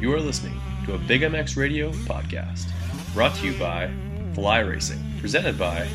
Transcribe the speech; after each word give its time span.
You 0.00 0.14
are 0.14 0.20
listening 0.20 0.60
to 0.86 0.94
a 0.94 0.98
Big 0.98 1.22
MX 1.22 1.56
Radio 1.56 1.90
podcast, 1.90 2.70
brought 3.14 3.34
to 3.34 3.46
you 3.46 3.58
by 3.58 3.90
Fly 4.32 4.60
Racing, 4.60 5.02
presented 5.18 5.58
by 5.58 5.88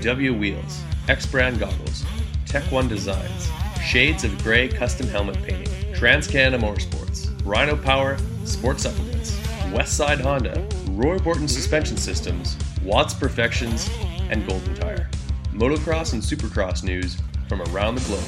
W 0.00 0.32
Wheels, 0.32 0.80
X 1.08 1.26
Brand 1.26 1.58
Goggles, 1.58 2.04
Tech 2.46 2.62
One 2.70 2.86
Designs, 2.86 3.50
Shades 3.84 4.22
of 4.22 4.40
Grey 4.44 4.68
Custom 4.68 5.08
Helmet 5.08 5.42
Painting, 5.42 5.66
TransCanada 5.92 6.60
Motorsports, 6.60 7.28
Rhino 7.44 7.74
Power, 7.76 8.16
Sports 8.44 8.84
Supplements, 8.84 9.36
Westside 9.72 10.20
Honda, 10.20 10.64
Roy 10.92 11.18
Borton 11.18 11.48
Suspension 11.48 11.96
Systems, 11.96 12.56
Watts 12.84 13.12
Perfections, 13.12 13.90
and 14.30 14.46
Golden 14.46 14.72
Tire. 14.76 15.10
Motocross 15.52 16.12
and 16.12 16.22
Supercross 16.22 16.84
news 16.84 17.16
from 17.48 17.60
around 17.62 17.96
the 17.96 18.02
globe. 18.02 18.22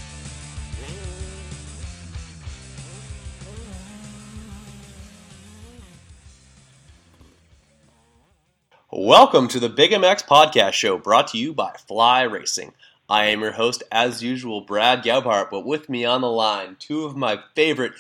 Welcome 8.92 9.48
to 9.48 9.58
the 9.58 9.68
Big 9.68 9.90
MX 9.90 10.26
Podcast 10.26 10.74
Show, 10.74 10.96
brought 10.96 11.26
to 11.28 11.38
you 11.38 11.52
by 11.52 11.72
Fly 11.88 12.22
Racing. 12.22 12.72
I 13.08 13.24
am 13.24 13.40
your 13.40 13.50
host, 13.50 13.82
as 13.90 14.22
usual, 14.22 14.60
Brad 14.60 15.02
Gebhardt, 15.02 15.50
but 15.50 15.66
with 15.66 15.88
me 15.88 16.04
on 16.04 16.20
the 16.20 16.30
line, 16.30 16.76
two 16.78 17.04
of 17.04 17.16
my 17.16 17.40
favorite 17.56 17.94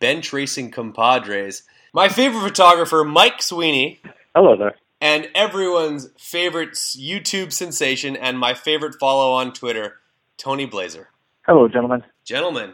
bench 0.00 0.32
racing 0.32 0.70
compadres. 0.70 1.64
My 1.94 2.08
favorite 2.08 2.40
photographer, 2.40 3.04
Mike 3.04 3.42
Sweeney. 3.42 4.00
Hello 4.34 4.56
there. 4.56 4.76
And 5.02 5.28
everyone's 5.34 6.08
favorite 6.16 6.70
YouTube 6.72 7.52
sensation 7.52 8.16
and 8.16 8.38
my 8.38 8.54
favorite 8.54 8.94
follow 8.98 9.32
on 9.32 9.52
Twitter, 9.52 9.96
Tony 10.38 10.64
Blazer. 10.64 11.10
Hello, 11.42 11.68
gentlemen. 11.68 12.02
Gentlemen, 12.24 12.72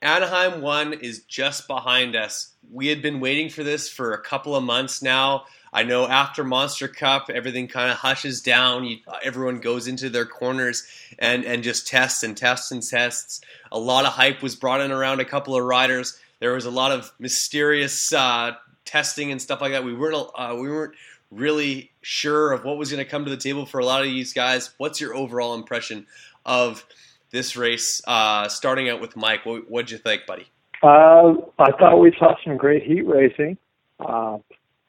Anaheim 0.00 0.62
1 0.62 0.92
is 0.92 1.24
just 1.24 1.66
behind 1.66 2.14
us. 2.14 2.54
We 2.70 2.86
had 2.86 3.02
been 3.02 3.18
waiting 3.18 3.48
for 3.48 3.64
this 3.64 3.88
for 3.88 4.12
a 4.12 4.22
couple 4.22 4.54
of 4.54 4.62
months 4.62 5.02
now. 5.02 5.46
I 5.72 5.82
know 5.82 6.06
after 6.06 6.44
Monster 6.44 6.86
Cup, 6.86 7.28
everything 7.28 7.66
kind 7.66 7.90
of 7.90 7.96
hushes 7.96 8.42
down. 8.42 8.84
You, 8.84 8.98
everyone 9.24 9.58
goes 9.58 9.88
into 9.88 10.08
their 10.08 10.24
corners 10.24 10.86
and, 11.18 11.44
and 11.44 11.64
just 11.64 11.88
tests 11.88 12.22
and 12.22 12.36
tests 12.36 12.70
and 12.70 12.80
tests. 12.80 13.40
A 13.72 13.78
lot 13.78 14.06
of 14.06 14.12
hype 14.12 14.40
was 14.40 14.54
brought 14.54 14.80
in 14.80 14.92
around 14.92 15.18
a 15.18 15.24
couple 15.24 15.56
of 15.56 15.64
riders. 15.64 16.16
There 16.40 16.52
was 16.52 16.66
a 16.66 16.70
lot 16.70 16.92
of 16.92 17.12
mysterious 17.18 18.12
uh, 18.12 18.52
testing 18.84 19.32
and 19.32 19.40
stuff 19.40 19.60
like 19.60 19.72
that. 19.72 19.84
We 19.84 19.94
weren't 19.94 20.28
uh, 20.34 20.56
we 20.58 20.68
weren't 20.68 20.94
really 21.30 21.90
sure 22.02 22.52
of 22.52 22.64
what 22.64 22.78
was 22.78 22.90
going 22.90 23.04
to 23.04 23.10
come 23.10 23.24
to 23.24 23.30
the 23.30 23.36
table 23.36 23.66
for 23.66 23.80
a 23.80 23.84
lot 23.84 24.00
of 24.00 24.06
these 24.06 24.32
guys. 24.32 24.70
What's 24.78 25.00
your 25.00 25.14
overall 25.14 25.54
impression 25.54 26.06
of 26.44 26.86
this 27.30 27.56
race? 27.56 28.00
Uh, 28.06 28.48
starting 28.48 28.88
out 28.88 29.00
with 29.00 29.16
Mike, 29.16 29.44
what 29.44 29.70
what'd 29.70 29.90
you 29.90 29.98
think, 29.98 30.26
buddy? 30.26 30.46
Uh, 30.82 31.34
I 31.58 31.72
thought 31.72 31.98
we 31.98 32.14
saw 32.18 32.34
some 32.44 32.56
great 32.56 32.82
heat 32.82 33.06
racing. 33.06 33.56
Uh, 33.98 34.38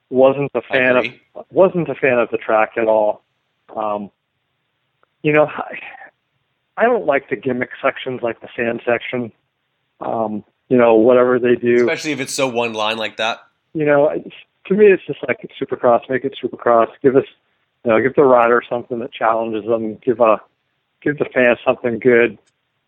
wasn't 0.10 0.52
a 0.54 0.62
fan 0.62 0.98
of 0.98 1.06
wasn't 1.50 1.90
a 1.90 1.96
fan 1.96 2.20
of 2.20 2.30
the 2.30 2.38
track 2.38 2.74
at 2.78 2.88
all. 2.88 3.24
Um, 3.76 4.12
you 5.24 5.34
know, 5.34 5.46
I, 5.46 5.80
I 6.78 6.84
don't 6.84 7.06
like 7.06 7.30
the 7.30 7.36
gimmick 7.36 7.72
sections 7.82 8.22
like 8.22 8.42
the 8.42 8.50
sand 8.56 8.82
section. 8.86 9.32
Um, 10.00 10.44
you 10.70 10.78
know, 10.78 10.96
whatever 10.96 11.40
they 11.40 11.56
do, 11.56 11.76
especially 11.76 12.12
if 12.12 12.20
it's 12.20 12.34
so 12.34 12.48
one 12.48 12.74
line 12.74 12.98
like 12.98 13.18
that. 13.18 13.40
You 13.74 13.86
know, 13.86 14.10
to 14.68 14.74
me, 14.74 14.88
it's 14.88 15.06
just 15.06 15.20
like 15.28 15.50
Supercross. 15.62 16.10
Make 16.10 16.26
it 16.26 16.38
Supercross. 16.44 16.88
Give 17.02 17.16
us, 17.16 17.26
you 17.84 17.92
know, 17.92 18.02
give 18.02 18.16
the 18.16 18.24
rider 18.24 18.62
something 18.70 19.00
that 19.00 19.14
challenges 19.14 19.66
them. 19.66 19.96
Give 20.04 20.20
a, 20.20 20.42
give 21.02 21.18
the 21.18 21.26
fans 21.34 21.60
something 21.66 22.00
good. 22.00 22.38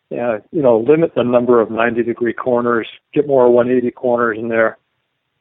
Yeah, 0.09 0.39
you 0.51 0.62
know, 0.62 0.79
limit 0.79 1.13
the 1.16 1.23
number 1.23 1.62
of 1.62 1.69
90 1.69 2.03
degree 2.03 2.34
corners. 2.34 2.88
Get 3.13 3.28
more 3.28 3.50
180 3.51 3.91
corners 3.91 4.38
in 4.39 4.50
there, 4.50 4.78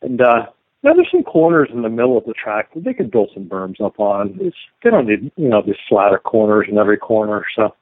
and 0.03 0.21
uh, 0.21 0.47
now 0.82 0.93
there's 0.93 1.10
some 1.10 1.25
corners 1.25 1.71
in 1.72 1.82
the 1.82 1.88
middle 1.88 2.19
of 2.19 2.25
the 2.25 2.34
track 2.34 2.72
that 2.75 2.84
they 2.84 2.93
could 2.93 3.10
build 3.10 3.31
some 3.32 3.47
berms 3.48 3.81
up 3.81 3.98
on. 3.98 4.37
It's 4.41 4.56
they 4.84 4.91
don't 4.91 5.06
need 5.06 5.32
you 5.37 5.48
know 5.48 5.62
these 5.62 5.77
flatter 5.88 6.19
corners 6.19 6.66
in 6.71 6.78
every 6.78 6.98
corner. 6.98 7.44
So 7.56 7.75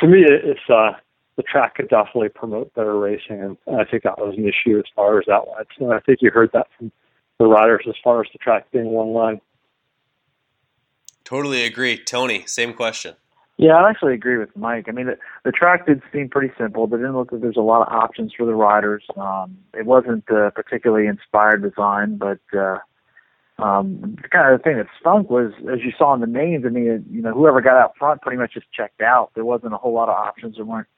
to 0.00 0.06
me, 0.06 0.24
it's 0.24 0.68
uh, 0.68 0.92
the 1.36 1.42
track 1.42 1.76
could 1.76 1.88
definitely 1.88 2.28
promote 2.28 2.72
better 2.74 2.98
racing, 2.98 3.40
and 3.40 3.56
I 3.66 3.84
think 3.84 4.04
that 4.04 4.18
was 4.18 4.36
an 4.36 4.44
issue 4.44 4.78
as 4.78 4.84
far 4.94 5.18
as 5.18 5.24
that 5.26 5.46
went. 5.46 5.68
And 5.78 5.92
I 5.92 6.00
think 6.00 6.18
you 6.22 6.30
heard 6.30 6.50
that 6.52 6.68
from 6.78 6.92
the 7.38 7.46
riders 7.46 7.84
as 7.88 7.94
far 8.02 8.20
as 8.20 8.28
the 8.32 8.38
track 8.38 8.70
being 8.70 8.86
one 8.86 9.08
line. 9.08 9.40
Totally 11.24 11.64
agree, 11.64 11.96
Tony. 11.98 12.44
Same 12.46 12.72
question. 12.72 13.14
Yeah, 13.56 13.74
I 13.76 13.88
actually 13.88 14.14
agree 14.14 14.36
with 14.36 14.54
Mike. 14.56 14.86
I 14.88 14.92
mean, 14.92 15.06
the, 15.06 15.18
the 15.44 15.52
track 15.52 15.86
did 15.86 16.02
seem 16.12 16.28
pretty 16.28 16.52
simple. 16.58 16.86
But 16.86 16.96
didn't 16.96 17.16
look 17.16 17.30
like 17.30 17.40
there's 17.40 17.56
a 17.56 17.60
lot 17.60 17.86
of 17.86 17.92
options 17.92 18.32
for 18.36 18.44
the 18.44 18.54
riders. 18.54 19.04
Um, 19.16 19.56
it 19.72 19.86
wasn't 19.86 20.24
a 20.28 20.50
particularly 20.50 21.06
inspired 21.06 21.62
design, 21.62 22.18
but 22.18 22.40
uh, 22.52 22.78
um, 23.62 24.16
the 24.20 24.28
kind 24.28 24.52
of 24.52 24.58
the 24.58 24.62
thing 24.62 24.76
that 24.78 24.88
stunk 25.00 25.30
was, 25.30 25.52
as 25.72 25.80
you 25.84 25.92
saw 25.96 26.14
in 26.14 26.20
the 26.20 26.26
names. 26.26 26.64
I 26.66 26.70
mean, 26.70 27.06
you 27.10 27.22
know, 27.22 27.32
whoever 27.32 27.60
got 27.60 27.76
out 27.76 27.96
front 27.96 28.22
pretty 28.22 28.38
much 28.38 28.54
just 28.54 28.66
checked 28.72 29.00
out. 29.00 29.30
There 29.34 29.44
wasn't 29.44 29.74
a 29.74 29.78
whole 29.78 29.94
lot 29.94 30.08
of 30.08 30.16
options. 30.16 30.56
There 30.56 30.64
weren't. 30.64 30.88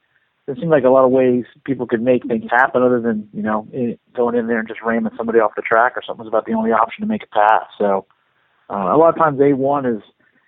There 0.47 0.55
seemed 0.55 0.71
like 0.71 0.85
a 0.85 0.89
lot 0.89 1.03
of 1.03 1.11
ways 1.11 1.43
people 1.65 1.85
could 1.85 2.01
make 2.01 2.25
things 2.25 2.49
happen, 2.49 2.81
other 2.81 3.01
than 3.01 3.29
you 3.33 3.43
know 3.43 3.67
going 4.15 4.35
in 4.35 4.47
there 4.47 4.59
and 4.59 4.67
just 4.67 4.81
ramming 4.81 5.11
somebody 5.17 5.39
off 5.39 5.51
the 5.57 5.61
track 5.61 5.93
or 5.97 6.01
something 6.01 6.23
was 6.23 6.29
about 6.29 6.45
the 6.45 6.53
only 6.53 6.71
option 6.71 7.01
to 7.01 7.07
make 7.07 7.23
a 7.23 7.27
pass. 7.27 7.65
So 7.77 8.05
uh, 8.69 8.95
a 8.95 8.97
lot 8.97 9.09
of 9.09 9.17
times 9.17 9.39
A1 9.39 9.97
is 9.97 10.01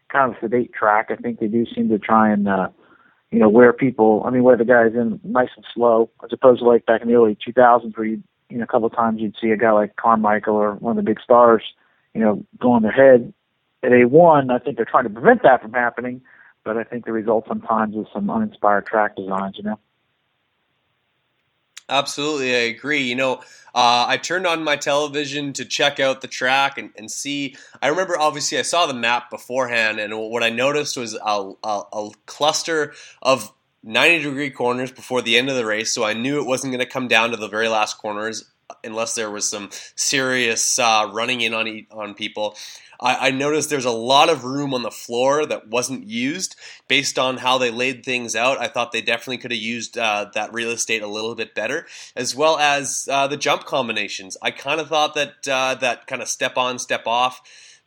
kind 0.10 0.32
of 0.32 0.38
a 0.38 0.40
sedate 0.40 0.72
track. 0.74 1.08
I 1.10 1.18
think 1.18 1.40
they 1.40 1.48
do 1.48 1.66
seem 1.76 1.90
to 1.90 2.00
try 2.00 2.32
and 2.32 2.48
uh, 2.48 2.70
you 3.30 3.40
know 3.40 3.50
wear 3.50 3.74
people. 3.74 4.24
I 4.26 4.30
mean, 4.30 4.44
wear 4.44 4.56
the 4.56 4.64
guys 4.64 4.94
in 4.94 5.20
nice 5.26 5.50
and 5.58 5.66
slow, 5.74 6.10
as 6.24 6.32
opposed 6.32 6.62
to 6.62 6.66
like 6.66 6.86
back 6.86 7.02
in 7.02 7.10
the 7.10 7.16
early 7.16 7.38
2000s 7.46 7.98
where 7.98 8.08
you 8.08 8.24
you 8.50 8.58
know 8.58 8.64
a 8.64 8.68
couple 8.68 8.88
of 8.88 8.96
times 8.96 9.20
you'd 9.20 9.36
see 9.40 9.50
a 9.50 9.58
guy 9.58 9.72
like 9.72 9.98
Carmichael 9.98 10.56
or 10.56 10.76
one 10.76 10.98
of 10.98 11.04
the 11.04 11.10
big 11.10 11.20
stars, 11.22 11.64
you 12.14 12.22
know, 12.22 12.46
go 12.58 12.72
on 12.72 12.84
their 12.84 12.92
head. 12.94 13.34
At 13.84 13.92
A1, 13.92 14.50
I 14.50 14.60
think 14.60 14.78
they're 14.78 14.86
trying 14.86 15.06
to 15.06 15.10
prevent 15.10 15.44
that 15.44 15.62
from 15.62 15.74
happening, 15.74 16.22
but 16.64 16.78
I 16.78 16.84
think 16.84 17.06
the 17.06 17.12
result 17.12 17.46
sometimes 17.50 17.96
is 17.96 18.08
some 18.14 18.30
uninspired 18.30 18.86
track 18.86 19.18
designs. 19.18 19.58
You 19.58 19.64
know. 19.64 19.80
Absolutely, 21.90 22.56
I 22.56 22.60
agree. 22.60 23.02
You 23.02 23.16
know, 23.16 23.34
uh, 23.74 24.06
I 24.08 24.18
turned 24.18 24.48
on 24.48 24.64
my 24.64 24.76
television 24.76 25.54
to 25.54 25.66
check 25.66 26.00
out 26.00 26.22
the 26.22 26.28
track 26.28 26.78
and, 26.78 26.92
and, 26.98 27.10
see. 27.10 27.56
I 27.82 27.88
remember, 27.88 28.18
obviously, 28.18 28.58
I 28.60 28.64
saw 28.64 28.86
the 28.86 28.94
map 28.94 29.30
beforehand, 29.30 30.00
and 30.00 30.18
what 30.18 30.44
I 30.44 30.50
noticed 30.50 30.98
was 30.98 31.16
a, 31.16 31.52
a, 31.64 31.82
a 31.94 32.10
cluster 32.26 32.94
of 33.22 33.52
90 33.84 34.24
degree 34.24 34.50
corners 34.50 34.92
before 34.92 35.22
the 35.22 35.38
end 35.38 35.50
of 35.50 35.56
the 35.56 35.66
race, 35.66 35.92
so 35.92 36.04
I 36.04 36.14
knew 36.14 36.40
it 36.40 36.48
wasn't 36.48 36.74
going 36.74 36.86
to 36.86 36.92
come 36.92 37.08
down 37.08 37.32
to 37.32 37.38
the 37.38 37.48
very 37.48 37.68
last 37.68 37.98
corners 37.98 38.46
unless 38.84 39.16
there 39.16 39.32
was 39.32 39.50
some 39.50 39.70
serious 39.96 40.80
uh, 40.80 41.10
running 41.12 41.42
in 41.42 41.54
on 41.54 41.86
on 41.92 42.14
people. 42.14 42.56
I, 43.00 43.28
I, 43.28 43.32
noticed 43.32 43.70
there's 43.70 43.86
a 43.86 43.92
lot 43.92 44.30
of 44.30 44.44
room 44.44 44.74
on 44.74 44.84
the 44.84 44.92
floor 44.92 45.46
that 45.46 45.68
wasn't 45.68 46.08
used 46.08 46.56
based 46.88 47.18
on 47.18 47.38
how 47.38 47.58
they 47.58 47.72
laid 47.72 48.04
things 48.04 48.36
out. 48.36 48.60
I 48.60 48.68
thought 48.68 48.92
they 48.92 49.02
definitely 49.02 49.38
could 49.38 49.52
have 49.52 49.60
used 49.60 49.98
uh, 49.98 50.30
that 50.34 50.54
real 50.54 50.72
estate 50.72 51.02
a 51.02 51.08
little 51.08 51.36
bit 51.36 51.56
better, 51.56 51.88
as 52.16 52.36
well 52.36 52.58
as 52.58 53.08
uh, 53.10 53.28
the 53.28 53.38
jump 53.38 53.66
combinations. 53.66 54.38
I 54.42 54.52
kind 54.52 54.82
of 54.82 54.90
thought 54.90 55.16
that 55.16 55.48
uh, 55.48 55.76
that 55.76 56.08
kind 56.08 56.22
of 56.22 56.28
step 56.28 56.58
on, 56.58 56.80
step 56.80 57.08
off 57.08 57.42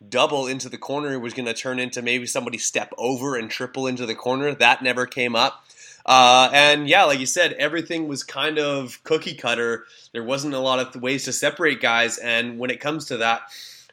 double 0.08 0.46
into 0.46 0.68
the 0.68 0.78
corner 0.78 1.18
was 1.18 1.34
going 1.34 1.46
to 1.46 1.54
turn 1.54 1.78
into 1.78 2.02
maybe 2.02 2.26
somebody 2.26 2.58
step 2.58 2.92
over 2.98 3.36
and 3.36 3.50
triple 3.50 3.86
into 3.86 4.06
the 4.06 4.14
corner. 4.14 4.54
That 4.54 4.82
never 4.82 5.06
came 5.06 5.36
up. 5.36 5.64
Uh, 6.04 6.50
and 6.52 6.88
yeah, 6.88 7.04
like 7.04 7.20
you 7.20 7.26
said, 7.26 7.52
everything 7.54 8.08
was 8.08 8.24
kind 8.24 8.58
of 8.58 9.02
cookie 9.04 9.34
cutter. 9.34 9.84
There 10.12 10.24
wasn't 10.24 10.54
a 10.54 10.58
lot 10.58 10.80
of 10.80 11.00
ways 11.00 11.24
to 11.24 11.32
separate 11.32 11.80
guys. 11.80 12.18
And 12.18 12.58
when 12.58 12.70
it 12.70 12.80
comes 12.80 13.06
to 13.06 13.18
that, 13.18 13.42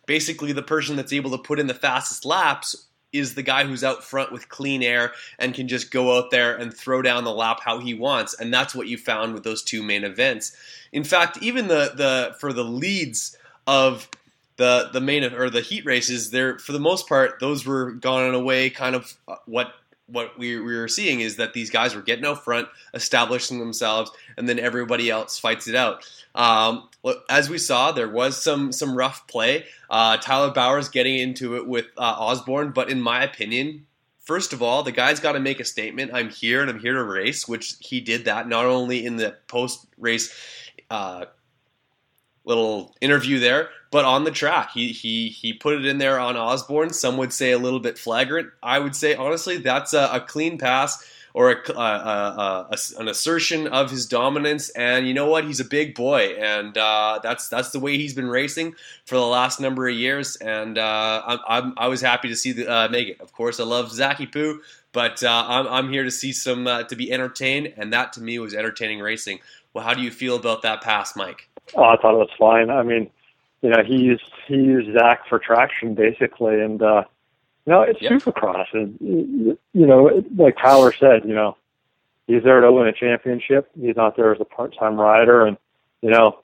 basically 0.09 0.51
the 0.51 0.63
person 0.63 0.95
that's 0.95 1.13
able 1.13 1.29
to 1.29 1.38
put 1.38 1.59
in 1.59 1.67
the 1.67 1.73
fastest 1.75 2.25
laps 2.25 2.88
is 3.13 3.35
the 3.35 3.44
guy 3.44 3.63
who's 3.63 3.83
out 3.83 4.03
front 4.03 4.31
with 4.31 4.50
clean 4.50 4.81
air 4.81 5.11
and 5.38 5.53
can 5.53 5.67
just 5.67 5.91
go 5.91 6.17
out 6.17 6.31
there 6.31 6.56
and 6.56 6.73
throw 6.73 7.03
down 7.03 7.23
the 7.23 7.31
lap 7.31 7.59
how 7.63 7.77
he 7.77 7.94
wants. 7.94 8.33
And 8.33 8.51
that's 8.51 8.73
what 8.73 8.88
you 8.88 8.97
found 8.97 9.35
with 9.35 9.44
those 9.44 9.61
two 9.61 9.83
main 9.83 10.03
events. 10.03 10.57
In 10.91 11.03
fact 11.03 11.38
even 11.44 11.67
the 11.67 11.94
the 11.95 12.35
for 12.39 12.53
the 12.53 12.63
leads 12.63 13.38
of 13.67 14.09
the 14.57 14.89
the 14.91 15.00
main 15.00 15.23
or 15.23 15.51
the 15.51 15.61
heat 15.61 15.85
races 15.85 16.31
there 16.31 16.57
for 16.57 16.71
the 16.71 16.79
most 16.79 17.07
part 17.07 17.39
those 17.39 17.63
were 17.63 17.91
gone 17.91 18.33
away 18.33 18.71
kind 18.71 18.95
of 18.95 19.15
uh, 19.27 19.35
what 19.45 19.73
what 20.11 20.38
we, 20.38 20.59
we 20.59 20.77
were 20.77 20.88
seeing 20.88 21.21
is 21.21 21.38
that 21.38 21.53
these 21.53 21.69
guys 21.69 21.95
were 21.95 22.01
getting 22.01 22.25
out 22.25 22.44
front, 22.44 22.67
establishing 22.94 23.59
themselves, 23.59 24.11
and 24.38 24.47
then 24.47 24.59
everybody 24.59 25.09
else 25.09 25.39
fights 25.39 25.67
it 25.67 25.75
out. 25.75 26.03
Um, 26.35 26.89
as 27.29 27.50
we 27.50 27.57
saw, 27.57 27.91
there 27.91 28.09
was 28.09 28.41
some 28.41 28.71
some 28.71 28.95
rough 28.95 29.27
play. 29.27 29.65
Uh, 29.89 30.17
Tyler 30.17 30.51
Bowers 30.51 30.89
getting 30.89 31.17
into 31.17 31.56
it 31.56 31.67
with 31.67 31.85
uh, 31.97 32.15
Osborne, 32.17 32.71
but 32.71 32.89
in 32.89 33.01
my 33.01 33.23
opinion, 33.23 33.85
first 34.19 34.53
of 34.53 34.61
all, 34.61 34.83
the 34.83 34.91
guy's 34.91 35.19
got 35.19 35.33
to 35.33 35.39
make 35.39 35.59
a 35.59 35.65
statement. 35.65 36.11
I'm 36.13 36.29
here 36.29 36.61
and 36.61 36.69
I'm 36.69 36.79
here 36.79 36.94
to 36.94 37.03
race, 37.03 37.47
which 37.47 37.75
he 37.79 38.01
did 38.01 38.25
that 38.25 38.47
not 38.47 38.65
only 38.65 39.06
in 39.06 39.15
the 39.15 39.35
post 39.47 39.88
race. 39.97 40.33
Uh, 40.89 41.25
little 42.49 42.95
interview 42.99 43.39
there. 43.39 43.69
But 43.91 44.05
on 44.05 44.23
the 44.23 44.31
track, 44.31 44.71
he 44.71 44.89
he 44.89 45.29
he 45.29 45.53
put 45.53 45.75
it 45.75 45.85
in 45.85 45.97
there 45.97 46.19
on 46.19 46.35
Osborne. 46.35 46.91
Some 46.91 47.17
would 47.17 47.33
say 47.33 47.51
a 47.51 47.57
little 47.57 47.79
bit 47.79 47.97
flagrant. 47.97 48.49
I 48.61 48.79
would 48.79 48.95
say 48.95 49.15
honestly, 49.15 49.57
that's 49.57 49.93
a, 49.93 50.09
a 50.11 50.19
clean 50.19 50.57
pass 50.57 51.03
or 51.33 51.51
a, 51.51 51.71
a, 51.71 52.67
a, 52.71 52.77
an 52.97 53.07
assertion 53.07 53.67
of 53.67 53.91
his 53.91 54.05
dominance. 54.07 54.69
And 54.71 55.07
you 55.07 55.13
know 55.13 55.27
what? 55.27 55.45
He's 55.45 55.59
a 55.59 55.65
big 55.65 55.95
boy, 55.95 56.35
and 56.39 56.77
uh, 56.77 57.19
that's 57.21 57.49
that's 57.49 57.71
the 57.71 57.79
way 57.79 57.97
he's 57.97 58.13
been 58.13 58.27
racing 58.27 58.75
for 59.05 59.15
the 59.15 59.25
last 59.25 59.59
number 59.59 59.87
of 59.87 59.95
years. 59.95 60.35
And 60.37 60.77
uh, 60.77 61.21
I'm, 61.25 61.39
I'm, 61.47 61.73
i 61.77 61.87
was 61.87 62.01
happy 62.01 62.29
to 62.29 62.35
see 62.35 62.51
the, 62.51 62.69
uh, 62.69 62.87
make 62.89 63.09
it. 63.09 63.21
Of 63.21 63.31
course, 63.33 63.59
I 63.59 63.63
love 63.63 63.91
Zachy 63.91 64.25
Poo, 64.25 64.61
but 64.91 65.23
uh, 65.23 65.45
I'm, 65.47 65.67
I'm 65.67 65.91
here 65.91 66.03
to 66.03 66.11
see 66.11 66.31
some 66.31 66.67
uh, 66.67 66.83
to 66.83 66.95
be 66.95 67.11
entertained, 67.11 67.73
and 67.77 67.93
that 67.93 68.13
to 68.13 68.21
me 68.21 68.39
was 68.39 68.53
entertaining 68.53 68.99
racing. 68.99 69.39
Well, 69.74 69.83
how 69.83 69.94
do 69.94 70.01
you 70.01 70.12
feel 70.12 70.36
about 70.36 70.62
that 70.63 70.81
pass, 70.81 71.16
Mike? 71.16 71.50
Oh, 71.75 71.83
I 71.83 71.98
thought 71.98 72.16
it 72.16 72.18
was 72.18 72.30
fine. 72.38 72.69
I 72.69 72.83
mean, 72.83 73.10
you 73.62 73.69
know, 73.69 73.83
he 73.83 73.98
used 73.98 74.24
he 74.48 74.56
used 74.56 74.98
Zach 74.98 75.27
for 75.27 75.38
traction 75.39 75.94
basically, 75.94 76.60
and 76.60 76.81
uh, 76.81 77.04
you 77.66 77.74
know, 77.74 77.81
it's 77.81 78.01
yep. 78.01 78.13
Supercross, 78.13 78.66
and 78.74 78.98
you 79.00 79.57
know, 79.74 80.24
like 80.36 80.57
Tyler 80.57 80.94
said, 80.98 81.24
you 81.25 81.36
know, 81.36 81.56
he's 82.25 82.44
there 82.44 82.62
to 82.62 82.71
win 82.71 82.88
a 82.88 82.94
championship. 82.94 83.69
He's 83.80 83.95
not 83.95 84.16
there 84.16 84.33
as 84.33 84.42
a 84.42 84.45
part-time 84.45 85.00
rider, 85.00 85.45
and 85.45 85.57
you 86.01 86.10
know, 86.10 86.39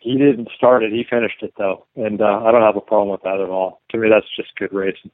he 0.00 0.18
didn't 0.18 0.48
start 0.56 0.82
it; 0.82 0.92
he 0.92 1.04
finished 1.08 1.42
it 1.42 1.54
though, 1.56 1.86
and 1.96 2.20
uh, 2.20 2.42
I 2.44 2.52
don't 2.52 2.62
have 2.62 2.76
a 2.76 2.82
problem 2.82 3.10
with 3.10 3.22
that 3.22 3.40
at 3.40 3.48
all. 3.48 3.80
To 3.90 3.98
me, 3.98 4.08
that's 4.10 4.26
just 4.36 4.54
good 4.56 4.72
racing. 4.72 5.12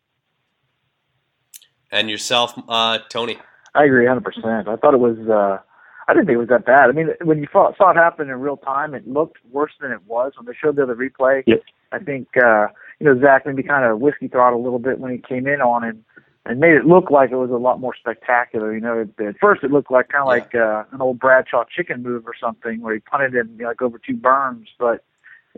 And 1.93 2.11
yourself, 2.11 2.55
uh, 2.69 2.99
Tony? 3.09 3.39
I 3.75 3.85
agree, 3.85 4.07
hundred 4.07 4.25
percent. 4.25 4.67
I 4.67 4.77
thought 4.77 4.95
it 4.95 5.01
was. 5.01 5.19
uh 5.29 5.59
I 6.07 6.13
didn't 6.13 6.27
think 6.27 6.37
it 6.37 6.39
was 6.39 6.49
that 6.49 6.67
bad. 6.67 6.91
I 6.91 6.93
mean, 6.93 7.09
when 7.23 7.39
you 7.39 7.47
saw, 7.51 7.75
saw 7.77 7.91
it 7.91 7.97
happen 7.97 8.29
in 8.29 8.41
real 8.41 8.57
time, 8.57 8.95
it 8.95 9.09
looked 9.09 9.39
worse 9.51 9.73
than 9.81 9.91
it 9.91 10.01
was. 10.07 10.33
When 10.37 10.47
they 10.47 10.53
showed 10.53 10.77
the 10.77 10.83
other 10.83 10.95
replay, 10.95 11.43
yep. 11.47 11.63
I 11.93 11.99
think 11.99 12.29
uh, 12.37 12.69
you 13.01 13.07
know 13.07 13.19
Zach 13.21 13.47
maybe 13.47 13.63
kind 13.63 13.85
of 13.85 14.01
whiskey 14.01 14.29
throttled 14.29 14.61
a 14.61 14.65
little 14.65 14.79
bit 14.79 14.99
when 14.99 15.13
he 15.13 15.19
came 15.19 15.47
in 15.47 15.61
on 15.61 15.83
him, 15.83 16.05
and 16.45 16.61
made 16.61 16.75
it 16.75 16.85
look 16.85 17.11
like 17.11 17.31
it 17.31 17.37
was 17.37 17.51
a 17.51 17.57
lot 17.57 17.81
more 17.81 17.95
spectacular. 17.95 18.75
You 18.75 18.81
know, 18.81 19.09
at 19.19 19.39
first 19.41 19.65
it 19.65 19.71
looked 19.71 19.91
like 19.91 20.09
kind 20.09 20.29
of 20.29 20.37
yeah. 20.37 20.43
like 20.43 20.55
uh, 20.55 20.95
an 20.95 21.01
old 21.01 21.19
Bradshaw 21.19 21.65
chicken 21.75 22.03
move 22.03 22.27
or 22.27 22.35
something, 22.39 22.81
where 22.83 22.95
he 22.95 23.01
punted 23.01 23.35
him 23.35 23.59
like 23.63 23.81
over 23.81 23.99
two 23.99 24.17
berms. 24.17 24.67
But 24.79 25.05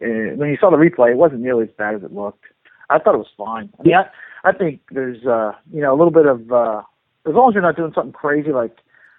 uh, 0.02 0.36
when 0.36 0.50
you 0.50 0.58
saw 0.60 0.70
the 0.70 0.76
replay, 0.76 1.10
it 1.10 1.16
wasn't 1.16 1.40
nearly 1.40 1.64
as 1.64 1.70
bad 1.76 1.96
as 1.96 2.02
it 2.02 2.12
looked. 2.12 2.44
I 2.88 2.98
thought 2.98 3.14
it 3.14 3.18
was 3.18 3.26
fine. 3.36 3.70
I 3.80 3.82
mean, 3.82 3.94
I, 3.94 4.06
I 4.48 4.52
think 4.52 4.80
there's 4.92 5.24
uh, 5.26 5.52
you 5.72 5.80
know 5.80 5.92
a 5.92 5.96
little 5.96 6.12
bit 6.12 6.26
of 6.26 6.52
uh, 6.52 6.82
as 7.26 7.34
long 7.34 7.50
as 7.50 7.54
you're 7.54 7.62
not 7.62 7.76
doing 7.76 7.92
something 7.94 8.12
crazy 8.12 8.52
like 8.52 8.76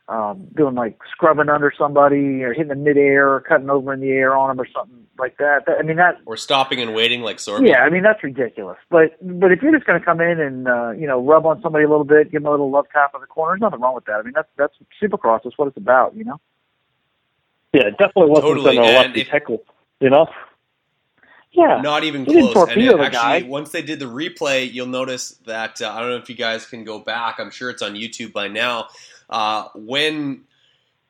um, 0.10 0.48
doing 0.56 0.76
like 0.76 0.98
scrubbing 1.12 1.50
under 1.50 1.74
somebody 1.78 2.44
or 2.44 2.54
hitting 2.54 2.70
the 2.70 2.76
midair 2.76 3.34
or 3.34 3.42
cutting 3.42 3.70
over 3.70 3.94
in 3.94 4.00
the 4.00 4.12
air 4.12 4.36
on 4.36 4.50
them 4.50 4.62
or 4.62 4.68
something 4.74 5.06
like 5.20 5.38
that. 5.38 5.66
that 5.66 5.78
I 5.80 5.82
mean 5.82 5.98
that 5.98 6.20
or 6.26 6.38
stopping 6.38 6.80
and 6.80 6.94
waiting 6.94 7.22
like 7.22 7.38
Sorby. 7.38 7.70
Yeah, 7.70 7.80
I 7.80 7.90
mean 7.90 8.04
that's 8.04 8.24
ridiculous. 8.24 8.78
But 8.90 9.18
but 9.22 9.52
if 9.52 9.62
you're 9.62 9.74
just 9.74 9.86
going 9.86 10.00
to 10.00 10.06
come 10.06 10.22
in 10.22 10.40
and 10.40 10.68
uh, 10.68 10.92
you 10.92 11.08
know 11.08 11.22
rub 11.22 11.46
on 11.46 11.62
somebody 11.62 11.84
a 11.84 11.90
little 11.90 12.06
bit, 12.06 12.32
give 12.32 12.42
them 12.42 12.48
a 12.48 12.52
little 12.52 12.72
love 12.72 12.86
tap 12.94 13.12
on 13.16 13.22
the 13.22 13.28
corner, 13.28 13.54
there's 13.54 13.62
nothing 13.62 13.82
wrong 13.82 13.96
with 13.96 14.06
that. 14.06 14.20
I 14.20 14.22
mean 14.24 14.34
that's 14.34 14.50
that's 14.58 14.74
Supercross. 15.02 15.42
That's 15.44 15.58
what 15.58 15.68
it's 15.68 15.78
about, 15.78 16.16
you 16.16 16.24
know. 16.24 16.40
Yeah, 17.74 17.88
it 17.88 17.98
definitely 17.98 18.30
wasn't 18.30 18.48
totally. 18.48 18.78
a 18.78 18.82
lefty 18.82 19.22
if, 19.22 19.28
heckle, 19.28 19.62
you 20.00 20.10
know. 20.10 20.28
Yeah, 21.52 21.82
not 21.82 22.04
even 22.04 22.26
close. 22.26 22.56
And 22.70 22.82
it, 22.82 23.00
actually, 23.00 23.50
once 23.50 23.72
they 23.72 23.82
did 23.82 24.00
the 24.00 24.06
replay, 24.06 24.72
you'll 24.72 24.88
notice 24.88 25.32
that 25.46 25.82
uh, 25.82 25.92
I 25.92 26.00
don't 26.00 26.10
know 26.12 26.18
if 26.18 26.30
you 26.30 26.36
guys 26.36 26.66
can 26.66 26.84
go 26.84 27.00
back. 27.00 27.40
I'm 27.40 27.50
sure 27.50 27.70
it's 27.70 27.82
on 27.82 27.94
YouTube 27.94 28.32
by 28.32 28.48
now 28.48 28.88
uh, 29.30 29.70
when 29.76 30.44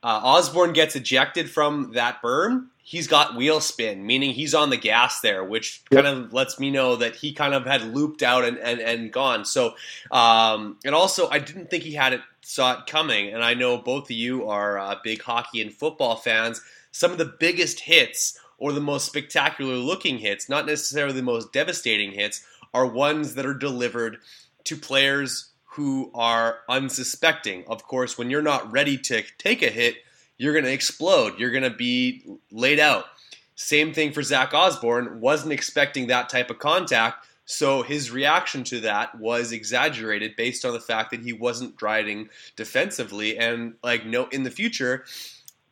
uh, 0.04 0.22
Osborne 0.24 0.74
gets 0.74 0.96
ejected 0.96 1.50
from 1.50 1.92
that 1.94 2.22
berm, 2.22 2.68
he's 2.84 3.08
got 3.08 3.36
wheel 3.36 3.60
spin, 3.60 4.06
meaning 4.06 4.32
he's 4.32 4.54
on 4.54 4.70
the 4.70 4.78
gas 4.78 5.20
there, 5.20 5.44
which 5.44 5.84
yep. 5.92 6.04
kind 6.04 6.18
of 6.18 6.34
lets 6.34 6.60
me 6.60 6.72
know 6.72 6.96
that 6.96 7.16
he 7.16 7.34
kind 7.34 7.54
of 7.54 7.66
had 7.66 7.84
looped 7.94 8.24
out 8.24 8.46
and, 8.46 8.58
and, 8.58 8.80
and 8.80 9.12
gone. 9.12 9.44
So, 9.44 9.76
um, 10.12 10.78
and 10.86 10.96
also, 10.96 11.30
I 11.30 11.40
didn't 11.40 11.70
think 11.70 11.84
he 11.84 11.94
had 11.94 12.14
it 12.14 12.22
saw 12.42 12.80
it 12.80 12.86
coming, 12.86 13.34
and 13.34 13.44
I 13.44 13.54
know 13.56 13.78
both 13.78 14.06
of 14.06 14.12
you 14.12 14.48
are 14.48 14.80
uh, 14.80 14.96
big 15.04 15.22
hockey 15.22 15.62
and 15.62 15.74
football 15.74 16.16
fans. 16.16 16.62
Some 16.92 17.12
of 17.12 17.18
the 17.18 17.34
biggest 17.40 17.82
hits 17.82 18.40
or 18.58 18.72
the 18.72 18.80
most 18.80 19.06
spectacular 19.06 19.76
looking 19.76 20.20
hits, 20.20 20.48
not 20.48 20.66
necessarily 20.66 21.14
the 21.14 21.22
most 21.22 21.52
devastating 21.52 22.14
hits, 22.14 22.46
are 22.74 22.86
ones 22.86 23.36
that 23.36 23.46
are 23.46 23.54
delivered 23.54 24.18
to 24.64 24.78
players 24.78 25.52
who 25.78 26.10
are 26.16 26.62
unsuspecting. 26.68 27.64
Of 27.68 27.84
course, 27.84 28.18
when 28.18 28.32
you're 28.32 28.42
not 28.42 28.72
ready 28.72 28.98
to 28.98 29.24
take 29.38 29.62
a 29.62 29.70
hit, 29.70 29.98
you're 30.40 30.54
going 30.54 30.66
to 30.66 30.74
explode. 30.74 31.38
You're 31.38 31.52
going 31.52 31.62
to 31.62 31.70
be 31.70 32.26
laid 32.52 32.80
out. 32.80 33.06
Same 33.54 33.94
thing 33.94 34.12
for 34.12 34.24
Zach 34.24 34.56
Osborne. 34.56 35.22
Wasn't 35.22 35.54
expecting 35.54 36.08
that 36.08 36.30
type 36.30 36.50
of 36.50 36.58
contact, 36.58 37.28
so 37.46 37.84
his 37.84 38.10
reaction 38.10 38.64
to 38.66 38.80
that 38.82 39.20
was 39.20 39.52
exaggerated 39.52 40.36
based 40.36 40.66
on 40.66 40.74
the 40.74 40.80
fact 40.80 41.12
that 41.12 41.22
he 41.22 41.32
wasn't 41.32 41.80
riding 41.80 42.30
defensively. 42.56 43.38
And 43.38 43.76
like, 43.84 44.04
no, 44.04 44.26
in 44.30 44.42
the 44.42 44.50
future, 44.50 45.06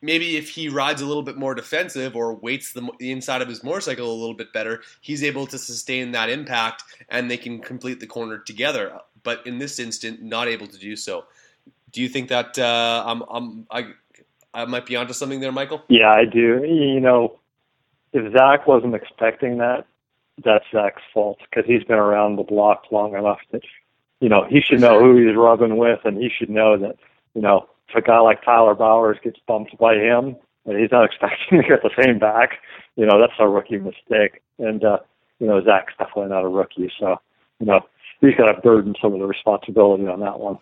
maybe 0.00 0.36
if 0.36 0.50
he 0.50 0.68
rides 0.68 1.02
a 1.02 1.06
little 1.06 1.24
bit 1.24 1.36
more 1.36 1.56
defensive 1.56 2.14
or 2.14 2.32
weights 2.32 2.72
the, 2.72 2.88
the, 3.00 3.10
inside 3.10 3.42
of 3.42 3.48
his 3.48 3.64
motorcycle 3.64 4.08
a 4.08 4.14
little 4.14 4.36
bit 4.36 4.52
better, 4.52 4.82
he's 5.00 5.24
able 5.24 5.48
to 5.48 5.58
sustain 5.58 6.12
that 6.12 6.30
impact 6.30 6.84
and 7.08 7.28
they 7.28 7.36
can 7.36 7.58
complete 7.58 7.98
the 7.98 8.06
corner 8.06 8.38
together 8.38 9.00
but 9.26 9.44
in 9.44 9.58
this 9.58 9.80
instant, 9.80 10.22
not 10.22 10.46
able 10.46 10.68
to 10.68 10.78
do 10.78 10.94
so. 10.94 11.24
Do 11.90 12.00
you 12.00 12.08
think 12.08 12.28
that 12.28 12.56
uh, 12.58 13.02
I'm, 13.04 13.22
I'm, 13.28 13.66
I, 13.72 13.90
I 14.54 14.64
might 14.66 14.86
be 14.86 14.94
onto 14.94 15.12
something 15.12 15.40
there, 15.40 15.50
Michael? 15.50 15.82
Yeah, 15.88 16.12
I 16.12 16.24
do. 16.24 16.62
You 16.64 17.00
know, 17.00 17.40
if 18.12 18.32
Zach 18.32 18.68
wasn't 18.68 18.94
expecting 18.94 19.58
that, 19.58 19.84
that's 20.44 20.64
Zach's 20.72 21.02
fault 21.12 21.38
because 21.50 21.66
he's 21.66 21.82
been 21.82 21.98
around 21.98 22.36
the 22.36 22.44
block 22.44 22.84
long 22.92 23.16
enough 23.16 23.40
that, 23.50 23.62
you 24.20 24.28
know, 24.28 24.46
he 24.48 24.60
should 24.60 24.80
know 24.80 25.00
who 25.00 25.16
he's 25.16 25.36
rubbing 25.36 25.76
with, 25.76 25.98
and 26.04 26.16
he 26.16 26.28
should 26.28 26.48
know 26.48 26.78
that, 26.78 26.94
you 27.34 27.42
know, 27.42 27.66
if 27.88 27.96
a 27.96 28.00
guy 28.00 28.20
like 28.20 28.44
Tyler 28.44 28.76
Bowers 28.76 29.18
gets 29.24 29.40
bumped 29.48 29.76
by 29.76 29.96
him, 29.96 30.36
and 30.66 30.78
he's 30.78 30.92
not 30.92 31.04
expecting 31.10 31.60
to 31.60 31.68
get 31.68 31.82
the 31.82 31.90
same 32.00 32.20
back, 32.20 32.58
you 32.94 33.04
know, 33.04 33.20
that's 33.20 33.40
a 33.40 33.48
rookie 33.48 33.78
mistake. 33.78 34.40
And, 34.60 34.84
uh, 34.84 34.98
you 35.40 35.48
know, 35.48 35.64
Zach's 35.64 35.94
definitely 35.98 36.30
not 36.30 36.44
a 36.44 36.48
rookie. 36.48 36.92
So, 37.00 37.16
you 37.58 37.66
know, 37.66 37.80
he's 38.20 38.34
got 38.34 38.52
to 38.52 38.60
burden 38.60 38.94
some 39.00 39.12
of 39.12 39.20
the 39.20 39.26
responsibility 39.26 40.06
on 40.06 40.20
that 40.20 40.38
one. 40.38 40.58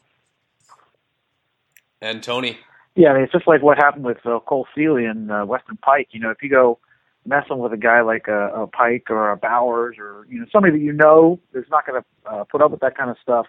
And 2.01 2.23
Tony. 2.23 2.59
Yeah, 2.97 3.11
I 3.11 3.15
mean, 3.15 3.23
it's 3.25 3.33
just 3.33 3.49
like 3.49 3.63
what 3.63 3.77
happened 3.79 4.05
with 4.05 4.25
uh, 4.25 4.39
Cole 4.47 4.67
Seely 4.75 5.05
and 5.05 5.31
uh, 5.31 5.45
Weston 5.47 5.79
Peick. 5.83 6.09
You 6.11 6.21
know, 6.21 6.31
if 6.31 6.43
you 6.43 6.51
go 6.51 6.79
messing 7.27 7.59
with 7.59 7.73
a 7.73 7.77
guy 7.77 8.03
like 8.03 8.29
a, 8.29 8.49
a 8.51 8.67
Peick 8.69 9.11
or 9.11 9.31
a 9.31 9.37
Bowers 9.37 9.97
or 9.99 10.27
you 10.29 10.39
know 10.39 10.47
somebody 10.53 10.79
that 10.79 10.85
you 10.85 10.93
know 10.93 11.41
is 11.55 11.65
not 11.71 11.87
going 11.87 12.03
to 12.03 12.31
uh, 12.31 12.45
put 12.45 12.63
up 12.63 12.71
with 12.71 12.81
that 12.81 12.97
kind 12.97 13.11
of 13.11 13.17
stuff, 13.21 13.47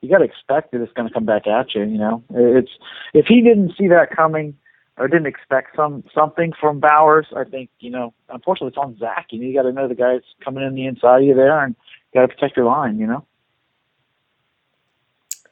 you 0.00 0.08
got 0.08 0.18
to 0.18 0.24
expect 0.24 0.72
that 0.72 0.82
it's 0.82 0.92
going 0.94 1.06
to 1.06 1.14
come 1.14 1.26
back 1.26 1.46
at 1.46 1.74
you. 1.74 1.82
You 1.82 1.98
know, 1.98 2.24
it's 2.30 2.72
if 3.14 3.26
he 3.26 3.40
didn't 3.40 3.74
see 3.78 3.88
that 3.88 4.10
coming 4.10 4.56
or 4.96 5.06
didn't 5.06 5.26
expect 5.26 5.76
some 5.76 6.02
something 6.12 6.52
from 6.58 6.80
Bowers, 6.80 7.26
I 7.36 7.44
think 7.44 7.70
you 7.78 7.90
know, 7.90 8.14
unfortunately, 8.28 8.68
it's 8.68 8.78
on 8.78 8.98
Zach. 8.98 9.26
You 9.30 9.40
know, 9.40 9.46
you 9.46 9.54
got 9.54 9.62
to 9.62 9.72
know 9.72 9.86
the 9.86 9.94
guy's 9.94 10.22
coming 10.44 10.64
in 10.64 10.74
the 10.74 10.86
inside 10.86 11.18
of 11.18 11.24
you 11.24 11.34
there 11.34 11.62
and 11.62 11.76
got 12.14 12.22
to 12.22 12.28
protect 12.28 12.56
your 12.56 12.66
line. 12.66 12.98
You 12.98 13.06
know. 13.06 13.24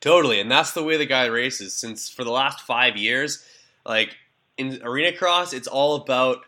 Totally, 0.00 0.40
and 0.40 0.50
that's 0.50 0.72
the 0.72 0.82
way 0.82 0.96
the 0.96 1.06
guy 1.06 1.26
races. 1.26 1.74
Since 1.74 2.08
for 2.08 2.24
the 2.24 2.30
last 2.30 2.60
five 2.60 2.96
years, 2.96 3.44
like 3.84 4.16
in 4.58 4.80
arena 4.82 5.16
cross, 5.16 5.52
it's 5.52 5.68
all 5.68 5.96
about 5.96 6.44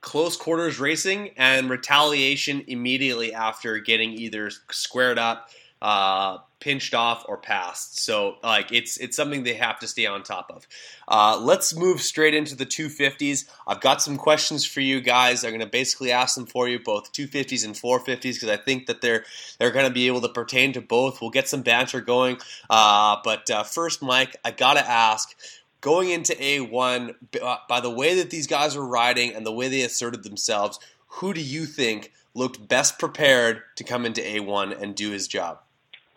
close 0.00 0.36
quarters 0.36 0.78
racing 0.78 1.30
and 1.36 1.68
retaliation 1.68 2.62
immediately 2.66 3.34
after 3.34 3.78
getting 3.78 4.12
either 4.12 4.50
squared 4.70 5.18
up, 5.18 5.50
uh, 5.80 6.38
pinched 6.60 6.92
off 6.92 7.24
or 7.28 7.36
passed. 7.36 8.02
So 8.02 8.36
like 8.42 8.72
it's 8.72 8.96
it's 8.96 9.16
something 9.16 9.44
they 9.44 9.54
have 9.54 9.78
to 9.80 9.86
stay 9.86 10.06
on 10.06 10.22
top 10.22 10.50
of. 10.50 10.66
Uh, 11.06 11.38
let's 11.40 11.74
move 11.74 12.00
straight 12.00 12.34
into 12.34 12.56
the 12.56 12.66
250s. 12.66 13.48
I've 13.66 13.80
got 13.80 14.02
some 14.02 14.16
questions 14.16 14.64
for 14.64 14.80
you 14.80 15.00
guys. 15.00 15.44
I'm 15.44 15.50
going 15.50 15.60
to 15.60 15.66
basically 15.66 16.10
ask 16.10 16.34
them 16.34 16.46
for 16.46 16.68
you, 16.68 16.78
both 16.78 17.12
250s 17.12 17.64
and 17.64 17.74
450s, 17.74 18.22
because 18.22 18.48
I 18.48 18.56
think 18.56 18.86
that 18.86 19.00
they're 19.00 19.24
they're 19.58 19.70
going 19.70 19.86
to 19.86 19.94
be 19.94 20.06
able 20.06 20.20
to 20.22 20.28
pertain 20.28 20.72
to 20.72 20.80
both. 20.80 21.20
We'll 21.20 21.30
get 21.30 21.48
some 21.48 21.62
banter 21.62 22.00
going. 22.00 22.38
Uh, 22.68 23.16
but 23.22 23.48
uh, 23.50 23.62
first, 23.62 24.02
Mike, 24.02 24.36
I 24.44 24.50
got 24.50 24.74
to 24.74 24.88
ask. 24.88 25.36
Going 25.80 26.10
into 26.10 26.34
A1, 26.34 27.14
uh, 27.40 27.56
by 27.68 27.78
the 27.78 27.88
way 27.88 28.16
that 28.16 28.30
these 28.30 28.48
guys 28.48 28.76
were 28.76 28.84
riding 28.84 29.32
and 29.32 29.46
the 29.46 29.52
way 29.52 29.68
they 29.68 29.82
asserted 29.82 30.24
themselves, 30.24 30.80
who 31.06 31.32
do 31.32 31.40
you 31.40 31.66
think 31.66 32.12
looked 32.34 32.66
best 32.66 32.98
prepared 32.98 33.62
to 33.76 33.84
come 33.84 34.04
into 34.04 34.20
A1 34.20 34.82
and 34.82 34.96
do 34.96 35.12
his 35.12 35.28
job? 35.28 35.60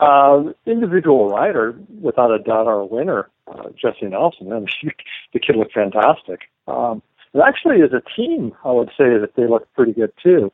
Uh, 0.02 0.52
individual 0.66 1.30
rider, 1.30 1.80
without 2.02 2.32
a 2.32 2.40
doubt, 2.40 2.66
our 2.66 2.84
winner, 2.84 3.30
uh, 3.48 3.70
Jessy 3.80 4.08
Nelson. 4.08 4.50
Man, 4.50 4.66
the 5.34 5.40
kid 5.40 5.56
looked 5.56 5.74
fantastic. 5.74 6.42
Um, 6.68 7.04
and 7.34 7.44
actually, 7.44 7.84
as 7.84 7.92
a 7.94 8.02
team, 8.16 8.52
I 8.66 8.72
would 8.72 8.90
say 8.98 9.20
that 9.20 9.34
they 9.38 9.48
looked 9.48 9.72
pretty 9.76 9.94
good 9.94 10.12
too. 10.22 10.52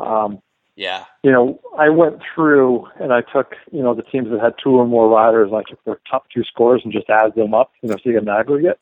Um, 0.00 0.42
yeah. 0.74 1.04
You 1.22 1.30
know, 1.30 1.60
I 1.78 1.90
went 1.90 2.20
through 2.34 2.88
and 3.00 3.12
I 3.12 3.20
took, 3.20 3.54
you 3.70 3.84
know, 3.84 3.94
the 3.94 4.02
teams 4.02 4.30
that 4.30 4.40
had 4.40 4.54
two 4.62 4.70
or 4.70 4.86
more 4.86 5.08
riders, 5.08 5.48
and 5.48 5.56
I 5.56 5.62
took 5.62 5.82
their 5.84 6.00
top 6.10 6.26
two 6.34 6.42
scores 6.42 6.82
and 6.82 6.92
just 6.92 7.08
added 7.08 7.36
them 7.36 7.54
up, 7.54 7.70
you 7.82 7.88
know, 7.88 7.96
so 7.96 8.02
you 8.04 8.14
get 8.14 8.22
an 8.22 8.28
aggregate. 8.28 8.80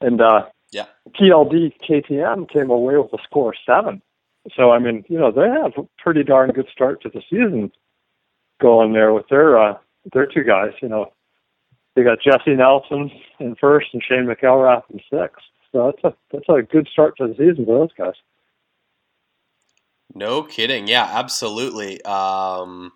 And 0.00 0.20
uh, 0.20 0.46
yeah, 0.70 0.86
TLD 1.18 1.72
KTM 1.88 2.48
came 2.48 2.70
away 2.70 2.96
with 2.98 3.12
a 3.12 3.22
score 3.24 3.50
of 3.50 3.58
seven. 3.66 4.00
so 4.56 4.70
I 4.70 4.78
mean, 4.78 5.04
you 5.08 5.18
know, 5.18 5.32
they 5.32 5.48
have 5.48 5.72
a 5.76 5.88
pretty 5.98 6.22
darn 6.22 6.50
good 6.50 6.68
start 6.72 7.02
to 7.02 7.08
the 7.08 7.22
season 7.28 7.72
going 8.60 8.92
there 8.92 9.12
with 9.12 9.28
their 9.28 9.58
uh, 9.58 9.78
their 10.12 10.26
two 10.26 10.44
guys. 10.44 10.72
You 10.80 10.88
know, 10.88 11.12
they 11.94 12.02
got 12.02 12.18
Jessy 12.22 12.54
Nelson 12.54 13.10
in 13.38 13.56
first 13.56 13.88
and 13.92 14.02
Shane 14.02 14.26
McElrath 14.26 14.82
in 14.90 15.00
sixth. 15.10 15.44
So 15.72 15.92
that's 15.92 16.04
a 16.04 16.16
that's 16.32 16.48
a 16.48 16.62
good 16.62 16.88
start 16.92 17.16
to 17.18 17.28
the 17.28 17.34
season 17.34 17.64
for 17.64 17.78
those 17.78 17.92
guys. 17.96 18.14
No 20.14 20.42
kidding. 20.42 20.88
Yeah, 20.88 21.08
absolutely. 21.10 22.02
Um, 22.02 22.92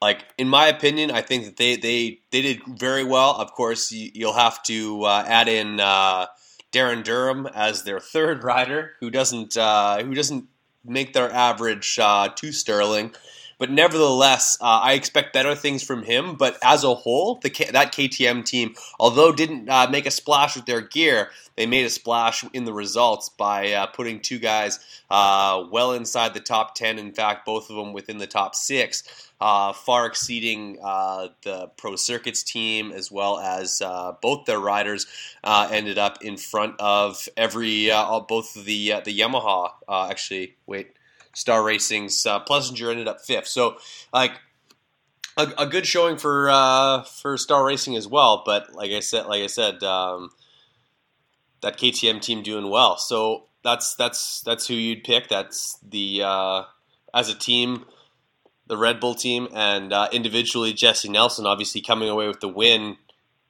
like 0.00 0.24
in 0.36 0.48
my 0.48 0.66
opinion, 0.66 1.12
I 1.12 1.20
think 1.20 1.44
that 1.44 1.56
they 1.56 1.76
they 1.76 2.20
they 2.30 2.42
did 2.42 2.60
very 2.66 3.04
well. 3.04 3.36
Of 3.36 3.52
course, 3.52 3.92
you, 3.92 4.26
will 4.26 4.32
have 4.32 4.62
to 4.64 5.04
uh, 5.04 5.24
add 5.26 5.48
in 5.48 5.78
uh, 5.78 6.26
Darren 6.72 7.04
Durham 7.04 7.46
as 7.46 7.84
their 7.84 8.00
third 8.14 8.42
rider, 8.42 8.92
who 9.00 9.10
doesn't 9.10 9.56
uh, 9.56 10.02
who 10.02 10.14
doesn't 10.14 10.46
make 10.84 11.12
their 11.12 11.30
average 11.30 11.98
uh, 12.00 12.28
too 12.34 12.50
sterling. 12.50 13.14
But 13.62 13.70
nevertheless, 13.70 14.58
uh, 14.60 14.80
I 14.82 14.94
expect 14.94 15.32
better 15.32 15.54
things 15.54 15.84
from 15.84 16.02
him. 16.02 16.34
But 16.34 16.58
as 16.64 16.82
a 16.82 16.96
whole, 16.96 17.36
the 17.36 17.48
that 17.70 17.92
KTM 17.92 18.44
team, 18.44 18.74
although 18.98 19.30
didn't 19.30 19.68
uh, 19.68 19.86
make 19.88 20.04
a 20.04 20.10
splash 20.10 20.56
with 20.56 20.66
their 20.66 20.80
gear, 20.80 21.30
they 21.56 21.66
made 21.66 21.86
a 21.86 21.88
splash 21.88 22.44
in 22.52 22.64
the 22.64 22.72
results 22.72 23.28
by 23.28 23.70
uh, 23.70 23.86
putting 23.86 24.18
two 24.18 24.40
guys 24.40 24.80
uh, 25.12 25.62
well 25.70 25.92
inside 25.92 26.34
the 26.34 26.40
top 26.40 26.74
10. 26.74 26.98
In 26.98 27.12
fact, 27.12 27.46
both 27.46 27.70
of 27.70 27.76
them 27.76 27.92
within 27.92 28.18
the 28.18 28.26
top 28.26 28.56
six, 28.56 29.04
uh, 29.40 29.72
far 29.72 30.06
exceeding 30.06 30.78
uh, 30.82 31.28
the 31.44 31.68
Pro 31.76 31.94
Circuits 31.94 32.42
team 32.42 32.90
as 32.90 33.12
well 33.12 33.38
as 33.38 33.80
both 34.20 34.44
their 34.44 34.58
riders 34.58 35.06
ended 35.46 35.98
up 35.98 36.24
in 36.24 36.36
front 36.36 36.74
of 36.80 37.28
every 37.36 37.90
both 38.26 38.54
the 38.54 38.94
the 39.04 39.16
Yamaha. 39.16 39.70
actually, 39.88 40.56
wait, 40.66 40.96
Star 41.34 41.62
Racing's 41.62 42.22
Plessinger 42.24 42.90
ended 42.90 43.08
up 43.08 43.20
fifth. 43.20 43.48
So, 43.48 43.76
like 44.12 44.32
a, 45.36 45.52
a, 45.58 45.66
good 45.66 45.86
showing 45.86 46.16
for 46.16 46.50
uh, 46.50 47.02
for 47.02 47.36
Star 47.36 47.64
Racing 47.64 47.96
as 47.96 48.06
well. 48.06 48.42
But 48.44 48.74
like 48.74 48.90
I 48.90 49.00
said, 49.00 49.26
like 49.26 49.42
I 49.42 49.46
said, 49.46 49.82
um, 49.82 50.30
that 51.62 51.78
KTM 51.78 52.20
team 52.20 52.42
doing 52.42 52.68
well. 52.68 52.96
So 52.98 53.44
that's 53.64 53.94
that's 53.94 54.42
that's 54.42 54.66
who 54.66 54.74
you'd 54.74 55.04
pick. 55.04 55.28
That's 55.28 55.78
the 55.82 56.22
uh, 56.24 56.62
as 57.14 57.28
a 57.28 57.34
team, 57.34 57.86
the 58.66 58.76
Red 58.76 59.00
Bull 59.00 59.14
team, 59.14 59.48
and 59.54 59.92
uh, 59.92 60.08
individually 60.12 60.72
Jessy 60.72 61.08
Nelson, 61.08 61.46
obviously 61.46 61.80
coming 61.80 62.08
away 62.08 62.28
with 62.28 62.40
the 62.40 62.48
win. 62.48 62.96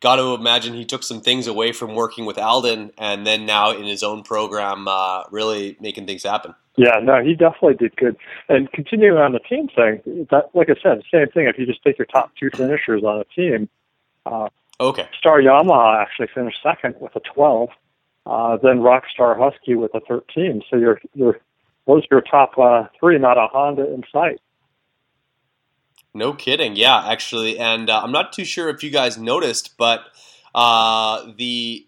Got 0.00 0.16
to 0.16 0.34
imagine 0.34 0.74
he 0.74 0.84
took 0.84 1.04
some 1.04 1.20
things 1.20 1.46
away 1.46 1.70
from 1.70 1.94
working 1.94 2.24
with 2.24 2.36
Aldon, 2.36 2.92
and 2.98 3.26
then 3.26 3.46
now 3.46 3.70
in 3.70 3.84
his 3.84 4.02
own 4.02 4.24
program, 4.24 4.88
uh, 4.88 5.24
really 5.30 5.76
making 5.80 6.06
things 6.06 6.24
happen. 6.24 6.56
Yeah, 6.76 7.00
no, 7.02 7.22
he 7.22 7.34
definitely 7.34 7.74
did 7.74 7.96
good. 7.96 8.16
And 8.48 8.70
continuing 8.72 9.18
on 9.18 9.32
the 9.32 9.40
team 9.40 9.68
thing, 9.68 10.26
that 10.30 10.50
like 10.54 10.70
I 10.70 10.74
said, 10.82 11.02
same 11.12 11.28
thing. 11.28 11.46
If 11.46 11.58
you 11.58 11.66
just 11.66 11.82
take 11.82 11.98
your 11.98 12.06
top 12.06 12.32
two 12.38 12.48
finishers 12.50 13.02
on 13.04 13.20
a 13.20 13.24
team, 13.24 13.68
uh, 14.24 14.48
okay, 14.80 15.06
Star 15.18 15.40
Yamaha 15.40 16.00
actually 16.00 16.28
finished 16.34 16.58
second 16.62 16.94
with 16.98 17.14
a 17.14 17.20
12, 17.20 17.68
uh, 18.24 18.56
then 18.62 18.78
Rockstar 18.78 19.36
Husky 19.38 19.74
with 19.74 19.94
a 19.94 20.00
13. 20.00 20.62
So 20.70 20.76
you're 20.76 21.00
you're 21.14 21.40
those 21.86 22.04
are 22.04 22.08
your 22.10 22.20
top 22.22 22.56
uh, 22.58 22.84
three, 22.98 23.18
not 23.18 23.36
a 23.36 23.48
Honda 23.48 23.92
in 23.92 24.02
sight. 24.10 24.40
No 26.14 26.32
kidding. 26.32 26.76
Yeah, 26.76 27.06
actually, 27.06 27.58
and 27.58 27.90
uh, 27.90 28.00
I'm 28.02 28.12
not 28.12 28.32
too 28.32 28.44
sure 28.44 28.68
if 28.68 28.82
you 28.82 28.90
guys 28.90 29.18
noticed, 29.18 29.76
but 29.76 30.04
uh, 30.54 31.32
the 31.36 31.86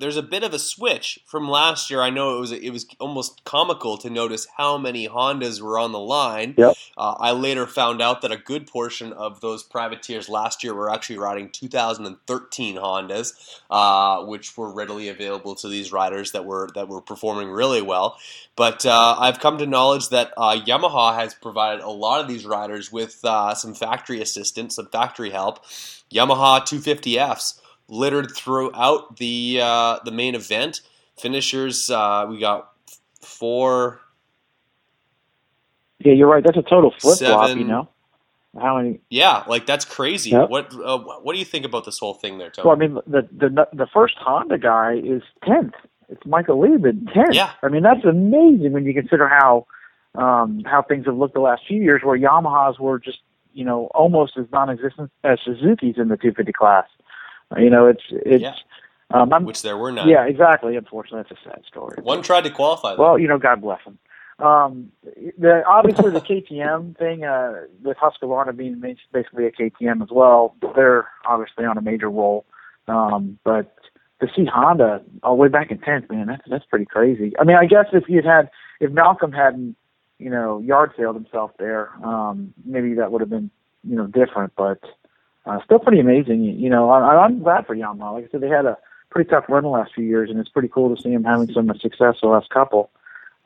there's 0.00 0.16
a 0.16 0.22
bit 0.22 0.42
of 0.42 0.52
a 0.52 0.58
switch 0.58 1.20
from 1.26 1.48
last 1.48 1.90
year. 1.90 2.00
I 2.00 2.10
know 2.10 2.36
it 2.36 2.40
was 2.40 2.52
it 2.52 2.70
was 2.70 2.86
almost 2.98 3.44
comical 3.44 3.96
to 3.98 4.10
notice 4.10 4.46
how 4.56 4.76
many 4.78 5.08
Hondas 5.08 5.60
were 5.60 5.78
on 5.78 5.92
the 5.92 6.00
line. 6.00 6.54
Yep. 6.56 6.74
Uh, 6.96 7.14
I 7.18 7.30
later 7.30 7.66
found 7.66 8.02
out 8.02 8.22
that 8.22 8.32
a 8.32 8.36
good 8.36 8.66
portion 8.66 9.12
of 9.12 9.40
those 9.40 9.62
privateers 9.62 10.28
last 10.28 10.64
year 10.64 10.74
were 10.74 10.90
actually 10.90 11.18
riding 11.18 11.50
2013 11.50 12.76
Hondas, 12.76 13.60
uh, 13.70 14.24
which 14.24 14.56
were 14.56 14.72
readily 14.72 15.08
available 15.08 15.54
to 15.56 15.68
these 15.68 15.92
riders 15.92 16.32
that 16.32 16.44
were 16.44 16.68
that 16.74 16.88
were 16.88 17.00
performing 17.00 17.50
really 17.50 17.82
well. 17.82 18.18
But 18.56 18.84
uh, 18.84 19.16
I've 19.18 19.38
come 19.38 19.58
to 19.58 19.66
knowledge 19.66 20.08
that 20.08 20.32
uh, 20.36 20.58
Yamaha 20.66 21.14
has 21.14 21.34
provided 21.34 21.82
a 21.82 21.90
lot 21.90 22.20
of 22.20 22.28
these 22.28 22.44
riders 22.44 22.90
with 22.90 23.24
uh, 23.24 23.54
some 23.54 23.74
factory 23.74 24.20
assistance, 24.20 24.76
some 24.76 24.88
factory 24.88 25.30
help. 25.30 25.64
Yamaha 26.10 26.62
250Fs 26.62 27.60
littered 27.88 28.30
throughout 28.34 29.16
the 29.16 29.60
uh, 29.62 29.98
the 30.04 30.10
main 30.10 30.34
event. 30.34 30.80
Finishers, 31.18 31.90
uh, 31.90 32.26
we 32.28 32.38
got 32.38 32.72
four. 33.20 34.00
Yeah, 35.98 36.12
you're 36.12 36.28
right. 36.28 36.44
That's 36.44 36.58
a 36.58 36.62
total 36.62 36.92
flip 36.98 37.18
flop. 37.18 37.56
You 37.56 37.64
know 37.64 37.88
how 38.60 38.76
many? 38.76 39.00
Yeah, 39.10 39.44
like 39.46 39.66
that's 39.66 39.84
crazy. 39.84 40.30
Yep. 40.30 40.50
What 40.50 40.74
uh, 40.74 40.98
What 40.98 41.32
do 41.32 41.38
you 41.38 41.44
think 41.44 41.64
about 41.64 41.84
this 41.84 41.98
whole 41.98 42.14
thing 42.14 42.38
there, 42.38 42.50
Tony? 42.50 42.66
Well, 42.66 42.76
I 42.76 42.78
mean, 42.78 42.94
the 43.06 43.28
the 43.32 43.68
the 43.72 43.86
first 43.92 44.14
Honda 44.18 44.58
guy 44.58 44.94
is 44.94 45.22
tenth. 45.44 45.74
It's 46.08 46.24
Michael 46.24 46.58
Liebman, 46.58 47.12
tenth. 47.12 47.34
Yeah, 47.34 47.50
I 47.62 47.68
mean 47.68 47.82
that's 47.82 48.04
amazing 48.04 48.72
when 48.72 48.84
you 48.84 48.94
consider 48.94 49.28
how 49.28 49.66
um, 50.14 50.62
how 50.64 50.82
things 50.82 51.06
have 51.06 51.16
looked 51.16 51.34
the 51.34 51.40
last 51.40 51.62
few 51.66 51.82
years, 51.82 52.02
where 52.02 52.18
Yamahas 52.18 52.78
were 52.78 52.98
just 52.98 53.18
you 53.52 53.64
know 53.64 53.86
almost 53.94 54.36
as 54.38 54.46
non-existent 54.52 55.10
as 55.24 55.38
Suzuki's 55.44 55.96
in 55.98 56.08
the 56.08 56.16
250 56.16 56.52
class. 56.52 56.84
You 57.58 57.70
know, 57.70 57.86
it's 57.86 58.02
it's. 58.10 58.42
Yeah. 58.42 58.54
Um, 59.08 59.44
Which 59.44 59.62
there 59.62 59.76
were 59.76 59.92
none. 59.92 60.08
Yeah, 60.08 60.26
exactly. 60.26 60.74
Unfortunately, 60.74 61.24
that's 61.28 61.40
a 61.40 61.48
sad 61.48 61.62
story. 61.68 62.02
One 62.02 62.22
tried 62.22 62.42
to 62.42 62.50
qualify. 62.50 62.96
Though. 62.96 63.02
Well, 63.02 63.18
you 63.18 63.28
know, 63.28 63.38
God 63.38 63.60
bless 63.60 63.80
him. 63.84 63.98
Um, 64.38 64.90
the, 65.38 65.62
obviously, 65.66 66.10
the 66.10 66.20
KTM 66.20 66.96
thing 66.98 67.24
uh, 67.24 67.66
with 67.82 67.96
Husqvarna 67.98 68.56
being 68.56 68.80
basically 69.12 69.46
a 69.46 69.52
KTM 69.52 70.02
as 70.02 70.08
well, 70.10 70.56
they're 70.74 71.08
obviously 71.24 71.64
on 71.64 71.78
a 71.78 71.82
major 71.82 72.10
roll. 72.10 72.44
Um, 72.88 73.38
but 73.44 73.76
to 74.20 74.28
see 74.34 74.44
Honda 74.44 75.02
all 75.22 75.36
the 75.36 75.42
way 75.42 75.48
back 75.48 75.70
in 75.70 75.78
tenth, 75.78 76.10
man, 76.10 76.26
that's 76.26 76.42
that's 76.48 76.64
pretty 76.66 76.86
crazy. 76.86 77.32
I 77.38 77.44
mean, 77.44 77.56
I 77.56 77.66
guess 77.66 77.86
if 77.92 78.04
you'd 78.08 78.24
had 78.24 78.50
if 78.80 78.90
Malcolm 78.90 79.32
hadn't, 79.32 79.76
you 80.18 80.30
know, 80.30 80.58
yard 80.60 80.92
sailed 80.96 81.16
himself 81.16 81.52
there, 81.58 81.90
um, 82.04 82.54
maybe 82.64 82.94
that 82.94 83.12
would 83.12 83.20
have 83.20 83.30
been, 83.30 83.50
you 83.84 83.96
know, 83.96 84.06
different. 84.06 84.52
But 84.56 84.80
uh, 85.46 85.58
still 85.64 85.78
pretty 85.78 86.00
amazing. 86.00 86.42
You 86.42 86.68
know, 86.68 86.90
I, 86.90 87.24
I'm 87.24 87.42
glad 87.42 87.66
for 87.66 87.76
Yamaha. 87.76 88.14
Like 88.14 88.24
I 88.24 88.28
said, 88.30 88.40
they 88.40 88.48
had 88.48 88.66
a 88.66 88.76
pretty 89.10 89.30
tough 89.30 89.44
run 89.48 89.62
the 89.62 89.68
last 89.68 89.92
few 89.94 90.04
years, 90.04 90.28
and 90.28 90.38
it's 90.38 90.48
pretty 90.48 90.68
cool 90.68 90.94
to 90.94 91.00
see 91.00 91.10
them 91.10 91.24
having 91.24 91.52
so 91.52 91.62
much 91.62 91.80
success 91.80 92.16
the 92.20 92.28
last 92.28 92.50
couple. 92.50 92.90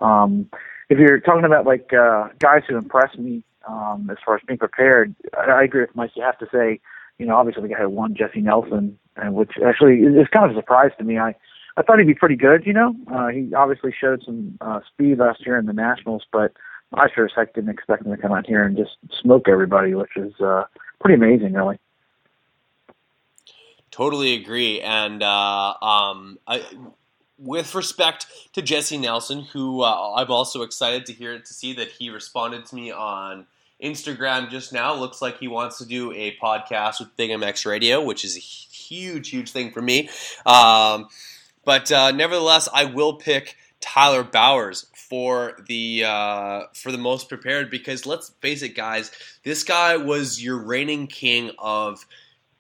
Um, 0.01 0.49
if 0.89 0.99
you're 0.99 1.21
talking 1.21 1.45
about 1.45 1.67
like 1.67 1.93
uh, 1.93 2.29
guys 2.39 2.63
who 2.67 2.77
impressed 2.77 3.19
me 3.19 3.45
um, 3.69 4.09
as 4.11 4.17
far 4.25 4.37
as 4.37 4.43
being 4.47 4.59
prepared, 4.59 5.15
I, 5.37 5.51
I 5.51 5.63
agree 5.63 5.83
with 5.83 5.95
Mike. 5.95 6.13
You 6.15 6.23
have 6.23 6.39
to 6.39 6.49
say, 6.53 6.81
you 7.19 7.27
know, 7.27 7.37
obviously 7.37 7.63
the 7.63 7.69
guy 7.69 7.81
who 7.81 7.91
won, 7.91 8.15
Jessy 8.15 8.41
Nelson, 8.41 8.99
and 9.17 9.35
which 9.35 9.53
actually 9.65 9.99
is 10.01 10.27
kind 10.33 10.51
of 10.51 10.57
a 10.57 10.59
surprise 10.59 10.93
to 10.99 11.05
me. 11.05 11.19
I 11.19 11.35
I 11.77 11.83
thought 11.83 11.99
he'd 11.99 12.07
be 12.07 12.15
pretty 12.15 12.37
good. 12.37 12.67
You 12.67 12.73
know, 12.73 12.95
uh, 13.13 13.29
he 13.29 13.55
obviously 13.55 13.95
showed 13.99 14.23
some 14.25 14.57
uh, 14.61 14.81
speed 14.91 15.19
last 15.19 15.45
year 15.47 15.59
in 15.59 15.67
the 15.67 15.73
Nationals, 15.73 16.25
but 16.33 16.53
I 16.95 17.09
sure 17.15 17.27
as 17.27 17.33
heck 17.37 17.55
didn't 17.55 17.71
expect 17.71 18.05
him 18.05 18.15
to 18.15 18.21
come 18.21 18.33
out 18.33 18.47
here 18.47 18.65
and 18.65 18.77
just 18.77 18.97
smoke 19.21 19.49
everybody, 19.49 19.95
which 19.95 20.17
is 20.17 20.33
uh, 20.41 20.65
pretty 21.01 21.15
amazing, 21.15 21.53
really. 21.53 21.79
Totally 23.91 24.35
agree. 24.35 24.81
And 24.81 25.23
uh, 25.23 25.75
um, 25.83 26.39
I, 26.47 26.65
with 27.39 27.75
respect 27.75 28.27
to 28.53 28.63
Jessy 28.63 28.99
Nelson, 28.99 29.43
who 29.43 29.83
uh, 29.83 30.15
I'm 30.17 30.31
also 30.31 30.63
excited 30.63 31.07
to 31.07 31.13
hear 31.13 31.39
to 31.39 31.55
see 31.55 31.73
that 31.75 31.89
he 31.89 32.11
responded 32.11 32.67
to 32.67 32.75
me 32.75 32.93
on 32.93 33.47
Instagram 33.83 34.51
just 34.51 34.73
now. 34.73 34.95
Looks 34.95 35.23
like 35.23 35.39
he 35.39 35.49
wants 35.49 35.79
to 35.79 35.87
do 35.87 36.13
a 36.13 36.37
podcast 36.37 37.01
with 37.01 37.17
Big 37.17 37.31
MX 37.31 37.67
Radio, 37.67 38.03
which 38.03 38.25
is 38.25 38.37
a 38.37 38.41
huge, 38.41 39.31
huge 39.31 39.51
thing 39.51 39.73
for 39.73 39.81
me. 39.81 40.09
Um, 40.45 41.09
but 41.65 41.91
uh, 41.91 42.11
nevertheless, 42.13 42.69
I 42.73 42.85
will 42.85 43.15
pick 43.15 43.57
Tyler 43.81 44.23
Bowers 44.23 44.87
for 44.95 45.57
the 45.67 46.05
uh, 46.07 46.63
for 46.75 46.93
the 46.93 46.99
most 46.99 47.29
prepared 47.29 47.71
because 47.71 48.07
let's 48.07 48.31
face 48.41 48.63
it, 48.63 48.75
guys, 48.77 49.11
this 49.43 49.65
guy 49.65 49.97
was 49.97 50.43
your 50.43 50.59
reigning 50.59 51.07
king 51.07 51.51
of 51.59 52.07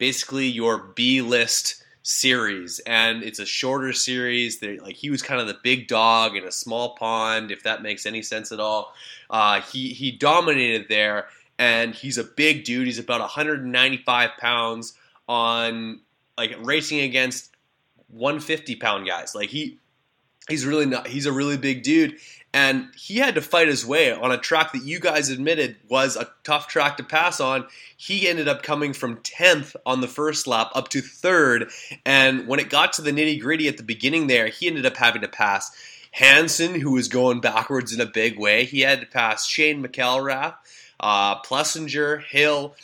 basically 0.00 0.46
your 0.46 0.78
B 0.78 1.20
list 1.20 1.84
series, 2.02 2.80
and 2.80 3.22
it's 3.22 3.38
a 3.38 3.46
shorter 3.46 3.92
series. 3.92 4.58
They're, 4.58 4.80
like 4.80 4.96
he 4.96 5.10
was 5.10 5.22
kind 5.22 5.40
of 5.40 5.46
the 5.46 5.58
big 5.62 5.86
dog 5.86 6.34
in 6.34 6.42
a 6.42 6.50
small 6.50 6.96
pond, 6.96 7.52
if 7.52 7.62
that 7.62 7.82
makes 7.82 8.06
any 8.06 8.22
sense 8.22 8.50
at 8.50 8.58
all. 8.58 8.94
Uh, 9.28 9.60
he 9.60 9.90
he 9.90 10.10
dominated 10.10 10.86
there, 10.88 11.28
and 11.58 11.94
he's 11.94 12.18
a 12.18 12.24
big 12.24 12.64
dude. 12.64 12.86
He's 12.86 12.98
about 12.98 13.20
195 13.20 14.30
pounds 14.38 14.94
on 15.28 16.00
like 16.36 16.56
racing 16.62 17.00
against 17.00 17.50
150 18.08 18.76
pound 18.76 19.06
guys. 19.06 19.34
Like 19.34 19.50
he 19.50 19.78
he's 20.48 20.64
really 20.64 20.86
not. 20.86 21.06
He's 21.06 21.26
a 21.26 21.32
really 21.32 21.58
big 21.58 21.82
dude, 21.82 22.16
and 22.52 22.88
he 22.96 23.18
had 23.18 23.36
to 23.36 23.40
fight 23.40 23.68
his 23.68 23.86
way 23.86 24.12
on 24.12 24.32
a 24.32 24.38
track 24.38 24.72
that 24.72 24.84
you 24.84 24.98
guys 24.98 25.28
admitted 25.28 25.76
was 25.88 26.16
a 26.16 26.30
tough 26.42 26.66
track 26.66 26.96
to 26.96 27.04
pass 27.04 27.40
on. 27.40 27.66
He 27.96 28.28
ended 28.28 28.48
up 28.48 28.62
coming 28.62 28.92
from 28.92 29.18
10th 29.18 29.76
on 29.86 30.00
the 30.00 30.08
first 30.08 30.48
lap 30.48 30.70
up 30.74 30.88
to 30.88 31.00
third. 31.00 31.70
And 32.04 32.48
when 32.48 32.58
it 32.58 32.68
got 32.68 32.92
to 32.94 33.02
the 33.02 33.12
nitty 33.12 33.40
gritty 33.40 33.68
at 33.68 33.76
the 33.76 33.84
beginning 33.84 34.26
there, 34.26 34.48
he 34.48 34.66
ended 34.66 34.84
up 34.84 34.96
having 34.96 35.22
to 35.22 35.28
pass. 35.28 35.70
Hansen, 36.12 36.80
who 36.80 36.92
was 36.92 37.06
going 37.06 37.40
backwards 37.40 37.92
in 37.92 38.00
a 38.00 38.06
big 38.06 38.36
way. 38.36 38.64
He 38.64 38.80
had 38.80 39.00
to 39.00 39.06
pass 39.06 39.46
Shane 39.46 39.80
McElrath, 39.84 40.56
uh, 40.98 41.40
Plessinger, 41.42 42.24
Hill, 42.24 42.74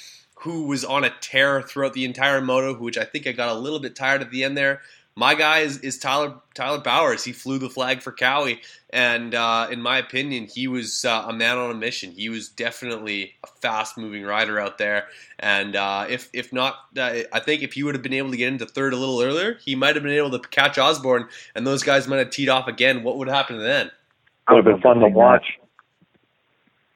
who 0.40 0.66
was 0.66 0.85
on 0.85 1.02
a 1.02 1.12
tear 1.20 1.61
throughout 1.61 1.92
the 1.92 2.04
entire 2.04 2.40
moto, 2.40 2.78
which 2.78 2.96
I 2.96 3.04
think 3.04 3.26
I 3.26 3.32
got 3.32 3.49
a 3.49 3.58
little 3.58 3.80
bit 3.80 3.96
tired 3.96 4.20
at 4.20 4.30
the 4.30 4.44
end 4.44 4.56
there. 4.56 4.82
My 5.18 5.35
guy 5.35 5.61
is, 5.61 5.78
is 5.78 5.99
Tyler 5.99 6.35
Tyler 6.54 6.78
Bowers. 6.78 7.25
He 7.25 7.32
flew 7.32 7.58
the 7.58 7.70
flag 7.70 8.02
for 8.02 8.12
Kawi, 8.12 8.61
and 8.90 9.35
uh, 9.35 9.66
in 9.70 9.80
my 9.80 9.96
opinion, 9.96 10.44
he 10.44 10.68
was 10.68 11.06
uh, 11.06 11.25
a 11.26 11.32
man 11.32 11.56
on 11.56 11.70
a 11.70 11.75
mission. 11.75 12.11
He 12.11 12.28
was 12.28 12.50
definitely 12.50 13.32
a 13.42 13.46
fast 13.46 13.96
moving 13.96 14.25
rider 14.25 14.61
out 14.61 14.76
there, 14.76 15.06
and 15.38 15.75
uh, 15.75 16.04
if 16.11 16.28
if 16.35 16.52
not, 16.52 16.75
uh, 16.99 17.20
I 17.32 17.40
think 17.40 17.62
if 17.62 17.73
he 17.73 17.82
would 17.82 17.94
have 17.94 18.02
been 18.02 18.12
able 18.12 18.30
to 18.30 18.37
get 18.37 18.49
into 18.52 18.66
third 18.66 18.92
a 18.92 18.96
little 18.96 19.23
earlier, 19.23 19.58
he 19.64 19.75
might 19.75 19.96
have 19.96 20.02
been 20.02 20.12
able 20.12 20.38
to 20.38 20.49
catch 20.50 20.76
Osborne, 20.76 21.28
and 21.54 21.66
those 21.66 21.82
guys 21.82 22.06
might 22.06 22.18
have 22.18 22.30
teed 22.30 22.50
off 22.50 22.68
again. 22.68 23.02
What 23.02 23.16
would 23.16 23.28
happen 23.28 23.58
then? 23.58 23.87
It 23.87 24.52
Would 24.52 24.66
have 24.66 24.75
been 24.75 24.82
fun 24.82 24.99
to 24.99 25.08
watch. 25.08 25.46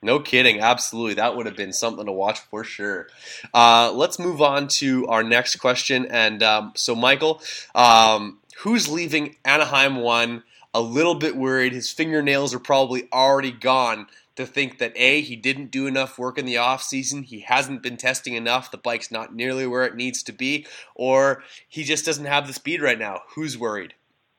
No 0.03 0.19
kidding, 0.19 0.61
absolutely. 0.61 1.15
That 1.15 1.37
would 1.37 1.47
have 1.47 1.57
been 1.57 1.73
something 1.73 2.07
to 2.07 2.13
watch 2.13 2.41
for 2.41 2.65
sure. 2.65 3.09
Uh, 3.53 3.93
let's 3.93 4.19
move 4.19 4.41
on 4.41 4.69
to 4.69 5.07
our 5.09 5.23
next 5.23 5.57
question. 5.57 6.07
And 6.07 6.43
um, 6.43 6.73
so, 6.75 6.95
Michael, 6.95 7.43
um, 7.75 8.39
who's 8.59 8.89
leaving 8.89 9.37
Anaheim 9.45 9.97
one? 9.97 10.43
A 10.73 10.81
little 10.81 11.17
bit 11.17 11.37
worried. 11.37 11.73
His 11.73 11.91
fingernails 11.91 12.55
are 12.55 12.61
probably 12.61 13.09
already 13.13 13.51
gone 13.51 14.07
to 14.37 14.47
think 14.47 14.79
that 14.79 14.93
A, 14.97 15.21
he 15.21 15.37
didn't 15.37 15.71
do 15.71 15.87
enough 15.87 16.19
work 16.19 16.39
in 16.39 16.47
the 16.47 16.55
offseason, 16.55 17.25
he 17.25 17.41
hasn't 17.41 17.83
been 17.83 17.97
testing 17.97 18.35
enough, 18.35 18.71
the 18.71 18.79
bike's 18.79 19.11
not 19.11 19.35
nearly 19.35 19.67
where 19.67 19.85
it 19.85 19.97
needs 19.97 20.23
to 20.25 20.33
be, 20.33 20.67
or 20.95 21.43
he 21.69 21.85
just 21.85 22.07
doesn't 22.07 22.25
have 22.25 22.47
the 22.47 22.53
speed 22.53 22.81
right 22.81 22.99
now. 22.99 23.21
Who's 23.35 23.59
worried? 23.59 23.95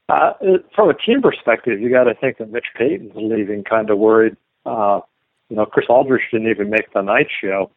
Uh, 0.10 0.34
from 0.75 0.89
a 0.89 0.94
team 0.94 1.22
perspective, 1.22 1.80
you 1.80 1.89
got 1.89 2.06
to 2.06 2.15
think 2.15 2.38
that 2.38 2.51
Mitch 2.51 2.65
Payton's 2.75 3.13
leaving 3.15 3.63
kind 3.63 3.89
of 3.89 3.98
worried. 3.98 4.36
Uh, 4.65 5.01
you 5.51 5.58
know, 5.58 5.65
Chris 5.65 5.88
Alldredge 5.89 6.31
didn't 6.31 6.50
even 6.50 6.70
make 6.70 6.93
the 6.93 7.01
night 7.01 7.27
show, 7.43 7.70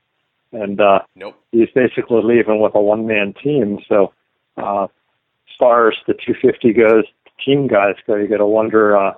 and 0.53 0.81
uh, 0.81 1.01
nope. 1.17 1.35
he's 1.51 1.69
basically 1.75 2.21
leaving 2.23 2.61
with 2.61 2.73
a 2.77 2.81
one-man 2.81 3.35
team. 3.43 3.81
So, 3.89 4.13
uh, 4.57 4.85
as 4.85 5.57
far 5.59 5.89
as 5.89 5.95
the 6.07 6.15
250 6.15 6.73
goes, 6.73 7.05
team 7.45 7.67
guys 7.67 7.97
go, 8.07 8.15
you 8.15 8.29
got 8.29 8.37
to 8.37 8.47
wonder 8.47 8.97
uh, 8.97 9.15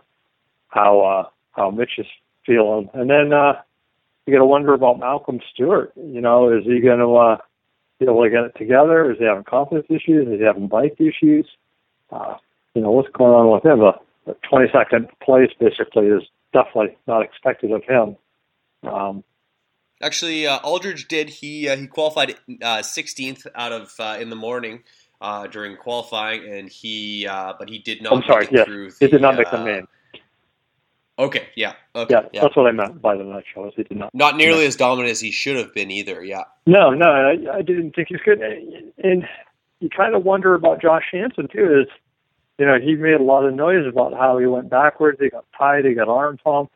how 0.68 1.00
uh, 1.00 1.28
how 1.52 1.70
Mitch 1.70 1.98
is 1.98 2.06
feeling, 2.46 2.88
and 2.94 3.10
then 3.10 3.34
uh, 3.34 3.60
you 4.24 4.32
got 4.32 4.38
to 4.38 4.46
wonder 4.46 4.72
about 4.72 4.98
Malcolm 4.98 5.40
Stewart. 5.52 5.92
You 5.94 6.22
know, 6.22 6.50
is 6.50 6.64
he 6.64 6.80
going 6.80 7.00
to 7.00 7.14
uh, 7.14 7.36
be 7.98 8.06
able 8.06 8.24
to 8.24 8.30
get 8.30 8.44
it 8.44 8.56
together? 8.56 9.12
Is 9.12 9.18
he 9.18 9.26
having 9.26 9.44
confidence 9.44 9.86
issues? 9.90 10.28
Is 10.28 10.38
he 10.38 10.46
having 10.46 10.66
bike 10.66 10.96
issues? 10.98 11.46
Uh, 12.10 12.36
you 12.74 12.80
know, 12.80 12.90
what's 12.90 13.10
going 13.12 13.34
on 13.34 13.52
with 13.52 13.66
him? 13.66 13.82
A, 13.82 14.00
a 14.30 14.34
22nd 14.50 15.10
place 15.22 15.50
basically 15.60 16.06
is 16.06 16.22
definitely 16.54 16.96
not 17.06 17.20
expected 17.20 17.70
of 17.70 17.84
him. 17.84 18.16
Um, 18.86 19.24
Actually, 20.02 20.46
uh, 20.46 20.58
Alldredge 20.60 21.08
did. 21.08 21.30
He 21.30 21.68
uh, 21.68 21.76
he 21.76 21.86
qualified 21.86 22.34
uh, 22.62 22.78
16th 22.78 23.46
out 23.54 23.72
of 23.72 23.94
uh, 23.98 24.18
in 24.20 24.28
the 24.28 24.36
morning 24.36 24.82
uh, 25.22 25.46
during 25.46 25.76
qualifying, 25.76 26.46
and 26.46 26.68
he 26.68 27.26
uh, 27.26 27.54
but 27.58 27.70
he 27.70 27.78
did 27.78 28.02
not. 28.02 28.12
I'm 28.12 28.22
sorry. 28.26 28.46
Yeah, 28.50 28.64
the, 28.64 28.94
he 29.00 29.08
did 29.08 29.22
not 29.22 29.36
make 29.36 29.50
the 29.50 29.64
main. 29.64 29.86
Okay. 31.18 31.48
Yeah. 31.56 31.72
Okay. 31.94 32.12
Yeah, 32.12 32.28
yeah, 32.30 32.42
that's 32.42 32.54
what 32.54 32.66
I 32.66 32.72
meant 32.72 33.00
by 33.00 33.16
the 33.16 33.24
night 33.24 33.44
show. 33.54 33.70
He 33.74 33.84
did 33.84 33.96
not. 33.96 34.14
Not 34.14 34.36
nearly 34.36 34.62
yeah. 34.62 34.68
as 34.68 34.76
dominant 34.76 35.12
as 35.12 35.20
he 35.20 35.30
should 35.30 35.56
have 35.56 35.72
been 35.72 35.90
either. 35.90 36.22
Yeah. 36.22 36.42
No, 36.66 36.90
no, 36.90 37.06
I, 37.06 37.56
I 37.56 37.62
didn't 37.62 37.96
think 37.96 38.08
he 38.08 38.16
was 38.16 38.22
good, 38.22 38.42
and 39.02 39.24
you 39.80 39.88
kind 39.88 40.14
of 40.14 40.24
wonder 40.24 40.54
about 40.54 40.82
Josh 40.82 41.04
Hansen 41.10 41.48
too. 41.48 41.80
Is 41.80 41.88
you 42.58 42.66
know 42.66 42.78
he 42.78 42.96
made 42.96 43.14
a 43.14 43.22
lot 43.22 43.46
of 43.46 43.54
noise 43.54 43.86
about 43.86 44.12
how 44.12 44.36
he 44.36 44.44
went 44.44 44.68
backwards. 44.68 45.18
He 45.18 45.30
got 45.30 45.46
tied. 45.56 45.86
He 45.86 45.94
got 45.94 46.08
arm 46.08 46.36
pumped 46.36 46.75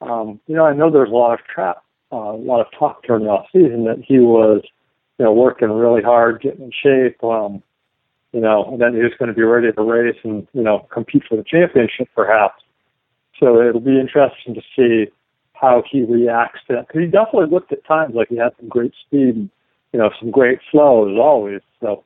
um, 0.00 0.40
you 0.46 0.54
know, 0.54 0.64
I 0.64 0.74
know 0.74 0.90
there's 0.90 1.10
a 1.10 1.14
lot 1.14 1.34
of 1.34 1.40
trap, 1.46 1.82
uh, 2.12 2.16
a 2.16 2.36
lot 2.36 2.60
of 2.60 2.66
talk 2.78 3.02
during 3.04 3.24
the 3.24 3.30
off 3.30 3.46
season 3.52 3.84
that 3.84 4.02
he 4.06 4.18
was, 4.18 4.62
you 5.18 5.24
know, 5.24 5.32
working 5.32 5.70
really 5.70 6.02
hard, 6.02 6.40
getting 6.40 6.64
in 6.64 6.72
shape, 6.72 7.22
um, 7.22 7.62
you 8.32 8.40
know, 8.40 8.64
and 8.64 8.80
then 8.80 8.94
he 8.94 9.02
was 9.02 9.12
going 9.18 9.28
to 9.28 9.34
be 9.34 9.42
ready 9.42 9.72
to 9.72 9.82
race 9.82 10.16
and, 10.24 10.46
you 10.52 10.62
know, 10.62 10.86
compete 10.92 11.24
for 11.28 11.36
the 11.36 11.44
championship 11.44 12.08
perhaps. 12.14 12.62
So 13.38 13.60
it'll 13.60 13.80
be 13.80 13.98
interesting 13.98 14.54
to 14.54 14.62
see 14.76 15.10
how 15.54 15.82
he 15.90 16.02
reacts 16.04 16.60
to 16.68 16.74
that. 16.74 16.88
Because 16.88 17.02
he 17.02 17.06
definitely 17.06 17.50
looked 17.50 17.72
at 17.72 17.84
times 17.84 18.14
like 18.14 18.28
he 18.28 18.36
had 18.36 18.52
some 18.58 18.68
great 18.68 18.92
speed 19.06 19.34
and, 19.34 19.50
you 19.92 19.98
know, 19.98 20.10
some 20.20 20.30
great 20.30 20.60
flow 20.70 21.10
as 21.10 21.18
always. 21.18 21.60
So 21.80 22.04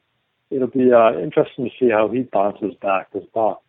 it'll 0.50 0.68
be 0.68 0.92
uh, 0.92 1.18
interesting 1.18 1.64
to 1.66 1.70
see 1.78 1.90
how 1.90 2.08
he 2.08 2.22
bounces 2.22 2.74
back 2.80 3.08
as 3.14 3.22
well. 3.34 3.62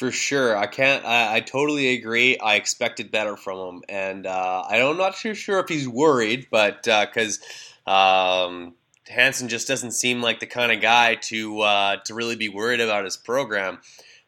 For 0.00 0.10
sure, 0.10 0.56
I 0.56 0.66
can't. 0.66 1.04
I, 1.04 1.36
I, 1.36 1.40
totally 1.40 1.92
agree. 1.92 2.38
I 2.38 2.54
expected 2.54 3.10
better 3.10 3.36
from 3.36 3.58
him, 3.58 3.82
and 3.86 4.26
uh, 4.26 4.64
I'm 4.66 4.96
not 4.96 5.14
too 5.14 5.34
sure 5.34 5.58
if 5.58 5.68
he's 5.68 5.86
worried, 5.86 6.46
but 6.50 6.84
because 6.84 7.38
uh, 7.86 8.46
um, 8.46 8.72
Hansen 9.08 9.50
just 9.50 9.68
doesn't 9.68 9.90
seem 9.90 10.22
like 10.22 10.40
the 10.40 10.46
kind 10.46 10.72
of 10.72 10.80
guy 10.80 11.16
to 11.16 11.60
uh, 11.60 11.96
to 12.06 12.14
really 12.14 12.34
be 12.34 12.48
worried 12.48 12.80
about 12.80 13.04
his 13.04 13.18
program. 13.18 13.80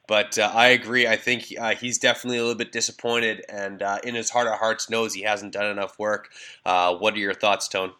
But 0.06 0.38
uh, 0.38 0.52
I 0.52 0.66
agree. 0.66 1.06
I 1.06 1.16
think 1.16 1.46
uh, 1.58 1.74
he's 1.74 1.96
definitely 1.96 2.36
a 2.36 2.42
little 2.42 2.58
bit 2.58 2.70
disappointed, 2.70 3.42
and 3.48 3.80
uh, 3.80 3.96
in 4.04 4.14
his 4.14 4.28
heart 4.28 4.48
of 4.48 4.58
hearts, 4.58 4.90
knows 4.90 5.14
he 5.14 5.22
hasn't 5.22 5.54
done 5.54 5.70
enough 5.70 5.98
work. 5.98 6.28
what 6.64 7.14
are 7.14 7.18
your 7.18 7.32
thoughts, 7.32 7.66
Tone? 7.66 7.92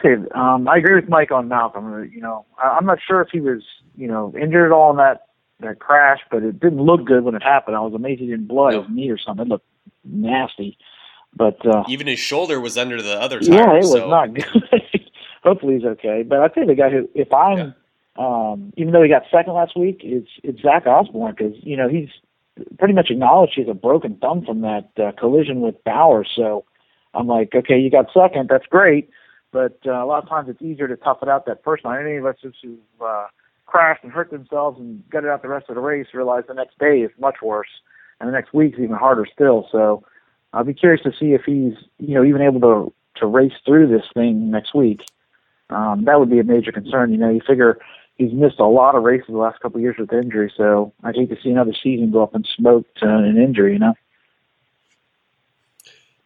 Say 0.00 0.14
um, 0.36 0.68
I 0.68 0.76
agree 0.76 0.94
with 0.94 1.08
Mike 1.08 1.32
on 1.32 1.48
Malcolm. 1.48 2.08
You 2.14 2.20
know, 2.20 2.46
I'm 2.56 2.86
not 2.86 2.98
sure 3.04 3.20
if 3.20 3.30
he 3.32 3.40
was 3.40 3.64
you 3.96 4.06
know 4.06 4.32
injured 4.40 4.66
at 4.66 4.72
all 4.72 4.92
in 4.92 4.98
that 4.98 5.26
that 5.62 5.80
crash, 5.80 6.20
but 6.30 6.42
it 6.42 6.60
didn't 6.60 6.80
look 6.80 7.04
good 7.04 7.24
when 7.24 7.34
it 7.34 7.42
happened. 7.42 7.76
I 7.76 7.80
was 7.80 7.94
amazed 7.94 8.20
he 8.20 8.26
didn't 8.26 8.48
blood 8.48 8.74
his 8.74 8.84
knee 8.90 9.10
or 9.10 9.18
something. 9.18 9.46
It 9.46 9.48
looked 9.48 9.66
nasty. 10.04 10.78
But 11.34 11.64
uh, 11.64 11.84
even 11.88 12.06
his 12.06 12.18
shoulder 12.18 12.60
was 12.60 12.76
under 12.76 13.00
the 13.00 13.20
other 13.20 13.40
tire. 13.40 13.54
Yeah, 13.54 13.76
it 13.76 13.84
so. 13.84 14.00
was 14.00 14.10
not 14.10 14.34
good. 14.34 15.10
Hopefully 15.44 15.76
he's 15.76 15.84
okay. 15.84 16.22
But 16.22 16.40
I 16.40 16.48
think 16.48 16.66
the 16.66 16.74
guy 16.74 16.90
who, 16.90 17.08
if 17.14 17.32
I'm, 17.32 17.74
yeah. 18.18 18.52
um, 18.52 18.72
even 18.76 18.92
though 18.92 19.02
he 19.02 19.08
got 19.08 19.22
second 19.30 19.54
last 19.54 19.78
week, 19.78 20.00
it's 20.02 20.28
it's 20.42 20.60
Zach 20.60 20.86
Osborne 20.86 21.34
because 21.36 21.54
you 21.62 21.76
know 21.76 21.88
he's 21.88 22.08
pretty 22.78 22.94
much 22.94 23.10
acknowledged 23.10 23.52
he 23.54 23.62
has 23.62 23.70
a 23.70 23.74
broken 23.74 24.16
thumb 24.16 24.44
from 24.44 24.62
that 24.62 24.90
uh, 24.98 25.12
collision 25.18 25.60
with 25.60 25.82
Bauer. 25.84 26.24
So 26.36 26.64
I'm 27.14 27.26
like, 27.26 27.54
okay, 27.54 27.78
you 27.78 27.90
got 27.90 28.06
second, 28.12 28.48
that's 28.50 28.66
great. 28.66 29.10
But 29.52 29.78
uh, 29.86 29.92
a 29.92 30.06
lot 30.06 30.22
of 30.22 30.28
times 30.28 30.48
it's 30.48 30.62
easier 30.62 30.88
to 30.88 30.96
tough 30.96 31.18
it 31.22 31.28
out 31.28 31.46
that 31.46 31.64
first 31.64 31.82
time. 31.82 32.04
Any 32.04 32.16
of 32.16 32.26
us 32.26 32.36
who 32.42 32.78
uh, 33.04 33.26
crashed 33.70 34.02
and 34.02 34.12
hurt 34.12 34.30
themselves 34.30 34.78
and 34.78 35.02
it 35.24 35.30
out 35.30 35.42
the 35.42 35.48
rest 35.48 35.68
of 35.68 35.76
the 35.76 35.80
race 35.80 36.08
realize 36.12 36.44
the 36.48 36.54
next 36.54 36.78
day 36.78 37.00
is 37.00 37.10
much 37.18 37.36
worse 37.42 37.68
and 38.18 38.28
the 38.28 38.32
next 38.32 38.52
week's 38.52 38.78
even 38.78 38.96
harder 38.96 39.26
still. 39.32 39.68
So 39.70 40.04
I'll 40.52 40.64
be 40.64 40.74
curious 40.74 41.02
to 41.04 41.12
see 41.18 41.32
if 41.32 41.42
he's, 41.44 41.74
you 41.98 42.14
know, 42.14 42.24
even 42.24 42.42
able 42.42 42.60
to 42.60 42.92
to 43.16 43.26
race 43.26 43.52
through 43.66 43.88
this 43.88 44.06
thing 44.14 44.50
next 44.50 44.74
week. 44.74 45.02
Um, 45.68 46.04
that 46.04 46.18
would 46.18 46.30
be 46.30 46.38
a 46.38 46.44
major 46.44 46.72
concern. 46.72 47.12
You 47.12 47.18
know, 47.18 47.30
you 47.30 47.40
figure 47.46 47.78
he's 48.16 48.32
missed 48.32 48.58
a 48.58 48.66
lot 48.66 48.94
of 48.94 49.02
races 49.02 49.26
the 49.28 49.36
last 49.36 49.60
couple 49.60 49.78
of 49.78 49.82
years 49.82 49.96
with 49.98 50.12
injury, 50.12 50.52
so 50.56 50.92
I'd 51.04 51.16
hate 51.16 51.30
to 51.30 51.40
see 51.42 51.50
another 51.50 51.74
season 51.74 52.10
go 52.10 52.22
up 52.22 52.34
in 52.34 52.44
smoke 52.44 52.86
to 52.96 53.08
an 53.08 53.36
injury. 53.36 53.74
You 53.74 53.78
know. 53.78 53.94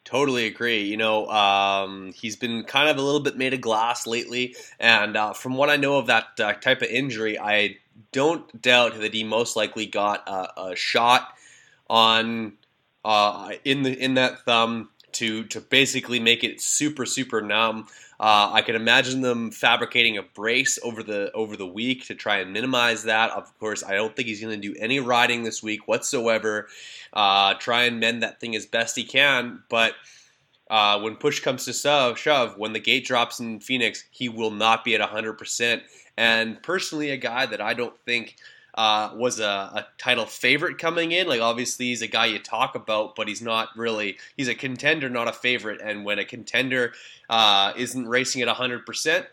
Totally 0.04 0.44
agree. 0.46 0.82
You 0.82 0.98
know, 0.98 1.26
um, 1.28 2.12
he's 2.12 2.36
been 2.36 2.64
kind 2.64 2.90
of 2.90 2.98
a 2.98 3.02
little 3.02 3.20
bit 3.20 3.38
made 3.38 3.54
of 3.54 3.62
glass 3.62 4.06
lately, 4.06 4.54
and 4.78 5.16
uh, 5.16 5.32
from 5.32 5.54
what 5.56 5.70
I 5.70 5.76
know 5.76 5.96
of 5.96 6.08
that 6.08 6.26
uh, 6.38 6.52
type 6.54 6.82
of 6.82 6.88
injury, 6.88 7.38
I 7.38 7.78
don't 8.12 8.60
doubt 8.60 9.00
that 9.00 9.14
he 9.14 9.24
most 9.24 9.56
likely 9.56 9.86
got 9.86 10.28
a, 10.28 10.60
a 10.72 10.76
shot 10.76 11.32
on 11.88 12.52
uh, 13.02 13.52
in 13.64 13.82
the 13.82 13.98
in 13.98 14.14
that 14.14 14.44
thumb 14.44 14.90
to 15.14 15.44
to 15.44 15.60
basically 15.60 16.20
make 16.20 16.44
it 16.44 16.60
super 16.60 17.06
super 17.06 17.40
numb. 17.40 17.86
Uh, 18.18 18.50
I 18.52 18.62
can 18.62 18.76
imagine 18.76 19.20
them 19.20 19.50
fabricating 19.50 20.18
a 20.18 20.22
brace 20.22 20.78
over 20.82 21.02
the 21.02 21.32
over 21.32 21.56
the 21.56 21.66
week 21.66 22.06
to 22.06 22.14
try 22.14 22.38
and 22.38 22.52
minimize 22.52 23.04
that. 23.04 23.30
Of 23.30 23.56
course, 23.58 23.82
I 23.82 23.94
don't 23.94 24.14
think 24.14 24.28
he's 24.28 24.40
going 24.40 24.60
to 24.60 24.68
do 24.68 24.76
any 24.78 25.00
riding 25.00 25.42
this 25.42 25.62
week 25.62 25.88
whatsoever. 25.88 26.68
Uh, 27.12 27.54
try 27.54 27.84
and 27.84 28.00
mend 28.00 28.22
that 28.22 28.40
thing 28.40 28.54
as 28.56 28.66
best 28.66 28.96
he 28.96 29.04
can, 29.04 29.62
but. 29.68 29.94
Uh, 30.70 30.98
when 30.98 31.14
push 31.14 31.40
comes 31.40 31.66
to 31.66 31.74
shove, 31.74 32.18
shove, 32.18 32.56
when 32.56 32.72
the 32.72 32.80
gate 32.80 33.04
drops 33.04 33.38
in 33.38 33.60
Phoenix, 33.60 34.02
he 34.10 34.30
will 34.30 34.50
not 34.50 34.82
be 34.82 34.94
at 34.94 35.00
100%. 35.00 35.82
And 36.16 36.62
personally, 36.62 37.10
a 37.10 37.18
guy 37.18 37.44
that 37.44 37.60
I 37.60 37.74
don't 37.74 37.96
think 38.06 38.36
uh, 38.74 39.10
was 39.14 39.38
a, 39.38 39.44
a, 39.44 39.86
title 39.98 40.26
favorite 40.26 40.78
coming 40.78 41.12
in. 41.12 41.28
Like 41.28 41.40
obviously 41.40 41.86
he's 41.86 42.02
a 42.02 42.08
guy 42.08 42.26
you 42.26 42.38
talk 42.38 42.74
about, 42.74 43.14
but 43.14 43.28
he's 43.28 43.40
not 43.40 43.68
really. 43.76 44.18
He's 44.36 44.48
a 44.48 44.54
contender, 44.54 45.08
not 45.08 45.28
a 45.28 45.32
favorite. 45.32 45.80
And 45.80 46.04
when 46.04 46.18
a 46.18 46.24
contender 46.24 46.92
uh, 47.30 47.72
isn't 47.76 48.08
racing 48.08 48.42
at 48.42 48.48
hundred 48.48 48.84
percent. 48.84 49.26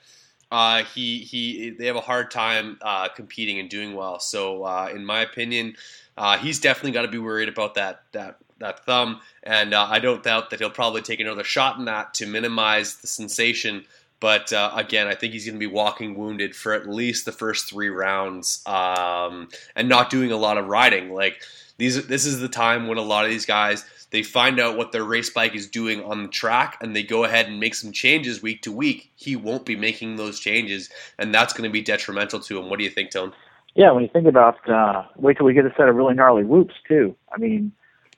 Uh, 0.52 0.84
he 0.84 1.20
he 1.20 1.70
they 1.72 1.86
have 1.86 1.96
a 1.96 2.02
hard 2.02 2.30
time 2.30 2.78
uh, 2.82 3.08
competing 3.08 3.60
and 3.60 3.70
doing 3.70 3.94
well. 3.96 4.20
So 4.20 4.64
uh, 4.64 4.90
in 4.94 5.06
my 5.06 5.22
opinion, 5.22 5.76
uh, 6.18 6.38
he's 6.38 6.60
definitely 6.60 6.92
got 6.92 7.04
to 7.04 7.08
be 7.08 7.20
worried 7.20 7.50
about 7.50 7.76
that 7.76 8.04
that 8.12 8.38
that 8.60 8.86
thumb, 8.86 9.22
and 9.42 9.74
I 9.74 10.00
don't 10.00 10.22
doubt 10.22 10.52
that 10.52 10.60
he'll 10.60 10.70
probably 10.70 11.02
take 11.02 11.20
another 11.20 11.44
shot 11.44 11.80
in 11.80 11.86
that 11.86 12.14
to 12.16 12.28
minimize 12.28 12.98
the 12.98 13.08
sensation 13.08 13.86
But 14.22 14.54
uh, 14.54 14.72
again, 14.76 15.08
I 15.08 15.16
think 15.16 15.34
he's 15.34 15.46
going 15.46 15.56
to 15.56 15.60
be 15.60 15.68
walking 15.68 16.16
wounded 16.16 16.56
for 16.56 16.74
at 16.74 16.88
least 16.88 17.26
the 17.26 17.32
first 17.34 17.68
three 17.68 17.90
rounds, 17.90 18.64
um, 18.66 19.50
and 19.76 19.90
not 19.90 20.10
doing 20.10 20.32
a 20.32 20.38
lot 20.38 20.58
of 20.58 20.68
riding. 20.68 21.12
Like 21.12 21.42
these, 21.78 22.08
this 22.08 22.26
is 22.26 22.40
the 22.40 22.48
time 22.48 22.88
when 22.88 23.00
a 23.00 23.02
lot 23.02 23.26
of 23.26 23.32
these 23.32 23.46
guys 23.48 23.84
they 24.12 24.24
find 24.24 24.60
out 24.60 24.78
what 24.78 24.92
their 24.92 25.04
race 25.04 25.30
bike 25.30 25.56
is 25.56 25.68
doing 25.68 26.04
on 26.04 26.22
the 26.22 26.30
track, 26.30 26.78
and 26.82 26.96
they 26.96 27.02
go 27.02 27.24
ahead 27.24 27.48
and 27.48 27.60
make 27.60 27.74
some 27.74 27.92
changes 27.92 28.44
week 28.44 28.62
to 28.62 28.72
week. 28.72 29.12
He 29.16 29.36
won't 29.36 29.66
be 29.66 29.76
making 29.76 30.18
those 30.18 30.40
changes, 30.40 30.90
and 31.18 31.34
that's 31.34 31.54
going 31.54 31.68
to 31.68 31.74
be 31.74 31.82
detrimental 31.82 32.40
to 32.42 32.60
him. 32.60 32.70
What 32.70 32.78
do 32.78 32.84
you 32.84 32.92
think, 32.92 33.12
Tone? 33.12 33.34
Yeah, 33.74 33.92
when 33.92 34.04
you 34.04 34.10
think 34.10 34.28
about 34.28 34.70
uh, 34.70 35.04
wait 35.16 35.38
till 35.38 35.46
we 35.46 35.54
get 35.54 35.66
a 35.66 35.74
set 35.76 35.90
of 35.90 35.96
really 35.96 36.14
gnarly 36.14 36.44
whoops 36.44 36.76
too. 36.88 37.16
I 37.34 37.38
mean, 37.38 37.72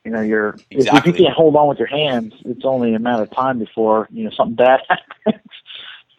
you 0.03 0.11
know, 0.11 0.21
you're 0.21 0.57
exactly. 0.71 1.11
if, 1.11 1.19
you 1.19 1.25
can't 1.25 1.35
hold 1.35 1.55
on 1.55 1.69
with 1.69 1.77
your 1.77 1.87
hands, 1.87 2.33
it's 2.43 2.65
only 2.65 2.95
a 2.95 2.99
matter 2.99 3.23
of 3.23 3.31
time 3.31 3.59
before 3.59 4.09
you 4.11 4.25
know 4.25 4.31
something 4.31 4.55
bad 4.55 4.81
happens. 5.25 5.49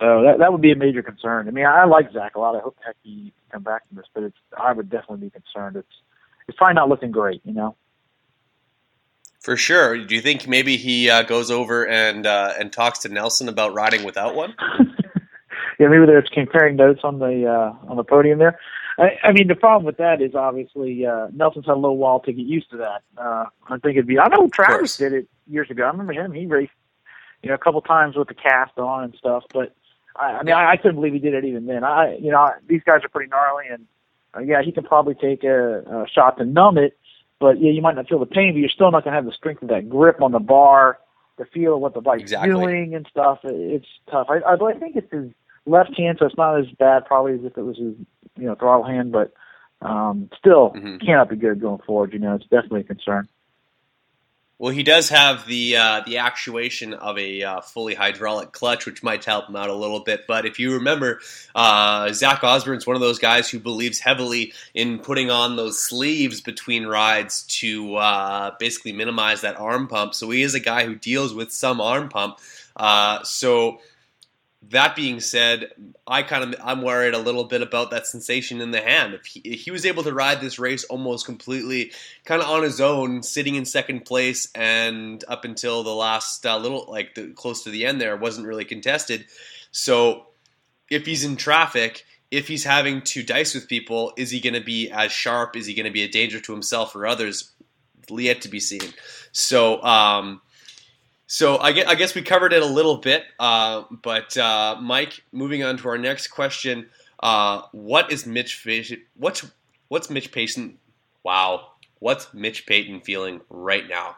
So 0.01 0.23
that 0.23 0.39
that 0.39 0.53
would 0.53 0.61
be 0.61 0.73
a 0.73 0.77
major 0.77 1.03
concern. 1.03 1.49
I 1.49 1.51
mean, 1.51 1.67
I 1.67 1.85
like 1.85 2.13
Zach 2.13 2.35
a 2.37 2.41
lot. 2.41 2.57
I 2.57 2.61
hope 2.61 2.77
heck 2.85 2.97
he 3.03 3.33
can 3.51 3.53
come 3.53 3.63
back 3.63 3.87
from 3.89 3.97
this, 3.97 4.07
but 4.13 4.23
it's 4.25 4.37
I 4.57 4.73
would 4.73 4.91
definitely 4.91 5.27
be 5.27 5.31
concerned. 5.31 5.77
It's 5.77 5.89
it's 6.49 6.59
probably 6.59 6.75
not 6.75 6.89
looking 6.89 7.11
great, 7.11 7.41
you 7.45 7.53
know. 7.53 7.77
For 9.41 9.59
sure. 9.59 9.99
Do 9.99 10.15
you 10.15 10.23
think 10.23 10.49
maybe 10.49 10.79
he 10.79 11.11
uh, 11.11 11.23
goes 11.23 11.51
over 11.51 11.87
and 11.87 12.27
uh, 12.27 12.55
and 12.59 12.73
talks 12.73 13.01
to 13.01 13.09
Nelson 13.09 13.49
about 13.49 13.75
riding 13.75 14.05
without 14.05 14.35
one? 14.35 14.55
yeah, 15.79 15.89
maybe 15.89 16.07
they're 16.07 16.25
comparing 16.33 16.77
notes 16.77 17.01
on 17.05 17.19
the 17.19 17.47
uh, 17.47 17.91
on 17.91 17.97
the 17.97 18.05
podium 18.05 18.39
there. 18.39 18.59
I, 18.99 19.19
I 19.23 19.33
mean, 19.33 19.49
the 19.49 19.55
problem 19.55 19.85
with 19.85 19.97
that 19.99 20.23
is 20.23 20.35
obviously 20.35 21.05
uh, 21.05 21.29
Nelson's 21.33 21.67
had 21.67 21.73
a 21.73 21.75
little 21.75 21.99
while 21.99 22.21
to 22.21 22.33
get 22.33 22.47
used 22.47 22.71
to 22.71 22.77
that. 22.79 23.03
Uh, 23.19 23.45
I 23.69 23.79
think 23.79 23.97
it'd 23.97 24.07
be. 24.07 24.19
I 24.19 24.29
know 24.29 24.49
Travis 24.49 24.97
did 24.97 25.13
it 25.13 25.29
years 25.47 25.71
ago. 25.71 25.85
I 25.85 25.89
remember 25.89 26.13
him. 26.13 26.33
He 26.33 26.47
raced, 26.47 26.73
you 27.43 27.49
know, 27.49 27.55
a 27.55 27.59
couple 27.59 27.83
times 27.83 28.17
with 28.17 28.29
the 28.29 28.35
cast 28.35 28.79
on 28.79 29.05
and 29.05 29.15
stuff. 29.19 29.45
But 29.53 29.75
I, 30.17 30.25
I 30.25 30.43
mean, 30.43 30.55
I, 30.55 30.73
I 30.73 30.77
couldn't 30.77 30.97
believe 30.97 31.13
he 31.13 31.19
did 31.19 31.35
it 31.35 31.45
even 31.45 31.67
then. 31.67 31.85
I, 31.85 32.17
you 32.17 32.31
know, 32.31 32.51
these 32.69 32.83
guys 32.85 33.05
are 33.05 33.09
pretty 33.09 33.31
gnarly, 33.31 33.65
and 33.71 33.87
uh, 34.37 34.41
yeah, 34.41 34.63
he 34.63 34.73
can 34.73 34.85
probably 34.85 35.15
take 35.15 35.45
a, 35.45 35.81
a 35.81 36.07
shot 36.13 36.39
to 36.39 36.45
numb 36.45 36.79
it 36.79 36.97
but 37.41 37.61
yeah, 37.61 37.71
you 37.71 37.83
might 37.83 37.97
not 37.97 38.09
feel 38.09 38.19
the 38.19 38.27
pain, 38.27 38.55
but 38.55 38.61
you're 38.61 38.69
still 38.69 38.91
not 38.91 39.05
going 39.05 39.13
to 39.13 39.17
have 39.17 39.27
the 39.27 39.33
strength 39.33 39.63
of 39.63 39.69
that 39.69 39.89
grip 39.89 40.23
on 40.23 40.33
the 40.33 40.39
bar, 40.39 40.99
the 41.37 41.45
feel 41.45 41.75
of 41.75 41.81
what 41.81 41.93
the 41.93 42.01
bike's 42.01 42.23
exactly. 42.23 42.51
doing 42.51 42.95
and 42.95 43.07
stuff. 43.11 43.41
It, 43.45 43.55
It's 43.55 43.89
tough. 44.11 44.29
I, 44.31 44.39
I, 44.39 44.55
I 44.55 44.79
think 44.79 44.97
it's 44.97 45.13
his 45.13 45.31
left 45.67 45.95
hand, 45.95 46.17
so 46.19 46.27
it's 46.27 46.39
not 46.39 46.59
as 46.59 46.67
bad 46.79 47.05
probably 47.05 47.35
as 47.35 47.41
if 47.43 47.59
it 47.59 47.63
was 47.63 47.77
his 47.77 47.95
you 48.37 48.47
know 48.47 48.55
throttle 48.55 48.87
hand, 48.87 49.13
but 49.13 49.35
um, 49.83 50.31
still 50.39 50.71
mm-hmm. 50.71 51.05
cannot 51.05 51.29
be 51.29 51.37
good 51.37 51.61
going 51.61 51.83
forward. 51.87 52.13
You 52.13 52.21
know, 52.21 52.35
it's 52.35 52.47
definitely 52.47 52.81
a 52.81 52.85
concern. 52.85 53.29
Well, 54.57 54.73
he 54.73 54.85
does 54.85 55.09
have 55.09 55.47
the 55.47 55.77
uh, 55.77 56.03
the 56.07 56.19
actuation 56.19 56.95
of 56.95 57.19
a 57.19 57.43
uh, 57.43 57.61
fully 57.61 57.95
hydraulic 57.95 58.53
clutch, 58.53 58.87
which 58.87 59.03
might 59.03 59.25
help 59.25 59.49
him 59.49 59.57
out 59.57 59.69
a 59.69 59.75
little 59.75 60.01
bit. 60.01 60.27
But 60.29 60.47
if 60.47 60.61
you 60.61 60.75
remember, 60.75 61.21
uh, 61.57 62.13
Zach 62.13 62.45
Osborne's 62.45 62.87
one 62.87 62.95
of 62.95 63.03
those 63.03 63.19
guys 63.19 63.51
who 63.51 63.59
believes 63.59 63.99
heavily 63.99 64.53
in 64.73 65.01
putting 65.01 65.29
on 65.29 65.57
those 65.57 65.83
sleeves 65.83 66.41
between 66.41 66.87
rides 66.87 67.43
to 67.59 67.97
uh, 67.97 68.53
basically 68.61 68.93
minimize 68.93 69.41
that 69.41 69.59
arm 69.59 69.89
pump. 69.89 70.15
So 70.15 70.31
he 70.31 70.43
is 70.43 70.55
a 70.55 70.61
guy 70.61 70.85
who 70.85 70.95
deals 70.95 71.35
with 71.35 71.51
some 71.51 71.81
arm 71.81 72.09
pump. 72.09 72.39
Uh, 72.77 73.25
so 73.25 73.81
that 74.71 74.97
being 74.97 75.21
said, 75.21 75.71
I 76.07 76.23
kind 76.23 76.55
of 76.55 76.61
I'm 76.63 76.83
worried 76.83 77.15
a 77.15 77.19
little 77.19 77.45
bit 77.45 77.63
about 77.63 77.91
that 77.91 78.07
sensation 78.07 78.61
in 78.61 78.71
the 78.71 78.81
hand. 78.81 79.15
If 79.15 79.27
he, 79.27 79.41
if 79.41 79.61
he 79.61 79.71
was 79.71 79.85
able 79.85 80.03
to 80.05 80.13
ride 80.13 80.41
this 80.41 80.59
race 80.59 80.85
almost 80.85 81.27
completely, 81.27 81.93
kind 82.25 82.41
of 82.41 82.49
on 82.49 82.63
his 82.63 82.81
own, 82.81 83.23
sitting 83.23 83.57
in 83.57 83.65
second 83.65 84.05
place, 84.05 84.51
and 84.55 85.25
up 85.29 85.45
until 85.45 85.83
the 85.83 85.95
last 85.95 86.47
uh, 86.47 86.57
little, 86.57 86.87
like 86.89 87.15
the, 87.15 87.29
close 87.29 87.65
to 87.65 87.71
the 87.71 87.85
end, 87.85 88.01
there 88.01 88.17
wasn't 88.17 88.47
really 88.47 88.65
contested. 88.65 89.27
So 89.71 90.27
if 90.91 91.05
he's 91.07 91.25
in 91.25 91.37
traffic, 91.37 92.05
if 92.31 92.49
he's 92.49 92.65
having 92.65 93.03
to 93.03 93.23
dice 93.23 93.55
with 93.55 93.69
people, 93.69 94.13
is 94.17 94.31
he 94.31 94.41
going 94.41 94.55
to 94.55 94.65
be 94.65 94.91
as 94.91 95.13
sharp? 95.13 95.57
Is 95.57 95.67
he 95.67 95.75
going 95.75 95.87
to 95.87 95.93
be 95.93 96.03
a 96.03 96.09
danger 96.09 96.41
to 96.41 96.53
himself 96.53 96.95
or 96.95 97.07
others? 97.07 97.53
Yet 98.09 98.43
to 98.43 98.49
be 98.49 98.61
seen. 98.61 98.93
So. 99.33 99.83
Um, 99.83 100.41
so 101.35 101.59
I 101.59 101.73
guess, 101.73 102.15
we 102.15 102.23
covered 102.23 102.53
it 102.53 102.63
a 102.63 102.67
little 102.67 102.99
bit, 102.99 103.25
uh, 103.41 103.83
but 104.05 104.37
uh, 104.37 104.77
Mike, 104.81 105.25
moving 105.33 105.65
on 105.65 105.77
to 105.79 105.89
our 105.89 105.99
next 105.99 106.29
question, 106.29 106.89
uh, 107.19 107.63
what 107.73 108.13
is 108.13 108.25
Mitch? 108.25 108.65
What's 109.17 109.45
what's 109.89 110.11
Mitch 110.11 110.31
Payton? 110.31 110.79
Wow, 111.25 111.73
what's 111.99 112.33
Mitch 112.35 112.67
Payton 112.67 113.01
feeling 113.01 113.41
right 113.51 113.83
now? 113.89 114.15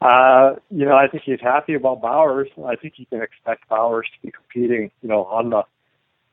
Uh, 0.00 0.54
you 0.70 0.84
know, 0.84 0.94
I 0.94 1.08
think 1.08 1.24
he's 1.24 1.40
happy 1.40 1.74
about 1.74 2.00
Bowers. 2.00 2.48
I 2.64 2.76
think 2.76 2.94
he 2.96 3.06
can 3.06 3.22
expect 3.22 3.68
Bowers 3.68 4.06
to 4.14 4.24
be 4.24 4.30
competing, 4.30 4.92
you 5.02 5.08
know, 5.08 5.24
on 5.24 5.50
the 5.50 5.64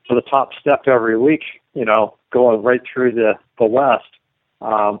to 0.08 0.14
the 0.14 0.22
top 0.22 0.50
step 0.60 0.82
every 0.86 1.18
week. 1.18 1.42
You 1.74 1.84
know, 1.84 2.16
going 2.30 2.62
right 2.62 2.82
through 2.94 3.16
the 3.16 3.32
the 3.58 3.64
West. 3.64 4.04
Um, 4.60 5.00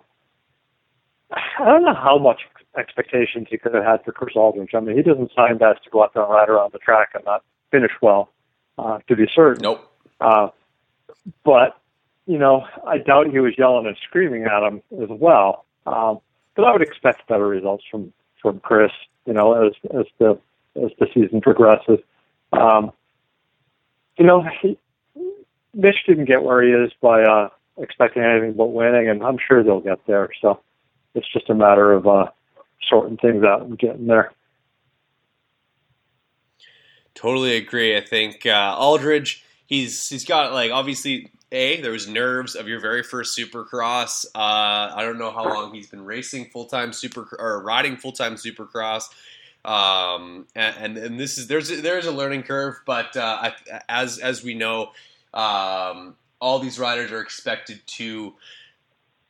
I 1.30 1.64
don't 1.64 1.84
know 1.84 1.94
how 1.94 2.18
much 2.18 2.40
expectations 2.78 3.48
he 3.50 3.58
could 3.58 3.74
have 3.74 3.84
had 3.84 4.04
for 4.04 4.12
Chris 4.12 4.34
Alldredge. 4.36 4.74
I 4.74 4.80
mean, 4.80 4.96
he 4.96 5.02
doesn't 5.02 5.32
sign 5.34 5.58
best 5.58 5.84
to 5.84 5.90
go 5.90 6.02
out 6.02 6.14
there 6.14 6.22
and 6.22 6.32
ride 6.32 6.48
around 6.48 6.72
the 6.72 6.78
track 6.78 7.10
and 7.14 7.24
not 7.24 7.42
finish 7.70 7.90
well, 8.00 8.30
uh, 8.78 8.98
to 9.08 9.16
be 9.16 9.26
certain. 9.34 9.62
Nope. 9.62 9.80
Uh, 10.20 10.48
but, 11.44 11.80
you 12.26 12.38
know, 12.38 12.64
I 12.86 12.98
doubt 12.98 13.30
he 13.30 13.40
was 13.40 13.54
yelling 13.58 13.86
and 13.86 13.96
screaming 14.08 14.44
at 14.44 14.62
him 14.66 14.82
as 15.02 15.08
well. 15.10 15.64
Um, 15.86 16.20
but 16.54 16.64
I 16.64 16.72
would 16.72 16.82
expect 16.82 17.28
better 17.28 17.46
results 17.46 17.84
from, 17.90 18.12
from 18.40 18.60
Chris, 18.60 18.92
you 19.26 19.32
know, 19.32 19.66
as, 19.66 19.72
as 19.94 20.06
the, 20.18 20.38
as 20.76 20.90
the 20.98 21.06
season 21.12 21.40
progresses. 21.40 21.98
Um, 22.52 22.92
you 24.16 24.24
know, 24.24 24.44
he, 24.62 24.78
Mitch 25.74 26.06
didn't 26.06 26.24
get 26.24 26.42
where 26.42 26.62
he 26.62 26.70
is 26.70 26.92
by, 27.00 27.22
uh, 27.22 27.48
expecting 27.78 28.22
anything 28.22 28.54
but 28.54 28.72
winning, 28.72 29.08
and 29.08 29.22
I'm 29.22 29.38
sure 29.38 29.62
they'll 29.62 29.80
get 29.80 30.04
there. 30.06 30.30
So 30.40 30.60
it's 31.14 31.30
just 31.32 31.50
a 31.50 31.54
matter 31.54 31.92
of, 31.92 32.06
uh, 32.06 32.26
sorting 32.88 33.16
things 33.16 33.44
out 33.44 33.62
and 33.62 33.78
getting 33.78 34.06
there. 34.06 34.32
Totally 37.14 37.56
agree. 37.56 37.96
I 37.96 38.00
think 38.00 38.46
uh, 38.46 38.76
Alldredge, 38.76 39.42
he's 39.66 40.08
he's 40.08 40.24
got 40.24 40.52
like 40.52 40.70
obviously 40.70 41.30
a 41.50 41.80
there 41.80 41.92
was 41.92 42.06
nerves 42.06 42.54
of 42.54 42.68
your 42.68 42.80
very 42.80 43.02
first 43.02 43.36
Supercross. 43.36 44.26
Uh, 44.34 44.92
I 44.94 45.02
don't 45.02 45.18
know 45.18 45.30
how 45.30 45.44
long 45.44 45.74
he's 45.74 45.88
been 45.88 46.04
racing 46.04 46.46
full 46.46 46.66
time 46.66 46.92
super 46.92 47.28
or 47.38 47.62
riding 47.62 47.96
full 47.96 48.12
time 48.12 48.34
Supercross. 48.34 49.04
Um, 49.64 50.46
and, 50.54 50.96
and 50.96 51.18
this 51.18 51.36
is 51.38 51.46
there's 51.48 51.68
there's 51.82 52.06
a 52.06 52.12
learning 52.12 52.44
curve, 52.44 52.76
but 52.86 53.16
uh, 53.16 53.50
as 53.88 54.18
as 54.18 54.44
we 54.44 54.54
know, 54.54 54.92
um, 55.34 56.14
all 56.40 56.58
these 56.58 56.78
riders 56.78 57.10
are 57.10 57.20
expected 57.20 57.80
to 57.86 58.34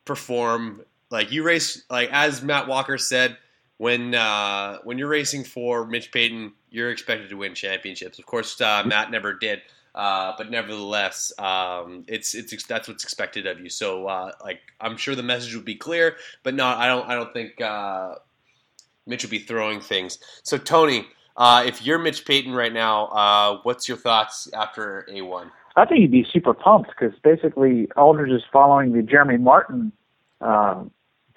perform 0.04 0.82
like 1.10 1.32
you 1.32 1.42
race 1.42 1.84
like 1.90 2.10
as 2.12 2.42
Matt 2.42 2.68
Walker 2.68 2.98
said 2.98 3.36
when 3.78 4.14
uh, 4.14 4.78
when 4.84 4.98
you're 4.98 5.08
racing 5.08 5.44
for 5.44 5.86
Mitch 5.86 6.12
Payton, 6.12 6.52
you're 6.70 6.90
expected 6.90 7.30
to 7.30 7.36
win 7.36 7.54
championships. 7.54 8.18
Of 8.18 8.26
course, 8.26 8.60
uh, 8.60 8.82
Matt 8.84 9.10
never 9.10 9.32
did, 9.32 9.62
uh, 9.94 10.32
but 10.36 10.50
nevertheless, 10.50 11.32
um, 11.38 12.04
it's 12.08 12.34
it's 12.34 12.64
that's 12.66 12.88
what's 12.88 13.04
expected 13.04 13.46
of 13.46 13.60
you. 13.60 13.70
So, 13.70 14.06
uh, 14.06 14.32
like, 14.44 14.60
I'm 14.80 14.96
sure 14.96 15.14
the 15.14 15.22
message 15.22 15.54
would 15.54 15.64
be 15.64 15.76
clear, 15.76 16.16
but 16.42 16.54
no, 16.54 16.66
I 16.66 16.86
don't 16.88 17.08
I 17.08 17.14
don't 17.14 17.32
think 17.32 17.60
uh, 17.60 18.16
Mitch 19.06 19.22
would 19.22 19.30
be 19.30 19.38
throwing 19.38 19.80
things. 19.80 20.18
So, 20.42 20.58
Tony, 20.58 21.06
uh, 21.36 21.62
if 21.64 21.80
you're 21.80 21.98
Mitch 21.98 22.26
Payton 22.26 22.52
right 22.52 22.72
now, 22.72 23.60
what's 23.62 23.88
your 23.88 23.96
thoughts 23.96 24.48
after 24.52 25.06
A1? 25.10 25.50
I 25.76 25.84
think 25.84 26.00
he'd 26.00 26.10
be 26.10 26.26
super 26.32 26.52
pumped 26.52 26.90
because 26.90 27.16
basically 27.20 27.86
Alldredge 27.96 28.34
is 28.34 28.42
following 28.52 28.92
the 28.92 29.02
Jeremy 29.02 29.36
Martin 29.38 29.92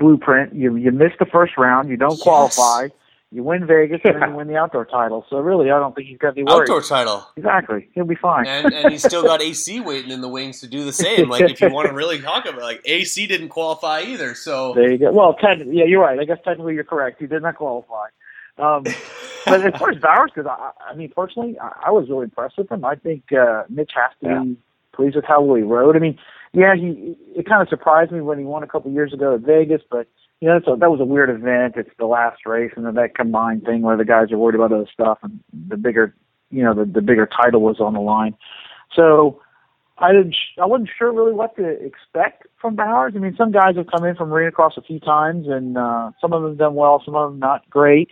blueprint. 0.02 0.54
You 0.54 0.76
you 0.76 0.92
miss 0.92 1.12
the 1.20 1.26
first 1.26 1.58
round, 1.58 1.90
you 1.90 1.96
don't 1.96 2.12
yes. 2.12 2.24
qualify, 2.24 2.88
you 3.32 3.44
win 3.44 3.66
Vegas, 3.66 4.02
and 4.04 4.22
then 4.22 4.30
you 4.32 4.36
win 4.36 4.48
the 4.48 4.58
outdoor 4.58 4.86
title. 4.86 5.26
So 5.30 5.38
really, 5.38 5.72
I 5.72 5.80
don't 5.80 5.96
think 5.96 6.08
he's 6.08 6.18
got 6.18 6.30
to 6.30 6.34
be 6.34 6.44
worried. 6.44 6.64
Outdoor 6.64 6.82
title, 6.82 7.26
exactly. 7.38 7.88
He'll 7.94 8.06
be 8.06 8.16
fine. 8.16 8.46
And, 8.46 8.74
and 8.74 8.92
he's 8.92 9.04
still 9.04 9.24
got 9.24 9.42
AC 9.42 9.80
waiting 9.80 10.12
in 10.12 10.20
the 10.20 10.28
wings 10.28 10.60
to 10.62 10.68
do 10.68 10.84
the 10.84 10.92
same. 10.92 11.30
Like 11.30 11.50
if 11.50 11.62
you 11.62 11.70
want 11.70 11.88
to 11.88 11.94
really 12.02 12.20
talk 12.20 12.46
about, 12.46 12.60
it, 12.60 12.64
like 12.64 12.82
AC 12.84 13.28
didn't 13.28 13.50
qualify 13.50 14.02
either. 14.02 14.36
So 14.36 14.74
there 14.74 14.92
you 14.92 14.98
go. 14.98 15.12
Well, 15.12 15.36
technically, 15.36 15.78
yeah, 15.78 15.86
you're 15.86 16.02
right. 16.02 16.20
I 16.20 16.26
guess 16.26 16.40
technically 16.44 16.74
you're 16.74 16.84
correct. 16.84 17.22
He 17.22 17.28
did 17.28 17.42
not 17.42 17.56
qualify. 17.56 18.08
Um, 18.58 18.84
but 19.46 19.66
as 19.66 19.80
far 19.80 19.92
as 19.92 19.98
Bowers, 20.00 20.32
because 20.36 20.50
I, 20.50 20.72
I 20.92 20.96
mean, 20.96 21.12
personally, 21.16 21.58
I, 21.60 21.88
I 21.88 21.92
was 21.92 22.10
really 22.10 22.26
impressed 22.26 22.58
with 22.58 22.70
him. 22.70 22.84
I 22.84 22.96
think 22.96 23.32
uh, 23.32 23.64
Mitch 23.70 23.92
has 23.96 24.12
to 24.24 24.30
yeah. 24.30 24.44
be 24.44 24.58
pleased 24.94 25.16
with 25.16 25.26
how 25.26 25.42
he 25.56 25.62
rode. 25.62 25.96
I 25.96 26.00
mean, 26.00 26.18
yeah, 26.54 26.76
he 26.76 27.16
it 27.36 27.46
kind 27.48 27.62
of 27.62 27.70
surprised 27.70 28.12
me 28.12 28.22
when 28.22 28.38
he 28.38 28.44
won 28.44 28.64
a 28.64 28.68
couple 28.68 28.92
years 28.92 29.14
ago 29.14 29.36
at 29.36 29.42
Vegas, 29.42 29.82
but 29.90 30.08
you 30.42 30.48
know, 30.48 30.58
a, 30.58 30.76
that 30.78 30.92
was 30.92 31.00
a 31.00 31.06
weird 31.06 31.30
event. 31.30 31.76
It's 31.78 31.96
the 31.98 32.06
last 32.08 32.46
race, 32.46 32.72
and 32.76 32.86
then 32.86 32.96
that 32.96 33.16
combined 33.16 33.64
thing 33.64 33.84
where 33.84 33.96
the 33.96 34.06
guys 34.06 34.32
are 34.32 34.38
worried 34.38 34.56
about 34.56 34.74
other 34.74 34.88
stuff, 34.92 35.20
and 35.24 35.40
the 35.70 35.78
bigger, 35.78 36.16
you 36.50 36.64
know, 36.64 36.74
the 36.74 36.86
the 36.86 37.02
bigger 37.02 37.28
title 37.28 37.62
was 37.62 37.80
on 37.80 37.94
the 37.94 38.02
line. 38.02 38.36
So 38.96 39.40
I 39.98 40.12
didn't, 40.12 40.36
I 40.62 40.66
wasn't 40.66 40.90
sure 40.98 41.14
really 41.14 41.34
what 41.34 41.56
to 41.58 41.64
expect 41.64 42.48
from 42.60 42.76
Bowers. 42.76 43.14
I 43.16 43.20
mean, 43.20 43.36
some 43.38 43.52
guys 43.52 43.76
have 43.78 43.88
come 43.88 44.04
in 44.04 44.16
from 44.16 44.34
Arena 44.34 44.52
Cross 44.52 44.74
a 44.78 44.82
few 44.82 45.00
times, 45.00 45.48
and 45.48 45.78
uh, 45.78 46.12
some 46.20 46.34
of 46.34 46.42
them 46.42 46.58
done 46.58 46.76
well, 46.76 47.02
some 47.06 47.16
of 47.16 47.32
them 47.32 47.40
not 47.40 47.70
great. 47.70 48.10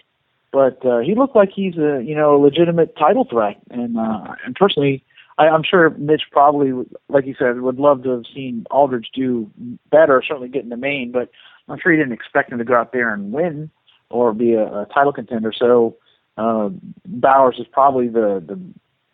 but 0.52 0.84
uh, 0.86 1.00
he 1.00 1.16
looked 1.16 1.36
like 1.36 1.50
he's 1.54 1.78
a 1.78 2.02
you 2.04 2.16
know 2.16 2.36
a 2.36 2.40
legitimate 2.42 2.96
title 2.98 3.26
threat. 3.30 3.58
And 3.70 3.98
uh, 3.98 4.36
and 4.46 4.56
personally, 4.56 5.04
I, 5.40 5.48
I'm 5.48 5.64
sure 5.64 5.90
Mitch 5.92 6.24
probably, 6.32 6.74
like 7.08 7.26
you 7.26 7.34
said, 7.40 7.60
would 7.62 7.80
love 7.80 8.04
to 8.04 8.10
have 8.10 8.26
seen 8.34 8.66
Alldredge 8.70 9.08
do 9.14 9.50
better. 9.90 10.22
Certainly 10.26 10.50
get 10.50 10.64
in 10.64 10.70
the 10.70 10.78
main, 10.78 11.12
but 11.12 11.32
I'm 11.70 11.80
sure 11.80 11.92
he 11.92 11.98
didn't 11.98 12.14
expect 12.14 12.52
him 12.52 12.58
to 12.58 12.66
go 12.66 12.76
out 12.76 12.92
there 12.92 13.14
and 13.14 13.32
win 13.32 13.72
or 14.10 14.34
be 14.34 14.54
a, 14.54 14.66
a 14.66 14.88
title 14.94 15.14
contender. 15.14 15.54
So 15.58 15.96
uh, 16.38 16.70
Bowers 17.06 17.56
is 17.58 17.68
probably 17.72 18.10
the 18.10 18.44
the 18.46 18.60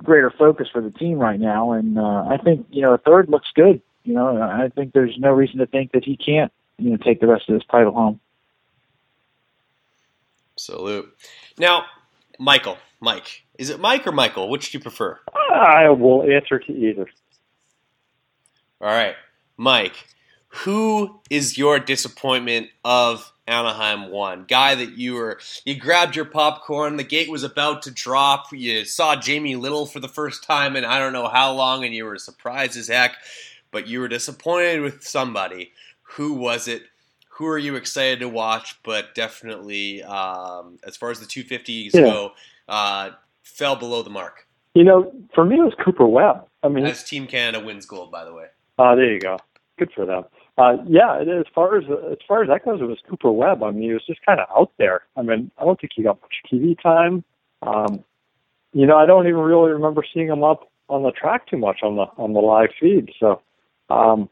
greater 0.03 0.31
focus 0.31 0.67
for 0.71 0.81
the 0.81 0.91
team 0.91 1.19
right 1.19 1.39
now, 1.39 1.71
and 1.71 1.97
uh, 1.97 2.25
I 2.27 2.38
think 2.43 2.65
you 2.71 2.81
know 2.81 2.93
a 2.93 2.97
third 2.97 3.29
looks 3.29 3.49
good. 3.53 3.81
You 4.03 4.13
know, 4.13 4.41
I 4.41 4.69
think 4.69 4.93
there's 4.93 5.15
no 5.17 5.31
reason 5.31 5.59
to 5.59 5.67
think 5.67 5.91
that 5.91 6.03
he 6.03 6.17
can't 6.17 6.51
you 6.77 6.91
know 6.91 6.97
take 6.97 7.19
the 7.19 7.27
rest 7.27 7.49
of 7.49 7.55
this 7.55 7.67
title 7.69 7.93
home. 7.93 8.19
Salute. 10.57 11.15
Now, 11.57 11.85
Michael, 12.39 12.77
Mike, 13.06 13.46
is 13.58 13.70
it 13.70 13.80
Mike 13.80 14.06
or 14.06 14.12
Michael? 14.12 14.50
Which 14.50 14.72
do 14.72 14.78
you 14.78 14.82
prefer? 14.82 15.20
I 15.54 15.89
will 15.89 16.24
answer 16.24 16.60
to 16.60 16.74
either. 16.74 17.08
All 18.82 18.89
right, 18.89 19.15
Mike. 19.56 19.94
Who 20.50 21.22
is 21.30 21.58
your 21.58 21.80
disappointment 21.80 22.70
of 22.84 23.32
Anaheim 23.48 24.10
one. 24.10 24.46
Guy 24.48 24.76
that 24.76 24.98
you 24.98 25.13
were, 25.13 25.39
you 25.65 25.76
grabbed 25.76 26.15
your 26.15 26.26
popcorn, 26.26 26.98
the 26.98 27.04
gate 27.04 27.30
was 27.30 27.44
about 27.44 27.84
to 27.84 27.91
drop, 27.91 28.48
you 28.52 28.86
saw 28.86 29.15
Jamie 29.15 29.56
Little 29.56 29.86
for 29.86 30.00
the 30.00 30.08
first 30.08 30.44
time 30.44 30.76
in 30.76 30.84
I 30.84 30.98
don't 30.98 31.13
know 31.13 31.28
how 31.28 31.54
long, 31.54 31.86
and 31.86 31.94
you 31.94 32.06
were 32.06 32.18
surprised 32.18 32.76
as 32.76 32.88
heck, 32.88 33.18
but 33.72 33.88
you 33.88 34.00
were 34.00 34.08
disappointed 34.08 34.82
with 34.82 35.04
somebody. 35.04 35.72
Who 36.02 36.34
was 36.34 36.68
it? 36.68 36.84
Who 37.30 37.46
are 37.48 37.58
you 37.58 37.76
excited 37.76 38.22
to 38.22 38.30
watch? 38.30 38.80
But 38.84 39.13
definitely, 39.13 40.02
um, 40.02 40.80
as 40.84 40.98
far 40.98 41.12
as 41.12 41.20
the 41.20 41.26
250s 41.26 41.94
yeah. 41.94 42.02
go, 42.02 42.32
uh, 42.67 43.12
fell 43.43 43.75
below 43.75 44.01
the 44.01 44.10
mark. 44.10 44.47
You 44.73 44.84
know, 44.84 45.12
for 45.34 45.45
me, 45.45 45.56
it 45.56 45.63
was 45.63 45.73
Cooper 45.84 46.06
Webb. 46.06 46.45
I 46.62 46.67
mean, 46.67 46.86
as 46.86 47.04
Team 47.04 47.28
Canada 47.28 47.63
wins 47.63 47.86
gold, 47.86 48.12
by 48.12 48.25
the 48.25 48.34
way. 48.34 48.47
Uh, 48.78 48.95
there 48.95 49.13
you 49.13 49.19
go. 49.19 49.38
Good 49.78 49.91
for 49.95 50.06
them. 50.06 50.25
Uh, 50.58 50.78
yeah, 50.88 51.19
as 51.21 51.45
far 51.54 51.78
as 51.78 51.84
as 52.12 52.17
far 52.28 52.43
as 52.43 52.49
that 52.49 52.63
goes, 52.65 52.82
it 52.82 52.86
was 52.86 52.99
Cooper 53.10 53.32
Webb. 53.32 53.62
I 53.62 53.71
mean, 53.71 53.84
he 53.84 53.93
was 53.93 54.06
just 54.06 54.25
kind 54.25 54.39
of 54.39 54.47
out 54.56 54.71
there. 54.78 55.01
I 55.17 55.21
mean, 55.21 55.51
I 55.58 55.65
don't 55.65 55.80
think 55.80 55.93
he 55.95 56.04
got 56.04 56.19
much 56.21 56.34
TV 56.51 56.82
time. 56.82 57.23
Um, 57.62 58.04
you 58.73 58.86
know, 58.86 58.97
I 58.97 59.06
don't 59.06 59.28
even 59.28 59.39
really 59.39 59.71
remember 59.71 60.04
seeing 60.13 60.28
him 60.28 60.43
up 60.43 60.71
on 60.88 61.04
the 61.04 61.12
track 61.12 61.47
too 61.47 61.58
much 61.58 61.80
on 61.84 61.95
the 61.95 62.06
on 62.17 62.34
the 62.34 62.39
live 62.39 62.69
feed. 62.80 63.12
So, 63.19 63.41
um, 63.89 64.30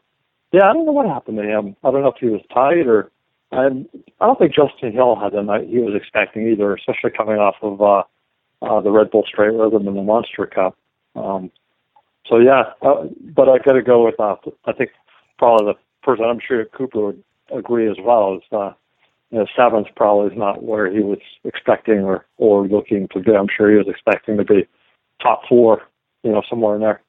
yeah, 0.51 0.69
I 0.69 0.73
don't 0.73 0.85
know 0.85 0.91
what 0.91 1.07
happened 1.07 1.37
to 1.37 1.43
him. 1.43 1.75
I 1.83 1.91
don't 1.91 2.01
know 2.01 2.11
if 2.11 2.19
he 2.19 2.27
was 2.27 2.41
tight 2.53 2.87
or. 2.87 3.09
I, 3.51 3.67
I 4.19 4.25
don't 4.25 4.39
think 4.39 4.55
Justin 4.55 4.93
Hill 4.93 5.15
had 5.15 5.33
the 5.33 5.43
night 5.43 5.67
he 5.69 5.77
was 5.77 5.93
expecting 5.93 6.47
either, 6.49 6.73
especially 6.73 7.11
coming 7.11 7.37
off 7.37 7.55
of 7.61 7.79
uh, 7.83 8.01
uh, 8.63 8.81
the 8.81 8.91
Red 8.91 9.11
Bull 9.11 9.23
Straight 9.27 9.53
Rhythm 9.53 9.87
and 9.87 9.97
the 9.97 10.01
Monster 10.01 10.45
Cup. 10.45 10.77
Um, 11.15 11.51
so 12.25 12.37
yeah, 12.37 12.63
uh, 12.81 13.05
but 13.35 13.49
I 13.49 13.57
got 13.59 13.73
to 13.73 13.81
go 13.81 14.05
with 14.05 14.19
uh, 14.19 14.35
I 14.65 14.73
think 14.73 14.91
probably 15.37 15.73
the 15.73 15.79
person 16.03 16.25
I'm 16.25 16.39
sure 16.45 16.65
Cooper 16.65 17.05
would 17.07 17.23
agree 17.51 17.89
as 17.89 17.97
well 18.01 18.35
is 18.35 18.43
uh, 18.51 18.73
you 19.33 19.39
know, 19.39 19.47
seventh 19.55 19.87
probably 19.95 20.31
is 20.31 20.37
not 20.37 20.63
where 20.63 20.91
he 20.91 20.99
was 20.99 21.17
expecting 21.43 22.01
or 22.01 22.25
or 22.37 22.67
looking 22.67 23.07
to 23.13 23.19
be. 23.19 23.31
I'm 23.33 23.47
sure 23.55 23.71
he 23.71 23.77
was 23.77 23.87
expecting 23.87 24.37
to 24.37 24.45
be 24.45 24.67
top 25.21 25.41
four, 25.49 25.81
you 26.21 26.31
know, 26.31 26.43
somewhere 26.47 26.75
in 26.75 26.81
there. 26.81 27.01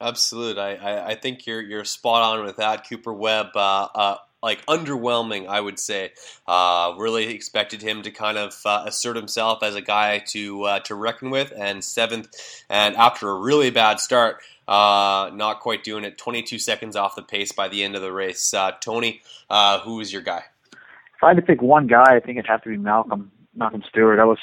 Absolutely, 0.00 0.62
I, 0.62 0.74
I, 0.74 1.06
I 1.08 1.14
think 1.16 1.44
you're 1.46 1.60
you're 1.60 1.84
spot 1.84 2.22
on 2.22 2.44
with 2.44 2.56
that. 2.56 2.88
Cooper 2.88 3.12
Webb, 3.12 3.48
uh, 3.56 3.88
uh, 3.94 4.16
like 4.44 4.64
underwhelming, 4.66 5.48
I 5.48 5.58
would 5.58 5.78
say. 5.78 6.12
Uh, 6.46 6.94
really 6.98 7.34
expected 7.34 7.80
him 7.80 8.02
to 8.02 8.10
kind 8.10 8.36
of 8.36 8.54
uh, 8.66 8.84
assert 8.86 9.16
himself 9.16 9.62
as 9.62 9.74
a 9.74 9.80
guy 9.80 10.18
to 10.28 10.62
uh, 10.64 10.80
to 10.80 10.94
reckon 10.94 11.30
with, 11.30 11.52
and 11.56 11.82
seventh, 11.82 12.28
and 12.68 12.94
after 12.94 13.30
a 13.30 13.40
really 13.40 13.70
bad 13.70 13.98
start, 13.98 14.42
uh, 14.68 15.30
not 15.32 15.60
quite 15.60 15.82
doing 15.82 16.04
it. 16.04 16.18
22 16.18 16.58
seconds 16.58 16.94
off 16.94 17.16
the 17.16 17.22
pace 17.22 17.52
by 17.52 17.68
the 17.68 17.82
end 17.82 17.96
of 17.96 18.02
the 18.02 18.12
race. 18.12 18.52
Uh, 18.52 18.72
Tony, 18.80 19.22
uh, 19.48 19.80
who 19.80 19.98
is 20.00 20.12
your 20.12 20.22
guy? 20.22 20.44
If 20.72 21.22
I 21.22 21.28
had 21.28 21.36
to 21.36 21.42
pick 21.42 21.62
one 21.62 21.86
guy, 21.86 22.14
I 22.14 22.20
think 22.20 22.38
it'd 22.38 22.46
have 22.46 22.62
to 22.62 22.68
be 22.68 22.76
Malcolm 22.76 23.32
Malcolm 23.56 23.82
Stewart. 23.88 24.20
I 24.20 24.24
was, 24.24 24.38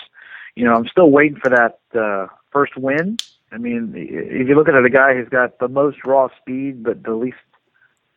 you 0.56 0.66
know, 0.66 0.74
I'm 0.74 0.88
still 0.88 1.12
waiting 1.12 1.38
for 1.38 1.50
that 1.50 1.80
first 2.52 2.76
win. 2.76 3.18
I 3.54 3.58
mean, 3.58 3.94
if 3.96 4.48
you 4.48 4.56
look 4.56 4.68
at 4.68 4.76
it, 4.76 4.86
a 4.86 4.90
guy 4.90 5.14
who's 5.14 5.30
got 5.30 5.60
the 5.60 5.68
most 5.68 5.98
raw 6.06 6.30
speed, 6.40 6.84
but 6.84 7.04
the 7.04 7.14
least 7.14 7.38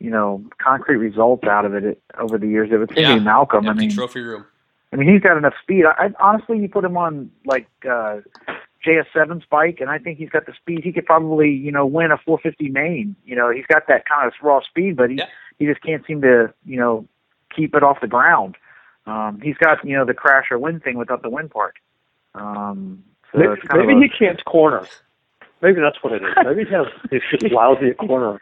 you 0.04 0.10
know, 0.10 0.44
concrete 0.62 0.96
results 0.96 1.44
out 1.44 1.64
of 1.64 1.74
it, 1.74 1.82
it 1.82 2.02
over 2.18 2.36
the 2.36 2.46
years. 2.46 2.68
It 2.70 2.76
was 2.76 2.90
yeah. 2.94 3.18
Malcolm. 3.18 3.66
Empty 3.66 3.84
I 3.84 3.86
mean, 3.86 3.96
trophy 3.96 4.20
room. 4.20 4.44
I 4.92 4.96
mean, 4.96 5.08
he's 5.10 5.22
got 5.22 5.38
enough 5.38 5.54
speed. 5.62 5.86
I, 5.86 6.06
I 6.06 6.10
honestly, 6.20 6.58
you 6.58 6.68
put 6.68 6.84
him 6.84 6.98
on 6.98 7.30
like 7.46 7.66
uh, 7.88 8.18
JS7's 8.86 9.46
bike, 9.50 9.78
and 9.80 9.88
I 9.88 9.98
think 9.98 10.18
he's 10.18 10.28
got 10.28 10.44
the 10.44 10.52
speed. 10.52 10.82
He 10.84 10.92
could 10.92 11.06
probably, 11.06 11.50
you 11.50 11.72
know, 11.72 11.86
win 11.86 12.12
a 12.12 12.18
450 12.18 12.68
main. 12.68 13.16
You 13.24 13.34
know, 13.34 13.50
he's 13.50 13.64
got 13.66 13.88
that 13.88 14.06
kind 14.06 14.26
of 14.26 14.34
raw 14.42 14.60
speed, 14.60 14.96
but 14.96 15.08
he 15.08 15.16
yeah. 15.16 15.26
he 15.58 15.64
just 15.64 15.80
can't 15.80 16.04
seem 16.06 16.20
to, 16.20 16.52
you 16.66 16.78
know, 16.78 17.08
keep 17.56 17.74
it 17.74 17.82
off 17.82 18.02
the 18.02 18.06
ground. 18.06 18.56
Um, 19.06 19.40
he's 19.42 19.56
got, 19.56 19.82
you 19.86 19.96
know, 19.96 20.04
the 20.04 20.14
crash 20.14 20.46
or 20.50 20.58
win 20.58 20.80
thing 20.80 20.98
without 20.98 21.22
the 21.22 21.30
win 21.30 21.48
part. 21.48 21.76
Um, 22.34 23.02
so 23.32 23.38
maybe, 23.38 23.60
maybe 23.72 23.92
a, 23.94 24.00
he 24.00 24.08
can't 24.08 24.44
corner. 24.44 24.86
Maybe 25.62 25.80
that's 25.80 25.96
what 26.02 26.12
it 26.12 26.22
is. 26.22 26.28
Maybe 26.44 26.64
he 26.64 26.74
has 26.74 26.86
he's 27.10 27.40
just 27.40 27.52
lousy 27.52 27.88
at 27.88 27.98
corner. 27.98 28.38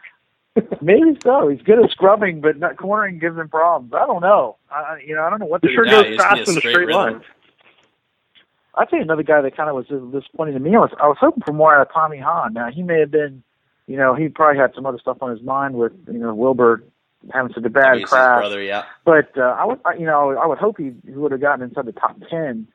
Maybe 0.82 1.18
so. 1.22 1.48
He's 1.48 1.62
good 1.62 1.82
at 1.82 1.90
scrubbing, 1.90 2.40
but 2.40 2.58
not 2.58 2.76
cornering 2.76 3.18
gives 3.18 3.38
him 3.38 3.48
problems. 3.48 3.92
I 3.94 4.06
don't 4.06 4.20
know. 4.20 4.56
I, 4.70 4.98
you 5.06 5.14
know, 5.14 5.24
I 5.24 5.30
don't 5.30 5.38
know 5.38 5.46
what. 5.46 5.62
the 5.62 5.68
sure 5.68 5.86
yeah, 5.86 6.02
goes 6.02 6.16
fast 6.16 6.48
in 6.48 6.56
a 6.56 6.60
straight, 6.60 6.74
straight 6.74 6.88
line. 6.88 7.22
I'd 8.74 8.90
say 8.90 8.98
another 8.98 9.22
guy 9.22 9.40
that 9.40 9.56
kind 9.56 9.68
of 9.68 9.76
was 9.76 9.86
disappointing 10.12 10.54
to 10.54 10.60
me. 10.60 10.74
I 10.74 10.80
was 10.80 10.90
I 11.00 11.06
was 11.06 11.18
hoping 11.20 11.42
for 11.44 11.52
more 11.52 11.74
out 11.74 11.86
of 11.86 11.92
Tommy 11.92 12.18
Hahn. 12.18 12.54
Now 12.54 12.70
he 12.70 12.82
may 12.82 13.00
have 13.00 13.10
been, 13.10 13.42
you 13.86 13.96
know, 13.96 14.14
he 14.14 14.28
probably 14.28 14.58
had 14.58 14.74
some 14.74 14.86
other 14.86 14.98
stuff 14.98 15.18
on 15.20 15.30
his 15.30 15.42
mind 15.42 15.74
with 15.74 15.92
you 16.06 16.18
know 16.18 16.34
Wilbur 16.34 16.82
having 17.32 17.52
such 17.52 17.64
a 17.64 17.70
bad 17.70 18.02
crash. 18.04 18.40
Brother, 18.40 18.62
yeah. 18.62 18.84
But 19.04 19.36
uh, 19.36 19.42
I 19.42 19.64
would, 19.64 19.78
you 19.98 20.06
know, 20.06 20.36
I 20.36 20.46
would 20.46 20.58
hope 20.58 20.78
he, 20.78 20.92
he 21.04 21.12
would 21.12 21.32
have 21.32 21.40
gotten 21.40 21.62
inside 21.62 21.86
the 21.86 21.92
top 21.92 22.16
ten. 22.30 22.66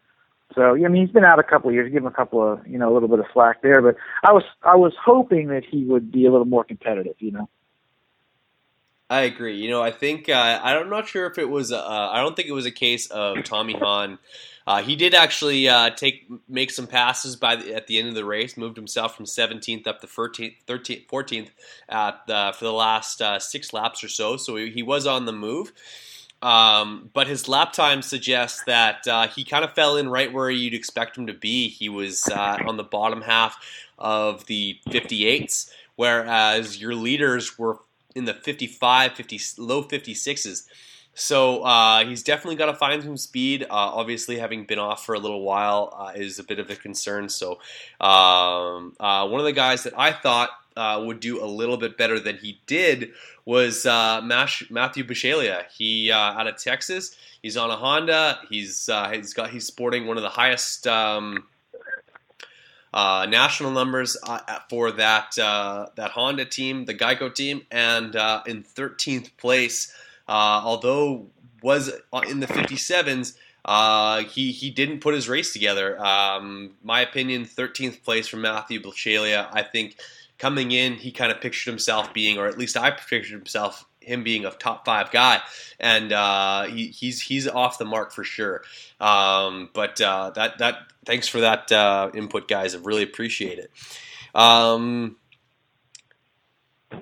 So 0.55 0.73
yeah, 0.75 0.85
I 0.85 0.89
mean, 0.89 1.05
he's 1.05 1.13
been 1.13 1.25
out 1.25 1.39
a 1.39 1.43
couple 1.43 1.69
of 1.69 1.73
years. 1.73 1.91
Give 1.91 2.03
him 2.03 2.07
a 2.07 2.11
couple 2.11 2.41
of, 2.41 2.65
you 2.65 2.77
know, 2.77 2.91
a 2.91 2.93
little 2.93 3.09
bit 3.09 3.19
of 3.19 3.25
slack 3.33 3.61
there. 3.61 3.81
But 3.81 3.95
I 4.23 4.31
was, 4.31 4.43
I 4.63 4.75
was 4.75 4.93
hoping 5.03 5.47
that 5.47 5.63
he 5.65 5.83
would 5.83 6.11
be 6.11 6.25
a 6.25 6.31
little 6.31 6.45
more 6.45 6.63
competitive. 6.63 7.15
You 7.19 7.31
know. 7.31 7.49
I 9.09 9.21
agree. 9.21 9.57
You 9.57 9.69
know, 9.69 9.81
I 9.81 9.91
think 9.91 10.27
uh, 10.27 10.59
I'm 10.61 10.89
not 10.89 11.07
sure 11.07 11.27
if 11.27 11.37
it 11.37 11.49
was. 11.49 11.71
Uh, 11.71 11.85
I 11.85 12.19
don't 12.21 12.35
think 12.35 12.49
it 12.49 12.53
was 12.53 12.65
a 12.65 12.71
case 12.71 13.07
of 13.07 13.43
Tommy 13.43 13.73
Hahn. 13.73 14.19
Uh, 14.65 14.81
he 14.81 14.97
did 14.97 15.13
actually 15.15 15.69
uh, 15.69 15.91
take 15.91 16.27
make 16.49 16.71
some 16.71 16.87
passes 16.87 17.37
by 17.37 17.55
the, 17.55 17.73
at 17.73 17.87
the 17.87 17.99
end 17.99 18.09
of 18.09 18.15
the 18.15 18.25
race, 18.25 18.57
moved 18.57 18.75
himself 18.75 19.15
from 19.15 19.25
17th 19.25 19.87
up 19.87 20.01
to 20.01 20.07
13th, 20.07 20.55
13th 20.67 21.07
14th 21.07 21.49
at 21.87 22.27
the, 22.27 22.53
for 22.57 22.65
the 22.65 22.73
last 22.73 23.21
uh, 23.21 23.39
six 23.39 23.71
laps 23.71 24.03
or 24.03 24.09
so. 24.09 24.35
So 24.35 24.57
he, 24.57 24.71
he 24.71 24.83
was 24.83 25.07
on 25.07 25.23
the 25.23 25.31
move. 25.31 25.71
Um, 26.41 27.09
but 27.13 27.27
his 27.27 27.47
lap 27.47 27.71
time 27.71 28.01
suggests 28.01 28.61
that 28.65 29.07
uh, 29.07 29.29
he 29.29 29.45
kind 29.45 29.63
of 29.63 29.73
fell 29.73 29.95
in 29.95 30.09
right 30.09 30.31
where 30.31 30.49
you'd 30.49 30.73
expect 30.73 31.17
him 31.17 31.27
to 31.27 31.33
be. 31.33 31.69
He 31.69 31.87
was 31.87 32.27
on 32.29 32.75
the 32.75 32.83
bottom 32.83 33.21
half 33.21 33.57
of 33.97 34.45
the 34.47 34.77
58s, 34.89 35.71
whereas 35.95 36.79
your 36.79 36.93
leaders 36.93 37.57
were 37.57 37.79
in 38.17 38.25
the 38.25 38.33
55, 38.33 39.13
50, 39.13 39.39
low 39.59 39.83
56s. 39.83 40.67
So 41.13 41.63
uh, 41.63 42.05
he's 42.05 42.21
definitely 42.21 42.57
got 42.57 42.67
to 42.67 42.75
find 42.75 43.01
some 43.01 43.17
speed. 43.17 43.63
Uh, 43.63 43.67
obviously, 43.71 44.37
having 44.37 44.65
been 44.65 44.77
off 44.77 45.03
for 45.03 45.15
a 45.15 45.19
little 45.19 45.41
while 45.41 45.91
uh, 45.97 46.11
is 46.15 46.37
a 46.37 46.43
bit 46.43 46.59
of 46.59 46.69
a 46.69 46.75
concern. 46.75 47.27
So 47.29 47.53
um, 47.99 48.93
uh, 48.99 49.27
one 49.27 49.39
of 49.39 49.45
the 49.45 49.53
guys 49.53 49.83
that 49.83 49.93
I 49.97 50.11
thought 50.11 50.49
uh, 50.75 51.01
would 51.03 51.19
do 51.19 51.43
a 51.43 51.47
little 51.47 51.77
bit 51.77 51.97
better 51.97 52.19
than 52.19 52.37
he 52.37 52.59
did 52.67 53.13
was 53.45 53.87
uh, 53.87 54.21
Matthew 54.21 55.03
Bisceglia. 55.05 55.63
He 55.75 56.11
out 56.11 56.45
of 56.45 56.57
Texas. 56.57 57.15
He's 57.41 57.57
on 57.57 57.71
a 57.71 57.75
Honda. 57.75 58.39
He's 58.47 58.87
he's 59.11 59.33
got 59.33 59.49
he's 59.49 59.65
sporting 59.65 60.05
one 60.05 60.17
of 60.17 60.23
the 60.23 60.29
highest. 60.29 60.85
Um, 60.85 61.47
uh, 62.93 63.27
national 63.29 63.71
numbers 63.71 64.17
uh, 64.23 64.59
for 64.69 64.91
that 64.91 65.37
uh, 65.37 65.87
that 65.95 66.11
Honda 66.11 66.45
team, 66.45 66.85
the 66.85 66.93
Geico 66.93 67.33
team, 67.33 67.63
and 67.71 68.15
uh, 68.15 68.43
in 68.45 68.63
13th 68.63 69.35
place. 69.37 69.93
Uh, 70.27 70.61
although 70.63 71.27
was 71.61 71.91
in 72.27 72.39
the 72.39 72.47
57s, 72.47 73.35
uh, 73.65 74.23
he 74.23 74.51
he 74.51 74.69
didn't 74.69 74.99
put 74.99 75.13
his 75.13 75.27
race 75.27 75.53
together. 75.53 75.99
Um, 76.03 76.71
my 76.83 77.01
opinion, 77.01 77.45
13th 77.45 78.03
place 78.03 78.27
for 78.27 78.37
Matthew 78.37 78.81
Bisceglia. 78.81 79.49
I 79.51 79.63
think 79.63 79.97
coming 80.37 80.71
in, 80.71 80.93
he 80.93 81.11
kind 81.11 81.31
of 81.31 81.41
pictured 81.41 81.69
himself 81.69 82.13
being, 82.13 82.37
or 82.37 82.47
at 82.47 82.57
least 82.57 82.77
I 82.77 82.91
pictured 82.91 83.37
himself 83.37 83.85
him 84.07 84.23
being 84.23 84.45
a 84.45 84.51
top 84.51 84.85
five 84.85 85.11
guy, 85.11 85.41
and 85.79 86.11
uh, 86.11 86.63
he, 86.63 86.87
he's 86.87 87.21
he's 87.21 87.47
off 87.47 87.77
the 87.77 87.85
mark 87.85 88.11
for 88.11 88.23
sure. 88.23 88.63
Um, 88.99 89.69
but 89.73 89.99
uh, 90.01 90.31
that 90.31 90.57
that 90.59 90.75
thanks 91.05 91.27
for 91.27 91.41
that 91.41 91.71
uh, 91.71 92.11
input, 92.13 92.47
guys. 92.47 92.75
I 92.75 92.79
really 92.79 93.03
appreciate 93.03 93.59
it. 93.59 93.71
Um, 94.33 95.17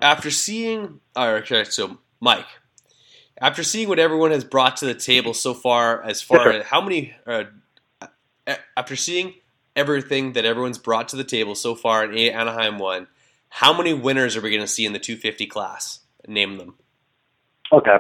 after 0.02 0.32
seeing, 0.32 1.00
all 1.16 1.34
right, 1.34 1.68
so 1.68 1.98
Mike, 2.20 2.48
After 3.40 3.64
seeing 3.64 3.90
what 3.90 4.00
everyone 4.00 4.32
has 4.32 4.44
brought 4.44 4.78
to 4.78 4.86
the 4.86 4.96
table 4.96 5.34
so 5.34 5.54
far, 5.54 6.02
as 6.02 6.22
far 6.22 6.52
as 6.52 6.66
how 6.66 6.82
many, 6.82 7.14
uh, 7.28 7.44
after 8.78 8.96
seeing 8.96 9.34
everything 9.76 10.34
that 10.34 10.46
everyone's 10.46 10.78
brought 10.78 11.10
to 11.10 11.18
the 11.18 11.24
table 11.24 11.56
so 11.56 11.76
far 11.76 12.06
in 12.06 12.18
Anaheim 12.34 12.80
one, 12.80 13.08
how 13.50 13.76
many 13.76 13.94
winners 13.94 14.36
are 14.36 14.42
we 14.42 14.50
going 14.50 14.62
to 14.62 14.68
see 14.68 14.86
in 14.86 14.94
the 14.94 15.00
250 15.00 15.46
class? 15.48 16.00
Name 16.28 16.58
them. 16.58 16.76
Okay. 17.76 17.98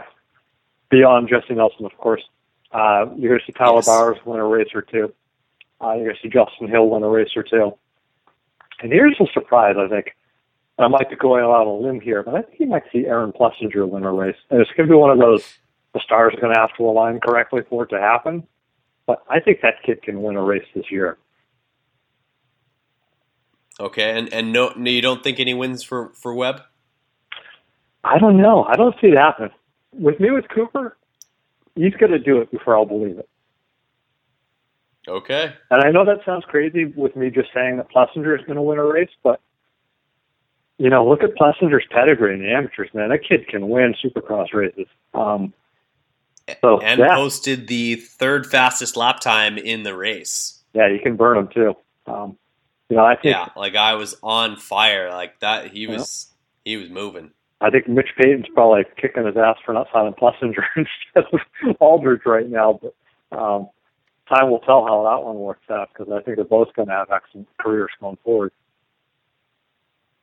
Beyond 0.89 1.27
Jessy 1.27 1.53
Nelson, 1.55 1.85
of 1.85 1.95
course. 1.97 2.23
Uh, 2.71 3.05
you're 3.17 3.29
going 3.29 3.39
to 3.39 3.45
see 3.45 3.53
Tyler 3.53 3.77
Yes. 3.77 3.87
Bowers 3.87 4.17
win 4.25 4.39
a 4.39 4.45
race 4.45 4.69
or 4.73 4.81
two. 4.81 5.13
Uh, 5.81 5.93
you're 5.93 6.05
going 6.05 6.15
to 6.15 6.21
see 6.21 6.29
Justin 6.29 6.67
Hill 6.69 6.89
win 6.89 7.03
a 7.03 7.09
race 7.09 7.31
or 7.35 7.43
two. 7.43 7.73
And 8.81 8.91
here's 8.91 9.19
a 9.19 9.25
surprise, 9.33 9.75
I 9.77 9.87
think. 9.87 10.15
I 10.77 10.87
might 10.87 11.09
be 11.09 11.15
going 11.15 11.43
out 11.43 11.51
on 11.51 11.67
a 11.67 11.73
limb 11.73 12.01
here, 12.01 12.21
but 12.23 12.35
I 12.35 12.41
think 12.41 12.59
you 12.59 12.67
might 12.67 12.83
see 12.91 13.05
Aaron 13.05 13.31
Plessinger 13.31 13.87
win 13.87 14.03
a 14.03 14.11
race. 14.11 14.35
And 14.49 14.59
it's 14.59 14.71
going 14.71 14.87
to 14.87 14.93
be 14.93 14.97
one 14.97 15.09
of 15.09 15.19
those, 15.19 15.43
the 15.93 16.01
stars 16.01 16.33
are 16.35 16.41
going 16.41 16.53
to 16.53 16.59
have 16.59 16.75
to 16.77 16.83
align 16.83 17.19
correctly 17.21 17.61
for 17.69 17.83
it 17.83 17.89
to 17.89 17.99
happen. 17.99 18.45
But 19.07 19.23
I 19.29 19.39
think 19.39 19.61
that 19.61 19.75
kid 19.85 20.01
can 20.01 20.21
win 20.21 20.35
a 20.35 20.41
race 20.41 20.65
this 20.73 20.91
year. 20.91 21.17
Okay, 23.79 24.17
and 24.17 24.33
and 24.33 24.53
no, 24.53 24.71
no, 24.77 24.89
you 24.89 25.01
don't 25.01 25.21
think 25.21 25.39
any 25.39 25.53
wins 25.53 25.83
for 25.83 26.13
for 26.13 26.33
Webb? 26.33 26.61
I 28.05 28.17
don't 28.19 28.37
know. 28.37 28.63
I 28.63 28.75
don't 28.77 28.95
see 29.01 29.07
it 29.07 29.17
happening. 29.17 29.51
With 29.97 30.19
me, 30.19 30.31
with 30.31 30.45
Cooper, 30.49 30.97
he's 31.75 31.93
going 31.95 32.11
to 32.11 32.19
do 32.19 32.41
it 32.41 32.51
before 32.51 32.75
I'll 32.75 32.85
believe 32.85 33.17
it. 33.17 33.29
Okay, 35.07 35.53
And 35.69 35.83
I 35.83 35.91
know 35.91 36.03
that 36.03 36.25
sounds 36.25 36.45
crazy 36.45 36.85
with 36.85 37.15
me 37.15 37.29
just 37.29 37.49
saying 37.53 37.77
that 37.77 37.91
Plessinger 37.91 38.39
is 38.39 38.43
going 38.45 38.55
to 38.55 38.61
win 38.61 38.79
a 38.79 38.83
race, 38.83 39.11
but 39.23 39.39
you 40.77 40.89
know, 40.89 41.07
look 41.07 41.23
at 41.23 41.35
Plessinger's 41.35 41.85
pedigree 41.91 42.33
in 42.33 42.41
the 42.41 42.51
amateurs, 42.51 42.89
man. 42.93 43.09
That 43.09 43.23
kid 43.23 43.47
can 43.47 43.69
win 43.69 43.95
supercross 44.03 44.53
races. 44.53 44.87
Um, 45.13 45.53
so 46.61 46.79
and 46.79 46.99
yeah, 46.99 47.15
posted 47.15 47.67
the 47.67 47.95
third 47.95 48.45
fastest 48.45 48.97
lap 48.97 49.19
time 49.19 49.57
in 49.57 49.83
the 49.83 49.95
race. 49.95 50.63
yeah, 50.73 50.87
you 50.87 50.99
can 50.99 51.15
burn 51.15 51.37
him 51.37 51.47
too. 51.47 51.75
Um, 52.07 52.37
you 52.89 52.97
know, 52.97 53.05
I 53.05 53.15
think 53.15 53.25
Yeah, 53.35 53.49
like 53.55 53.75
I 53.75 53.95
was 53.95 54.15
on 54.21 54.57
fire 54.57 55.09
like 55.09 55.39
that. 55.39 55.71
He 55.71 55.87
was 55.87 56.27
he 56.63 56.77
was 56.77 56.89
moving. 56.89 57.31
I 57.61 57.69
think 57.69 57.87
Mitch 57.87 58.09
Payton's 58.17 58.47
probably 58.53 58.83
kicking 58.99 59.25
his 59.25 59.37
ass 59.37 59.57
for 59.65 59.73
not 59.73 59.87
signing 59.93 60.13
Plessinger 60.13 60.63
instead 60.75 61.33
of 61.33 61.77
Alldredge 61.79 62.25
right 62.25 62.49
now. 62.49 62.79
But 62.81 63.37
um, 63.37 63.69
time 64.27 64.51
will 64.51 64.59
tell 64.59 64.85
how 64.85 65.03
that 65.03 65.25
one 65.25 65.37
works 65.37 65.69
out 65.69 65.89
because 65.93 66.11
I 66.11 66.21
think 66.21 66.37
they're 66.37 66.45
both 66.45 66.73
going 66.75 66.89
to 66.89 66.93
have 66.93 67.11
excellent 67.11 67.47
careers 67.59 67.91
going 67.99 68.17
forward. 68.23 68.51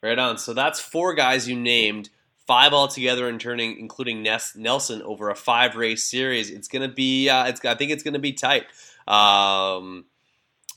Right 0.02 0.18
on. 0.18 0.36
So 0.38 0.52
that's 0.52 0.80
four 0.80 1.14
guys 1.14 1.48
you 1.48 1.56
named, 1.56 2.10
five 2.46 2.72
altogether, 2.72 3.28
in 3.28 3.38
turning, 3.38 3.78
including 3.78 4.22
Ness, 4.22 4.56
Nelson, 4.56 5.00
over 5.02 5.30
a 5.30 5.36
five 5.36 5.76
race 5.76 6.02
series. 6.02 6.50
It's 6.50 6.66
gonna 6.66 6.88
be. 6.88 7.28
Uh, 7.28 7.46
it's. 7.46 7.64
I 7.64 7.76
think 7.76 7.92
it's 7.92 8.02
gonna 8.02 8.18
be 8.18 8.32
tight. 8.32 8.64
Um, 9.06 10.06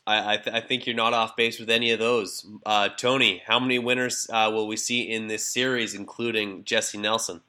I 0.07 0.33
I, 0.33 0.37
th- 0.37 0.55
I 0.55 0.59
think 0.59 0.85
you're 0.85 0.95
not 0.95 1.13
off 1.13 1.35
base 1.35 1.59
with 1.59 1.69
any 1.69 1.91
of 1.91 1.99
those. 1.99 2.45
Uh, 2.65 2.89
Tony, 2.89 3.41
how 3.45 3.59
many 3.59 3.79
winners 3.79 4.27
uh, 4.31 4.49
will 4.53 4.67
we 4.67 4.77
see 4.77 5.01
in 5.01 5.27
this 5.27 5.45
series, 5.45 5.93
including 5.93 6.63
Jessy 6.63 6.97
Nelson? 6.97 7.41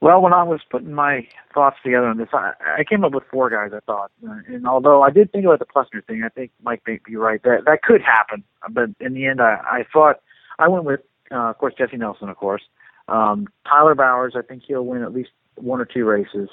Well, 0.00 0.20
when 0.20 0.32
I 0.32 0.42
was 0.42 0.60
putting 0.68 0.92
my 0.92 1.28
thoughts 1.54 1.76
together 1.84 2.08
on 2.08 2.18
this, 2.18 2.28
I, 2.32 2.54
I 2.78 2.82
came 2.82 3.04
up 3.04 3.12
with 3.12 3.22
four 3.30 3.48
guys. 3.50 3.70
I 3.72 3.78
thought, 3.86 4.10
uh, 4.28 4.34
and 4.48 4.66
although 4.66 5.02
I 5.02 5.10
did 5.10 5.30
think 5.30 5.44
about 5.44 5.60
the 5.60 5.64
Plessinger 5.64 6.04
thing, 6.04 6.24
I 6.24 6.28
think 6.28 6.50
Mike 6.60 6.82
may 6.88 6.98
be 7.06 7.14
right. 7.14 7.40
That 7.44 7.66
that 7.66 7.82
could 7.82 8.02
happen, 8.02 8.42
but 8.68 8.90
in 8.98 9.14
the 9.14 9.26
end, 9.26 9.40
I, 9.40 9.60
I 9.62 9.84
thought 9.92 10.20
I 10.58 10.66
went 10.66 10.84
with, 10.84 11.00
uh, 11.30 11.50
of 11.50 11.58
course, 11.58 11.74
Jessy 11.78 11.98
Nelson, 11.98 12.28
of 12.28 12.36
course, 12.36 12.62
um, 13.06 13.46
Tyler 13.64 13.94
Bowers. 13.94 14.34
I 14.36 14.42
think 14.42 14.64
he'll 14.66 14.84
win 14.84 15.02
at 15.02 15.12
least 15.12 15.30
one 15.54 15.80
or 15.80 15.84
two 15.84 16.04
races. 16.04 16.48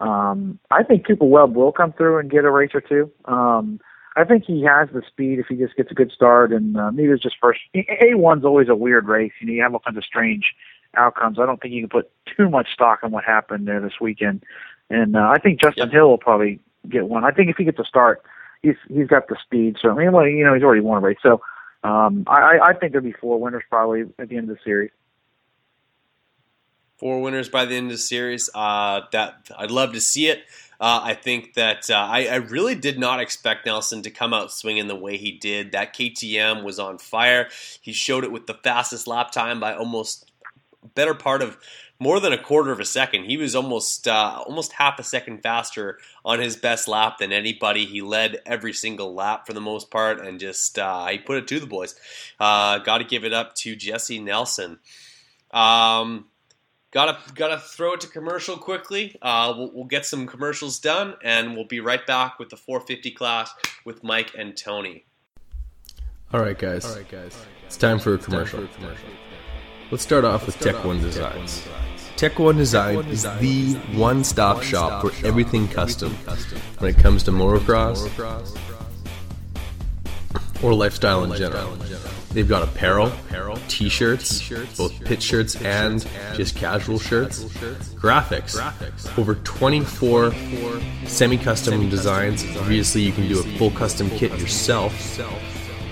Um, 0.00 0.58
I 0.70 0.82
think 0.82 1.06
Cooper 1.06 1.24
Webb 1.24 1.54
will 1.54 1.72
come 1.72 1.92
through 1.92 2.18
and 2.18 2.28
get 2.28 2.44
a 2.44 2.50
race 2.50 2.70
or 2.74 2.80
two. 2.80 3.12
Um, 3.26 3.80
I 4.16 4.24
think 4.24 4.44
he 4.44 4.62
has 4.62 4.88
the 4.92 5.02
speed 5.06 5.38
if 5.38 5.46
he 5.48 5.56
just 5.56 5.76
gets 5.76 5.90
a 5.90 5.94
good 5.94 6.10
start, 6.10 6.52
and 6.52 6.76
uh, 6.76 6.90
maybe 6.90 7.08
it's 7.08 7.22
just 7.22 7.36
first. 7.40 7.60
A 7.74 8.14
one's 8.14 8.44
always 8.44 8.68
a 8.68 8.74
weird 8.74 9.06
race. 9.06 9.32
You 9.40 9.46
know, 9.46 9.52
you 9.52 9.62
have 9.62 9.72
all 9.74 9.80
kinds 9.80 9.96
of 9.96 10.04
strange 10.04 10.54
outcomes. 10.96 11.38
I 11.38 11.46
don't 11.46 11.60
think 11.60 11.74
you 11.74 11.82
can 11.82 11.90
put 11.90 12.10
too 12.36 12.48
much 12.48 12.72
stock 12.72 13.00
on 13.02 13.10
what 13.10 13.24
happened 13.24 13.68
there 13.68 13.80
this 13.80 14.00
weekend. 14.00 14.44
And 14.90 15.16
uh, 15.16 15.32
I 15.34 15.38
think 15.38 15.60
Justin 15.60 15.84
Yep. 15.84 15.92
Hill 15.92 16.08
will 16.08 16.18
probably 16.18 16.60
get 16.88 17.08
one. 17.08 17.24
I 17.24 17.30
think 17.30 17.50
if 17.50 17.56
he 17.56 17.64
gets 17.64 17.78
a 17.78 17.84
start, 17.84 18.22
he's 18.62 18.76
he's 18.88 19.06
got 19.06 19.28
the 19.28 19.36
speed. 19.42 19.76
Certainly, 19.80 20.08
well, 20.08 20.26
you 20.26 20.44
know, 20.44 20.54
he's 20.54 20.62
already 20.62 20.80
won 20.80 20.98
a 20.98 21.00
race. 21.00 21.18
So 21.22 21.40
um, 21.84 22.24
I, 22.26 22.40
I 22.40 22.68
I 22.68 22.72
think 22.74 22.92
there'll 22.92 23.06
be 23.06 23.12
four 23.12 23.38
winners 23.38 23.62
probably 23.68 24.04
at 24.18 24.28
the 24.28 24.36
end 24.36 24.50
of 24.50 24.56
the 24.56 24.62
series. 24.64 24.90
Four 26.96 27.20
winners 27.20 27.48
by 27.48 27.64
the 27.64 27.76
end 27.76 27.86
of 27.86 27.92
the 27.92 27.98
series. 27.98 28.50
Uh, 28.54 29.02
that 29.12 29.48
I'd 29.56 29.70
love 29.70 29.92
to 29.92 30.00
see 30.00 30.28
it. 30.28 30.42
Uh, 30.80 31.00
I 31.02 31.14
think 31.14 31.54
that 31.54 31.90
uh, 31.90 31.94
I, 31.94 32.26
I 32.26 32.36
really 32.36 32.76
did 32.76 32.98
not 32.98 33.20
expect 33.20 33.66
Nelson 33.66 34.02
to 34.02 34.10
come 34.10 34.32
out 34.32 34.52
swinging 34.52 34.86
the 34.86 34.94
way 34.94 35.16
he 35.16 35.32
did. 35.32 35.72
That 35.72 35.94
KTM 35.94 36.62
was 36.62 36.78
on 36.78 36.98
fire. 36.98 37.48
He 37.80 37.92
showed 37.92 38.22
it 38.22 38.30
with 38.30 38.46
the 38.46 38.54
fastest 38.54 39.08
lap 39.08 39.32
time 39.32 39.58
by 39.58 39.74
almost 39.74 40.30
better 40.94 41.14
part 41.14 41.42
of 41.42 41.58
more 42.00 42.20
than 42.20 42.32
a 42.32 42.42
quarter 42.42 42.70
of 42.70 42.78
a 42.78 42.84
second. 42.84 43.24
He 43.24 43.36
was 43.36 43.56
almost 43.56 44.06
uh, 44.06 44.42
almost 44.46 44.72
half 44.72 44.98
a 44.98 45.02
second 45.02 45.42
faster 45.42 45.98
on 46.24 46.38
his 46.38 46.56
best 46.56 46.86
lap 46.86 47.18
than 47.18 47.32
anybody. 47.32 47.84
He 47.84 48.00
led 48.00 48.40
every 48.46 48.72
single 48.72 49.14
lap 49.14 49.46
for 49.46 49.52
the 49.52 49.60
most 49.60 49.90
part, 49.90 50.20
and 50.24 50.38
just 50.38 50.78
uh, 50.78 51.06
he 51.08 51.18
put 51.18 51.38
it 51.38 51.48
to 51.48 51.60
the 51.60 51.66
boys. 51.66 51.96
Uh, 52.38 52.78
Got 52.78 52.98
to 52.98 53.04
give 53.04 53.24
it 53.24 53.32
up 53.32 53.54
to 53.56 53.74
Jessy 53.74 54.20
Nelson. 54.20 54.78
Um, 55.50 56.26
gotta 56.90 57.18
gotta 57.34 57.58
throw 57.58 57.94
it 57.94 58.00
to 58.00 58.08
commercial 58.08 58.56
quickly. 58.56 59.16
Uh, 59.22 59.54
we'll, 59.56 59.70
we'll 59.72 59.84
get 59.84 60.06
some 60.06 60.26
commercials 60.26 60.78
done, 60.78 61.14
and 61.22 61.54
we'll 61.54 61.66
be 61.66 61.80
right 61.80 62.06
back 62.06 62.38
with 62.38 62.50
the 62.50 62.56
450 62.56 63.10
class 63.12 63.50
with 63.84 64.02
Mike 64.02 64.32
and 64.36 64.56
Tony. 64.56 65.04
All 66.32 66.40
right, 66.40 66.58
guys. 66.58 66.84
All 66.84 66.96
right, 66.96 67.08
guys. 67.08 67.36
It's 67.66 67.76
time 67.76 67.98
for 67.98 68.14
a 68.14 68.18
commercial. 68.18 68.66
Let's 69.90 70.02
start 70.02 70.24
off 70.24 70.44
with 70.46 70.58
Tech 70.58 70.84
One 70.84 71.00
Designs. 71.00 71.66
Tech 72.16 72.38
One 72.38 72.56
Design 72.56 72.98
is 73.06 73.22
the 73.22 73.74
one-stop 73.94 74.62
shop 74.62 75.02
for 75.02 75.26
everything 75.26 75.68
custom 75.68 76.12
when 76.78 76.94
it 76.94 76.98
comes 76.98 77.22
to 77.22 77.30
motocross 77.30 78.67
or 80.62 80.74
lifestyle 80.74 81.24
in 81.24 81.32
general. 81.38 81.76
They've 82.32 82.48
got 82.48 82.62
apparel, 82.62 83.10
t-shirts, 83.68 84.48
both 84.76 85.02
pit 85.04 85.22
shirts 85.22 85.56
and 85.62 86.06
just 86.34 86.56
casual 86.56 86.98
shirts, 86.98 87.44
graphics, 87.94 88.58
over 89.18 89.34
24 89.36 90.32
semi-custom 91.06 91.88
designs. 91.88 92.44
Obviously, 92.58 93.00
you 93.02 93.12
can 93.12 93.28
do 93.28 93.40
a 93.40 93.42
full 93.56 93.70
custom 93.70 94.10
kit 94.10 94.38
yourself. 94.38 94.92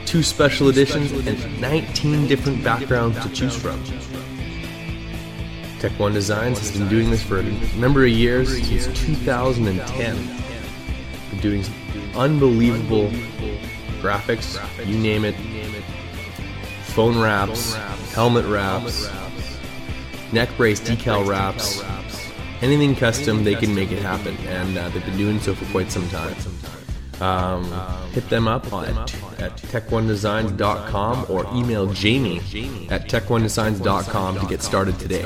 two 0.05 0.23
special 0.23 0.69
editions, 0.69 1.11
and 1.27 1.61
19 1.61 2.27
different 2.29 2.63
backgrounds 2.63 3.19
to 3.21 3.29
choose 3.31 3.57
from. 3.57 3.83
Tech 5.81 5.93
One 5.99 6.13
Designs 6.13 6.59
has 6.59 6.71
been 6.77 6.89
doing 6.89 7.11
this 7.11 7.23
for 7.23 7.39
a 7.39 7.43
number 7.77 8.05
of 8.05 8.11
years, 8.11 8.49
since 8.67 8.87
2010. 9.01 10.17
Been 11.31 11.41
doing 11.41 11.65
unbelievable 12.15 13.11
graphics, 13.97 14.57
you 14.87 14.99
name 14.99 15.25
it. 15.25 15.35
Phone 16.95 17.19
wraps, 17.21 17.75
helmet 18.15 18.47
wraps, 18.47 19.11
neck 20.33 20.49
brace 20.57 20.81
decal 20.81 21.27
wraps, 21.27 21.83
anything 22.63 22.95
custom, 22.97 23.45
they 23.45 23.55
can 23.55 23.75
make 23.75 23.93
it 23.93 24.03
happen, 24.03 24.37
and 24.47 24.79
uh, 24.79 24.89
they've 24.91 25.05
been 25.05 25.19
doing 25.19 25.41
so 25.41 25.55
for 25.55 25.65
quite 25.67 25.91
some 25.91 26.09
time. 26.09 26.35
Um, 27.21 27.65
hit 28.13 28.29
them 28.29 28.47
up 28.47 28.73
on, 28.73 28.85
at, 28.85 29.41
at 29.41 29.57
tech1designs.com 29.57 31.27
or 31.29 31.47
email 31.55 31.87
Jamie 31.93 32.39
at 32.91 33.09
tech1designs.com 33.09 34.41
to 34.41 34.47
get 34.47 34.63
started 34.63 34.99
today. 34.99 35.25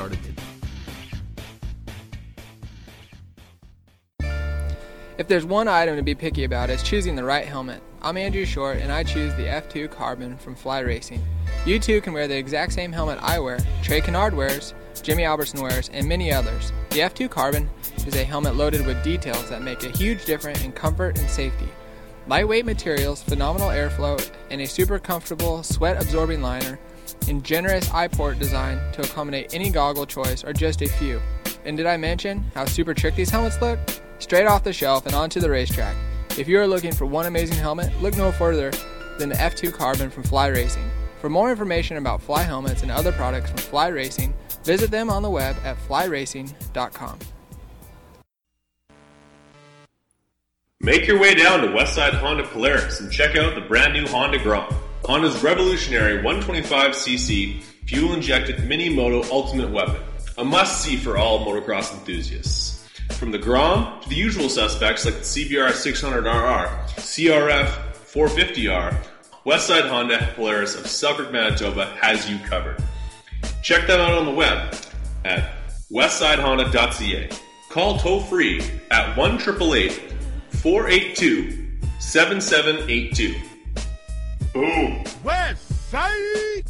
If 5.19 5.29
there's 5.29 5.45
one 5.45 5.69
item 5.69 5.97
to 5.97 6.03
be 6.03 6.15
picky 6.15 6.45
about, 6.45 6.71
it's 6.71 6.83
choosing 6.83 7.15
the 7.15 7.25
right 7.25 7.45
helmet. 7.45 7.83
I'm 8.03 8.17
Andrew 8.17 8.47
Short, 8.47 8.79
and 8.79 8.91
I 8.91 9.03
choose 9.03 9.35
the 9.35 9.45
F2 9.45 9.91
Carbon 9.91 10.39
from 10.39 10.55
Fly 10.55 10.79
Racing. 10.79 11.23
You 11.67 11.79
too 11.79 12.01
can 12.01 12.15
wear 12.15 12.27
the 12.27 12.37
exact 12.37 12.73
same 12.73 12.93
helmet 12.93 13.19
I 13.21 13.39
wear, 13.39 13.59
Trey 13.83 14.01
Canard 14.01 14.33
wears, 14.33 14.73
Jimmy 15.03 15.25
Albertson 15.25 15.61
wears, 15.61 15.91
and 15.91 16.09
many 16.09 16.33
others. 16.33 16.73
The 16.91 17.01
F2 17.01 17.29
Carbon 17.29 17.69
is 18.07 18.17
a 18.17 18.25
helmet 18.25 18.57
loaded 18.57 18.87
with 18.87 19.05
details 19.05 19.51
that 19.51 19.61
make 19.61 19.85
a 19.85 19.95
huge 19.95 20.25
difference 20.25 20.65
in 20.65 20.73
comfort 20.73 21.19
and 21.19 21.29
safety. 21.29 21.69
Lightweight 22.27 22.65
materials, 22.65 23.23
phenomenal 23.23 23.69
airflow, 23.69 24.31
and 24.51 24.63
a 24.63 24.67
super 24.67 24.99
comfortable 24.99 25.63
sweat 25.63 26.01
absorbing 26.01 26.41
liner, 26.41 26.79
and 27.29 27.45
generous 27.45 27.91
eye 27.91 28.09
port 28.09 28.39
design 28.39 28.81
to 28.95 29.03
accommodate 29.03 29.53
any 29.53 29.69
goggle 29.69 30.07
choice 30.07 30.43
are 30.43 30.55
just 30.55 30.81
a 30.81 30.89
few. 30.89 31.21
And 31.67 31.77
did 31.77 31.85
I 31.85 31.99
mention 31.99 32.51
how 32.55 32.65
super 32.65 32.95
trick 32.95 33.15
these 33.15 33.29
helmets 33.29 33.61
look? 33.61 33.79
Straight 34.21 34.47
off 34.47 34.65
the 34.65 34.73
shelf 34.73 35.05
and 35.05 35.15
onto 35.15 35.39
the 35.39 35.51
racetrack. 35.51 35.95
If 36.39 36.49
you 36.49 36.59
are 36.61 36.67
looking 36.67 36.93
for 36.93 37.07
one 37.07 37.27
amazing 37.27 37.59
helmet, 37.59 37.93
look 38.01 38.17
no 38.17 38.33
further 38.33 38.73
than 39.19 39.29
the 39.29 39.35
F2 39.35 39.73
Carbon 39.73 40.11
from 40.11 40.23
Fly 40.23 40.49
Racing. 40.49 40.91
For 41.21 41.29
more 41.29 41.51
information 41.51 41.97
about 41.97 42.23
Fly 42.23 42.43
helmets 42.43 42.83
and 42.83 42.91
other 42.91 43.13
products 43.13 43.51
from 43.51 43.59
Fly 43.59 43.89
Racing, 43.89 44.33
Visit 44.65 44.91
them 44.91 45.11
on 45.11 45.23
the 45.23 45.31
web 45.31 45.57
at 45.65 45.77
flyracing.com. 45.89 47.19
Make 50.83 51.07
your 51.07 51.21
way 51.21 51.35
down 51.35 51.61
to 51.61 51.69
Westside 51.69 52.15
Honda 52.15 52.47
Polaris 52.47 53.01
and 53.01 53.13
check 53.13 53.37
out 53.37 53.55
the 53.55 53.61
brand 53.61 53.93
new 53.93 54.07
Honda 54.07 54.39
Grom. 54.39 54.75
Honda's 55.05 55.43
revolutionary 55.43 56.23
125cc 56.23 57.63
fuel 57.87 58.15
injected 58.15 58.67
mini 58.67 58.89
moto 58.89 59.23
ultimate 59.31 59.71
weapon. 59.71 60.01
A 60.39 60.45
must 60.45 60.83
see 60.83 60.97
for 60.97 61.19
all 61.19 61.45
motocross 61.45 61.93
enthusiasts. 61.93 62.80
From 63.21 63.31
the 63.33 63.39
Grom 63.39 64.01
to 64.01 64.09
the 64.09 64.15
usual 64.15 64.49
suspects 64.49 65.05
like 65.05 65.17
the 65.17 65.21
CBR 65.21 65.73
600RR, 65.73 66.87
CRF 66.97 67.67
450R, 68.11 68.97
Westside 69.45 69.91
Honda 69.91 70.33
Polaris 70.35 70.75
of 70.75 70.87
Selkirk, 70.87 71.31
Manitoba 71.31 71.95
has 72.01 72.31
you 72.31 72.39
covered. 72.49 72.83
Check 73.63 73.87
them 73.87 74.01
out 74.01 74.15
on 74.15 74.25
the 74.25 74.33
web 74.33 74.75
at 75.27 75.53
westsidehonda.ca. 75.93 77.29
Call 77.69 77.99
toll 77.99 78.23
free 78.23 78.63
at 78.91 79.15
1 79.19 79.39
482 79.39 81.67
7782. 81.99 83.35
Boom. 84.55 85.05
West 85.23 85.91
Side. 85.91 86.70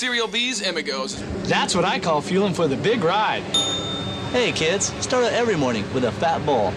Cereal 0.00 0.28
B's 0.28 0.66
Amigos. 0.66 1.22
That's 1.46 1.74
what 1.74 1.84
I 1.84 1.98
call 1.98 2.22
fueling 2.22 2.54
for 2.54 2.66
the 2.66 2.78
big 2.78 3.04
ride. 3.04 3.42
Hey 4.32 4.50
kids, 4.50 4.94
start 5.04 5.24
out 5.24 5.32
every 5.34 5.56
morning 5.56 5.84
with 5.92 6.04
a 6.04 6.12
fat 6.12 6.38
bowl. 6.46 6.72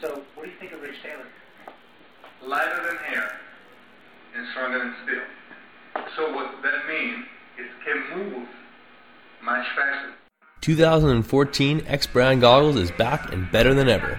So, 0.00 0.22
what 0.34 0.44
do 0.44 0.50
you 0.50 0.56
think 0.58 0.72
of 0.72 0.80
Rich 0.80 0.94
Taylor? 1.02 1.26
Lighter 2.42 2.82
than 2.86 3.14
air 3.14 3.30
and 4.36 4.46
stronger 4.52 4.78
than 4.78 4.94
steel. 5.04 6.02
So 6.16 6.34
what 6.34 6.62
that 6.62 6.88
means 6.88 7.26
is 7.58 7.66
can 7.84 8.18
move 8.18 8.48
much 9.44 9.66
faster. 9.76 10.14
2014 10.62 11.84
X 11.86 12.06
Brand 12.06 12.40
Goggles 12.40 12.76
is 12.76 12.90
back 12.90 13.30
and 13.34 13.52
better 13.52 13.74
than 13.74 13.90
ever. 13.90 14.18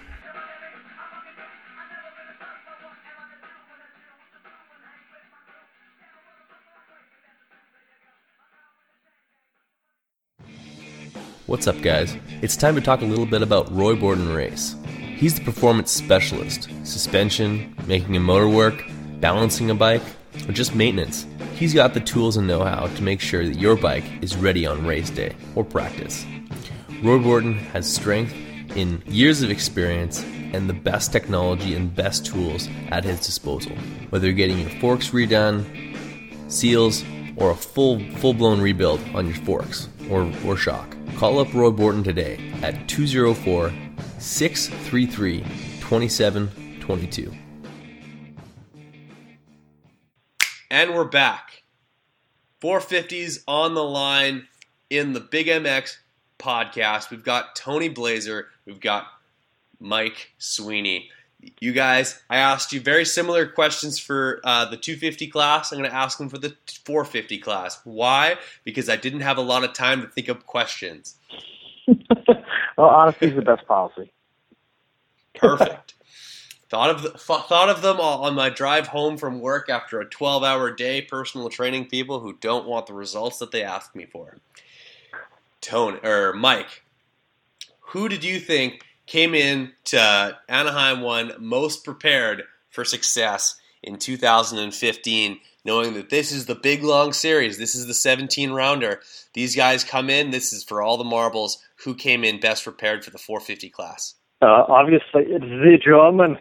What's 11.51 11.67
up, 11.67 11.81
guys? 11.81 12.15
It's 12.41 12.55
time 12.55 12.75
to 12.75 12.81
talk 12.81 13.01
a 13.01 13.05
little 13.05 13.25
bit 13.25 13.41
about 13.41 13.69
Roy 13.75 13.93
Borden 13.93 14.33
Race. 14.33 14.73
He's 15.17 15.35
the 15.37 15.43
performance 15.43 15.91
specialist 15.91 16.69
suspension, 16.85 17.75
making 17.87 18.15
a 18.15 18.21
motor 18.21 18.47
work, 18.47 18.85
balancing 19.19 19.69
a 19.69 19.75
bike, 19.75 20.01
or 20.47 20.53
just 20.53 20.73
maintenance. 20.73 21.25
He's 21.55 21.73
got 21.73 21.93
the 21.93 21.99
tools 21.99 22.37
and 22.37 22.47
know 22.47 22.63
how 22.63 22.87
to 22.87 23.03
make 23.03 23.19
sure 23.19 23.45
that 23.45 23.59
your 23.59 23.75
bike 23.75 24.05
is 24.21 24.37
ready 24.37 24.65
on 24.65 24.87
race 24.87 25.09
day 25.09 25.35
or 25.53 25.65
practice. 25.65 26.25
Roy 27.03 27.19
Borden 27.19 27.55
has 27.55 27.93
strength 27.93 28.33
in 28.77 29.03
years 29.05 29.41
of 29.41 29.51
experience 29.51 30.23
and 30.53 30.69
the 30.69 30.73
best 30.73 31.11
technology 31.11 31.75
and 31.75 31.93
best 31.93 32.25
tools 32.25 32.69
at 32.91 33.03
his 33.03 33.19
disposal. 33.25 33.75
Whether 34.09 34.27
you're 34.27 34.35
getting 34.37 34.59
your 34.59 34.79
forks 34.79 35.09
redone, 35.09 35.65
seals, 36.49 37.03
or 37.35 37.51
a 37.51 37.55
full 37.55 37.99
full 38.19 38.33
blown 38.33 38.61
rebuild 38.61 39.01
on 39.13 39.25
your 39.25 39.35
forks 39.35 39.89
or, 40.11 40.31
or 40.45 40.57
shock. 40.57 40.95
Call 41.15 41.39
up 41.39 41.53
Roy 41.53 41.71
Borton 41.71 42.03
today 42.03 42.37
at 42.61 42.87
204 42.87 43.71
633 44.19 45.41
2722. 45.79 47.33
And 50.69 50.93
we're 50.93 51.05
back. 51.05 51.63
450s 52.61 53.43
on 53.47 53.73
the 53.73 53.83
line 53.83 54.47
in 54.89 55.13
the 55.13 55.19
Big 55.19 55.47
MX 55.47 55.97
podcast. 56.37 57.09
We've 57.09 57.23
got 57.23 57.55
Tony 57.55 57.89
Blazer, 57.89 58.47
we've 58.65 58.79
got 58.79 59.07
Mike 59.79 60.33
Sweeney. 60.37 61.09
You 61.59 61.73
guys, 61.73 62.21
I 62.29 62.37
asked 62.37 62.71
you 62.71 62.79
very 62.79 63.05
similar 63.05 63.47
questions 63.47 63.97
for 63.97 64.41
uh, 64.43 64.65
the 64.65 64.77
250 64.77 65.27
class. 65.27 65.71
I'm 65.71 65.79
going 65.79 65.89
to 65.89 65.95
ask 65.95 66.17
them 66.17 66.29
for 66.29 66.37
the 66.37 66.55
450 66.85 67.37
class. 67.39 67.79
Why? 67.83 68.35
Because 68.63 68.89
I 68.89 68.95
didn't 68.95 69.21
have 69.21 69.37
a 69.37 69.41
lot 69.41 69.63
of 69.63 69.73
time 69.73 70.01
to 70.01 70.07
think 70.07 70.27
of 70.27 70.45
questions. 70.45 71.15
well, 72.77 72.87
honesty 72.87 73.27
is 73.27 73.35
the 73.35 73.41
best 73.41 73.65
policy. 73.67 74.11
Perfect. 75.33 75.95
thought 76.69 76.89
of 76.89 77.01
the, 77.01 77.09
thought 77.09 77.69
of 77.69 77.81
them 77.81 77.99
on 77.99 78.35
my 78.35 78.49
drive 78.49 78.87
home 78.87 79.17
from 79.17 79.39
work 79.39 79.69
after 79.69 79.99
a 79.99 80.05
12-hour 80.05 80.71
day. 80.71 81.01
Personal 81.01 81.49
training 81.49 81.85
people 81.85 82.19
who 82.19 82.33
don't 82.33 82.67
want 82.67 82.85
the 82.85 82.93
results 82.93 83.39
that 83.39 83.51
they 83.51 83.63
ask 83.63 83.95
me 83.95 84.05
for. 84.05 84.37
Tone 85.59 85.99
or 86.03 86.33
Mike, 86.33 86.83
who 87.79 88.09
did 88.09 88.23
you 88.23 88.39
think 88.39 88.83
came 89.05 89.33
in 89.33 89.73
to 89.85 90.37
Anaheim 90.47 91.01
one 91.01 91.33
most 91.39 91.83
prepared 91.83 92.43
for 92.69 92.85
success 92.85 93.57
in 93.83 93.97
2015, 93.97 95.39
knowing 95.65 95.93
that 95.93 96.09
this 96.09 96.31
is 96.31 96.45
the 96.45 96.55
big 96.55 96.83
long 96.83 97.13
series, 97.13 97.57
this 97.57 97.75
is 97.75 97.87
the 97.87 97.93
17 97.93 98.51
rounder. 98.51 99.01
These 99.33 99.55
guys 99.55 99.83
come 99.83 100.09
in, 100.09 100.31
this 100.31 100.53
is 100.53 100.63
for 100.63 100.81
all 100.81 100.97
the 100.97 101.03
marbles. 101.03 101.63
Who 101.83 101.95
came 101.95 102.23
in 102.23 102.39
best 102.39 102.63
prepared 102.63 103.03
for 103.03 103.11
the 103.11 103.17
450 103.17 103.69
class? 103.69 104.15
Uh, 104.41 104.65
obviously, 104.67 105.23
it's 105.27 105.43
the 105.43 105.77
German, 105.83 106.37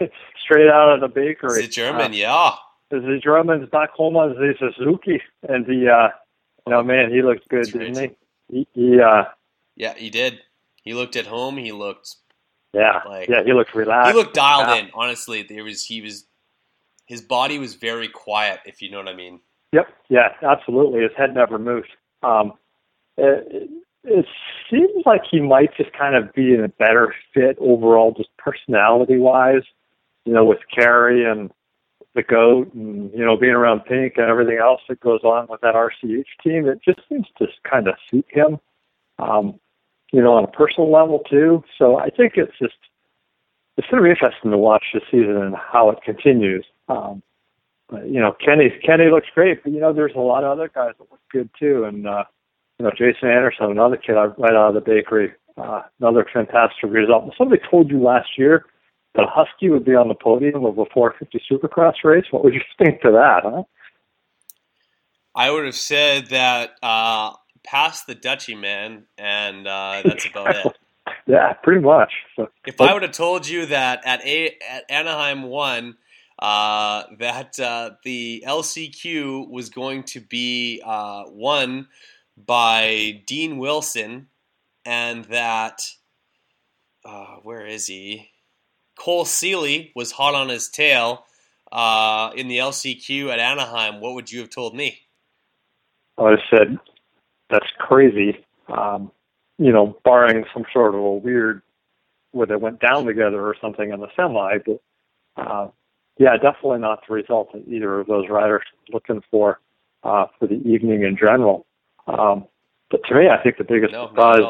straight 0.44 0.68
out 0.68 0.94
of 0.94 1.00
the 1.00 1.08
bakery. 1.08 1.62
The 1.62 1.68
German, 1.68 2.12
uh, 2.12 2.14
yeah. 2.14 2.50
The 2.90 3.20
German's 3.22 3.68
back 3.70 3.90
home 3.90 4.16
on 4.16 4.30
the 4.30 4.54
Suzuki, 4.58 5.20
and 5.48 5.66
the, 5.66 5.90
uh, 5.90 6.08
you 6.66 6.72
know, 6.72 6.82
man, 6.84 7.10
he 7.10 7.22
looked 7.22 7.48
good, 7.48 7.66
That's 7.66 7.72
didn't 7.72 7.96
right. 7.96 8.16
he? 8.48 8.66
He, 8.74 8.80
he 8.92 9.00
uh, 9.00 9.24
yeah, 9.76 9.94
he 9.94 10.10
did. 10.10 10.40
He 10.86 10.94
looked 10.94 11.16
at 11.16 11.26
home. 11.26 11.58
He 11.58 11.72
looked. 11.72 12.14
Yeah, 12.72 13.00
like, 13.06 13.28
yeah, 13.28 13.42
he 13.44 13.52
looked 13.52 13.74
relaxed. 13.74 14.12
He 14.12 14.16
looked 14.16 14.34
dialed 14.34 14.68
yeah. 14.68 14.84
in. 14.84 14.90
Honestly, 14.94 15.42
there 15.42 15.64
was 15.64 15.84
he 15.84 16.00
was. 16.00 16.24
His 17.06 17.20
body 17.20 17.58
was 17.58 17.74
very 17.74 18.08
quiet, 18.08 18.60
if 18.64 18.80
you 18.80 18.90
know 18.90 18.98
what 18.98 19.08
I 19.08 19.14
mean. 19.14 19.40
Yep. 19.72 19.88
Yeah. 20.08 20.28
Absolutely. 20.42 21.02
His 21.02 21.12
head 21.16 21.34
never 21.34 21.58
moved. 21.58 21.88
Um, 22.22 22.54
it, 23.16 23.70
it 24.02 24.26
seems 24.70 25.06
like 25.06 25.22
he 25.30 25.40
might 25.40 25.76
just 25.76 25.92
kind 25.92 26.16
of 26.16 26.32
be 26.32 26.52
in 26.52 26.64
a 26.64 26.68
better 26.68 27.14
fit 27.32 27.56
overall, 27.60 28.12
just 28.16 28.30
personality 28.38 29.18
wise. 29.18 29.62
You 30.24 30.32
know, 30.32 30.44
with 30.44 30.58
Carey 30.74 31.24
and 31.24 31.52
the 32.14 32.22
goat, 32.22 32.72
and 32.74 33.12
you 33.12 33.24
know, 33.24 33.36
being 33.36 33.52
around 33.52 33.84
Pink 33.84 34.14
and 34.16 34.26
everything 34.26 34.58
else 34.58 34.80
that 34.88 35.00
goes 35.00 35.20
on 35.22 35.46
with 35.48 35.60
that 35.60 35.74
RCH 35.74 36.26
team, 36.42 36.68
it 36.68 36.80
just 36.84 37.00
seems 37.08 37.26
to 37.38 37.46
kind 37.68 37.86
of 37.86 37.94
suit 38.10 38.26
him. 38.28 38.58
Um, 39.18 39.60
you 40.12 40.22
know, 40.22 40.34
on 40.34 40.44
a 40.44 40.48
personal 40.48 40.90
level 40.90 41.20
too. 41.30 41.62
So 41.78 41.98
I 41.98 42.10
think 42.10 42.34
it's 42.36 42.58
just 42.58 42.74
it's 43.76 43.86
going 43.88 44.02
to 44.02 44.06
be 44.06 44.10
interesting 44.10 44.50
to 44.50 44.58
watch 44.58 44.84
this 44.94 45.02
season 45.10 45.36
and 45.36 45.54
how 45.54 45.90
it 45.90 45.98
continues. 46.04 46.64
Um, 46.88 47.22
but, 47.88 48.08
you 48.08 48.20
know, 48.20 48.34
Kenny 48.44 48.70
Kenny 48.84 49.10
looks 49.10 49.28
great, 49.34 49.62
but 49.62 49.72
you 49.72 49.80
know, 49.80 49.92
there's 49.92 50.14
a 50.16 50.20
lot 50.20 50.44
of 50.44 50.50
other 50.50 50.70
guys 50.74 50.92
that 50.98 51.10
look 51.10 51.20
good 51.30 51.50
too, 51.58 51.84
and 51.84 52.06
uh, 52.06 52.24
you 52.78 52.84
know, 52.84 52.90
Jason 52.90 53.28
Anderson, 53.28 53.70
another 53.70 53.96
kid 53.96 54.14
right 54.14 54.54
out 54.54 54.68
of 54.68 54.74
the 54.74 54.80
bakery, 54.80 55.32
uh, 55.56 55.82
another 56.00 56.26
fantastic 56.32 56.90
result. 56.90 57.32
Somebody 57.38 57.62
told 57.70 57.90
you 57.90 58.02
last 58.02 58.30
year 58.36 58.66
that 59.14 59.22
a 59.22 59.30
Husky 59.30 59.70
would 59.70 59.84
be 59.84 59.94
on 59.94 60.08
the 60.08 60.14
podium 60.14 60.64
of 60.64 60.78
a 60.78 60.84
450 60.92 61.42
Supercross 61.50 61.94
race. 62.04 62.24
What 62.30 62.44
would 62.44 62.54
you 62.54 62.60
think 62.84 63.00
to 63.02 63.12
that, 63.12 63.42
huh? 63.44 63.62
I 65.34 65.50
would 65.50 65.66
have 65.66 65.74
said 65.74 66.28
that 66.28 66.72
uh, 66.82 67.34
past 67.66 68.06
the 68.06 68.14
Dutchy 68.14 68.54
man, 68.54 69.04
and 69.18 69.66
uh, 69.66 70.02
that's 70.04 70.26
about 70.26 70.56
it. 70.56 70.78
Yeah, 71.26 71.52
pretty 71.54 71.80
much. 71.80 72.12
So, 72.36 72.48
if 72.66 72.80
I 72.80 72.92
would 72.92 73.02
have 73.02 73.12
told 73.12 73.46
you 73.46 73.66
that 73.66 74.02
at 74.04 74.24
a 74.24 74.56
at 74.68 74.84
Anaheim 74.88 75.42
one, 75.44 75.96
uh, 76.38 77.04
that 77.18 77.58
uh, 77.58 77.90
the 78.04 78.44
LCQ 78.46 79.48
was 79.50 79.70
going 79.70 80.04
to 80.04 80.20
be 80.20 80.82
uh, 80.84 81.24
won 81.26 81.88
by 82.36 83.22
Dean 83.26 83.58
Wilson, 83.58 84.28
and 84.84 85.24
that 85.26 85.82
uh, 87.04 87.36
where 87.42 87.66
is 87.66 87.86
he? 87.86 88.30
Cole 88.98 89.24
Seely 89.24 89.92
was 89.94 90.12
hot 90.12 90.34
on 90.34 90.48
his 90.48 90.68
tail 90.68 91.26
uh, 91.70 92.30
in 92.34 92.48
the 92.48 92.58
LCQ 92.58 93.30
at 93.32 93.38
Anaheim. 93.38 94.00
What 94.00 94.14
would 94.14 94.32
you 94.32 94.40
have 94.40 94.50
told 94.50 94.74
me? 94.74 95.00
I 96.18 96.22
would 96.22 96.38
have 96.38 96.58
said 96.58 96.78
that's 97.50 97.66
crazy. 97.78 98.44
Um, 98.68 99.10
you 99.58 99.72
know, 99.72 99.96
barring 100.04 100.44
some 100.52 100.64
sort 100.72 100.94
of 100.94 101.00
a 101.00 101.12
weird 101.12 101.62
where 102.32 102.46
they 102.46 102.56
went 102.56 102.80
down 102.80 103.06
together 103.06 103.46
or 103.46 103.56
something 103.60 103.90
in 103.90 104.00
the 104.00 104.08
semi, 104.14 104.58
but 104.66 104.80
uh, 105.36 105.68
yeah, 106.18 106.36
definitely 106.36 106.78
not 106.78 107.00
the 107.06 107.14
result 107.14 107.52
that 107.52 107.66
either 107.68 108.00
of 108.00 108.06
those 108.06 108.28
riders 108.28 108.62
looking 108.92 109.22
for 109.30 109.60
uh, 110.02 110.26
for 110.38 110.46
the 110.46 110.60
evening 110.68 111.02
in 111.02 111.16
general. 111.16 111.66
Um, 112.06 112.46
but 112.90 113.00
to 113.08 113.14
me, 113.14 113.28
I 113.28 113.42
think 113.42 113.58
the 113.58 113.64
biggest 113.64 113.92
no, 113.92 114.08
surprise, 114.08 114.40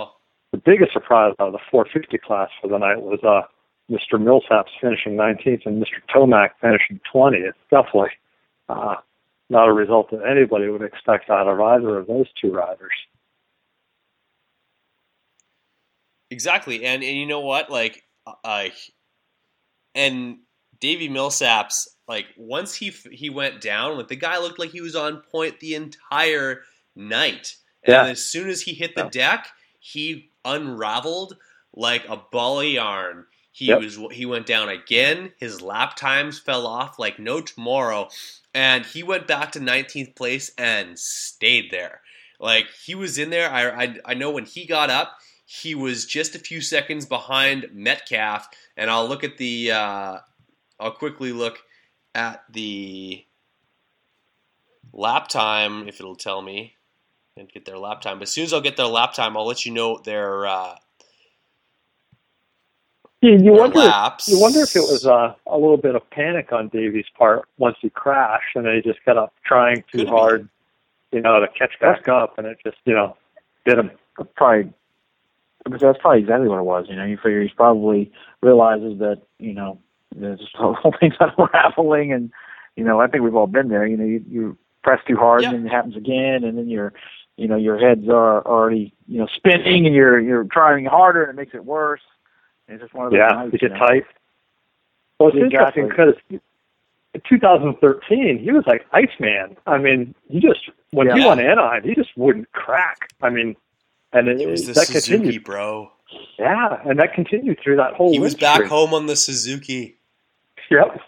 the 0.53 0.59
biggest 0.59 0.93
surprise 0.93 1.35
out 1.41 1.49
of 1.49 1.53
the 1.53 1.59
450 1.71 2.19
class 2.19 2.51
for 2.61 2.69
the 2.69 2.79
night 2.79 3.01
was 3.01 3.21
uh, 3.23 3.43
Mr. 3.91 4.21
Millsaps 4.21 4.71
finishing 4.81 5.17
19th 5.17 5.67
and 5.67 5.83
Mr. 5.83 6.01
Tomac 6.15 6.51
finishing 6.61 7.01
20th. 7.13 7.53
Definitely 7.71 8.11
uh, 8.69 8.97
not 9.49 9.69
a 9.69 9.73
result 9.73 10.11
that 10.11 10.27
anybody 10.29 10.69
would 10.69 10.83
expect 10.83 11.31
out 11.31 11.49
of 11.49 11.61
either 11.61 11.99
of 11.99 12.07
those 12.07 12.27
two 12.41 12.53
riders. 12.53 12.93
Exactly, 16.31 16.85
and 16.85 17.05
and 17.05 17.17
you 17.17 17.27
know 17.27 17.41
what, 17.41 17.71
like, 17.71 18.03
uh, 18.45 18.69
and 19.95 20.39
Davy 20.81 21.09
Millsaps, 21.09 21.87
like 22.09 22.27
once 22.37 22.75
he 22.75 22.91
he 23.11 23.31
went 23.31 23.61
down, 23.61 23.97
like 23.97 24.09
the 24.09 24.17
guy 24.17 24.39
looked 24.39 24.59
like 24.59 24.71
he 24.71 24.81
was 24.81 24.97
on 24.97 25.23
point 25.31 25.61
the 25.61 25.75
entire 25.75 26.63
night. 26.97 27.55
And 27.85 27.93
yeah. 27.93 28.07
as 28.07 28.27
soon 28.27 28.49
as 28.49 28.61
he 28.61 28.75
hit 28.75 28.97
the 28.97 29.05
deck, 29.05 29.47
he 29.79 30.31
unraveled 30.45 31.37
like 31.73 32.09
a 32.09 32.21
ball 32.33 32.61
of 32.61 32.67
yarn. 32.67 33.27
He 33.57 33.69
Yep. 33.69 33.79
was 33.79 33.99
he 34.13 34.27
went 34.27 34.45
down 34.45 34.69
again. 34.69 35.33
His 35.39 35.63
lap 35.63 35.97
times 35.97 36.39
fell 36.39 36.67
off 36.67 36.99
like 36.99 37.19
no 37.19 37.41
tomorrow, 37.41 38.11
and 38.53 38.85
he 38.85 39.03
went 39.03 39.27
back 39.27 39.53
to 39.53 39.61
19th 39.61 40.15
place 40.15 40.51
and 40.59 40.99
stayed 40.99 41.71
there. 41.71 42.03
Like 42.39 42.67
he 42.85 42.95
was 42.95 43.17
in 43.17 43.31
there. 43.31 43.49
I 43.51 43.85
I, 43.85 43.97
I 44.05 44.13
know 44.15 44.31
when 44.31 44.45
he 44.45 44.67
got 44.67 44.91
up, 44.91 45.17
he 45.47 45.75
was 45.75 46.05
just 46.05 46.35
a 46.35 46.39
few 46.39 46.61
seconds 46.61 47.07
behind 47.07 47.71
Metcalf. 47.73 48.47
And 48.77 48.91
I'll 48.91 49.09
look 49.09 49.25
at 49.25 49.39
the. 49.39 49.71
Uh, 49.73 50.19
I'll 50.79 50.93
quickly 50.93 51.33
look 51.33 51.59
at 52.15 52.45
the 52.51 53.25
lap 54.93 55.29
time 55.29 55.89
if 55.89 55.99
it'll 55.99 56.15
tell 56.15 56.43
me 56.43 56.75
and 57.39 57.51
get 57.51 57.65
their 57.65 57.79
lap 57.79 58.03
time. 58.03 58.19
But 58.19 58.25
as 58.25 58.33
soon 58.33 58.45
as 58.45 58.53
I'll 58.53 58.61
get 58.61 58.77
their 58.77 58.85
lap 58.85 59.15
time, 59.15 59.35
I'll 59.35 59.47
let 59.47 59.65
you 59.65 59.73
know 59.73 59.97
their 60.05 60.47
uh, 60.47 60.77
Yeah, 63.27 63.39
you 63.39 63.53
wonder. 63.53 63.81
You 64.27 64.41
wonder 64.41 64.61
if 64.61 64.77
it 64.77 64.81
was 64.81 65.05
uh, 65.07 65.35
a 65.47 65.59
little 65.59 65.77
bit 65.77 65.95
of 65.97 66.09
panic 66.11 66.53
on 66.53 66.69
Davy's 66.69 67.07
part 67.19 67.49
once 67.59 67.77
he 67.81 67.91
crashed, 67.91 68.55
and 68.55 68.65
then 68.67 68.77
he 68.77 68.83
just 68.83 69.05
got 69.05 69.17
up 69.17 69.35
trying 69.45 69.83
too 69.91 69.99
Could 69.99 70.05
be. 70.05 70.07
hard, 70.07 70.49
you 71.13 71.21
know, 71.23 71.41
to 71.41 71.49
catch 71.49 71.73
back 71.81 72.07
up, 72.09 72.39
and 72.39 72.47
it 72.47 72.59
just, 72.65 72.77
you 72.85 72.95
know, 72.95 73.17
did 73.65 73.79
him. 73.79 73.91
probably 74.37 74.73
because 75.65 75.81
that's 75.81 75.99
probably 76.01 76.21
exactly 76.21 76.49
what 76.49 76.59
it 76.59 76.65
was. 76.65 76.87
You 76.89 76.95
know, 76.95 77.05
you 77.05 77.17
figure 77.17 77.43
he's 77.43 77.51
probably 77.51 78.13
realizes 78.43 78.99
that 79.01 79.23
you 79.39 79.53
know 79.55 79.81
there's 80.15 80.39
just 80.39 80.53
the 80.53 80.73
whole 80.73 80.95
thing's 81.01 81.15
unraveling, 81.21 82.13
and 82.13 82.31
you 82.77 82.85
know 82.85 83.01
I 83.01 83.09
think 83.09 83.25
we've 83.25 83.35
all 83.35 83.49
been 83.49 83.69
there. 83.69 83.87
You 83.87 83.97
know, 83.97 84.05
you, 84.05 84.25
you 84.29 84.59
press 84.85 85.01
too 85.09 85.17
hard, 85.17 85.43
Yeah. 85.43 85.51
and 85.51 85.59
then 85.59 85.67
it 85.67 85.71
happens 85.75 85.97
again, 85.97 86.45
and 86.45 86.57
then 86.57 86.69
your 86.69 86.93
you 87.37 87.49
know 87.49 87.57
your 87.57 87.77
heads 87.79 88.09
are 88.09 88.47
already 88.47 88.95
you 89.09 89.19
know 89.19 89.27
spinning, 89.35 89.87
and 89.87 89.95
you're 89.97 90.21
you're 90.21 90.45
trying 90.45 90.85
harder, 90.85 91.25
and 91.25 91.37
it 91.37 91.41
makes 91.43 91.55
it 91.55 91.65
worse. 91.65 92.03
And 92.69 92.75
it's 92.77 92.83
just 92.83 92.95
one 92.95 93.07
of 93.07 93.13
those 93.13 93.19
Yeah, 93.19 93.29
nights, 93.29 93.51
to 93.53 93.59
you 93.63 93.69
get 93.69 93.73
know. 93.73 93.87
tight. 93.87 94.05
Well, 95.19 95.29
it's 95.31 95.39
Exactly. 95.39 95.83
interesting 95.85 95.89
because 95.89 96.15
in 97.15 97.23
2013 97.29 98.39
he 98.39 98.53
was 98.53 98.65
like 98.67 98.85
Iceman. 98.93 99.57
I 99.67 99.79
mean, 99.79 100.15
he 100.29 100.41
just 100.41 100.69
when 100.93 101.09
he 101.11 101.19
Yeah. 101.21 101.27
won 101.27 101.41
Anaheim, 101.41 101.83
he 101.85 101.95
just 101.95 102.17
wouldn't 102.17 102.51
crack. 102.53 103.09
I 103.23 103.31
mean, 103.31 103.57
and 104.13 104.29
it, 104.29 104.41
It 104.41 104.47
was 104.49 104.67
the 104.67 104.73
that 104.75 104.87
Suzuki, 104.87 105.17
continued. 105.17 105.45
bro. 105.45 105.91
Yeah, 106.39 106.81
and 106.89 106.99
that 106.99 107.15
continued 107.15 107.59
through 107.63 107.77
that 107.77 107.95
whole. 107.95 108.13
He 108.13 108.19
was 108.19 108.35
back 108.35 108.57
streak. 108.57 108.69
home 108.69 108.95
on 108.95 109.07
the 109.07 109.17
Suzuki. 109.17 109.99
Yep. 110.71 111.01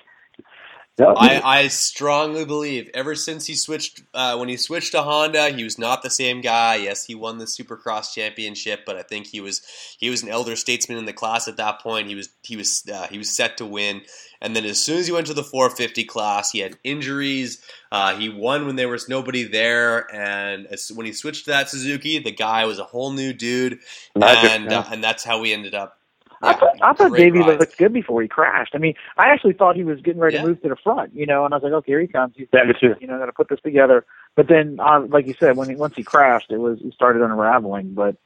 Yep. 0.98 1.14
I, 1.16 1.40
I 1.44 1.68
strongly 1.68 2.44
believe 2.44 2.90
ever 2.92 3.14
since 3.14 3.46
he 3.46 3.54
switched 3.54 4.02
uh, 4.14 4.36
when 4.36 4.48
he 4.48 4.56
switched 4.56 4.92
to 4.92 5.02
Honda, 5.02 5.50
he 5.50 5.62
was 5.62 5.78
not 5.78 6.02
the 6.02 6.10
same 6.10 6.40
guy. 6.40 6.74
Yes, 6.74 7.04
he 7.04 7.14
won 7.14 7.38
the 7.38 7.44
Supercross 7.44 8.12
championship, 8.12 8.80
but 8.84 8.96
I 8.96 9.02
think 9.02 9.28
he 9.28 9.40
was 9.40 9.62
he 9.98 10.10
was 10.10 10.24
an 10.24 10.28
elder 10.28 10.56
statesman 10.56 10.98
in 10.98 11.04
the 11.04 11.12
class 11.12 11.46
at 11.46 11.56
that 11.56 11.80
point. 11.80 12.08
He 12.08 12.16
was 12.16 12.30
he 12.42 12.56
was 12.56 12.84
uh, 12.92 13.06
he 13.06 13.18
was 13.18 13.30
set 13.30 13.58
to 13.58 13.64
win. 13.64 14.02
And 14.40 14.54
then 14.54 14.64
as 14.64 14.82
soon 14.82 14.98
as 14.98 15.06
he 15.06 15.12
went 15.12 15.26
to 15.28 15.34
the 15.34 15.42
450 15.42 16.04
class, 16.04 16.52
he 16.52 16.60
had 16.60 16.78
injuries. 16.84 17.60
Uh, 17.90 18.14
he 18.14 18.28
won 18.28 18.66
when 18.66 18.76
there 18.76 18.88
was 18.88 19.08
nobody 19.08 19.44
there, 19.44 20.12
and 20.14 20.66
as, 20.66 20.92
when 20.92 21.06
he 21.06 21.12
switched 21.12 21.46
to 21.46 21.50
that 21.52 21.68
Suzuki, 21.68 22.18
the 22.18 22.30
guy 22.30 22.64
was 22.64 22.78
a 22.78 22.84
whole 22.84 23.12
new 23.12 23.32
dude, 23.32 23.80
Magic, 24.14 24.50
and 24.50 24.70
yeah. 24.70 24.80
uh, 24.80 24.84
and 24.92 25.02
that's 25.02 25.24
how 25.24 25.40
we 25.40 25.52
ended 25.52 25.74
up. 25.74 25.97
I 26.42 26.52
thought, 26.54 26.76
I 26.82 26.92
thought 26.94 27.16
Davey 27.16 27.40
ride. 27.40 27.58
looked 27.58 27.78
good 27.78 27.92
before 27.92 28.22
he 28.22 28.28
crashed. 28.28 28.72
I 28.74 28.78
mean, 28.78 28.94
I 29.16 29.28
actually 29.28 29.54
thought 29.54 29.74
he 29.76 29.84
was 29.84 30.00
getting 30.00 30.20
ready 30.20 30.36
Yeah. 30.36 30.42
to 30.42 30.48
move 30.48 30.62
to 30.62 30.68
the 30.68 30.76
front, 30.76 31.14
you 31.14 31.26
know, 31.26 31.44
and 31.44 31.52
I 31.52 31.56
was 31.56 31.64
like, 31.64 31.72
okay, 31.72 31.92
here 31.92 32.00
he 32.00 32.06
comes. 32.06 32.34
He's 32.36 32.46
Yeah, 32.52 32.64
me 32.64 32.74
too. 32.80 32.94
you 33.00 33.06
know, 33.08 33.16
going 33.16 33.28
to 33.28 33.32
put 33.32 33.48
this 33.48 33.60
together. 33.60 34.04
But 34.36 34.46
then, 34.48 34.78
uh, 34.80 35.00
like 35.08 35.26
you 35.26 35.34
said, 35.40 35.56
when 35.56 35.68
he, 35.68 35.74
once 35.74 35.94
he 35.96 36.04
crashed, 36.04 36.50
it 36.50 36.58
was 36.58 36.78
it 36.80 36.92
started 36.94 37.22
unraveling. 37.22 37.94
But 37.94 38.16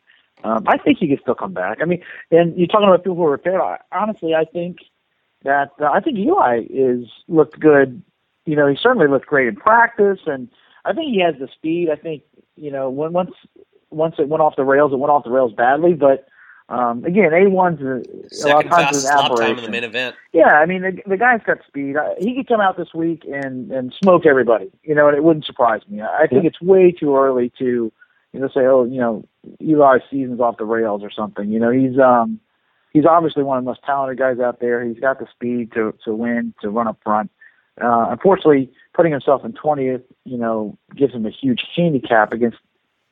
um, 0.44 0.64
I 0.66 0.76
think 0.76 0.98
he 0.98 1.08
could 1.08 1.20
still 1.20 1.34
come 1.34 1.54
back. 1.54 1.78
I 1.80 1.86
mean, 1.86 2.02
and 2.30 2.56
you're 2.56 2.66
talking 2.66 2.86
about 2.88 3.02
people 3.02 3.16
who 3.16 3.24
are 3.24 3.30
repaired. 3.30 3.60
I, 3.60 3.78
honestly, 3.92 4.34
I 4.34 4.44
think 4.44 4.78
that 5.44 5.70
uh, 5.80 5.86
I 5.86 6.00
think 6.00 6.18
Eli 6.18 6.64
is 6.68 7.06
looked 7.28 7.58
good. 7.60 8.02
You 8.44 8.56
know, 8.56 8.66
he 8.66 8.76
certainly 8.80 9.06
looked 9.08 9.26
great 9.26 9.48
in 9.48 9.56
practice, 9.56 10.18
and 10.26 10.48
I 10.84 10.92
think 10.92 11.12
he 11.14 11.20
has 11.20 11.36
the 11.38 11.48
speed. 11.48 11.88
I 11.90 11.96
think 11.96 12.24
you 12.56 12.70
know 12.70 12.90
when 12.90 13.12
once 13.14 13.30
once 13.90 14.16
it 14.18 14.28
went 14.28 14.42
off 14.42 14.56
the 14.56 14.64
rails, 14.64 14.92
it 14.92 14.96
went 14.98 15.10
off 15.12 15.24
the 15.24 15.30
rails 15.30 15.52
badly, 15.54 15.94
but. 15.94 16.26
Um, 16.68 17.04
again, 17.04 17.30
A1's 17.32 17.82
a, 17.82 18.46
a 18.46 18.48
lot 18.48 18.64
of 18.64 18.70
times 18.70 18.96
is 18.96 19.04
an 19.04 19.16
lap 19.16 19.24
time 19.24 19.32
aberration. 19.32 19.58
in 19.58 19.64
the 19.64 19.70
main 19.70 19.84
event. 19.84 20.16
Yeah, 20.32 20.52
I 20.54 20.66
mean 20.66 20.82
the, 20.82 21.02
the 21.06 21.16
guy's 21.16 21.40
got 21.46 21.58
speed. 21.66 21.96
Uh, 21.96 22.14
He 22.18 22.34
could 22.34 22.48
come 22.48 22.60
out 22.60 22.76
this 22.76 22.94
week 22.94 23.24
and 23.30 23.70
and 23.70 23.92
smoke 24.02 24.24
everybody. 24.26 24.70
You 24.82 24.94
know, 24.94 25.08
and 25.08 25.16
it 25.16 25.24
wouldn't 25.24 25.44
surprise 25.44 25.82
me. 25.88 26.00
I 26.00 26.26
think 26.26 26.44
it's 26.44 26.60
way 26.60 26.92
too 26.92 27.16
early 27.16 27.52
to 27.58 27.92
you 28.32 28.40
know 28.40 28.48
say, 28.48 28.60
oh, 28.60 28.84
you 28.84 29.00
know, 29.00 29.24
Eli's 29.60 30.02
season's 30.10 30.40
off 30.40 30.56
the 30.56 30.64
rails 30.64 31.02
or 31.02 31.10
something. 31.10 31.50
You 31.50 31.58
know, 31.58 31.70
he's 31.70 31.98
um 31.98 32.40
he's 32.92 33.06
obviously 33.06 33.42
one 33.42 33.58
of 33.58 33.64
the 33.64 33.70
most 33.70 33.82
talented 33.84 34.18
guys 34.18 34.38
out 34.38 34.60
there. 34.60 34.84
He's 34.84 34.98
got 35.00 35.18
the 35.18 35.26
speed 35.30 35.72
to 35.72 35.94
to 36.04 36.14
win, 36.14 36.54
to 36.62 36.70
run 36.70 36.88
up 36.88 36.98
front. 37.02 37.30
Uh, 37.80 38.08
unfortunately, 38.10 38.70
putting 38.94 39.12
himself 39.12 39.44
in 39.44 39.52
20th, 39.52 40.02
you 40.24 40.36
know, 40.36 40.76
gives 40.94 41.14
him 41.14 41.24
a 41.24 41.30
huge 41.30 41.62
handicap 41.74 42.32
against 42.32 42.58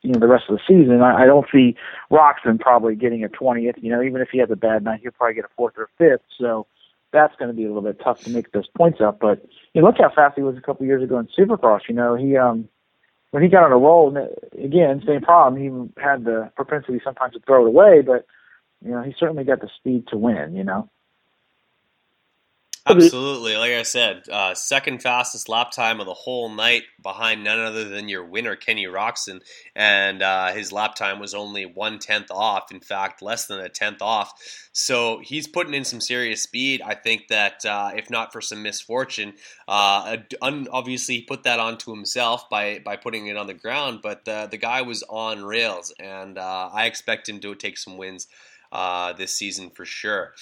you 0.03 0.13
know 0.13 0.19
the 0.19 0.29
rest 0.29 0.45
of 0.49 0.57
the 0.57 0.63
season. 0.67 1.03
I, 1.03 1.23
I 1.23 1.27
don't 1.27 1.47
see 1.53 1.77
Roczen 2.11 2.59
probably 2.59 2.95
getting 2.95 3.25
a 3.25 3.29
20th. 3.29 3.83
You 3.83 3.91
know, 3.91 4.03
even 4.03 4.21
if 4.21 4.29
he 4.31 4.39
has 4.39 4.51
a 4.51 4.57
bad 4.57 4.85
night, 4.85 5.01
he'll 5.03 5.13
probably 5.13 5.35
get 5.35 5.45
a 5.45 5.55
fourth 5.57 5.75
or 5.77 5.89
fifth. 5.99 6.23
So 6.39 6.67
that's 7.13 7.35
going 7.37 7.51
to 7.51 7.55
be 7.57 7.65
a 7.65 7.69
little 7.69 7.83
bit 7.83 8.01
tough 8.03 8.21
to 8.21 8.31
make 8.31 8.53
those 8.53 8.69
points 8.77 9.01
up. 9.01 9.19
But 9.21 9.45
you 9.75 9.81
know, 9.83 9.89
look 9.89 9.97
how 9.99 10.11
fast 10.15 10.37
he 10.37 10.43
was 10.43 10.57
a 10.57 10.61
couple 10.61 10.87
years 10.87 11.03
ago 11.03 11.19
in 11.19 11.29
Supercross. 11.39 11.81
You 11.89 11.95
know, 11.95 12.15
he 12.15 12.37
um 12.37 12.69
when 13.31 13.43
he 13.43 13.49
got 13.49 13.65
on 13.65 13.73
a 13.73 13.77
roll, 13.77 14.17
again, 14.59 15.03
same 15.07 15.21
problem. 15.21 15.61
He 15.61 16.03
had 16.03 16.25
the 16.25 16.51
propensity 16.57 17.01
sometimes 17.05 17.35
to 17.35 17.41
throw 17.41 17.65
it 17.65 17.69
away, 17.69 18.03
but 18.03 18.27
you 18.85 18.91
know, 18.91 19.03
he 19.03 19.15
certainly 19.19 19.45
got 19.45 19.61
the 19.61 19.69
speed 19.77 20.07
to 20.09 20.17
win. 20.17 20.55
You 20.55 20.65
know. 20.65 20.89
Absolutely. 22.91 23.57
Like 23.57 23.73
I 23.73 23.83
said, 23.85 24.29
uh, 24.29 24.55
second 24.55 25.01
fastest 25.01 25.49
lap 25.49 25.71
time 25.71 26.01
of 26.01 26.07
the 26.07 26.15
whole 26.15 26.49
night 26.49 26.83
behind 27.01 27.45
none 27.45 27.61
other 27.61 27.89
than 27.89 28.09
your 28.09 28.25
winner, 28.25 28.57
Kenny 28.57 28.87
Roczen. 28.87 29.41
And 29.77 30.23
uh, 30.23 30.49
his 30.53 30.73
lap 30.73 30.97
time 30.97 31.21
was 31.21 31.33
only 31.33 31.67
one 31.67 32.01
tenth 32.01 32.31
off. 32.31 32.73
In 32.73 32.81
fact, 32.81 33.23
less 33.23 33.47
than 33.47 33.61
a 33.61 33.69
tenth 33.69 34.03
off. 34.03 34.33
So 34.73 35.21
he's 35.23 35.47
putting 35.47 35.75
in 35.75 35.85
some 35.85 36.01
serious 36.01 36.43
speed. 36.43 36.83
I 36.83 36.95
think 36.95 37.29
that 37.29 37.65
uh, 37.65 37.93
if 37.95 38.11
not 38.11 38.33
for 38.33 38.41
some 38.41 38.63
misfortune, 38.63 39.35
uh, 39.69 40.17
obviously 40.43 41.17
he 41.17 41.23
put 41.23 41.45
that 41.45 41.61
onto 41.61 41.95
himself 41.95 42.51
by, 42.51 42.81
by 42.85 42.97
putting 42.97 43.29
it 43.29 43.37
on 43.37 43.47
the 43.47 43.55
ground. 43.55 44.01
But 44.03 44.25
the, 44.25 44.49
the 44.51 44.59
guy 44.59 44.83
was 44.83 45.05
on 45.09 45.45
rails. 45.45 45.95
And 46.01 46.39
uh, 46.39 46.71
I 46.73 46.87
expect 46.87 47.29
him 47.29 47.39
to 47.41 47.55
take 47.55 47.79
some 47.79 47.99
wins 47.99 48.27
uh, 48.73 49.13
this 49.13 49.37
season 49.37 49.71
for 49.71 49.85
sure. 49.85 50.33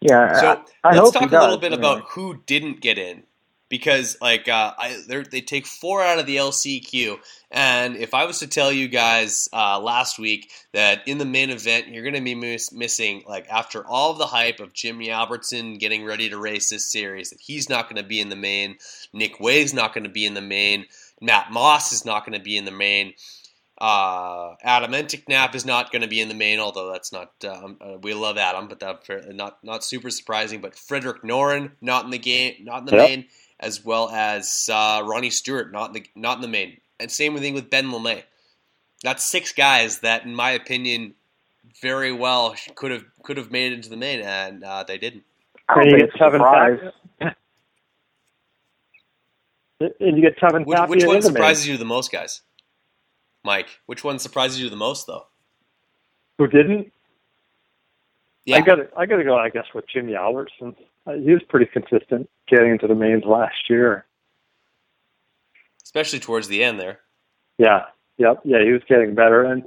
Yeah. 0.00 0.40
So 0.40 0.62
I, 0.84 0.90
I 0.90 0.96
let's 0.96 1.10
talk 1.10 1.24
a 1.24 1.28
does, 1.28 1.40
little 1.42 1.58
bit 1.58 1.72
anyway. 1.72 1.78
about 1.78 2.08
who 2.10 2.40
didn't 2.46 2.80
get 2.80 2.98
in, 2.98 3.24
because 3.68 4.16
like 4.20 4.48
uh, 4.48 4.74
I, 4.78 5.02
they're- 5.08 5.24
take 5.24 5.66
four 5.66 6.02
out 6.02 6.18
of 6.18 6.26
the 6.26 6.36
LCQ, 6.36 7.18
and 7.50 7.96
if 7.96 8.14
I 8.14 8.24
was 8.24 8.38
to 8.40 8.46
tell 8.46 8.70
you 8.70 8.88
guys 8.88 9.48
uh, 9.52 9.80
last 9.80 10.18
week 10.18 10.50
that 10.72 11.06
in 11.08 11.18
the 11.18 11.24
main 11.24 11.50
event 11.50 11.88
you're 11.88 12.04
going 12.04 12.14
to 12.14 12.20
be 12.20 12.34
miss- 12.34 12.72
missing 12.72 13.24
like 13.26 13.48
after 13.48 13.84
all 13.86 14.12
of 14.12 14.18
the 14.18 14.26
hype 14.26 14.60
of 14.60 14.72
Jimmy 14.72 15.10
Albertson 15.10 15.74
getting 15.78 16.04
ready 16.04 16.28
to 16.30 16.38
race 16.38 16.70
this 16.70 16.90
series, 16.90 17.30
that 17.30 17.40
he's 17.40 17.68
not 17.68 17.88
going 17.88 18.00
to 18.02 18.08
be 18.08 18.20
in 18.20 18.28
the 18.28 18.36
main, 18.36 18.76
Nick 19.12 19.40
Wey's 19.40 19.74
not 19.74 19.94
going 19.94 20.04
to 20.04 20.10
be 20.10 20.26
in 20.26 20.34
the 20.34 20.40
main, 20.40 20.86
Matt 21.20 21.50
Moss 21.50 21.92
is 21.92 22.04
not 22.04 22.24
going 22.24 22.38
to 22.38 22.44
be 22.44 22.56
in 22.56 22.64
the 22.64 22.70
main. 22.70 23.14
Uh, 23.80 24.56
Adam 24.62 24.90
Enticknap 24.92 25.54
is 25.54 25.64
not 25.64 25.92
going 25.92 26.02
to 26.02 26.08
be 26.08 26.20
in 26.20 26.28
the 26.28 26.34
main, 26.34 26.58
although 26.58 26.90
that's 26.90 27.12
not. 27.12 27.32
Um, 27.44 27.76
uh, 27.80 27.98
we 28.02 28.12
love 28.12 28.36
Adam, 28.36 28.66
but 28.68 28.80
that 28.80 29.04
not 29.34 29.62
not 29.62 29.84
super 29.84 30.10
surprising. 30.10 30.60
But 30.60 30.74
Fredrik 30.74 31.22
Noren 31.22 31.70
not 31.80 32.04
in 32.04 32.10
the 32.10 32.18
game, 32.18 32.56
not 32.64 32.80
in 32.80 32.86
the 32.86 32.96
Yep. 32.96 33.08
main, 33.08 33.26
as 33.60 33.84
well 33.84 34.10
as 34.10 34.68
uh, 34.72 35.02
Ronnie 35.06 35.30
Stewart 35.30 35.70
not 35.70 35.88
in 35.88 35.92
the 36.02 36.06
not 36.16 36.36
in 36.38 36.42
the 36.42 36.48
main, 36.48 36.78
and 36.98 37.10
same 37.10 37.38
thing 37.38 37.54
with 37.54 37.70
Ben 37.70 37.86
Lamay. 37.86 38.24
That's 39.04 39.22
six 39.24 39.52
guys 39.52 40.00
that, 40.00 40.24
in 40.24 40.34
my 40.34 40.50
opinion, 40.50 41.14
very 41.80 42.10
well 42.12 42.56
could 42.74 42.90
have 42.90 43.04
could 43.22 43.36
have 43.36 43.52
made 43.52 43.70
it 43.72 43.76
into 43.76 43.90
the 43.90 43.96
main, 43.96 44.20
and 44.20 44.64
uh, 44.64 44.82
they 44.82 44.98
didn't. 44.98 45.22
I 45.68 45.74
don't 45.76 45.86
And 45.86 45.92
you 45.92 45.98
get 45.98 46.08
it's 46.08 46.14
a 46.14 46.18
Tevin 46.18 46.32
surprise. 46.32 46.78
Tapia. 47.20 47.36
And 49.80 50.16
you 50.16 50.22
get 50.22 50.36
Tevin 50.38 50.66
Which, 50.66 50.76
Tapia 50.76 50.88
which 50.88 51.04
one 51.04 51.16
in 51.16 51.22
main. 51.30 51.32
surprises 51.34 51.68
you 51.68 51.76
the 51.76 51.84
most, 51.84 52.10
guys? 52.10 52.42
Mike, 53.44 53.80
which 53.86 54.04
one 54.04 54.18
surprises 54.18 54.60
you 54.60 54.68
the 54.68 54.76
most, 54.76 55.06
though? 55.06 55.26
Who 56.38 56.46
didn't? 56.46 56.92
Yeah. 58.44 58.56
I 58.56 58.60
got 58.62 58.76
to 58.76 58.88
I 58.96 59.06
got 59.06 59.16
to 59.16 59.24
go. 59.24 59.36
I 59.36 59.50
guess 59.50 59.66
with 59.74 59.86
Jimmy 59.88 60.14
Albertson. 60.14 60.74
He 61.06 61.32
was 61.32 61.42
pretty 61.48 61.66
consistent 61.66 62.28
getting 62.48 62.72
into 62.72 62.86
the 62.86 62.94
mains 62.94 63.24
last 63.24 63.68
year. 63.70 64.04
Especially 65.82 66.18
towards 66.18 66.48
the 66.48 66.62
end 66.62 66.78
there. 66.78 67.00
Yeah, 67.56 67.84
yep, 68.18 68.40
yeah. 68.44 68.62
He 68.62 68.72
was 68.72 68.82
getting 68.88 69.14
better, 69.14 69.42
and 69.44 69.64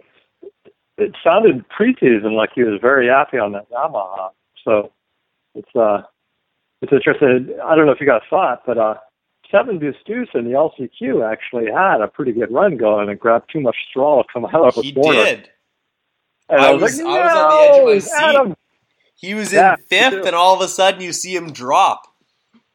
it 0.97 1.15
sounded 1.23 1.65
preseason 1.69 2.33
like 2.33 2.51
he 2.53 2.63
was 2.63 2.79
very 2.79 3.07
happy 3.07 3.37
on 3.37 3.51
that 3.53 3.69
Yamaha. 3.71 4.29
So 4.63 4.91
it's 5.55 5.75
uh, 5.75 6.03
it's 6.81 6.93
interesting. 6.93 7.55
I 7.63 7.75
don't 7.75 7.85
know 7.85 7.91
if 7.91 7.99
you 7.99 8.07
guys 8.07 8.21
saw 8.29 8.53
it, 8.53 8.59
but 8.65 8.77
uh, 8.77 8.95
Seven 9.51 9.79
Deuce 9.79 9.95
in 10.33 10.45
the 10.45 10.51
LCQ 10.51 11.29
actually 11.29 11.65
had 11.71 12.01
a 12.01 12.07
pretty 12.07 12.31
good 12.31 12.51
run 12.51 12.77
going 12.77 13.09
and 13.09 13.19
grabbed 13.19 13.51
too 13.51 13.59
much 13.59 13.75
straw 13.89 14.21
to 14.23 14.27
come 14.31 14.45
out 14.45 14.53
of 14.55 14.75
the 14.75 14.81
He 14.81 14.93
corner. 14.93 15.23
did. 15.23 15.49
And 16.49 16.61
I 16.61 16.71
was, 16.73 16.81
was- 16.81 17.01
like, 17.01 17.07
I 17.07 17.25
was 17.25 17.33
on 17.35 17.49
the 17.49 17.57
edge 17.57 17.69
of 17.79 17.85
my 17.85 17.93
"No, 17.93 17.99
seat." 17.99 18.11
Adam." 18.17 18.55
He 19.15 19.33
was 19.35 19.53
in 19.53 19.59
me 19.63 19.75
fifth, 19.87 20.25
and 20.25 20.35
all 20.35 20.55
of 20.55 20.61
a 20.61 20.67
sudden 20.67 21.01
you 21.01 21.13
see 21.13 21.35
him 21.35 21.51
drop. 21.51 22.01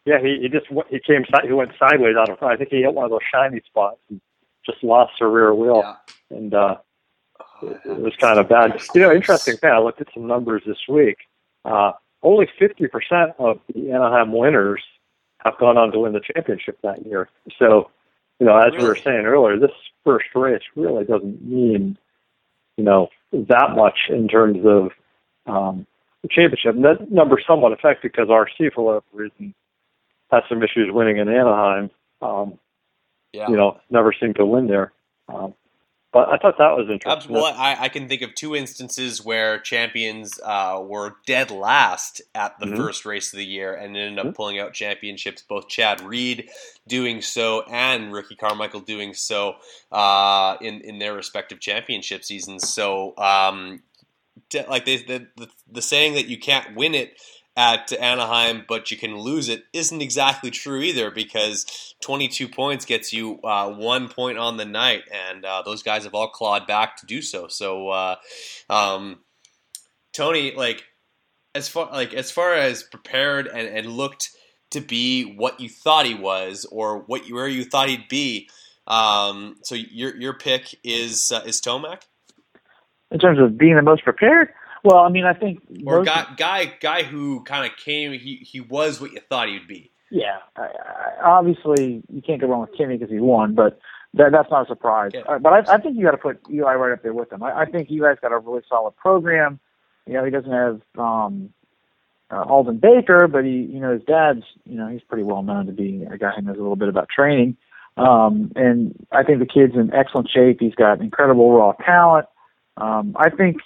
Yeah, 0.05 0.21
he, 0.21 0.39
he 0.43 0.49
just 0.49 0.67
he 0.89 1.01
came 1.01 1.25
he 1.45 1.53
went 1.53 1.73
sideways 1.79 2.15
out 2.17 2.29
of 2.29 2.39
front. 2.39 2.55
I 2.55 2.57
think 2.57 2.71
he 2.71 2.83
hit 2.83 2.95
one 2.95 3.05
of 3.05 3.11
those 3.11 3.19
shiny 3.35 3.61
spots 3.67 3.99
and 4.09 4.21
just 4.65 4.83
lost 4.85 5.15
the 5.19 5.27
rear 5.27 5.53
wheel, 5.55 5.97
and 6.31 6.55
uh, 6.55 6.77
it, 7.65 7.81
it 7.85 7.99
was 7.99 8.13
kind 8.21 8.39
of 8.39 8.49
bad. 8.49 8.81
You 8.95 9.01
know, 9.01 9.13
interesting 9.13 9.57
thing. 9.57 9.71
I 9.71 9.79
looked 9.81 10.01
at 10.01 10.07
some 10.15 10.29
numbers 10.29 10.63
this 10.65 10.79
week. 10.89 11.17
Uh, 11.65 11.93
only 12.23 12.49
fifty 12.59 12.87
percent 12.87 13.33
of 13.41 13.59
the 13.75 13.91
Anaheim 13.91 14.33
winners 14.33 14.83
have 15.45 15.59
gone 15.59 15.77
on 15.77 15.93
to 15.93 16.01
win 16.01 16.13
the 16.13 16.21
championship 16.21 16.79
that 16.83 17.07
year. 17.07 17.29
So, 17.59 17.91
you 18.41 18.47
know, 18.47 18.57
as 18.57 18.73
we 18.77 18.85
were 18.85 18.97
saying 18.97 19.27
earlier, 19.27 19.59
this 19.59 19.71
first 20.05 20.27
race 20.35 20.63
really 20.75 21.05
doesn't 21.05 21.43
mean 21.45 21.99
you 22.77 22.85
know 22.85 23.09
that 23.33 23.75
much 23.75 23.99
in 24.09 24.29
terms 24.29 24.59
of 24.65 24.91
um, 25.47 25.87
the 26.23 26.29
championship. 26.29 26.75
And 26.75 26.85
that 26.85 27.11
number's 27.11 27.45
somewhat 27.47 27.73
affected 27.73 28.13
because 28.13 28.29
RC, 28.29 28.73
for 28.75 28.85
whatever 28.85 29.05
reason, 29.13 29.55
had 30.31 30.43
some 30.49 30.63
issues 30.63 30.93
winning 30.93 31.19
in 31.19 31.29
Anaheim. 31.29 31.91
Um, 32.21 32.59
Yeah. 33.33 33.49
You 33.49 33.57
know, 33.57 33.81
never 33.91 34.13
seemed 34.19 34.37
to 34.37 34.47
win 34.47 34.67
there. 34.67 34.93
Um, 35.29 35.55
but 36.17 36.29
I 36.31 36.39
thought 36.39 36.59
that 36.59 36.77
was 36.77 36.89
interesting. 36.91 37.33
Well, 37.33 37.47
I, 37.47 37.77
I 37.81 37.89
can 37.91 38.09
think 38.09 38.23
of 38.23 38.35
two 38.35 38.57
instances 38.57 39.25
where 39.25 39.59
champions 39.61 40.41
uh, 40.45 40.83
were 40.85 41.17
dead 41.27 41.51
last 41.53 42.23
at 42.35 42.59
the 42.61 42.67
Mhm. 42.67 42.77
first 42.77 43.07
race 43.07 43.33
of 43.33 43.39
the 43.39 43.47
year 43.47 43.75
and 43.75 43.97
ended 43.97 44.19
up 44.19 44.35
pulling 44.35 44.59
out 44.61 44.75
championships. 44.75 45.43
Both 45.43 45.69
Chad 45.69 46.03
Reed 46.03 46.51
doing 46.89 47.23
so 47.23 47.63
and 47.63 48.13
Ricky 48.13 48.37
Carmichael 48.37 48.81
doing 48.81 49.15
so 49.15 49.57
uh, 49.93 50.57
in 50.61 50.83
in 50.83 50.99
their 50.99 51.15
respective 51.15 51.61
championship 51.61 52.25
seasons. 52.25 52.69
So, 52.69 53.17
um, 53.19 53.83
like 54.69 54.85
they, 54.87 54.99
the, 54.99 55.29
the 55.37 55.49
the 55.71 55.83
saying 55.83 56.15
that 56.15 56.27
you 56.29 56.39
can't 56.39 56.77
win 56.77 56.95
it 56.95 57.21
at 57.57 57.91
Anaheim, 57.93 58.65
but 58.69 58.91
you 58.91 58.97
can 58.97 59.17
lose 59.17 59.49
it 59.49 59.65
isn't 59.73 60.03
exactly 60.03 60.51
true 60.51 60.81
either 60.81 61.11
because 61.11 61.95
22 62.03 62.49
points 62.49 62.85
gets 62.85 63.13
you 63.13 63.41
uh, 63.43 63.71
one 63.71 64.09
point 64.09 64.37
on 64.37 64.59
the 64.59 64.65
night, 64.65 65.05
and 65.11 65.45
uh, 65.45 65.63
those 65.65 65.83
guys 65.83 66.05
have 66.05 66.15
all 66.15 66.29
clawed 66.29 66.67
back 66.67 66.97
to 66.99 67.07
do 67.07 67.23
so. 67.23 67.49
So, 67.49 67.89
uh, 67.89 68.17
um, 68.69 69.21
Tony, 70.13 70.53
like 70.55 70.85
as 71.55 71.69
far 71.69 71.91
like 71.91 72.13
as 72.13 72.31
far 72.31 72.55
as 72.55 72.83
prepared 72.83 73.47
and, 73.47 73.67
and 73.67 73.87
looked 73.87 74.31
to 74.71 74.81
be 74.81 75.23
what 75.37 75.59
you 75.59 75.69
thought 75.69 76.07
he 76.07 76.15
was 76.15 76.67
or 76.71 76.99
what 77.01 77.23
where 77.31 77.49
you 77.49 77.65
thought 77.65 77.89
he'd 77.89 78.09
be. 78.09 78.49
Um, 78.87 79.57
so 79.63 79.75
your 79.75 80.15
your 80.17 80.35
pick 80.35 80.75
is 80.85 81.33
uh, 81.33 81.43
is 81.47 81.61
Tomac 81.61 82.03
in 83.11 83.19
terms 83.19 83.41
of 83.41 83.57
being 83.57 83.77
the 83.77 83.83
most 83.83 84.05
prepared. 84.05 84.49
Well, 84.87 84.99
I 84.99 85.09
mean, 85.09 85.25
I 85.25 85.35
think 85.35 85.61
or 85.85 86.05
guy 86.05 86.27
guy 86.37 86.65
guy 86.81 87.03
who 87.03 87.43
kind 87.43 87.71
of 87.71 87.77
came 87.77 88.13
he 88.13 88.37
he 88.37 88.61
was 88.61 89.01
what 89.01 89.13
you 89.13 89.21
thought 89.29 89.49
he'd 89.49 89.67
be. 89.67 89.91
Yeah, 90.11 90.39
I, 90.57 90.63
I, 90.63 91.23
obviously 91.25 92.03
you 92.09 92.23
can't 92.23 92.41
go 92.41 92.47
wrong 92.47 92.61
with 92.61 92.79
Kimmy 92.79 92.99
because 92.99 93.13
he 93.13 93.19
won, 93.19 93.55
but 93.55 93.81
that, 94.15 94.31
that's 94.31 94.51
not 94.51 94.65
a 94.65 94.69
surprise. 94.69 95.11
Uh, 95.29 95.39
But 95.39 95.53
I, 95.53 95.75
I 95.75 95.79
think 95.79 95.97
you 95.97 96.05
got 96.05 96.13
to 96.13 96.19
put 96.19 96.41
Eli 96.49 96.75
right 96.75 96.93
up 96.93 97.03
there 97.03 97.13
with 97.13 97.33
him. 97.33 97.43
I, 97.43 97.63
I 97.63 97.65
think 97.65 97.91
Eli's 97.91 98.19
got 98.23 98.31
a 98.33 98.39
really 98.39 98.63
solid 98.69 98.97
program. 98.97 99.59
You 100.07 100.15
know, 100.15 100.25
he 100.25 100.31
doesn't 100.31 100.53
have 100.53 100.81
um, 100.97 101.53
uh, 102.31 102.43
Aldon 102.43 102.79
Baker, 102.79 103.27
but 103.27 103.45
he, 103.45 103.51
you 103.51 103.81
know, 103.81 103.93
his 103.93 104.03
dad's, 104.05 104.45
you 104.65 104.77
know, 104.77 104.87
he's 104.87 105.03
pretty 105.03 105.25
well 105.25 105.43
known 105.43 105.67
to 105.67 105.73
be 105.73 106.05
a 106.09 106.17
guy 106.17 106.31
who 106.37 106.43
knows 106.43 106.57
a 106.57 106.61
little 106.61 106.77
bit 106.77 106.89
about 106.89 107.09
training. 107.09 107.57
Um, 107.97 108.53
and 108.55 108.95
I 109.11 109.23
think 109.23 109.41
the 109.41 109.47
kid's 109.47 109.75
in 109.75 109.93
excellent 109.93 110.31
shape. 110.31 110.59
He's 110.61 110.75
got 110.75 111.01
incredible 111.01 111.53
raw 111.53 111.73
talent. 111.73 112.27
Um, 112.77 113.17
I 113.19 113.31
think, 113.31 113.57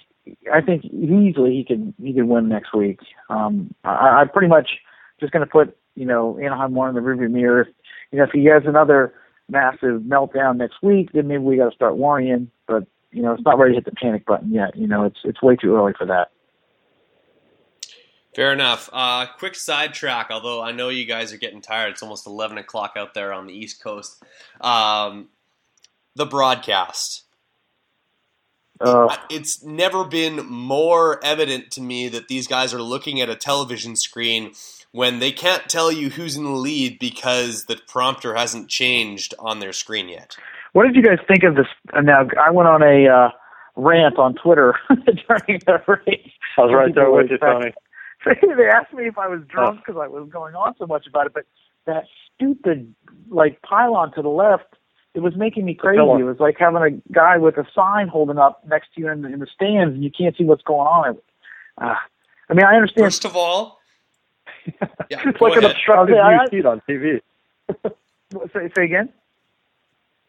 I 0.51 0.61
think 0.61 0.85
easily 0.85 1.51
he 1.55 1.65
could 1.67 1.93
he 2.01 2.13
could 2.13 2.25
win 2.25 2.47
next 2.47 2.73
week. 2.73 2.99
Um, 3.29 3.73
I, 3.83 4.21
I 4.21 4.25
pretty 4.31 4.47
much 4.47 4.69
just 5.19 5.33
going 5.33 5.45
to 5.45 5.51
put 5.51 5.77
you 5.95 6.05
know 6.05 6.37
Anaheim 6.37 6.73
one 6.73 6.89
in 6.89 6.95
the 6.95 7.01
rearview 7.01 7.29
mirror. 7.29 7.67
You 8.11 8.19
know, 8.19 8.25
if 8.25 8.31
he 8.31 8.45
has 8.45 8.63
another 8.65 9.13
massive 9.49 10.01
meltdown 10.01 10.57
next 10.57 10.81
week, 10.81 11.11
then 11.13 11.27
maybe 11.27 11.43
we 11.43 11.57
got 11.57 11.69
to 11.69 11.75
start 11.75 11.97
worrying. 11.97 12.51
But 12.67 12.85
you 13.11 13.21
know, 13.21 13.33
it's 13.33 13.43
not 13.43 13.57
ready 13.57 13.73
to 13.73 13.75
hit 13.75 13.85
the 13.85 13.91
panic 13.91 14.25
button 14.25 14.53
yet. 14.53 14.75
You 14.75 14.87
know, 14.87 15.05
it's 15.05 15.19
it's 15.23 15.41
way 15.41 15.55
too 15.55 15.75
early 15.75 15.93
for 15.97 16.05
that. 16.05 16.31
Fair 18.35 18.53
enough. 18.53 18.89
Uh, 18.93 19.25
quick 19.37 19.55
sidetrack, 19.55 20.27
although 20.29 20.61
I 20.61 20.71
know 20.71 20.87
you 20.87 21.05
guys 21.05 21.33
are 21.33 21.37
getting 21.37 21.61
tired. 21.61 21.91
It's 21.91 22.01
almost 22.01 22.25
11 22.25 22.57
o'clock 22.57 22.93
out 22.95 23.13
there 23.13 23.33
on 23.33 23.45
the 23.45 23.53
East 23.53 23.83
Coast. 23.83 24.23
Um, 24.61 25.27
the 26.15 26.25
broadcast. 26.25 27.23
Uh, 28.81 29.15
It's 29.29 29.63
never 29.63 30.03
been 30.03 30.45
more 30.47 31.23
evident 31.23 31.71
to 31.71 31.81
me 31.81 32.07
that 32.09 32.27
these 32.27 32.47
guys 32.47 32.73
are 32.73 32.81
looking 32.81 33.21
at 33.21 33.29
a 33.29 33.35
television 33.35 33.95
screen 33.95 34.53
when 34.91 35.19
they 35.19 35.31
can't 35.31 35.69
tell 35.69 35.91
you 35.91 36.09
who's 36.09 36.35
in 36.35 36.43
the 36.43 36.49
lead 36.51 36.99
because 36.99 37.65
the 37.65 37.79
prompter 37.87 38.35
hasn't 38.35 38.69
changed 38.69 39.33
on 39.39 39.59
their 39.59 39.73
screen 39.73 40.09
yet. 40.09 40.35
What 40.73 40.85
did 40.85 40.95
you 40.95 41.03
guys 41.03 41.19
think 41.27 41.43
of 41.43 41.55
this? 41.55 41.67
uh, 41.93 42.01
Now, 42.01 42.27
I 42.41 42.49
went 42.51 42.67
on 42.69 42.81
a 42.81 43.07
uh, 43.07 43.29
rant 43.75 44.17
on 44.17 44.35
Twitter 44.35 44.75
during 44.89 45.61
the 45.65 45.81
race. 45.87 46.31
I 46.57 46.61
was 46.61 46.73
right 46.73 46.93
there 46.95 47.11
with 47.11 47.29
you, 47.29 47.37
Tony. 47.37 47.73
they 48.25 48.67
asked 48.67 48.93
me 48.93 49.07
if 49.07 49.17
I 49.17 49.27
was 49.27 49.41
drunk 49.47 49.81
because 49.85 49.99
I 50.01 50.07
was 50.07 50.29
going 50.29 50.55
on 50.55 50.75
so 50.77 50.85
much 50.85 51.07
about 51.07 51.25
it, 51.27 51.33
but 51.33 51.45
that 51.85 52.03
stupid 52.35 52.93
like 53.29 53.61
pylon 53.63 54.13
to 54.13 54.21
the 54.21 54.29
left, 54.29 54.75
it 55.13 55.19
was 55.21 55.35
making 55.35 55.65
me 55.65 55.73
crazy. 55.73 55.99
It 55.99 56.23
was 56.23 56.39
like 56.39 56.55
having 56.57 56.81
a 56.81 57.11
guy 57.13 57.37
with 57.37 57.57
a 57.57 57.65
sign 57.75 58.07
holding 58.07 58.37
up 58.37 58.61
next 58.67 58.93
to 58.95 59.01
you 59.01 59.09
in 59.09 59.21
the, 59.21 59.33
in 59.33 59.39
the 59.39 59.47
stands, 59.53 59.93
and 59.93 60.03
you 60.03 60.11
can't 60.11 60.35
see 60.37 60.43
what's 60.45 60.63
going 60.63 60.87
on. 60.87 61.17
Uh, 61.77 61.95
I 62.49 62.53
mean, 62.53 62.65
I 62.65 62.75
understand. 62.75 63.05
First 63.07 63.25
of 63.25 63.35
all, 63.35 63.79
yeah, 65.09 65.21
it's 65.25 65.37
go 65.37 65.45
like 65.45 65.57
an 65.57 65.65
obstructed 65.65 66.17
Okay, 66.17 66.37
view 66.51 66.61
seat 66.61 66.65
on 66.65 66.81
TV. 66.87 67.21
say, 68.53 68.71
say 68.75 68.83
again. 68.83 69.09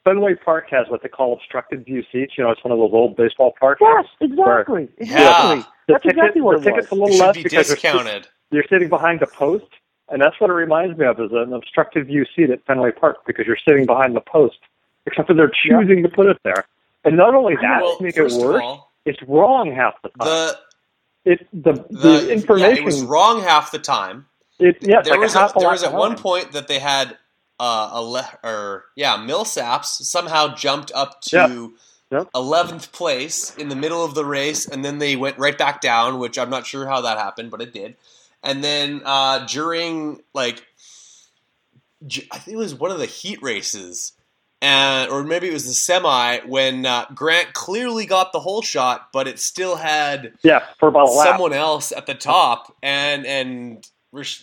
Fenway 0.04 0.34
Park 0.34 0.66
has 0.70 0.88
what 0.88 1.02
they 1.02 1.08
call 1.08 1.34
obstructed 1.34 1.84
view 1.84 2.02
seats. 2.10 2.34
You 2.36 2.42
know, 2.44 2.50
it's 2.50 2.62
one 2.64 2.72
of 2.72 2.78
those 2.78 2.90
old 2.92 3.16
baseball 3.16 3.54
parks. 3.58 3.80
Yes, 3.80 4.04
exactly, 4.20 4.88
exactly. 4.98 5.06
Yeah. 5.06 5.64
The 5.86 5.92
That's 5.94 6.02
ticket, 6.02 6.18
exactly 6.18 6.40
what 6.42 6.60
the 6.62 6.68
it 6.68 6.72
ticket's 6.72 6.90
was. 6.90 6.98
a 6.98 7.02
It 7.02 7.04
little 7.04 7.16
should 7.16 7.26
less 7.26 7.36
be 7.36 7.42
because 7.44 7.68
you're 7.68 8.20
you're 8.50 8.64
sitting 8.68 8.88
behind 8.88 9.22
a 9.22 9.26
post, 9.28 9.66
and 10.08 10.20
that's 10.20 10.40
what 10.40 10.50
it 10.50 10.54
reminds 10.54 10.98
me 10.98 11.06
of 11.06 11.20
is 11.20 11.30
an 11.32 11.52
obstructed 11.52 12.06
view 12.08 12.24
seat 12.34 12.50
at 12.50 12.64
Fenway 12.66 12.92
Park 12.92 13.18
because 13.26 13.46
you're 13.46 13.58
sitting 13.66 13.86
behind 13.86 14.16
the 14.16 14.20
post. 14.20 14.58
Except 15.06 15.28
that 15.28 15.34
they're 15.34 15.50
choosing 15.64 16.02
to 16.04 16.08
put 16.08 16.26
it 16.26 16.38
there, 16.44 16.64
and 17.04 17.16
not 17.16 17.34
only 17.34 17.54
that, 17.56 17.80
Well, 17.82 17.96
to 17.98 18.02
make 18.04 18.16
it 18.16 18.22
worse, 18.32 18.62
all, 18.62 18.92
it's 19.04 19.18
wrong 19.26 19.72
half 19.74 19.94
the 20.02 20.10
time. 20.10 20.28
the 20.28 20.58
it 21.24 21.46
the 21.52 21.72
the, 21.90 21.98
the 22.20 22.32
information. 22.32 22.70
yeah, 22.76 22.80
it 22.82 22.84
was 22.84 23.02
wrong 23.02 23.42
half 23.42 23.72
the 23.72 23.78
time. 23.80 24.26
it, 24.58 24.78
yeah, 24.80 25.02
there 25.02 25.14
like 25.14 25.20
was 25.20 25.34
a 25.34 25.40
a, 25.46 25.52
there 25.58 25.70
was 25.70 25.82
at 25.82 25.92
one 25.92 26.16
point 26.16 26.52
that 26.52 26.68
they 26.68 26.78
had 26.78 27.16
uh, 27.58 27.90
a 27.94 28.02
le- 28.02 28.38
or 28.44 28.84
yeah 28.96 29.16
Millsaps 29.18 29.86
somehow 29.86 30.54
jumped 30.54 30.92
up 30.94 31.20
to 31.22 31.74
Yep. 32.12 32.28
eleventh 32.34 32.92
place 32.92 33.56
in 33.56 33.70
the 33.70 33.74
middle 33.76 34.04
of 34.04 34.14
the 34.14 34.24
race, 34.24 34.66
and 34.68 34.84
then 34.84 34.98
they 34.98 35.16
went 35.16 35.38
right 35.38 35.56
back 35.56 35.80
down, 35.80 36.18
which 36.18 36.38
I'm 36.38 36.50
not 36.50 36.66
sure 36.66 36.86
how 36.86 37.00
that 37.00 37.16
happened, 37.18 37.50
but 37.50 37.62
it 37.62 37.72
did. 37.72 37.96
And 38.42 38.62
then 38.62 39.00
uh, 39.04 39.46
during 39.46 40.20
like 40.34 40.62
I 42.30 42.38
think 42.38 42.54
it 42.54 42.56
was 42.56 42.74
one 42.74 42.90
of 42.90 42.98
the 42.98 43.06
heat 43.06 43.42
races. 43.42 44.12
And, 44.62 45.10
or 45.12 45.24
maybe 45.24 45.50
it 45.50 45.54
was 45.54 45.66
the 45.66 45.74
semi 45.74 46.40
when 46.46 46.86
uh, 46.86 47.06
Grant 47.14 47.54
clearly 47.54 48.06
got 48.06 48.32
the 48.32 48.40
whole 48.40 48.62
shot, 48.62 49.10
but 49.12 49.28
it 49.28 49.40
still 49.40 49.76
had 49.76 50.34
Yeah, 50.44 50.60
for 50.80 50.88
about 50.88 51.08
someone 51.08 51.54
else 51.54 51.92
at 51.92 52.06
the 52.06 52.14
top, 52.14 52.76
and 52.82 53.26
and 53.26 53.88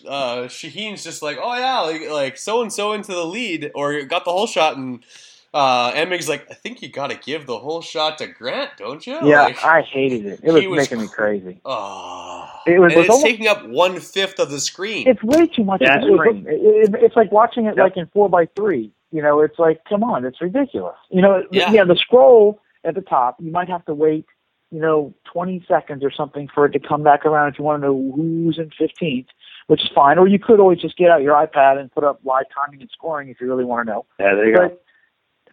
uh, 0.07 0.47
Sheheen's 0.49 1.03
just 1.03 1.23
like, 1.23 1.39
oh 1.41 1.55
yeah, 1.55 1.81
like 1.81 2.09
like 2.11 2.37
so 2.37 2.63
and 2.63 2.73
so 2.73 2.93
into 2.93 3.13
the 3.13 3.25
lead, 3.25 3.71
or 3.75 4.03
got 4.03 4.25
the 4.25 4.31
whole 4.31 4.47
shot, 4.47 4.77
and 4.77 5.05
uh, 5.53 5.91
Emig's 5.95 6.29
like, 6.29 6.47
I 6.51 6.55
think 6.55 6.81
you 6.83 6.89
got 6.89 7.11
to 7.11 7.17
give 7.17 7.47
the 7.47 7.59
whole 7.59 7.81
shot 7.81 8.19
to 8.19 8.27
Grant, 8.27 8.71
don't 8.77 9.07
you? 9.07 9.19
Yeah, 9.19 9.41
Like, 9.41 9.57
I 9.63 9.81
hated 9.81 10.25
it. 10.27 10.41
It 10.43 10.51
was, 10.51 10.65
was 10.69 10.69
making 10.69 11.01
me 11.01 11.09
crazy. 11.09 11.63
oh. 11.65 12.49
It 12.65 12.79
was, 12.79 12.91
and 12.91 12.95
it 12.95 12.99
was 12.99 13.09
it's 13.09 13.09
almost, 13.09 13.33
taking 13.33 13.47
up 13.47 13.65
one 13.67 13.99
fifth 14.01 14.39
of 14.39 14.51
the 14.51 14.61
screen. 14.61 15.15
it's 15.15 15.23
way 15.23 15.47
too 15.47 15.63
much 15.65 15.81
Yeah, 15.81 15.87
of 15.87 15.93
the 15.93 16.03
screen. 16.03 16.45
It, 16.47 16.95
it, 16.95 17.03
it's 17.03 17.15
like 17.15 17.31
watching 17.31 17.65
it 17.67 17.77
Yep. 17.77 17.77
like 17.77 17.97
in 17.97 18.07
four 18.13 18.29
by 18.29 18.47
three. 18.55 18.91
You 19.11 19.21
know, 19.21 19.39
it's 19.41 19.57
like, 19.57 19.81
come 19.87 20.03
on, 20.03 20.25
it's 20.25 20.41
ridiculous. 20.41 20.95
You 21.09 21.21
know, 21.21 21.43
Yeah. 21.51 21.71
yeah. 21.71 21.83
the 21.83 21.95
scroll 21.95 22.61
at 22.83 22.95
the 22.95 23.01
top, 23.01 23.37
you 23.39 23.51
might 23.51 23.67
have 23.69 23.83
to 23.85 23.93
wait, 23.93 24.25
you 24.71 24.79
know, 24.79 25.13
20 25.33 25.65
seconds 25.67 26.03
or 26.03 26.11
something 26.11 26.47
for 26.53 26.65
it 26.65 26.71
to 26.73 26.79
come 26.79 27.01
back 27.03 27.25
around 27.25 27.49
if 27.53 27.59
you 27.59 27.65
want 27.65 27.81
to 27.81 27.87
know 27.87 28.13
who's 28.15 28.59
in 28.59 28.69
15th, 28.79 29.25
which 29.67 29.81
is 29.81 29.89
fine. 29.95 30.17
Or 30.19 30.27
you 30.27 30.37
could 30.39 30.59
always 30.59 30.79
just 30.79 30.95
get 30.97 31.09
out 31.09 31.21
your 31.23 31.33
iPad 31.35 31.79
and 31.79 31.91
put 31.91 32.03
up 32.03 32.19
live 32.23 32.45
timing 32.53 32.81
and 32.81 32.89
scoring 32.91 33.29
if 33.29 33.41
you 33.41 33.47
really 33.47 33.65
want 33.65 33.87
to 33.87 33.91
know. 33.93 34.05
Yeah, 34.19 34.35
there 34.35 34.47
you 34.49 34.55
go. 34.55 34.77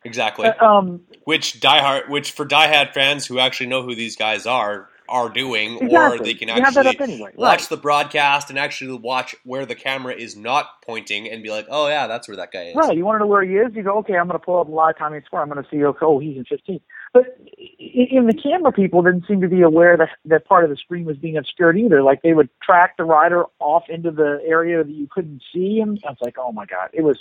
Exactly. 0.05 0.47
uh, 0.47 0.65
um, 0.65 1.01
which 1.25 1.59
diehard, 1.61 2.09
which 2.09 2.31
for 2.31 2.47
diehard 2.47 2.93
fans 2.93 3.27
who 3.27 3.39
actually 3.39 3.67
know 3.67 3.83
who 3.83 3.95
these 3.95 4.15
guys 4.17 4.47
are, 4.47 4.89
are 5.09 5.29
doing, 5.29 5.77
or 5.91 6.19
they 6.19 6.35
can 6.35 6.49
You 6.49 6.63
have 6.63 6.75
that 6.75 6.87
actually 6.87 7.15
anyway, 7.15 7.33
watch 7.37 7.61
right. 7.61 7.69
the 7.69 7.77
broadcast 7.77 8.51
and 8.51 8.59
actually 8.59 8.99
watch 8.99 9.35
where 9.45 9.67
the 9.67 9.75
camera 9.75 10.15
is 10.15 10.37
not 10.37 10.83
pointing 10.83 11.31
and 11.31 11.43
be 11.43 11.51
like, 11.51 11.67
oh 11.69 11.89
yeah, 11.89 12.07
that's 12.07 12.29
where 12.29 12.37
that 12.37 12.53
guy 12.53 12.65
is. 12.65 12.77
Right. 12.77 12.97
You 12.97 13.05
want 13.05 13.17
to 13.17 13.21
know 13.21 13.27
where 13.27 13.43
he 13.43 13.57
is? 13.57 13.75
You 13.75 13.83
go, 13.83 13.99
okay, 13.99 14.17
I'm 14.17 14.27
going 14.27 14.39
to 14.39 14.45
pull 14.45 14.61
up 14.61 14.67
the 14.67 14.73
live 14.75 14.99
timing 14.99 15.23
score. 15.27 15.41
I'm 15.41 15.49
going 15.49 15.63
to 15.63 15.71
see, 15.71 15.85
okay, 15.85 15.99
oh, 16.03 16.19
he's 16.19 16.37
in 16.37 16.45
15. 16.45 16.81
But 17.13 17.39
in 17.79 18.27
the 18.27 18.35
camera 18.35 18.73
people 18.73 19.03
didn't 19.03 19.27
seem 19.27 19.41
to 19.41 19.49
be 19.49 19.63
aware 19.63 19.97
that 19.97 20.11
that 20.27 20.45
part 20.45 20.65
of 20.65 20.71
the 20.71 20.77
screen 20.77 21.05
was 21.05 21.17
being 21.17 21.37
obscured 21.37 21.79
either. 21.79 22.03
Like 22.03 22.23
they 22.23 22.35
would 22.35 22.51
track 22.63 22.97
the 22.97 23.05
rider 23.05 23.45
off 23.59 23.85
into 23.89 24.11
the 24.11 24.41
area 24.47 24.85
that 24.85 24.93
you 24.93 25.09
couldn't 25.11 25.43
see 25.53 25.79
him. 25.79 25.99
I 26.07 26.11
was 26.11 26.19
like, 26.21 26.37
oh 26.39 26.53
my 26.53 26.67
god, 26.67 26.91
it 26.93 27.03
was. 27.03 27.19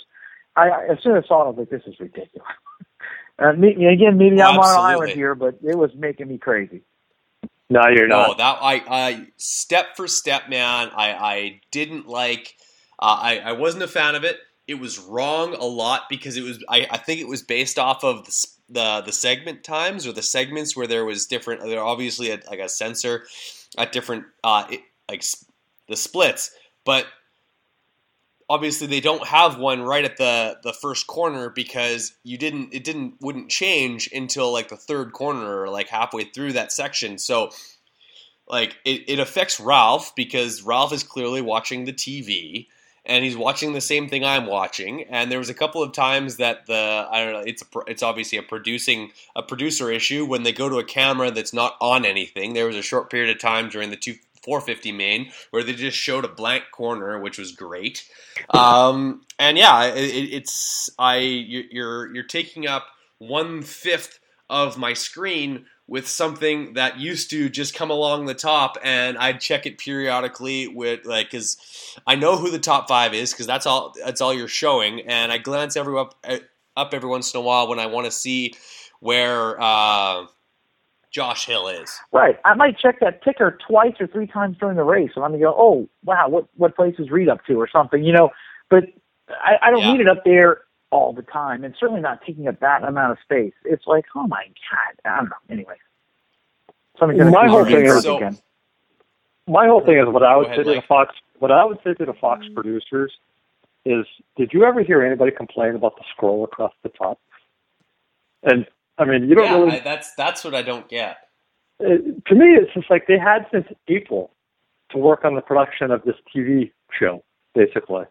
I 0.54 0.68
I- 0.68 0.86
as 0.92 0.98
soon 1.02 1.16
as 1.16 1.24
I 1.24 1.28
saw 1.28 1.42
it, 1.42 1.44
I 1.44 1.48
was 1.48 1.58
like, 1.58 1.70
this 1.70 1.82
is 1.86 1.98
ridiculous. 2.00 2.48
Uh, 3.38 3.52
me, 3.52 3.68
again, 3.86 4.16
maybe 4.16 4.40
I'm 4.40 4.58
on 4.58 4.70
an 4.70 4.80
island 4.80 5.12
here, 5.12 5.34
but 5.34 5.58
it 5.62 5.76
was 5.76 5.90
making 5.94 6.26
me 6.28 6.38
crazy. 6.38 6.80
No, 7.70 7.88
you're 7.88 8.08
No, 8.08 8.34
not. 8.34 8.38
that 8.38 8.58
I, 8.60 8.82
I 8.88 9.26
step 9.36 9.96
for 9.96 10.08
step, 10.08 10.48
man. 10.48 10.90
I, 10.96 11.12
I 11.12 11.60
didn't 11.70 12.06
like. 12.06 12.56
Uh, 12.98 13.18
I, 13.20 13.38
I 13.38 13.52
wasn't 13.52 13.82
a 13.82 13.88
fan 13.88 14.14
of 14.14 14.24
it. 14.24 14.38
It 14.68 14.74
was 14.76 14.98
wrong 14.98 15.54
a 15.54 15.64
lot 15.64 16.02
because 16.08 16.36
it 16.36 16.42
was. 16.42 16.62
I, 16.68 16.86
I 16.90 16.98
think 16.98 17.20
it 17.20 17.28
was 17.28 17.42
based 17.42 17.78
off 17.78 18.04
of 18.04 18.24
the, 18.26 18.46
the 18.68 19.02
the 19.06 19.12
segment 19.12 19.64
times 19.64 20.06
or 20.06 20.12
the 20.12 20.22
segments 20.22 20.76
where 20.76 20.86
there 20.86 21.04
was 21.04 21.26
different. 21.26 21.62
There 21.62 21.82
obviously 21.82 22.30
a, 22.30 22.40
like 22.48 22.60
a 22.60 22.68
sensor 22.68 23.24
at 23.78 23.92
different 23.92 24.24
uh 24.44 24.66
it, 24.70 24.80
like 25.08 25.24
the 25.88 25.96
splits, 25.96 26.52
but 26.84 27.06
obviously 28.48 28.86
they 28.86 29.00
don't 29.00 29.26
have 29.26 29.58
one 29.58 29.82
right 29.82 30.04
at 30.04 30.16
the 30.16 30.58
the 30.62 30.72
first 30.72 31.06
corner 31.06 31.50
because 31.50 32.14
you 32.22 32.38
didn't 32.38 32.72
it 32.72 32.84
didn't 32.84 33.14
wouldn't 33.20 33.50
change 33.50 34.08
until 34.12 34.52
like 34.52 34.68
the 34.68 34.76
third 34.76 35.12
corner 35.12 35.62
or 35.62 35.68
like 35.68 35.88
halfway 35.88 36.24
through 36.24 36.52
that 36.52 36.72
section. 36.72 37.18
So 37.18 37.50
like 38.48 38.76
it, 38.84 39.08
it 39.08 39.18
affects 39.18 39.58
ralph 39.58 40.14
because 40.14 40.62
ralph 40.62 40.92
is 40.92 41.02
clearly 41.02 41.42
watching 41.42 41.84
the 41.84 41.92
tv 41.92 42.68
and 43.04 43.24
he's 43.24 43.36
watching 43.36 43.72
the 43.72 43.80
same 43.80 44.08
thing 44.08 44.24
i'm 44.24 44.46
watching. 44.46 45.02
And 45.04 45.30
there 45.30 45.40
was 45.40 45.50
a 45.50 45.54
couple 45.54 45.82
of 45.82 45.92
times 45.92 46.36
that 46.36 46.66
the 46.66 47.08
i 47.10 47.24
don't 47.24 47.32
know 47.32 47.42
it's 47.44 47.62
a, 47.62 47.78
it's 47.88 48.02
obviously 48.04 48.38
a 48.38 48.42
producing 48.42 49.10
a 49.34 49.42
producer 49.42 49.90
issue 49.90 50.24
when 50.24 50.44
they 50.44 50.52
go 50.52 50.68
to 50.68 50.78
a 50.78 50.84
camera 50.84 51.32
that's 51.32 51.52
not 51.52 51.76
on 51.80 52.04
anything. 52.04 52.54
There 52.54 52.66
was 52.66 52.76
a 52.76 52.82
short 52.82 53.10
period 53.10 53.34
of 53.34 53.40
time 53.40 53.68
during 53.68 53.90
the 53.90 53.96
two 53.96 54.14
450 54.46 54.92
main 54.92 55.30
where 55.50 55.62
they 55.62 55.74
just 55.74 55.98
showed 55.98 56.24
a 56.24 56.28
blank 56.28 56.64
corner 56.72 57.20
which 57.20 57.36
was 57.38 57.52
great. 57.52 58.08
Um, 58.50 59.22
and 59.38 59.58
yeah, 59.58 59.84
it, 59.84 59.98
it- 60.14 60.32
it's 60.34 60.88
I 60.98 61.16
you- 61.18 61.68
you're 61.70 62.14
you're 62.14 62.24
taking 62.24 62.66
up 62.66 62.86
one 63.18 63.62
fifth 63.62 64.18
of 64.48 64.78
my 64.78 64.94
screen 64.94 65.66
with 65.88 66.08
something 66.08 66.74
that 66.74 66.98
used 66.98 67.30
to 67.30 67.48
just 67.48 67.74
come 67.74 67.90
along 67.90 68.26
the 68.26 68.34
top, 68.34 68.76
and 68.82 69.16
I'd 69.18 69.40
check 69.40 69.66
it 69.66 69.78
periodically 69.78 70.66
with 70.68 71.04
like 71.04 71.30
because 71.30 71.56
I 72.06 72.14
know 72.16 72.36
who 72.36 72.50
the 72.50 72.58
top 72.58 72.88
five 72.88 73.14
is 73.14 73.32
because 73.32 73.46
that's 73.46 73.66
all 73.66 73.94
that's 74.04 74.20
all 74.20 74.32
you're 74.34 74.48
showing, 74.48 75.02
and 75.02 75.30
I 75.32 75.38
glance 75.38 75.76
every 75.76 75.98
up 75.98 76.14
up 76.76 76.92
every 76.92 77.08
once 77.08 77.32
in 77.34 77.38
a 77.38 77.42
while 77.42 77.68
when 77.68 77.78
I 77.78 77.86
want 77.86 78.04
to 78.06 78.10
see 78.10 78.54
where 79.00 79.60
uh, 79.60 80.26
Josh 81.16 81.46
Hill 81.46 81.66
is. 81.68 81.98
Right. 82.12 82.38
I 82.44 82.52
might 82.52 82.78
check 82.78 83.00
that 83.00 83.22
ticker 83.24 83.56
twice 83.66 83.94
or 84.00 84.06
three 84.06 84.26
times 84.26 84.58
during 84.60 84.76
the 84.76 84.82
race, 84.84 85.10
and 85.16 85.24
I'm 85.24 85.30
gonna 85.30 85.42
go, 85.44 85.54
oh 85.56 85.88
wow, 86.04 86.28
what 86.28 86.46
what 86.56 86.76
place 86.76 86.94
is 86.98 87.10
Reed 87.10 87.30
up 87.30 87.42
to 87.46 87.54
or 87.58 87.66
something, 87.72 88.04
you 88.04 88.12
know. 88.12 88.28
But 88.68 88.84
I, 89.30 89.54
I 89.62 89.70
don't 89.70 89.80
Yeah. 89.80 89.92
need 89.92 90.00
it 90.02 90.08
up 90.08 90.24
there 90.26 90.60
all 90.90 91.14
the 91.14 91.22
time, 91.22 91.64
and 91.64 91.74
certainly 91.80 92.02
not 92.02 92.20
taking 92.26 92.48
up 92.48 92.60
that 92.60 92.84
amount 92.84 93.12
of 93.12 93.18
space. 93.24 93.54
It's 93.64 93.86
like, 93.86 94.04
oh 94.14 94.26
my 94.26 94.44
god, 94.70 95.10
I 95.10 95.16
don't 95.16 95.30
know. 95.30 95.36
Anyway, 95.48 95.76
something's 96.98 97.18
gonna 97.20 97.30
My 97.30 97.48
whole 97.48 97.64
thing 97.64 97.86
is- 97.86 98.02
So- 98.02 98.18
again. 98.18 98.36
My 99.48 99.68
whole 99.68 99.80
thing 99.80 99.96
is 99.96 100.06
what 100.08 100.22
I 100.22 100.36
would 100.36 100.48
Go 100.48 100.56
say 100.56 100.60
ahead, 100.60 100.74
to 100.74 100.80
the 100.80 100.86
Fox. 100.86 101.14
What 101.38 101.50
I 101.50 101.64
would 101.64 101.78
say 101.82 101.94
to 101.94 102.04
the 102.04 102.12
Fox 102.14 102.44
producers 102.54 103.16
is, 103.86 104.04
did 104.36 104.52
you 104.52 104.64
ever 104.64 104.82
hear 104.82 105.02
anybody 105.02 105.30
complain 105.30 105.76
about 105.76 105.96
the 105.96 106.02
scroll 106.12 106.44
across 106.44 106.72
the 106.82 106.88
top? 106.90 107.18
And 108.42 108.66
I 108.98 109.04
mean, 109.04 109.28
you 109.28 109.34
don't 109.34 109.44
yeah, 109.44 109.58
really. 109.58 109.72
I, 109.72 109.80
that's 109.80 110.14
that's 110.14 110.44
what 110.44 110.54
I 110.54 110.62
don't 110.62 110.88
get. 110.88 111.18
it, 111.80 112.24
to 112.26 112.34
me, 112.34 112.46
it's 112.54 112.72
just 112.74 112.90
like 112.90 113.06
they 113.06 113.18
had 113.18 113.46
since 113.52 113.66
April 113.88 114.30
to 114.90 114.98
work 114.98 115.24
on 115.24 115.34
the 115.34 115.40
production 115.40 115.90
of 115.90 116.02
this 116.04 116.16
TV 116.34 116.70
show, 116.98 117.22
basically, 117.54 118.04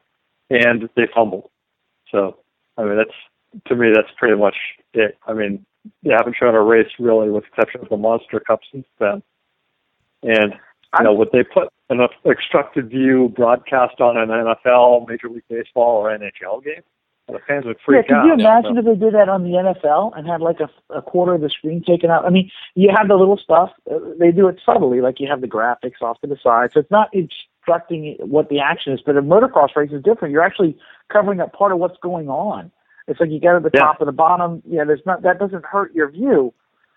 and 0.50 0.90
they 0.96 1.08
fumbled. 1.14 1.50
So, 2.12 2.38
I 2.78 2.84
mean, 2.84 2.98
that's 2.98 3.66
to 3.68 3.76
me, 3.76 3.92
that's 3.94 4.10
pretty 4.18 4.36
much 4.36 4.56
it. 4.94 5.18
I 5.28 5.34
mean, 5.34 5.66
they 6.04 6.12
haven't 6.12 6.36
shown 6.40 6.56
a 6.56 6.62
race 6.62 6.92
really, 7.00 7.30
with 7.30 7.44
the 7.44 7.50
exception 7.50 7.82
of 7.82 7.90
the 7.90 7.98
Monster 7.98 8.40
Cup 8.40 8.62
since 8.72 8.86
then. 9.00 9.24
And 10.24 10.56
you 11.00 11.04
know, 11.04 11.14
would 11.14 11.30
they 11.32 11.44
put 11.44 11.70
an 11.90 12.00
obstructed 12.24 12.90
view 12.90 13.30
broadcast 13.36 14.02
on 14.02 14.18
an 14.18 14.30
NFL, 14.30 15.08
Major 15.08 15.30
League 15.30 15.44
Baseball, 15.50 15.98
or 15.98 16.18
NHL 16.18 16.64
game? 16.64 16.84
The 17.28 17.39
fans 17.47 17.65
would 17.65 17.78
Yeah, 17.78 17.86
freak 17.86 18.07
could 18.07 18.15
out. 18.17 18.26
you 18.26 18.34
imagine 18.34 18.73
So- 18.76 18.80
if 18.80 18.86
they 18.86 18.95
did 19.05 19.13
that 19.15 19.30
on 19.30 19.43
the 19.43 19.57
NFL 19.57 20.13
and 20.15 20.28
had 20.28 20.41
like 20.41 20.59
a, 20.59 20.69
a 20.91 21.01
quarter 21.01 21.34
of 21.34 21.41
the 21.41 21.49
screen 21.49 21.82
taken 21.84 22.11
out? 22.11 22.23
I 22.26 22.30
mean, 22.30 22.51
you 22.76 22.91
have 22.95 23.07
the 23.07 23.15
little 23.15 23.38
stuff. 23.38 23.71
Uh, 23.89 23.97
they 24.19 24.32
do 24.32 24.47
it 24.47 24.59
subtly, 24.63 25.01
like 25.01 25.19
you 25.19 25.28
have 25.28 25.41
the 25.41 25.47
graphics 25.47 26.01
off 26.03 26.21
to 26.21 26.28
the 26.28 26.38
side, 26.41 26.69
so 26.73 26.80
it's 26.80 26.91
not 26.91 27.09
instructing 27.13 28.15
what 28.19 28.49
the 28.49 28.59
action 28.59 28.93
is. 28.93 29.01
But 29.03 29.17
a 29.17 29.21
motocross 29.23 29.76
race 29.76 29.91
is 29.91 30.03
different. 30.03 30.32
You're 30.34 30.43
actually 30.43 30.78
covering 31.11 31.39
up 31.41 31.51
part 31.53 31.71
of 31.71 31.80
what's 31.80 31.97
going 31.99 32.30
on. 32.30 32.71
It's 33.07 33.19
like 33.19 33.30
you 33.32 33.39
got 33.39 33.55
at 33.55 33.63
the 33.63 33.71
Yeah. 33.73 33.82
top 33.82 34.01
or 34.01 34.05
the 34.05 34.11
bottom. 34.11 34.61
Yeah, 34.65 34.84
there's 34.84 35.05
not 35.05 35.23
that 35.23 35.39
doesn't 35.39 35.65
hurt 35.65 35.93
your 35.95 36.09
view. 36.09 36.53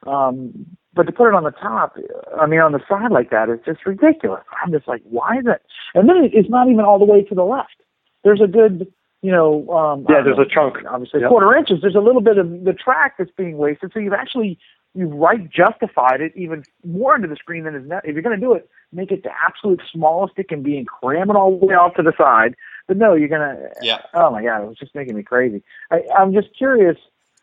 Um, 0.06 0.52
but 0.94 1.04
to 1.06 1.12
put 1.12 1.28
it 1.28 1.34
on 1.34 1.44
the 1.44 1.50
top, 1.52 1.96
I 2.38 2.46
mean, 2.46 2.60
on 2.60 2.72
the 2.72 2.80
side 2.88 3.10
like 3.12 3.30
that 3.30 3.48
is 3.48 3.60
just 3.64 3.84
ridiculous. 3.86 4.42
I'm 4.62 4.72
just 4.72 4.86
like, 4.88 5.02
why 5.04 5.38
is 5.38 5.46
it? 5.46 5.62
And 5.94 6.08
then 6.08 6.28
it's 6.32 6.48
not 6.50 6.68
even 6.68 6.84
all 6.84 6.98
the 6.98 7.04
way 7.04 7.22
to 7.24 7.34
the 7.34 7.44
left. 7.44 7.76
There's 8.24 8.40
a 8.40 8.46
good, 8.46 8.92
you 9.22 9.32
know, 9.32 9.68
um, 9.70 10.06
Yeah, 10.08 10.22
there's 10.22 10.36
know, 10.36 10.44
a 10.44 10.48
chunk. 10.48 10.78
obviously 10.88 11.20
Yep. 11.20 11.28
quarter 11.30 11.56
inches. 11.56 11.80
There's 11.80 11.94
a 11.96 12.00
little 12.00 12.20
bit 12.20 12.38
of 12.38 12.64
the 12.64 12.72
track 12.72 13.16
that's 13.18 13.30
being 13.32 13.56
wasted. 13.58 13.92
So 13.92 13.98
you've 14.00 14.12
actually 14.12 14.58
you've 14.94 15.12
right 15.12 15.48
justified 15.50 16.20
it 16.20 16.32
even 16.34 16.64
more 16.84 17.14
into 17.14 17.28
the 17.28 17.36
screen 17.36 17.64
than 17.64 17.74
is 17.74 17.86
net. 17.86 18.02
If 18.04 18.14
you're 18.14 18.22
going 18.22 18.38
to 18.38 18.44
do 18.44 18.54
it, 18.54 18.68
make 18.92 19.12
it 19.12 19.22
the 19.22 19.30
absolute 19.46 19.80
smallest 19.92 20.34
it 20.38 20.48
can 20.48 20.62
be 20.62 20.78
and 20.78 20.86
cram 20.86 21.30
it 21.30 21.36
all 21.36 21.58
the 21.58 21.66
way 21.66 21.74
off 21.74 21.94
to 21.94 22.02
the 22.02 22.12
side. 22.16 22.54
But 22.86 22.96
no, 22.96 23.14
you're 23.14 23.28
gonna. 23.28 23.68
Yeah. 23.82 23.98
Oh 24.14 24.30
my 24.30 24.42
god, 24.42 24.62
it 24.62 24.68
was 24.68 24.78
just 24.78 24.94
making 24.94 25.14
me 25.14 25.22
crazy. 25.22 25.62
I, 25.90 26.02
I'm 26.18 26.32
just 26.32 26.48
curious, 26.56 26.96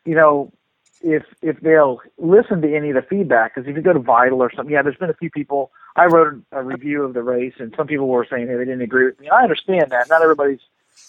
you 0.04 0.16
know, 0.16 0.52
if 1.02 1.24
if 1.44 1.60
they'll 1.60 2.02
listen 2.18 2.62
to 2.64 2.76
any 2.76 2.90
of 2.90 2.96
the 2.96 3.04
feedback. 3.04 3.54
Because 3.54 3.70
if 3.70 3.76
you 3.76 3.84
go 3.84 3.94
to 3.94 4.00
Vital 4.00 4.42
or 4.42 4.52
something, 4.52 4.74
yeah, 4.74 4.82
there's 4.82 4.96
been 4.98 5.12
a 5.12 5.16
few 5.16 5.30
people. 5.30 5.72
I 5.96 6.06
wrote 6.06 6.42
a 6.52 6.64
review 6.64 7.04
of 7.04 7.14
the 7.14 7.22
race, 7.22 7.54
and 7.60 7.74
some 7.78 7.86
people 7.86 8.08
were 8.08 8.26
saying 8.28 8.48
hey, 8.48 8.56
they 8.56 8.66
didn't 8.66 8.82
agree 8.82 9.06
with 9.06 9.20
me. 9.20 9.30
I 9.30 9.44
understand 9.44 9.92
that. 9.92 10.10
Not 10.10 10.24
everybody's 10.24 10.62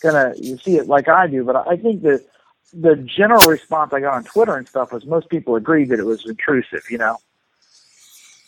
gonna 0.02 0.34
you 0.38 0.58
see 0.58 0.76
it 0.76 0.88
like 0.88 1.08
I 1.08 1.26
do, 1.28 1.44
but 1.44 1.56
I 1.68 1.76
think 1.76 2.02
that 2.02 2.24
the 2.72 2.96
general 2.96 3.46
response 3.48 3.92
I 3.94 4.00
got 4.00 4.14
on 4.14 4.24
Twitter 4.24 4.56
and 4.56 4.68
stuff 4.68 4.92
was 4.92 5.06
most 5.06 5.28
people 5.30 5.56
agreed 5.56 5.90
that 5.90 6.00
it 6.00 6.06
was 6.06 6.26
intrusive. 6.26 6.84
You 6.90 6.98
know. 6.98 7.18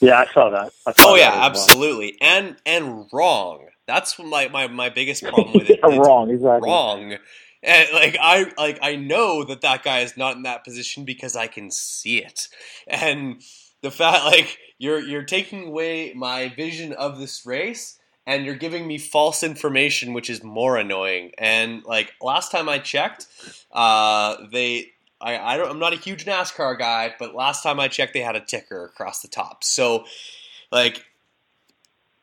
Yeah, 0.00 0.20
I 0.20 0.26
saw 0.32 0.50
that. 0.50 0.72
I 0.86 0.92
saw 0.92 1.12
Oh 1.12 1.16
that 1.16 1.22
yeah, 1.22 1.32
as 1.34 1.46
well. 1.50 1.74
absolutely, 1.74 2.16
and 2.20 2.56
and 2.66 3.06
wrong. 3.12 3.66
That's 3.86 4.18
my 4.18 4.48
my, 4.48 4.68
my 4.68 4.90
biggest 4.90 5.26
problem 5.26 5.56
with 5.56 5.70
it. 5.70 5.80
Yeah, 5.84 5.88
It's 5.88 5.98
wrong, 5.98 6.30
exactly. 6.30 6.70
Wrong. 6.70 7.18
And 7.62 7.88
like 7.92 8.16
I 8.20 8.52
like 8.58 8.78
I 8.82 8.96
know 8.96 9.44
that 9.44 9.62
that 9.62 9.84
guy 9.84 10.00
is 10.00 10.16
not 10.16 10.36
in 10.36 10.42
that 10.44 10.64
position 10.64 11.04
because 11.04 11.36
I 11.36 11.48
can 11.48 11.70
see 11.70 12.18
it, 12.18 12.48
and 12.88 13.42
the 13.82 13.90
fact 13.90 14.24
like 14.26 14.58
you're 14.78 15.00
you're 15.00 15.24
taking 15.24 15.68
away 15.68 16.14
my 16.14 16.50
vision 16.50 16.92
of 16.94 17.18
this 17.18 17.46
race, 17.46 17.97
and 18.28 18.44
you're 18.44 18.54
giving 18.54 18.86
me 18.86 18.98
false 18.98 19.42
information, 19.42 20.12
which 20.12 20.28
is 20.28 20.44
more 20.44 20.76
annoying. 20.76 21.32
And 21.38 21.82
like 21.84 22.12
last 22.20 22.52
time 22.52 22.68
I 22.68 22.78
checked, 22.78 23.26
uh, 23.72 24.36
they 24.52 24.92
I, 25.20 25.38
I 25.38 25.56
don't 25.56 25.70
I'm 25.70 25.78
not 25.78 25.94
a 25.94 25.96
huge 25.96 26.26
NASCAR 26.26 26.78
guy, 26.78 27.14
but 27.18 27.34
last 27.34 27.62
time 27.62 27.80
I 27.80 27.88
checked, 27.88 28.12
they 28.12 28.20
had 28.20 28.36
a 28.36 28.40
ticker 28.40 28.84
across 28.84 29.22
the 29.22 29.28
top. 29.28 29.64
So 29.64 30.04
like 30.70 31.04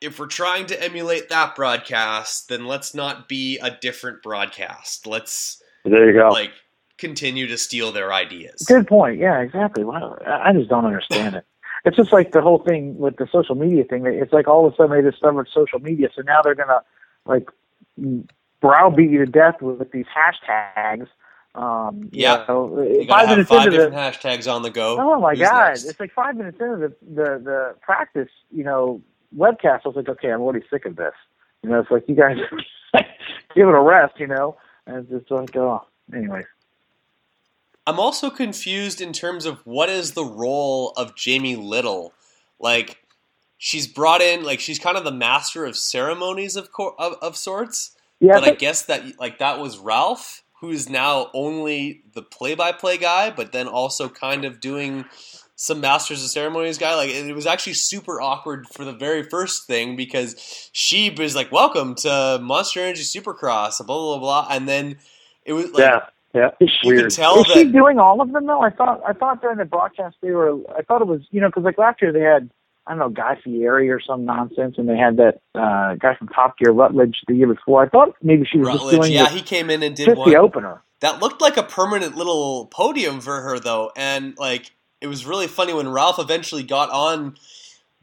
if 0.00 0.20
we're 0.20 0.28
trying 0.28 0.66
to 0.66 0.80
emulate 0.80 1.28
that 1.30 1.56
broadcast, 1.56 2.50
then 2.50 2.66
let's 2.66 2.94
not 2.94 3.28
be 3.28 3.58
a 3.58 3.70
different 3.72 4.22
broadcast. 4.22 5.08
Let's 5.08 5.60
There 5.84 6.06
you 6.08 6.12
go. 6.16 6.28
like 6.28 6.52
continue 6.98 7.48
to 7.48 7.58
steal 7.58 7.90
their 7.90 8.12
ideas. 8.12 8.62
Good 8.62 8.86
point. 8.86 9.18
Yeah, 9.18 9.40
exactly. 9.40 9.82
Wow. 9.82 10.16
I 10.24 10.50
I 10.50 10.52
just 10.52 10.70
don't 10.70 10.84
understand 10.84 11.34
it. 11.34 11.44
It's 11.86 11.96
just 11.96 12.12
like 12.12 12.32
the 12.32 12.42
whole 12.42 12.58
thing 12.58 12.98
with 12.98 13.16
the 13.16 13.28
social 13.30 13.54
media 13.54 13.84
thing. 13.84 14.04
It's 14.06 14.32
like 14.32 14.48
all 14.48 14.66
of 14.66 14.72
a 14.72 14.76
sudden 14.76 14.96
they 14.96 15.08
discovered 15.08 15.48
social 15.54 15.78
media, 15.78 16.08
so 16.14 16.22
now 16.22 16.42
they're 16.42 16.56
gonna 16.56 16.82
like 17.26 17.48
browbeat 18.60 19.08
you 19.10 19.24
to 19.24 19.30
death 19.30 19.62
with, 19.62 19.90
these 19.92 20.06
hashtags. 20.06 21.06
Um, 21.54 22.10
you 22.12 22.22
Yeah. 22.22 22.44
know, 22.48 22.82
You 22.82 23.06
five 23.06 23.06
gotta 23.06 23.30
minutes 23.30 23.48
five 23.48 23.66
into 23.66 23.78
the, 23.78 23.84
different 23.90 24.14
hashtags 24.14 24.52
on 24.52 24.62
the 24.62 24.70
go. 24.70 24.98
Oh 25.00 25.20
my 25.20 25.34
Who's 25.34 25.40
god! 25.40 25.68
next? 25.68 25.84
It's 25.84 26.00
like 26.00 26.12
five 26.12 26.36
minutes 26.36 26.58
into 26.60 26.76
the, 26.76 26.88
the 27.14 27.40
the 27.42 27.74
practice, 27.80 28.30
you 28.50 28.64
know, 28.64 29.00
webcast. 29.36 29.82
I 29.84 29.88
was 29.88 29.96
like, 29.96 30.08
okay, 30.08 30.32
I'm 30.32 30.40
already 30.40 30.66
sick 30.68 30.84
of 30.86 30.96
this. 30.96 31.14
You 31.62 31.70
know, 31.70 31.80
it's 31.80 31.90
like 31.90 32.08
you 32.08 32.16
guys 32.16 32.36
give 33.54 33.68
it 33.68 33.74
a 33.74 33.80
rest, 33.80 34.14
you 34.18 34.26
know, 34.26 34.56
and 34.86 34.98
it's 34.98 35.10
just 35.10 35.30
like, 35.30 35.56
oh, 35.56 35.86
anyway. 36.12 36.44
I'm 37.86 38.00
also 38.00 38.30
confused 38.30 39.00
in 39.00 39.12
terms 39.12 39.46
of 39.46 39.60
what 39.64 39.88
is 39.88 40.12
the 40.12 40.24
role 40.24 40.92
of 40.96 41.14
Jamie 41.14 41.56
Little. 41.56 42.12
Like, 42.58 42.98
she's 43.58 43.86
brought 43.86 44.20
in, 44.20 44.44
like 44.44 44.60
she's 44.60 44.78
kind 44.78 44.96
of 44.96 45.04
the 45.04 45.12
master 45.12 45.64
of 45.64 45.76
ceremonies 45.76 46.56
of 46.56 46.72
co- 46.72 46.94
of, 46.98 47.14
of 47.22 47.36
sorts. 47.36 47.92
Yeah, 48.20 48.40
but 48.40 48.44
I 48.44 48.54
guess 48.54 48.82
that 48.86 49.18
like 49.18 49.38
that 49.38 49.60
was 49.60 49.78
Ralph, 49.78 50.42
who's 50.60 50.88
now 50.88 51.30
only 51.34 52.02
the 52.14 52.22
play-by-play 52.22 52.98
guy, 52.98 53.30
but 53.30 53.52
then 53.52 53.68
also 53.68 54.08
kind 54.08 54.44
of 54.44 54.60
doing 54.60 55.04
some 55.54 55.80
masters 55.80 56.22
of 56.22 56.30
ceremonies 56.30 56.78
guy. 56.78 56.94
Like 56.94 57.10
it 57.10 57.34
was 57.34 57.46
actually 57.46 57.74
super 57.74 58.20
awkward 58.20 58.66
for 58.68 58.84
the 58.84 58.92
very 58.92 59.22
first 59.22 59.66
thing 59.66 59.96
because 59.96 60.70
she 60.72 61.10
was 61.10 61.34
like, 61.34 61.52
"Welcome 61.52 61.94
to 61.96 62.38
Monster 62.42 62.80
Energy 62.80 63.02
Supercross," 63.02 63.78
blah 63.78 63.86
blah 63.86 64.18
blah, 64.18 64.18
blah. 64.18 64.46
and 64.50 64.68
then 64.68 64.98
it 65.44 65.52
was 65.52 65.70
like, 65.72 65.80
yeah, 65.80 66.06
yeah. 66.36 66.50
could 66.82 67.10
tell 67.10 67.40
Is 67.40 67.46
she 67.46 67.64
doing 67.64 67.98
all 67.98 68.20
of 68.20 68.32
them 68.32 68.46
though? 68.46 68.60
I 68.60 68.70
thought 68.70 69.02
I 69.06 69.12
thought 69.12 69.40
during 69.40 69.58
the 69.58 69.64
broadcast 69.64 70.16
they 70.22 70.30
were. 70.30 70.56
I 70.76 70.82
thought 70.82 71.00
it 71.00 71.08
was 71.08 71.22
you 71.30 71.40
know 71.40 71.48
because 71.48 71.64
like 71.64 71.78
last 71.78 72.02
year 72.02 72.12
they 72.12 72.20
had 72.20 72.50
I 72.86 72.92
don't 72.92 72.98
know 72.98 73.08
Guy 73.08 73.38
Fieri 73.42 73.90
or 73.90 74.00
some 74.00 74.24
nonsense, 74.24 74.76
and 74.78 74.88
they 74.88 74.96
had 74.96 75.16
that 75.16 75.40
uh 75.54 75.94
guy 75.96 76.14
from 76.16 76.28
Top 76.28 76.58
Gear 76.58 76.72
Rutledge 76.72 77.16
the 77.26 77.34
year 77.34 77.52
before. 77.52 77.82
I 77.82 77.88
thought 77.88 78.14
maybe 78.22 78.46
she 78.50 78.58
was 78.58 78.68
just 78.68 78.90
doing 78.90 79.12
yeah, 79.12 79.24
the, 79.24 79.30
he 79.30 79.42
came 79.42 79.70
in 79.70 79.82
and 79.82 79.96
did 79.96 80.06
just 80.06 80.18
one. 80.18 80.30
the 80.30 80.36
opener. 80.36 80.82
That 81.00 81.20
looked 81.20 81.40
like 81.40 81.56
a 81.56 81.62
permanent 81.62 82.16
little 82.16 82.66
podium 82.66 83.20
for 83.20 83.42
her, 83.42 83.58
though, 83.58 83.92
and 83.96 84.36
like 84.38 84.72
it 85.00 85.08
was 85.08 85.26
really 85.26 85.46
funny 85.46 85.74
when 85.74 85.88
Ralph 85.88 86.18
eventually 86.18 86.62
got 86.62 86.90
on 86.90 87.36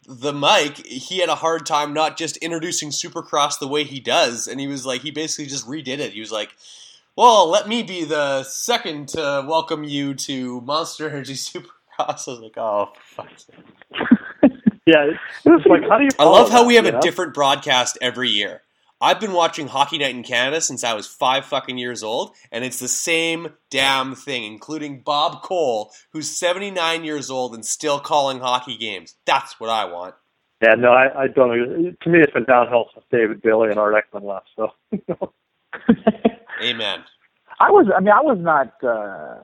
the 0.05 0.33
mic. 0.33 0.85
He 0.85 1.19
had 1.19 1.29
a 1.29 1.35
hard 1.35 1.65
time 1.65 1.93
not 1.93 2.17
just 2.17 2.37
introducing 2.37 2.89
Supercross 2.89 3.59
the 3.59 3.67
way 3.67 3.83
he 3.83 3.99
does, 3.99 4.47
and 4.47 4.59
he 4.59 4.67
was 4.67 4.85
like, 4.85 5.01
he 5.01 5.11
basically 5.11 5.47
just 5.47 5.67
redid 5.67 5.99
it. 5.99 6.13
He 6.13 6.19
was 6.19 6.31
like, 6.31 6.55
"Well, 7.15 7.49
let 7.49 7.67
me 7.67 7.83
be 7.83 8.03
the 8.05 8.43
second 8.43 9.09
to 9.09 9.45
welcome 9.47 9.83
you 9.83 10.13
to 10.15 10.61
Monster 10.61 11.09
Energy 11.09 11.33
Supercross." 11.35 11.67
I 11.99 12.31
was 12.31 12.39
like, 12.39 12.57
"Oh, 12.57 12.89
fuck." 13.01 13.29
Yeah, 14.85 15.11
it's, 15.45 15.65
like 15.65 15.83
how 15.87 15.97
do 15.97 16.03
you? 16.03 16.09
I 16.19 16.25
love 16.25 16.49
how 16.49 16.63
that, 16.63 16.67
we 16.67 16.75
have 16.75 16.85
a 16.85 16.91
know? 16.91 16.99
different 16.99 17.33
broadcast 17.33 17.97
every 18.01 18.29
year. 18.29 18.63
I've 18.99 19.19
been 19.19 19.31
watching 19.33 19.67
Hockey 19.67 19.97
Night 19.97 20.15
in 20.15 20.23
Canada 20.23 20.59
since 20.61 20.83
I 20.83 20.93
was 20.93 21.07
five 21.07 21.45
fucking 21.45 21.77
years 21.77 22.03
old, 22.03 22.35
and 22.51 22.65
it's 22.65 22.79
the 22.79 22.87
same 22.87 23.49
damn 23.69 24.15
thing, 24.15 24.43
including 24.43 25.01
Bob 25.01 25.41
Cole, 25.41 25.91
who's 26.11 26.29
79 26.37 27.03
years 27.03 27.29
old 27.29 27.53
and 27.53 27.65
still 27.65 27.99
calling 27.99 28.39
hockey 28.39 28.77
games. 28.77 29.15
That's 29.25 29.59
what 29.59 29.69
I 29.69 29.85
want. 29.85 30.15
Yeah, 30.61 30.75
no, 30.75 30.91
I, 30.91 31.23
I 31.23 31.27
don't. 31.27 31.49
To 32.01 32.09
me, 32.09 32.19
it's 32.19 32.33
been 32.33 32.45
downhill 32.45 32.85
since 32.93 33.05
David 33.11 33.41
Bailey 33.41 33.69
and 33.69 33.79
Art 33.79 33.95
Eckman 33.95 34.23
left. 34.23 34.49
So 34.55 34.69
Amen. 36.61 37.03
I 37.59 37.71
was, 37.71 37.87
I 37.95 37.99
mean, 37.99 38.09
I 38.09 38.21
was 38.21 38.37
not 38.39 38.73
uh, 38.83 39.35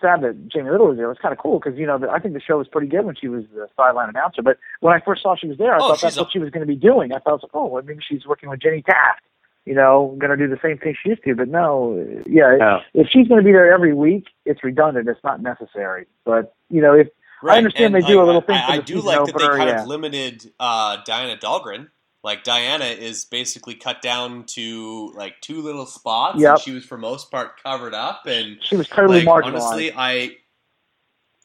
sad 0.00 0.22
that 0.22 0.48
Jamie 0.48 0.70
Little 0.70 0.88
was 0.88 0.96
there. 0.96 1.06
It 1.06 1.08
was 1.08 1.18
kind 1.20 1.32
of 1.32 1.38
cool 1.38 1.58
because 1.58 1.78
you 1.78 1.86
know 1.86 1.98
the, 1.98 2.08
I 2.10 2.18
think 2.18 2.34
the 2.34 2.40
show 2.40 2.58
was 2.58 2.68
pretty 2.68 2.88
good 2.88 3.04
when 3.04 3.14
she 3.16 3.28
was 3.28 3.44
the 3.54 3.68
sideline 3.76 4.08
announcer. 4.08 4.42
But 4.42 4.58
when 4.80 4.94
I 4.94 5.00
first 5.04 5.22
saw 5.22 5.36
she 5.36 5.46
was 5.48 5.58
there, 5.58 5.74
I 5.74 5.78
Oh, 5.78 5.88
thought 5.88 6.00
that's 6.00 6.16
a- 6.16 6.22
what 6.22 6.32
she 6.32 6.38
was 6.38 6.50
going 6.50 6.66
to 6.66 6.72
be 6.72 6.76
doing. 6.76 7.12
I 7.12 7.18
thought, 7.18 7.42
like, 7.42 7.50
oh, 7.54 7.66
well, 7.66 7.82
maybe 7.82 8.00
she's 8.06 8.26
working 8.26 8.48
with 8.48 8.60
Jenny 8.60 8.82
Taft. 8.82 9.22
You 9.64 9.74
know, 9.74 10.16
going 10.18 10.30
to 10.30 10.36
do 10.36 10.48
the 10.48 10.58
same 10.62 10.78
thing 10.78 10.94
she 11.02 11.10
used 11.10 11.22
to. 11.24 11.34
But 11.34 11.48
no, 11.48 11.94
yeah, 12.26 12.56
Yeah. 12.58 12.78
if 12.94 13.08
she's 13.10 13.28
going 13.28 13.40
to 13.40 13.44
be 13.44 13.52
there 13.52 13.70
every 13.72 13.92
week, 13.92 14.24
it's 14.46 14.64
redundant. 14.64 15.08
It's 15.08 15.22
not 15.22 15.42
necessary. 15.42 16.06
But 16.24 16.54
you 16.70 16.80
know, 16.80 16.94
if 16.94 17.08
I 17.42 17.58
understand 17.58 17.94
and, 17.94 18.02
they 18.02 18.06
do 18.06 18.16
like, 18.16 18.22
a 18.22 18.26
little 18.26 18.40
thing 18.40 18.56
I, 18.56 18.66
for 18.66 18.72
I 18.72 18.76
the 18.78 18.82
do 18.82 18.94
season 18.94 19.06
like 19.06 19.24
that 19.26 19.38
they 19.38 19.46
kind 19.46 19.68
yeah. 19.68 19.82
of 19.82 19.86
limited 19.88 20.50
uh, 20.58 20.98
Diana 21.04 21.36
Dahlgren. 21.36 21.88
Like 22.24 22.42
Diana 22.44 22.84
is 22.86 23.24
basically 23.24 23.74
cut 23.76 24.02
down 24.02 24.44
to 24.54 25.12
like 25.14 25.40
two 25.40 25.62
little 25.62 25.86
spots, 25.86 26.40
Yep. 26.40 26.50
and 26.54 26.60
she 26.60 26.72
was 26.72 26.84
for 26.84 26.98
most 26.98 27.30
part 27.30 27.62
covered 27.62 27.94
up. 27.94 28.26
And 28.26 28.58
She 28.62 28.76
was 28.76 28.88
totally 28.88 29.22
like, 29.22 29.44
marginalized. 29.44 29.60
Honestly, 29.60 29.92
I 29.96 30.36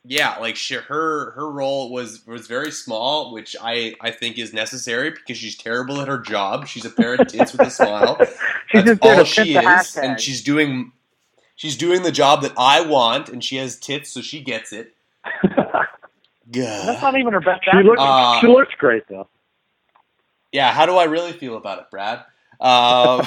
yeah, 0.06 0.38
like 0.40 0.56
she, 0.58 0.76
her 0.76 1.32
her 1.32 1.50
role 1.50 1.92
was 1.92 2.26
was 2.26 2.48
very 2.48 2.72
small, 2.72 3.32
which 3.34 3.56
I 3.62 3.94
I 4.02 4.12
think 4.12 4.38
is 4.38 4.52
necessary 4.54 5.12
because 5.12 5.38
she's 5.38 5.56
terrible 5.56 6.02
at 6.02 6.08
her 6.10 6.18
job. 6.18 6.68
She's 6.68 6.84
a 6.86 6.90
pair 6.90 7.14
of 7.16 7.28
tits 7.28 7.52
with 7.54 7.62
a 7.68 7.70
smile. 7.72 8.18
She's 8.70 8.84
That's 8.84 9.00
just 9.00 9.04
all 9.04 9.24
she 9.24 9.56
is, 9.56 9.64
hashtag. 9.64 10.04
and 10.04 10.20
she's 10.20 10.42
doing 10.44 10.92
she's 11.56 11.78
doing 11.78 12.02
the 12.02 12.12
job 12.12 12.42
that 12.42 12.54
I 12.58 12.82
want, 12.82 13.30
and 13.30 13.44
she 13.44 13.58
has 13.58 13.78
tits, 13.80 14.12
so 14.12 14.22
she 14.22 14.42
gets 14.42 14.74
it. 14.74 14.96
Yeah. 16.52 16.84
That's 16.86 17.02
not 17.02 17.18
even 17.18 17.32
her 17.34 17.40
best 17.40 17.64
she 17.64 17.78
looks 17.84 18.00
Uh, 18.02 18.40
she 18.42 18.48
looks 18.48 18.74
great 18.78 19.08
though. 19.08 19.28
Yeah, 20.54 20.72
how 20.72 20.86
do 20.86 20.96
I 20.96 21.06
really 21.06 21.34
feel 21.34 21.58
about 21.58 21.80
it, 21.80 21.86
Brad? 21.92 22.24
Um, 22.62 23.24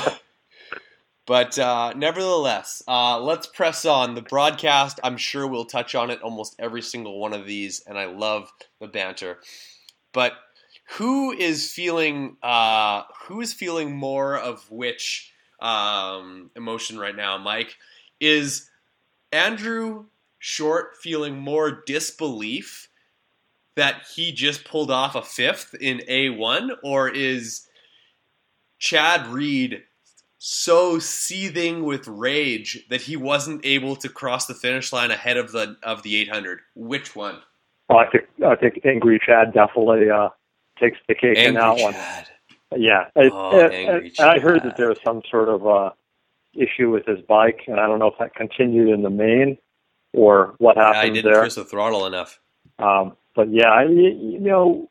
but 1.26 1.58
uh, 1.58 1.92
nevertheless, 1.96 2.82
uh, 2.86 3.20
let's 3.20 3.46
press 3.48 3.84
on. 3.84 4.14
The 4.14 4.22
broadcast, 4.22 5.00
I'm 5.02 5.16
sure 5.16 5.46
we'll 5.46 5.64
touch 5.64 5.94
on 5.94 6.10
it 6.10 6.22
almost 6.22 6.54
every 6.58 6.82
single 6.82 7.18
one 7.18 7.32
of 7.32 7.46
these, 7.46 7.82
and 7.86 7.98
I 7.98 8.06
love 8.06 8.52
the 8.80 8.86
banter. 8.86 9.38
But 10.12 10.34
who 10.98 11.32
is 11.32 11.72
feeling 11.72 12.38
uh, 12.42 13.04
who 13.26 13.40
is 13.40 13.52
feeling 13.54 13.96
more 13.96 14.38
of 14.38 14.70
which 14.70 15.32
um, 15.60 16.50
emotion 16.56 16.98
right 16.98 17.16
now, 17.16 17.38
Mike? 17.38 17.76
Is 18.20 18.70
Andrew 19.32 20.06
Short 20.38 20.96
feeling 21.02 21.38
more 21.38 21.82
disbelief 21.86 22.88
that 23.76 24.02
he 24.14 24.32
just 24.32 24.64
pulled 24.64 24.90
off 24.90 25.14
a 25.14 25.22
fifth 25.22 25.74
in 25.80 25.98
A1, 26.08 26.70
or 26.82 27.08
is 27.08 27.68
Chad 28.78 29.26
Reed 29.28 29.82
so 30.38 30.98
seething 30.98 31.84
with 31.84 32.06
rage 32.08 32.84
that 32.90 33.02
he 33.02 33.16
wasn't 33.16 33.64
able 33.64 33.96
to 33.96 34.08
cross 34.08 34.46
the 34.46 34.54
finish 34.54 34.92
line 34.92 35.10
ahead 35.10 35.36
of 35.36 35.52
the 35.52 35.76
of 35.82 36.02
the 36.02 36.16
800? 36.16 36.60
Which 36.74 37.14
one? 37.14 37.38
Oh, 37.88 37.96
I 37.98 38.06
think 38.10 38.24
I 38.44 38.56
think 38.56 38.80
angry 38.84 39.20
Chad 39.24 39.52
definitely 39.52 40.10
uh, 40.10 40.30
takes 40.80 40.98
the 41.08 41.14
cake 41.14 41.38
in 41.38 41.56
Angry 41.56 41.60
that 41.62 41.82
one. 42.72 42.80
Yeah, 42.80 43.04
it, 43.14 43.32
Oh, 43.32 43.58
it- 43.58 43.72
angry 43.72 44.12
I 44.18 44.38
heard 44.38 44.62
that 44.64 44.76
there 44.76 44.88
was 44.88 44.98
some 45.04 45.22
sort 45.30 45.48
of 45.48 45.66
uh, 45.66 45.90
issue 46.54 46.90
with 46.90 47.06
his 47.06 47.20
bike, 47.28 47.60
and 47.66 47.78
I 47.78 47.86
don't 47.86 47.98
know 47.98 48.08
if 48.08 48.18
that 48.18 48.34
continued 48.34 48.88
in 48.88 49.02
the 49.02 49.10
main 49.10 49.58
or 50.14 50.54
what 50.58 50.76
happened. 50.76 50.90
I 50.92 50.96
happened 50.98 51.14
didn't 51.16 51.32
there. 51.32 51.40
press 51.42 51.54
the 51.54 51.64
throttle 51.64 52.06
enough. 52.06 52.40
Um, 52.78 53.16
but 53.34 53.52
yeah, 53.52 53.68
I, 53.68 53.84
you 53.84 54.40
know, 54.40 54.88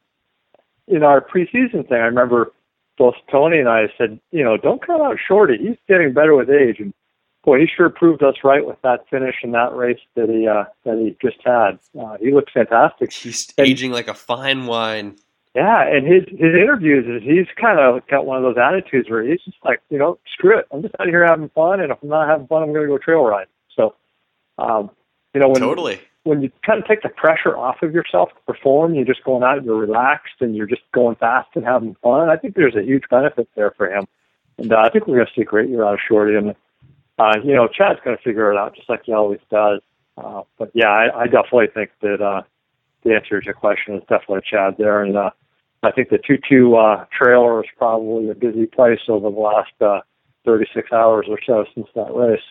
in 0.88 1.04
our 1.04 1.22
preseason 1.22 1.88
thing, 1.88 1.98
I 1.98 2.06
remember 2.06 2.52
both 2.98 3.16
Tony 3.32 3.60
and 3.60 3.70
I 3.70 3.88
said, 3.98 4.20
you 4.32 4.44
know, 4.44 4.58
don't 4.58 4.86
cut 4.86 5.02
out 5.02 5.18
Shorty. 5.28 5.58
He's 5.58 5.78
getting 5.88 6.14
better 6.14 6.36
with 6.36 6.50
age, 6.50 6.78
and 6.80 6.94
boy, 7.44 7.60
he 7.60 7.68
sure 7.68 7.90
proved 7.90 8.24
us 8.24 8.36
right 8.44 8.66
with 8.66 8.82
that 8.84 9.08
finish 9.10 9.36
in 9.44 9.52
that 9.52 9.76
race 9.76 10.00
that 10.16 10.30
he 10.30 10.48
uh, 10.48 10.66
that 10.84 10.98
he 10.98 11.16
just 11.28 11.42
had. 11.46 11.80
Uh, 12.00 12.18
he 12.20 12.32
looks 12.32 12.52
fantastic. 12.54 13.12
He's 13.12 13.54
aging 13.58 13.92
like 13.92 14.08
a 14.08 14.14
fine 14.14 14.66
wine. 14.66 15.18
Yeah, 15.56 15.88
and 15.88 16.06
his 16.06 16.24
his 16.30 16.54
interviews 16.54 17.06
is 17.08 17.28
he's 17.28 17.48
kind 17.60 17.80
of 17.80 18.06
got 18.08 18.26
one 18.26 18.38
of 18.38 18.44
those 18.44 18.62
attitudes 18.62 19.10
where 19.10 19.24
he's 19.24 19.42
just 19.46 19.58
like, 19.64 19.82
you 19.90 19.98
know, 19.98 20.20
screw 20.34 20.60
it, 20.60 20.66
I'm 20.72 20.82
just 20.82 20.96
out 21.00 21.08
here 21.08 21.26
having 21.26 21.50
fun, 21.50 21.80
and 21.80 21.92
if 21.92 21.98
I'm 22.04 22.10
not 22.10 22.28
having 22.28 22.48
fun, 22.48 22.64
I'm 22.64 22.74
going 22.74 22.88
to 22.88 22.88
go 22.88 22.98
trail 22.98 23.24
ride. 23.24 23.48
So, 23.74 23.96
um, 24.58 24.92
you 25.34 25.40
know, 25.40 25.48
when 25.48 25.62
totally 25.62 26.02
when 26.26 26.42
you 26.42 26.52
kind 26.66 26.82
of 26.82 26.88
take 26.88 27.04
the 27.04 27.10
pressure 27.10 27.56
off 27.56 27.84
of 27.84 27.94
yourself 27.94 28.30
to 28.30 28.52
perform, 28.52 28.96
you're 28.96 29.06
just 29.06 29.24
going 29.24 29.44
out, 29.44 29.64
you're 29.64 29.78
relaxed, 29.78 30.34
and 30.42 30.56
you're 30.56 30.66
just 30.66 30.82
going 30.92 31.16
fast 31.16 31.50
and 31.54 31.64
having 31.64 31.96
fun. 32.02 32.30
I 32.30 32.36
think 32.36 32.56
there's 32.56 32.76
a 32.76 32.82
huge 32.82 33.04
benefit 33.12 33.48
there 33.56 33.72
for 33.78 33.88
him, 33.88 34.06
and 34.58 34.74
uh, 34.74 34.78
I 34.78 34.90
think 34.90 35.06
we're 35.06 35.18
going 35.18 35.28
to 35.28 35.34
see 35.36 35.44
a 35.44 35.46
great 35.46 35.70
year 35.70 35.86
out 35.86 35.94
of 35.94 36.00
Shorty. 36.06 36.36
And 36.36 36.56
uh, 37.20 37.38
you 37.44 37.54
know, 37.54 37.68
Chad's 37.68 38.00
going 38.04 38.18
to 38.18 38.24
figure 38.24 38.52
it 38.52 38.58
out 38.58 38.76
just 38.76 38.90
like 38.90 39.04
he 39.06 39.14
always 39.14 39.40
does. 39.52 39.82
Uh, 40.18 40.42
but 40.58 40.72
yeah, 40.74 40.90
I, 40.90 41.22
I 41.22 41.26
definitely 41.26 41.68
think 41.74 41.92
that 42.02 42.22
uh, 42.22 42.42
the 43.04 43.14
answer 43.14 43.40
to 43.40 43.46
your 43.46 43.54
question 43.54 43.94
is 43.94 44.02
definitely 44.10 44.42
Chad 44.50 44.76
there, 44.80 45.04
and 45.04 45.16
uh, 45.16 45.30
I 45.84 45.92
think 45.92 46.10
the 46.10 46.18
two-two 46.18 46.76
uh, 46.76 47.06
trailer 47.16 47.64
is 47.64 47.70
probably 47.78 48.32
a 48.32 48.36
busy 48.36 48.66
place 48.66 49.02
over 49.08 49.30
the 49.30 49.40
last 49.40 49.74
uh, 49.80 50.00
36 50.44 50.92
hours 50.92 51.28
or 51.30 51.38
so 51.46 51.66
since 51.76 51.88
that 51.94 52.12
race. 52.16 52.42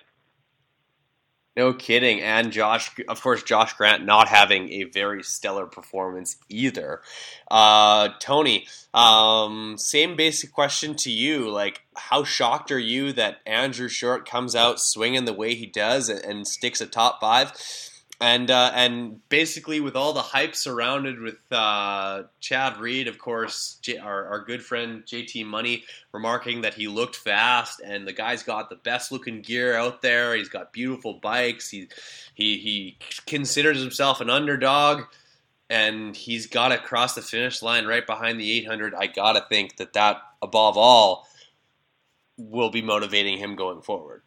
No 1.56 1.72
kidding. 1.72 2.20
And 2.20 2.50
Josh, 2.50 2.90
of 3.08 3.22
course, 3.22 3.42
Josh 3.42 3.74
Grant 3.74 4.04
not 4.04 4.28
having 4.28 4.70
a 4.72 4.84
very 4.84 5.22
stellar 5.22 5.66
performance 5.66 6.36
either. 6.48 7.00
Uh, 7.48 8.08
Tony, 8.18 8.66
um, 8.92 9.76
same 9.78 10.16
basic 10.16 10.52
question 10.52 10.96
to 10.96 11.10
you. 11.10 11.48
Like, 11.48 11.82
how 11.94 12.24
shocked 12.24 12.72
are 12.72 12.78
you 12.78 13.12
that 13.12 13.38
Andrew 13.46 13.88
Short 13.88 14.28
comes 14.28 14.56
out 14.56 14.80
swinging 14.80 15.26
the 15.26 15.32
way 15.32 15.54
he 15.54 15.66
does 15.66 16.08
and, 16.08 16.24
and 16.24 16.48
sticks 16.48 16.80
a 16.80 16.86
top 16.86 17.20
five? 17.20 17.52
And 18.24 18.50
uh, 18.50 18.72
and 18.74 19.20
basically 19.28 19.80
with 19.80 19.96
all 19.96 20.14
the 20.14 20.22
hype 20.22 20.56
surrounded 20.56 21.20
with 21.20 21.36
uh, 21.52 22.22
Chad 22.40 22.78
Reed, 22.78 23.06
of 23.06 23.18
course, 23.18 23.78
J- 23.82 23.98
our, 23.98 24.24
our 24.24 24.40
good 24.42 24.64
friend 24.64 25.02
JT 25.04 25.44
Money 25.44 25.84
remarking 26.10 26.62
that 26.62 26.72
he 26.72 26.88
looked 26.88 27.16
fast, 27.16 27.82
and 27.84 28.08
the 28.08 28.14
guy's 28.14 28.42
got 28.42 28.70
the 28.70 28.76
best 28.76 29.12
looking 29.12 29.42
gear 29.42 29.76
out 29.76 30.00
there. 30.00 30.34
He's 30.34 30.48
got 30.48 30.72
beautiful 30.72 31.20
bikes. 31.20 31.68
He 31.68 31.88
he 32.32 32.56
he 32.56 32.96
considers 33.26 33.78
himself 33.78 34.22
an 34.22 34.30
underdog, 34.30 35.02
and 35.68 36.16
he's 36.16 36.46
got 36.46 36.68
to 36.68 36.78
cross 36.78 37.14
the 37.14 37.20
finish 37.20 37.60
line 37.60 37.84
right 37.84 38.06
behind 38.06 38.40
the 38.40 38.50
800. 38.52 38.94
I 38.94 39.06
gotta 39.06 39.44
think 39.50 39.76
that 39.76 39.92
that 39.92 40.22
above 40.40 40.78
all 40.78 41.28
will 42.38 42.70
be 42.70 42.80
motivating 42.80 43.36
him 43.36 43.54
going 43.54 43.82
forward. 43.82 44.22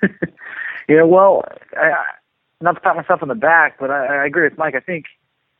yeah, 0.88 1.02
well, 1.02 1.42
I, 1.76 1.92
not 2.60 2.72
to 2.72 2.80
pat 2.80 2.96
myself 2.96 3.22
on 3.22 3.28
the 3.28 3.34
back, 3.34 3.78
but 3.78 3.90
I, 3.90 4.22
I 4.22 4.26
agree 4.26 4.44
with 4.44 4.58
Mike. 4.58 4.74
I 4.74 4.80
think 4.80 5.06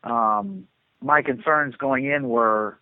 um, 0.03 0.67
my 1.01 1.21
concerns 1.21 1.75
going 1.75 2.05
in 2.05 2.27
were 2.29 2.77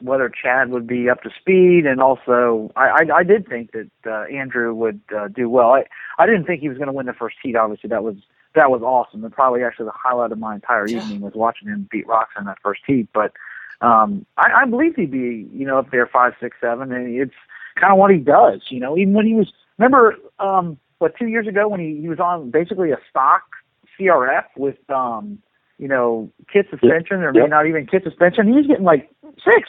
whether 0.00 0.30
Chad 0.30 0.70
would 0.70 0.86
be 0.86 1.10
up 1.10 1.22
to 1.22 1.30
speed, 1.40 1.84
and 1.84 2.00
also 2.00 2.70
I, 2.76 2.88
I, 2.88 3.16
I 3.16 3.22
did 3.24 3.48
think 3.48 3.72
that 3.72 3.90
uh, 4.06 4.22
Andrew 4.32 4.72
would 4.74 5.00
uh, 5.16 5.28
do 5.28 5.48
well. 5.48 5.70
I, 5.70 5.84
I 6.18 6.26
didn't 6.26 6.44
think 6.44 6.60
he 6.60 6.68
was 6.68 6.78
going 6.78 6.86
to 6.86 6.92
win 6.92 7.06
the 7.06 7.12
first 7.12 7.36
heat. 7.42 7.56
Obviously, 7.56 7.88
that 7.88 8.04
was 8.04 8.16
that 8.54 8.70
was 8.70 8.82
awesome, 8.82 9.24
and 9.24 9.32
probably 9.32 9.62
actually 9.62 9.86
the 9.86 9.92
highlight 9.94 10.32
of 10.32 10.38
my 10.38 10.54
entire 10.54 10.86
evening 10.86 11.20
was 11.20 11.34
watching 11.34 11.68
him 11.68 11.88
beat 11.90 12.06
Rocks 12.06 12.34
in 12.38 12.44
that 12.46 12.58
first 12.62 12.82
heat. 12.86 13.08
But 13.12 13.32
um, 13.80 14.24
I, 14.36 14.62
I 14.62 14.64
believe 14.66 14.94
he'd 14.96 15.10
be, 15.10 15.48
you 15.52 15.66
know, 15.66 15.78
up 15.78 15.90
there 15.90 16.06
five, 16.06 16.32
six, 16.40 16.56
seven, 16.60 16.92
and 16.92 17.14
it's 17.14 17.34
kind 17.76 17.92
of 17.92 17.98
what 17.98 18.10
he 18.10 18.18
does. 18.18 18.62
You 18.68 18.80
know, 18.80 18.96
even 18.96 19.14
when 19.14 19.26
he 19.26 19.34
was 19.34 19.52
remember 19.78 20.16
um, 20.38 20.78
what 20.98 21.14
two 21.16 21.26
years 21.26 21.46
ago 21.46 21.68
when 21.68 21.80
he, 21.80 22.00
he 22.00 22.08
was 22.08 22.20
on 22.20 22.50
basically 22.50 22.90
a 22.90 22.98
stock 23.10 23.42
CRF 23.98 24.44
with 24.56 24.78
um 24.90 25.38
you 25.78 25.88
know 25.88 26.30
kit 26.52 26.66
suspension 26.70 27.22
or 27.22 27.32
maybe 27.32 27.48
not 27.48 27.66
even 27.66 27.86
kit 27.86 28.02
suspension. 28.04 28.46
He 28.46 28.52
was 28.52 28.66
getting 28.66 28.84
like 28.84 29.10
six. 29.44 29.68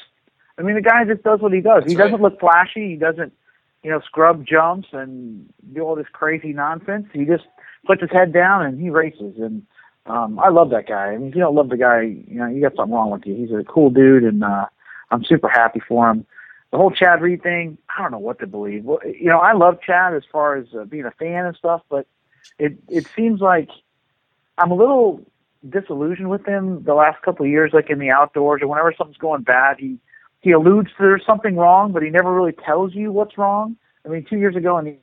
I 0.58 0.62
mean, 0.62 0.76
the 0.76 0.82
guy 0.82 1.06
just 1.06 1.24
does 1.24 1.40
what 1.40 1.54
he 1.54 1.62
does. 1.62 1.84
he 1.88 1.96
doesn't 1.96 2.22
look 2.22 2.40
flashy. 2.40 2.90
He 2.90 2.96
doesn't 2.96 3.34
you 3.84 3.92
know 3.92 4.02
scrub 4.06 4.46
jumps 4.46 4.90
and 4.92 5.48
do 5.74 5.82
all 5.82 5.96
this 5.96 6.08
crazy 6.12 6.54
nonsense. 6.54 7.08
He 7.14 7.26
just 7.26 7.46
puts 7.86 8.02
his 8.02 8.12
head 8.12 8.34
down 8.34 8.66
and 8.66 8.80
he 8.80 8.90
races. 8.90 9.36
And 9.40 9.64
um 10.06 10.40
I 10.40 10.50
love 10.50 10.70
that 10.72 10.88
guy. 10.88 11.08
I 11.08 11.18
mean, 11.18 11.30
if 11.30 11.36
you 11.36 11.42
don't 11.42 11.56
love 11.56 11.70
the 11.70 11.78
guy, 11.78 12.02
you 12.02 12.40
know 12.40 12.48
you 12.48 12.62
got 12.62 12.76
something 12.76 12.94
wrong 12.94 13.12
with 13.12 13.26
you. 13.26 13.36
He's 13.36 13.52
a 13.52 13.64
cool 13.64 13.90
dude, 13.90 14.24
and 14.24 14.44
uh 14.44 14.66
I'm 15.12 15.24
super 15.24 15.50
happy 15.50 15.82
for 15.88 16.10
him 16.10 16.26
the 16.72 16.78
whole 16.78 16.92
Chad 16.92 17.22
Reed 17.22 17.42
thing, 17.42 17.78
I 17.96 18.02
don't 18.02 18.12
know 18.12 18.20
what 18.20 18.40
to 18.40 18.48
believe. 18.48 18.84
Well, 18.84 19.00
you 19.06 19.26
know, 19.26 19.40
I 19.40 19.54
love 19.54 19.80
Chad 19.82 20.14
as 20.14 20.24
far 20.32 20.56
as 20.56 20.68
uh, 20.80 20.86
being 20.86 21.06
a 21.06 21.12
fan 21.12 21.46
and 21.46 21.56
stuff, 21.56 21.82
but 21.90 22.08
it 22.58 22.78
it 22.88 23.08
seems 23.16 23.42
like 23.42 23.70
I'm 24.58 24.72
a 24.72 24.76
little 24.76 25.26
disillusioned 25.68 26.30
with 26.30 26.46
him 26.46 26.84
the 26.84 26.94
last 26.94 27.22
couple 27.22 27.46
of 27.46 27.52
years, 27.52 27.72
like 27.74 27.90
in 27.90 28.00
the 28.00 28.12
outdoors 28.12 28.62
or 28.62 28.68
whenever 28.68 28.94
something's 28.98 29.18
going 29.18 29.42
bad, 29.44 29.78
he 29.80 29.98
he 30.42 30.52
alludes 30.52 30.90
to 30.90 30.96
there's 31.00 31.26
something 31.26 31.58
wrong, 31.58 31.92
but 31.92 32.04
he 32.04 32.10
never 32.10 32.34
really 32.34 32.54
tells 32.54 32.94
you 32.94 33.12
what's 33.12 33.38
wrong. 33.38 33.76
I 34.06 34.10
mean, 34.10 34.26
two 34.30 34.38
years 34.38 34.56
ago 34.56 34.78
in 34.78 34.86
the, 34.86 34.98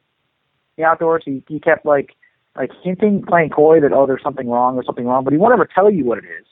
the 0.77 0.85
outdoors, 0.85 1.23
he 1.25 1.43
he 1.49 1.61
kept 1.61 1.85
like 1.85 2.14
like 2.57 2.71
hinting, 2.83 3.23
playing 3.23 3.51
coy 3.51 3.81
that 3.81 3.93
oh, 3.93 4.07
there's 4.07 4.23
something 4.23 4.49
wrong 4.49 4.77
or 4.77 4.85
something 4.85 5.07
wrong, 5.07 5.25
but 5.25 5.33
he 5.33 5.39
won't 5.39 5.53
ever 5.53 5.67
tell 5.67 5.91
you 5.91 6.05
what 6.05 6.19
it 6.19 6.25
is. 6.25 6.47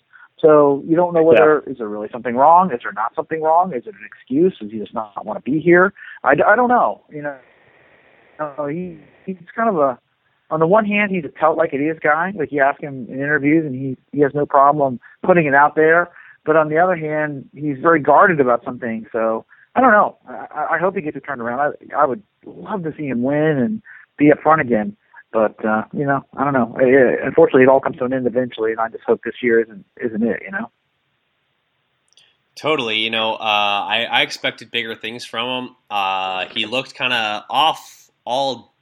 So 0.45 0.83
you 0.87 0.95
don't 0.95 1.15
know 1.15 1.23
whether 1.23 1.61
is 1.67 1.79
there 1.79 1.89
really 1.89 2.09
something 2.13 2.37
wrong? 2.37 2.71
Is 2.71 2.81
there 2.83 2.93
not 2.93 3.15
something 3.15 3.41
wrong? 3.41 3.73
Is 3.73 3.85
it 3.87 3.95
an 3.95 4.05
excuse? 4.05 4.55
Does 4.61 4.71
he 4.71 4.79
just 4.79 4.93
not 4.93 5.25
want 5.25 5.43
to 5.43 5.51
be 5.51 5.59
here? 5.59 5.95
I, 6.23 6.33
I 6.47 6.55
don't 6.55 6.69
know. 6.69 7.03
You 7.09 7.23
know, 7.23 7.39
uh, 8.39 8.67
he 8.67 8.99
he's 9.25 9.39
kind 9.57 9.71
of 9.71 9.77
a 9.77 9.99
on 10.51 10.61
the 10.61 10.67
one 10.67 10.85
hand 10.85 11.11
he's 11.11 11.25
a 11.25 11.29
tell 11.41 11.57
like 11.57 11.73
it 11.73 11.81
is 11.81 11.99
guy. 11.99 12.33
Like 12.37 12.53
you 12.53 12.61
ask 12.61 12.79
him 12.79 13.07
in 13.09 13.15
interviews 13.15 13.65
and 13.65 13.75
he 13.75 13.97
he 14.13 14.21
has 14.21 14.33
no 14.35 14.45
problem 14.45 15.01
putting 15.25 15.47
it 15.47 15.55
out 15.55 15.77
there. 15.77 16.11
But 16.45 16.57
on 16.57 16.69
the 16.69 16.77
other 16.77 16.95
hand, 16.95 17.49
he's 17.55 17.79
very 17.81 18.01
guarded 18.01 18.39
about 18.39 18.63
something. 18.67 19.07
So 19.13 19.47
I 19.75 19.81
don't 19.81 19.93
know. 19.93 20.19
I, 20.29 20.75
I 20.75 20.79
hope 20.79 20.95
he 20.95 21.01
gets 21.01 21.17
it 21.17 21.21
turned 21.21 21.41
around. 21.41 21.61
I 21.61 22.03
I 22.03 22.05
would 22.05 22.23
love 22.45 22.83
to 22.83 22.93
see 22.99 23.07
him 23.07 23.23
win 23.23 23.57
and 23.57 23.83
be 24.19 24.31
up 24.31 24.41
front 24.43 24.61
again. 24.61 24.95
But 25.35 25.63
uh, 25.65 25.83
you 25.93 26.07
know, 26.07 26.25
I 26.37 26.45
don't 26.45 26.53
know. 26.53 26.77
It, 26.79 27.19
unfortunately, 27.25 27.65
it 27.65 27.69
all 27.69 27.81
comes 27.81 27.97
to 27.97 28.05
an 28.05 28.13
end 28.13 28.25
eventually, 28.29 28.71
and 28.71 28.81
I 28.81 28.89
just 28.89 29.03
hope 29.03 29.21
this 29.25 29.35
year 29.43 29.61
isn't 29.61 29.85
isn't 30.01 30.23
it. 30.23 30.43
You 30.45 30.53
know. 30.53 30.71
Totally. 32.55 32.99
You 32.99 33.11
know, 33.11 33.35
uh, 33.35 33.39
I, 33.41 34.07
I 34.09 34.23
expected 34.23 34.71
bigger 34.71 34.95
things 34.95 35.25
from 35.25 35.65
him. 35.65 35.77
Uh, 35.91 36.47
he 36.47 36.67
looked 36.67 36.95
kind 36.95 37.13
of 37.13 37.43
off 37.51 38.13
all 38.25 38.77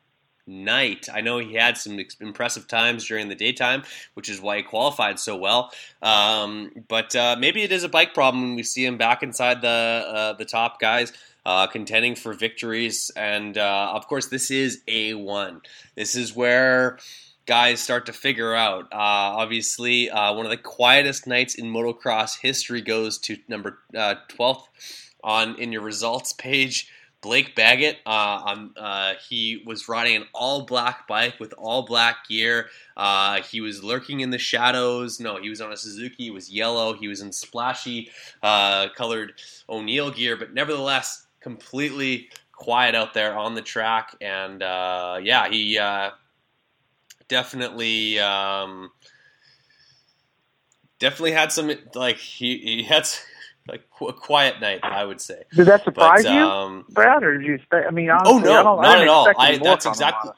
night. 0.46 1.08
I 1.10 1.22
know 1.22 1.38
he 1.38 1.54
had 1.54 1.78
some 1.78 1.98
impressive 2.20 2.68
times 2.68 3.06
during 3.06 3.30
the 3.30 3.34
daytime, 3.34 3.82
which 4.12 4.28
is 4.28 4.38
why 4.38 4.58
he 4.58 4.62
qualified 4.62 5.18
so 5.18 5.38
well. 5.38 5.72
Um, 6.02 6.70
but 6.88 7.16
uh, 7.16 7.36
maybe 7.38 7.62
it 7.62 7.72
is 7.72 7.82
a 7.82 7.88
bike 7.88 8.12
problem 8.12 8.42
when 8.42 8.56
we 8.56 8.62
see 8.62 8.84
him 8.84 8.98
back 8.98 9.22
inside 9.22 9.62
the 9.62 9.68
uh, 9.68 10.32
the 10.34 10.44
top 10.44 10.78
guys. 10.78 11.14
Uh, 11.44 11.66
contending 11.66 12.14
for 12.14 12.32
victories, 12.34 13.10
and 13.16 13.58
uh, 13.58 13.90
of 13.94 14.06
course, 14.06 14.28
this 14.28 14.48
is 14.48 14.80
a 14.86 15.12
one. 15.14 15.60
This 15.96 16.14
is 16.14 16.36
where 16.36 16.98
guys 17.46 17.80
start 17.80 18.06
to 18.06 18.12
figure 18.12 18.54
out. 18.54 18.84
Uh, 18.92 18.96
obviously, 19.42 20.10
uh, 20.10 20.32
one 20.34 20.46
of 20.46 20.50
the 20.50 20.56
quietest 20.56 21.26
nights 21.26 21.54
in 21.54 21.66
motocross 21.66 22.38
history 22.40 22.80
goes 22.80 23.18
to 23.18 23.36
number 23.48 23.78
uh, 23.96 24.14
12th 24.28 24.64
on 25.24 25.56
in 25.56 25.72
your 25.72 25.82
results 25.82 26.32
page. 26.32 26.88
Blake 27.20 27.54
Baggett, 27.54 27.98
uh, 28.04 28.42
on, 28.44 28.74
uh, 28.76 29.14
he 29.28 29.62
was 29.64 29.88
riding 29.88 30.16
an 30.16 30.24
all 30.34 30.66
black 30.66 31.06
bike 31.06 31.38
with 31.38 31.54
all 31.56 31.82
black 31.82 32.26
gear. 32.28 32.66
Uh, 32.96 33.42
he 33.42 33.60
was 33.60 33.84
lurking 33.84 34.20
in 34.20 34.30
the 34.30 34.38
shadows. 34.38 35.20
No, 35.20 35.40
he 35.40 35.48
was 35.48 35.60
on 35.60 35.72
a 35.72 35.76
Suzuki. 35.76 36.26
It 36.26 36.32
was 36.32 36.50
yellow. 36.50 36.94
He 36.94 37.06
was 37.06 37.20
in 37.20 37.30
splashy 37.30 38.10
uh, 38.42 38.88
colored 38.96 39.34
O'Neal 39.68 40.10
gear, 40.10 40.36
but 40.36 40.52
nevertheless, 40.52 41.24
completely 41.42 42.30
quiet 42.52 42.94
out 42.94 43.14
there 43.14 43.36
on 43.36 43.54
the 43.54 43.62
track. 43.62 44.16
And 44.20 44.62
uh, 44.62 45.20
yeah, 45.22 45.48
he 45.48 45.78
uh, 45.78 46.10
definitely 47.28 48.18
um, 48.20 48.90
definitely 51.00 51.32
had 51.32 51.52
some 51.52 51.72
like 51.94 52.18
he, 52.18 52.58
he 52.58 52.82
had 52.84 53.08
like 53.68 53.82
a 54.06 54.12
quiet 54.12 54.60
night 54.60 54.80
I 54.84 55.04
would 55.04 55.20
say. 55.20 55.44
Did 55.56 55.68
that 55.68 55.84
surprise 55.84 56.24
But, 56.24 56.26
you, 56.28 56.52
um, 56.64 56.86
Brad, 56.90 57.22
or 57.24 57.38
did 57.38 57.46
you 57.46 57.54
expect? 57.54 57.86
I 57.88 57.90
mean, 57.92 58.10
Oh 58.24 58.38
honestly, 58.38 58.48
I 58.48 58.62
no, 58.62 58.78
I 58.80 58.88
not 58.88 58.98
didn't 58.98 59.08
at 59.08 59.08
all. 59.08 59.34
I 59.38 59.52
that's 59.58 59.86
him, 59.86 59.86
exactly. 59.86 60.32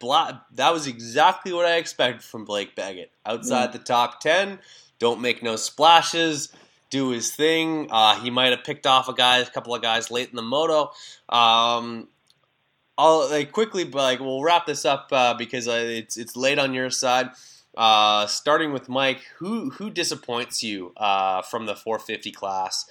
Bla- 0.00 0.46
that 0.52 0.72
was 0.72 0.86
exactly 0.86 1.52
what 1.52 1.66
I 1.66 1.76
expected 1.76 2.22
from 2.22 2.44
Blake 2.44 2.76
Baggett. 2.76 3.12
Outside 3.26 3.68
Mm. 3.68 3.72
the 3.72 3.78
top 3.78 4.20
ten, 4.20 4.60
don't 4.98 5.20
make 5.22 5.42
no 5.42 5.56
splashes, 5.56 6.50
do 6.94 7.10
his 7.10 7.32
thing. 7.32 7.88
Uh, 7.90 8.20
he 8.20 8.30
might 8.30 8.52
have 8.52 8.62
picked 8.62 8.86
off 8.86 9.08
a 9.08 9.14
guy, 9.14 9.38
a 9.38 9.46
couple 9.46 9.74
of 9.74 9.82
guys 9.82 10.12
late 10.12 10.30
in 10.30 10.36
the 10.36 10.42
moto. 10.42 10.92
Um, 11.28 12.06
I'll 12.96 13.28
like 13.28 13.50
quickly, 13.50 13.82
but 13.82 13.98
like 13.98 14.20
we'll 14.20 14.44
wrap 14.44 14.64
this 14.66 14.84
up 14.84 15.08
uh, 15.10 15.34
because 15.34 15.66
uh, 15.66 15.72
it's 15.84 16.16
it's 16.16 16.36
late 16.36 16.60
on 16.60 16.72
your 16.72 16.90
side. 16.90 17.30
Uh, 17.76 18.28
starting 18.28 18.72
with 18.72 18.88
Mike, 18.88 19.24
who 19.38 19.70
who 19.70 19.90
disappoints 19.90 20.62
you 20.62 20.92
uh, 20.96 21.42
from 21.42 21.66
the 21.66 21.74
450 21.74 22.30
class? 22.30 22.86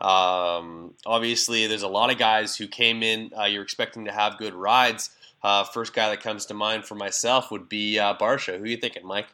Um, 0.00 0.94
obviously, 1.04 1.66
there's 1.66 1.82
a 1.82 1.88
lot 1.88 2.12
of 2.12 2.18
guys 2.18 2.54
who 2.54 2.68
came 2.68 3.02
in. 3.02 3.32
Uh, 3.36 3.46
you're 3.46 3.64
expecting 3.64 4.04
to 4.04 4.12
have 4.12 4.38
good 4.38 4.54
rides. 4.54 5.10
Uh, 5.42 5.64
first 5.64 5.92
guy 5.92 6.10
that 6.10 6.22
comes 6.22 6.46
to 6.46 6.54
mind 6.54 6.84
for 6.84 6.94
myself 6.94 7.50
would 7.50 7.68
be 7.68 7.96
Barcia. 7.96 8.56
Who 8.56 8.62
are 8.62 8.66
you 8.66 8.76
thinking, 8.76 9.04
Mike? 9.04 9.26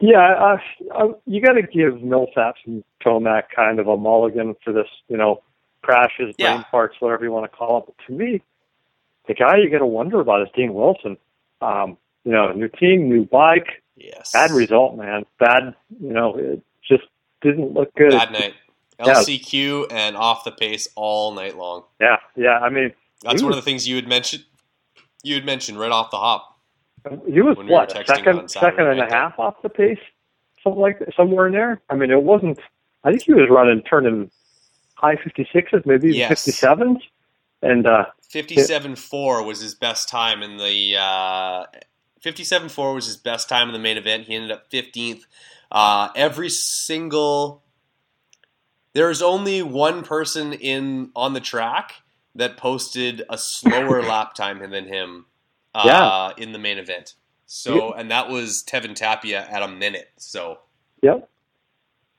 Yeah, 0.00 0.56
uh, 0.94 1.08
you 1.26 1.40
got 1.40 1.52
to 1.52 1.62
give 1.62 1.94
Millsaps 1.94 2.54
and 2.66 2.84
Tomac 3.04 3.44
kind 3.54 3.78
of 3.78 3.88
a 3.88 3.96
mulligan 3.96 4.54
for 4.64 4.72
this, 4.72 4.88
you 5.08 5.16
know, 5.16 5.42
crashes, 5.82 6.34
Yeah. 6.38 6.54
brain 6.56 6.64
parts, 6.70 6.96
whatever 7.00 7.24
you 7.24 7.32
want 7.32 7.50
to 7.50 7.56
call 7.56 7.78
it. 7.78 7.84
But 7.86 8.06
to 8.06 8.12
me, 8.12 8.42
the 9.26 9.34
guy 9.34 9.56
you 9.58 9.70
got 9.70 9.78
to 9.78 9.86
wonder 9.86 10.20
about 10.20 10.42
is 10.42 10.48
Dean 10.54 10.74
Wilson. 10.74 11.16
Um, 11.60 11.96
you 12.24 12.32
know, 12.32 12.52
new 12.52 12.68
team, 12.68 13.08
new 13.08 13.24
bike, 13.24 13.82
Yes. 13.96 14.32
bad 14.32 14.50
result, 14.50 14.96
man. 14.96 15.24
Bad, 15.38 15.74
you 16.00 16.12
know, 16.12 16.36
it 16.36 16.60
just 16.86 17.04
didn't 17.42 17.72
look 17.72 17.94
good. 17.94 18.10
Bad 18.12 18.32
night. 18.32 18.54
Yeah. 18.98 19.14
LCQ 19.14 19.86
and 19.90 20.16
off 20.16 20.44
the 20.44 20.52
pace 20.52 20.88
all 20.94 21.32
night 21.32 21.56
long. 21.56 21.84
Yeah, 22.00 22.16
yeah. 22.36 22.58
I 22.60 22.68
mean, 22.70 22.92
That's 23.22 23.42
one 23.42 23.52
of 23.52 23.56
the 23.56 23.62
things 23.62 23.88
you 23.88 23.96
had 23.96 24.06
mentioned. 24.06 24.44
You 25.22 25.34
had 25.34 25.44
mentioned 25.46 25.78
right 25.78 25.90
off 25.90 26.10
the 26.10 26.18
hop. 26.18 26.53
He 27.26 27.40
was 27.40 27.56
when 27.56 27.68
what 27.68 27.90
texting 27.90 28.06
second, 28.06 28.48
second 28.50 28.86
and 28.86 29.00
a 29.00 29.06
half 29.06 29.38
off 29.38 29.60
the 29.62 29.68
pace, 29.68 29.98
something 30.62 30.80
like 30.80 30.98
that, 31.00 31.14
somewhere 31.16 31.46
in 31.46 31.52
there. 31.52 31.80
I 31.90 31.96
mean, 31.96 32.10
it 32.10 32.22
wasn't. 32.22 32.58
I 33.02 33.10
think 33.10 33.24
he 33.24 33.34
was 33.34 33.48
running 33.50 33.82
turning 33.82 34.30
high 34.94 35.16
fifty 35.16 35.46
sixes, 35.52 35.82
maybe 35.84 36.12
Yes. 36.14 36.44
fifty 36.44 36.52
sevens, 36.52 36.98
and 37.62 37.86
uh, 37.86 38.06
57.4 38.34 39.46
was 39.46 39.60
his 39.60 39.74
best 39.74 40.08
time 40.08 40.42
in 40.42 40.56
the 40.56 40.96
uh, 40.98 41.66
57.4 42.24 42.94
was 42.94 43.06
his 43.06 43.16
best 43.16 43.48
time 43.48 43.68
in 43.68 43.72
the 43.72 43.78
main 43.78 43.96
event. 43.96 44.26
He 44.26 44.34
ended 44.34 44.50
up 44.50 44.70
15th. 44.70 45.22
Uh, 45.70 46.08
every 46.16 46.48
single 46.48 47.62
there 48.94 49.08
was 49.08 49.22
only 49.22 49.62
one 49.62 50.02
person 50.02 50.52
in 50.52 51.10
on 51.14 51.32
the 51.34 51.40
track 51.40 52.02
that 52.34 52.56
posted 52.56 53.22
a 53.28 53.36
slower 53.36 54.02
lap 54.06 54.34
time 54.34 54.58
than 54.70 54.86
him 54.86 55.26
uh, 55.74 55.82
Yeah. 55.84 56.42
in 56.42 56.52
the 56.52 56.58
main 56.58 56.78
event. 56.78 57.14
So 57.46 57.92
and 57.92 58.10
that 58.10 58.28
was 58.28 58.64
Tevin 58.66 58.94
Tapia 58.94 59.46
at 59.50 59.62
a 59.62 59.68
minute. 59.68 60.10
So 60.16 60.58
Yep. 61.02 61.28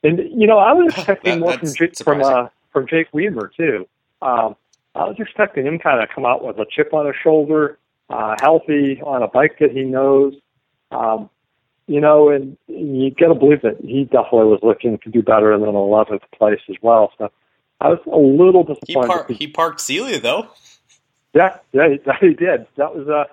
And 0.04 0.20
you 0.40 0.48
know, 0.48 0.60
I 0.60 0.74
was 0.74 0.94
expecting 0.98 1.40
That- 1.40 1.40
more 1.40 1.58
from 1.58 1.74
Jake, 1.74 1.98
from 2.04 2.22
uh, 2.22 2.48
from 2.72 2.88
Jake 2.88 3.08
Weimer 3.14 3.52
too. 3.56 3.88
Um, 4.22 4.56
I 4.94 5.04
was 5.06 5.16
expecting 5.20 5.66
him 5.66 5.78
kind 5.80 6.02
of 6.02 6.10
come 6.14 6.26
out 6.26 6.44
with 6.46 6.58
a 6.58 6.66
chip 6.70 6.94
on 6.94 7.06
his 7.06 7.16
shoulder, 7.22 7.78
uh, 8.10 8.36
healthy 8.40 9.02
on 9.02 9.24
a 9.24 9.28
bike 9.28 9.58
that 9.60 9.72
he 9.72 9.84
knows. 9.84 10.34
Um, 10.92 11.30
you 11.88 12.00
know, 12.02 12.30
and 12.30 12.58
you 12.68 13.12
got 13.12 13.28
to 13.28 13.36
believe 13.36 13.62
that 13.62 13.78
he 13.82 14.06
definitely 14.06 14.48
was 14.48 14.60
looking 14.64 14.98
to 15.00 15.10
do 15.10 15.22
better 15.22 15.58
than 15.60 15.68
an 15.70 15.76
11th 15.76 16.22
place 16.36 16.62
as 16.70 16.76
well. 16.82 17.12
So 17.18 17.30
I 17.82 17.90
was 17.90 18.00
a 18.08 18.18
little 18.18 18.66
he 18.66 18.74
disappointed. 18.74 19.08
par- 19.08 19.26
he 19.30 19.48
parked 19.48 19.82
Seely 19.82 20.18
though. 20.18 20.48
Yeah, 21.34 21.58
yeah, 21.74 21.90
he, 21.90 22.00
he 22.28 22.34
did. 22.34 22.66
That 22.78 22.96
was 22.96 23.08
uh, 23.10 23.26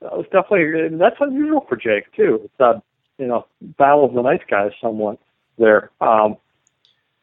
that 0.00 0.16
was 0.16 0.26
definitely 0.32 0.86
and 0.86 1.00
that's 1.00 1.16
unusual 1.20 1.64
for 1.68 1.76
Jake 1.76 2.12
too. 2.14 2.42
It's 2.44 2.60
uh, 2.60 2.80
you 3.18 3.26
know, 3.26 3.46
battle 3.60 4.04
of 4.04 4.14
the 4.14 4.22
nice 4.22 4.42
guys 4.48 4.72
somewhat 4.80 5.18
there. 5.58 5.90
Um, 6.00 6.36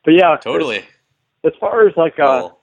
but 0.03 0.13
yeah, 0.13 0.38
Totally. 0.38 0.84
As 1.43 1.53
far 1.59 1.88
as 1.88 1.95
like, 1.95 2.19
uh, 2.19 2.41
Cool. 2.41 2.59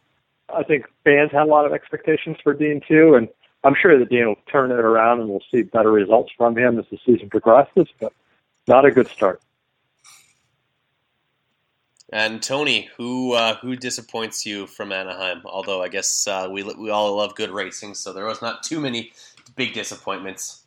I 0.54 0.62
think 0.64 0.86
fans 1.04 1.30
had 1.32 1.42
a 1.42 1.46
lot 1.46 1.64
of 1.64 1.72
expectations 1.72 2.36
for 2.42 2.52
Dean 2.52 2.80
too, 2.86 3.14
and 3.14 3.28
I'm 3.64 3.74
sure 3.80 3.98
that 3.98 4.10
Dean 4.10 4.26
will 4.26 4.38
turn 4.50 4.70
it 4.70 4.78
around 4.78 5.20
and 5.20 5.28
we'll 5.28 5.42
see 5.50 5.62
better 5.62 5.90
results 5.90 6.30
from 6.36 6.58
him 6.58 6.78
as 6.78 6.84
the 6.90 6.98
season 7.06 7.30
progresses. 7.30 7.86
But 8.00 8.12
not 8.66 8.84
a 8.84 8.90
good 8.90 9.08
start. 9.08 9.40
And 12.12 12.42
Tony, 12.42 12.90
who 12.98 13.32
uh, 13.32 13.56
who 13.56 13.74
disappoints 13.74 14.44
you 14.44 14.66
from 14.66 14.92
Anaheim? 14.92 15.40
Although 15.46 15.82
I 15.82 15.88
guess 15.88 16.26
uh, 16.26 16.48
we 16.50 16.62
we 16.62 16.90
all 16.90 17.16
love 17.16 17.34
good 17.34 17.50
racing, 17.50 17.94
so 17.94 18.12
there 18.12 18.26
was 18.26 18.42
not 18.42 18.62
too 18.62 18.80
many 18.80 19.12
big 19.56 19.72
disappointments. 19.74 20.64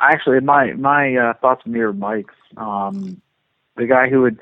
Actually, 0.00 0.40
my 0.40 0.72
my 0.74 1.16
uh, 1.16 1.34
thoughts 1.34 1.66
mirror 1.66 1.92
Mike's. 1.92 2.34
Um, 2.56 3.20
the 3.76 3.86
guy 3.86 4.08
who 4.08 4.22
would 4.22 4.38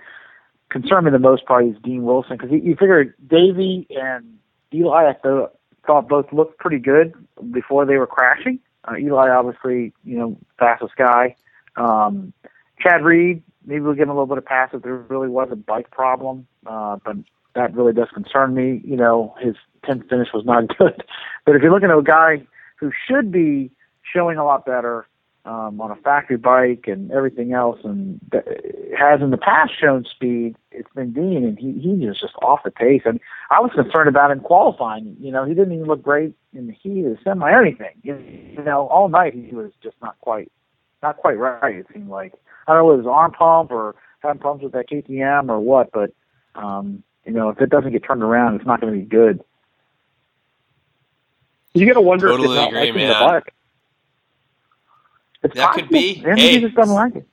concern 0.71 1.05
me 1.05 1.11
the 1.11 1.19
most 1.19 1.45
probably 1.45 1.71
is 1.71 1.77
Dean 1.83 2.05
Wilson 2.05 2.37
because 2.37 2.51
you, 2.51 2.75
figure 2.75 3.15
Davey 3.27 3.87
and 3.91 4.39
Eli, 4.73 5.09
I 5.09 5.13
thought, 5.15 5.57
thought 5.87 6.09
both 6.09 6.33
looked 6.33 6.59
pretty 6.59 6.79
good 6.79 7.15
before 7.53 7.87
they 7.87 7.97
were 7.97 8.07
crashing. 8.07 8.59
Uh, 8.87 8.97
Eli, 8.97 9.31
obviously, 9.31 9.93
you 10.05 10.19
know, 10.19 10.37
fastest 10.59 10.97
guy. 10.97 11.37
Um, 11.77 12.33
Chad 12.81 13.05
Reed, 13.05 13.43
maybe 13.65 13.81
we'll 13.81 13.95
give 13.95 14.05
him 14.05 14.11
a 14.11 14.13
little 14.13 14.27
bit 14.27 14.39
of 14.39 14.45
pass 14.45 14.71
if 14.73 14.83
there 14.83 14.97
really 14.97 15.29
was 15.29 15.49
a 15.51 15.57
bike 15.57 15.91
problem, 15.91 16.47
uh, 16.67 16.97
but 17.05 17.17
that 17.55 17.75
really 17.75 17.93
does 17.93 18.09
concern 18.13 18.55
me. 18.55 18.83
You 18.85 18.97
know, 18.97 19.35
his 19.41 19.55
10th 19.85 20.09
finish 20.09 20.29
was 20.35 20.45
not 20.45 20.69
good. 20.79 21.05
But 21.45 21.55
if 21.55 21.63
you're 21.63 21.73
looking 21.73 21.91
at 21.91 21.99
a 21.99 22.03
guy 22.03 22.47
who 22.77 22.91
should 23.07 23.31
be 23.31 23.71
showing 24.03 24.39
a 24.39 24.45
lot 24.45 24.67
better 24.67 25.07
um, 25.45 25.81
on 25.81 25.91
a 25.91 25.97
factory 25.97 26.37
bike 26.37 26.85
and 26.87 27.11
everything 27.11 27.53
else, 27.53 27.79
and 27.85 28.19
has 28.99 29.21
in 29.21 29.31
the 29.31 29.37
past 29.37 29.73
shown 29.79 30.05
speed, 30.05 30.57
it's 30.71 30.89
been 30.95 31.13
Dean, 31.13 31.45
and 31.45 31.59
he 31.59 31.73
he 31.79 32.07
was 32.07 32.19
just 32.19 32.35
off 32.43 32.61
the 32.65 32.71
pace. 32.71 33.03
And 33.05 33.21
I 33.51 33.61
was 33.61 33.71
concerned 33.75 34.09
about 34.09 34.31
him 34.31 34.41
qualifying. 34.41 35.17
You 35.21 35.31
know, 35.31 35.45
he 35.45 35.55
didn't 35.55 35.75
even 35.75 35.87
look 35.87 36.03
great 36.03 36.35
in 36.55 36.67
the 36.67 36.73
heat, 36.73 37.03
the 37.03 37.19
semi, 37.23 37.53
anything. 37.53 37.95
You 38.03 38.63
know, 38.65 38.87
all 38.89 39.09
night 39.09 39.35
he 39.35 39.55
was 39.55 39.73
just 39.83 39.97
not 40.01 40.19
quite 40.21 40.51
not 41.03 41.19
quite 41.19 41.39
right. 41.39 41.77
It 41.77 41.87
seemed 41.93 42.09
like 42.09 42.33
I 42.67 42.73
don't 42.73 42.81
know 42.81 42.87
whether 42.87 43.01
it 43.01 43.05
was 43.05 43.13
arm 43.15 43.33
pump 43.33 43.71
or 43.71 43.95
having 44.21 44.41
problems 44.41 44.65
with 44.65 44.73
that 44.73 44.89
KTM 44.89 45.51
or 45.51 45.61
what, 45.61 45.91
but 45.93 46.13
um, 46.55 47.03
you 47.27 47.33
know, 47.33 47.51
if 47.51 47.61
it 47.61 47.69
doesn't 47.69 47.93
get 47.93 48.05
turned 48.05 48.23
around, 48.23 48.55
it's 48.55 48.67
not 48.67 48.81
going 48.81 48.93
to 48.93 48.99
be 48.99 49.05
good. 49.05 49.43
You 51.75 51.87
got 51.87 51.95
to 51.95 52.01
wonder 52.01 52.29
if 52.29 52.33
Totally 52.37 52.49
he's 52.49 52.57
not 52.57 52.69
agree, 52.69 52.81
liking 52.81 52.95
man. 52.97 53.09
the 53.09 53.15
bike. 53.15 53.55
It's 55.43 55.55
That 55.57 55.75
could 55.75 55.89
be. 55.89 56.23
Maybe 56.25 56.41
Hey. 56.41 56.51
he 56.53 56.61
just 56.61 56.75
doesn't 56.75 56.95
like 56.95 57.17
it. 57.17 57.27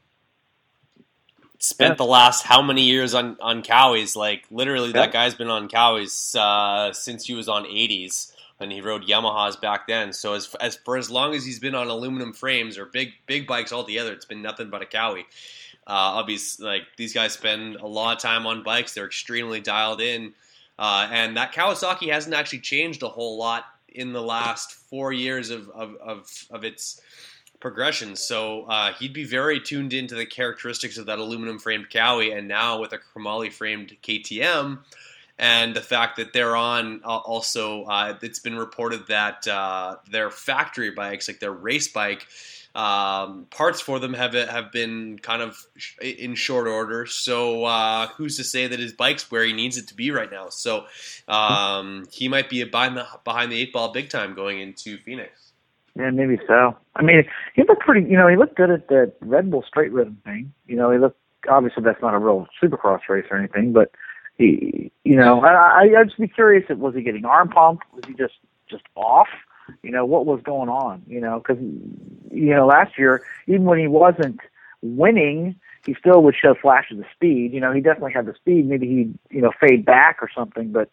Spent 1.59 1.97
the 1.97 2.05
last 2.05 2.43
how 2.43 2.61
many 2.63 2.81
years 2.85 3.13
on 3.13 3.37
on 3.39 3.61
Cowies? 3.61 4.15
Like 4.15 4.45
literally, 4.49 4.91
that 4.93 5.11
guy's 5.13 5.35
been 5.35 5.49
on 5.49 5.69
Cowies 5.69 6.35
uh, 6.35 6.91
since 6.91 7.25
he 7.25 7.35
was 7.35 7.47
on 7.47 7.65
80s, 7.65 8.33
and 8.59 8.71
he 8.71 8.81
rode 8.81 9.03
Yamahas 9.05 9.61
back 9.61 9.87
then. 9.87 10.11
So 10.11 10.33
as 10.33 10.53
as 10.59 10.77
for 10.77 10.97
as 10.97 11.11
long 11.11 11.35
as 11.35 11.45
he's 11.45 11.59
been 11.59 11.75
on 11.75 11.87
aluminum 11.87 12.33
frames 12.33 12.79
or 12.79 12.87
big 12.87 13.11
big 13.27 13.45
bikes 13.45 13.71
altogether, 13.71 14.11
it's 14.11 14.25
been 14.25 14.41
nothing 14.41 14.71
but 14.71 14.81
a 14.81 14.87
Cowie. 14.87 15.27
Uh, 15.85 16.17
obviously, 16.17 16.65
like 16.65 16.81
these 16.97 17.13
guys 17.13 17.33
spend 17.33 17.75
a 17.75 17.87
lot 17.87 18.15
of 18.17 18.21
time 18.23 18.47
on 18.47 18.63
bikes. 18.63 18.95
They're 18.95 19.05
extremely 19.05 19.61
dialed 19.61 20.01
in, 20.01 20.33
uh, 20.79 21.07
and 21.11 21.37
that 21.37 21.53
Kawasaki 21.53 22.11
hasn't 22.11 22.33
actually 22.33 22.59
changed 22.61 23.03
a 23.03 23.07
whole 23.07 23.37
lot 23.37 23.65
in 23.91 24.13
the 24.13 24.21
last 24.21 24.73
four 24.73 25.13
years 25.13 25.49
of 25.49 25.69
of, 25.69 25.95
of, 25.95 26.45
of 26.49 26.63
its 26.63 27.01
progression. 27.61 28.15
So 28.15 28.63
uh, 28.63 28.93
he'd 28.93 29.13
be 29.13 29.23
very 29.23 29.61
tuned 29.61 29.93
into 29.93 30.15
the 30.15 30.25
characteristics 30.25 30.97
of 30.97 31.05
that 31.05 31.19
aluminum 31.19 31.59
framed 31.59 31.89
Cowie, 31.89 32.31
and 32.31 32.47
now 32.47 32.81
with 32.81 32.91
a 32.91 32.97
chromoly 32.97 33.51
framed 33.51 33.95
KTM. 34.03 34.79
And 35.39 35.75
the 35.75 35.81
fact 35.81 36.17
that 36.17 36.33
they're 36.33 36.55
on 36.55 37.01
uh, 37.03 37.17
also, 37.17 37.83
uh, 37.85 38.17
it's 38.21 38.39
been 38.39 38.57
reported 38.57 39.07
that 39.07 39.47
uh, 39.47 39.95
their 40.09 40.29
factory 40.29 40.91
bikes, 40.91 41.27
like 41.27 41.39
their 41.39 41.51
race 41.51 41.87
bike, 41.87 42.27
um, 42.73 43.47
parts 43.49 43.81
for 43.81 43.99
them 43.99 44.13
have 44.13 44.33
have 44.33 44.71
been 44.71 45.19
kind 45.19 45.41
of 45.41 45.57
in 46.01 46.35
short 46.35 46.67
order. 46.67 47.05
So 47.05 47.65
uh, 47.65 48.07
who's 48.07 48.37
to 48.37 48.43
say 48.43 48.67
that 48.67 48.79
his 48.79 48.93
bike's 48.93 49.29
where 49.29 49.43
he 49.43 49.53
needs 49.53 49.77
it 49.77 49.87
to 49.89 49.93
be 49.93 50.11
right 50.11 50.31
now? 50.31 50.49
So 50.49 50.85
um, 51.27 52.07
he 52.11 52.27
might 52.27 52.49
be 52.49 52.63
behind 52.63 52.95
the 52.95 53.05
behind 53.23 53.51
the 53.51 53.59
eight 53.59 53.73
ball 53.73 53.91
big 53.91 54.09
time 54.09 54.33
going 54.33 54.59
into 54.59 54.97
Phoenix. 54.99 55.51
Yeah, 55.95 56.09
maybe 56.11 56.39
so. 56.47 56.77
I 56.95 57.01
mean, 57.01 57.23
he 57.53 57.63
looked 57.67 57.81
pretty. 57.81 58.09
You 58.09 58.17
know, 58.17 58.27
he 58.27 58.37
looked 58.37 58.55
good 58.55 58.69
at 58.69 58.87
the 58.87 59.11
Red 59.19 59.51
Bull 59.51 59.63
straight 59.67 59.91
rhythm 59.91 60.21
thing. 60.23 60.53
You 60.67 60.77
know, 60.77 60.91
he 60.91 60.97
looked. 60.97 61.17
Obviously, 61.49 61.83
that's 61.83 62.01
not 62.01 62.13
a 62.13 62.19
real 62.19 62.47
Supercross 62.61 63.01
race 63.09 63.25
or 63.29 63.37
anything, 63.37 63.73
but 63.73 63.91
he. 64.37 64.91
You 65.03 65.17
know, 65.17 65.41
I, 65.41 65.51
I 65.51 65.99
I'd 65.99 66.07
just 66.07 66.19
be 66.19 66.29
curious. 66.29 66.63
If 66.69 66.77
was 66.77 66.95
he 66.95 67.01
getting 67.01 67.25
arm 67.25 67.49
pump? 67.49 67.81
Was 67.93 68.03
he 68.07 68.13
just 68.13 68.35
just 68.69 68.83
off? 68.95 69.27
You 69.83 69.91
know, 69.91 70.05
what 70.05 70.25
was 70.25 70.41
going 70.43 70.69
on? 70.69 71.03
You 71.07 71.19
know, 71.21 71.39
because 71.39 71.61
you 72.31 72.53
know 72.55 72.65
last 72.65 72.97
year, 72.97 73.23
even 73.47 73.63
when 73.65 73.79
he 73.79 73.87
wasn't 73.87 74.39
winning, 74.81 75.55
he 75.85 75.93
still 75.95 76.21
would 76.23 76.35
show 76.35 76.53
flashes 76.55 76.99
of 76.99 77.05
speed. 77.13 77.53
You 77.53 77.59
know, 77.59 77.71
he 77.71 77.81
definitely 77.81 78.13
had 78.13 78.25
the 78.25 78.33
speed. 78.35 78.67
Maybe 78.67 78.87
he'd 78.87 79.13
you 79.29 79.41
know 79.41 79.51
fade 79.59 79.85
back 79.85 80.17
or 80.21 80.29
something, 80.33 80.71
but 80.71 80.89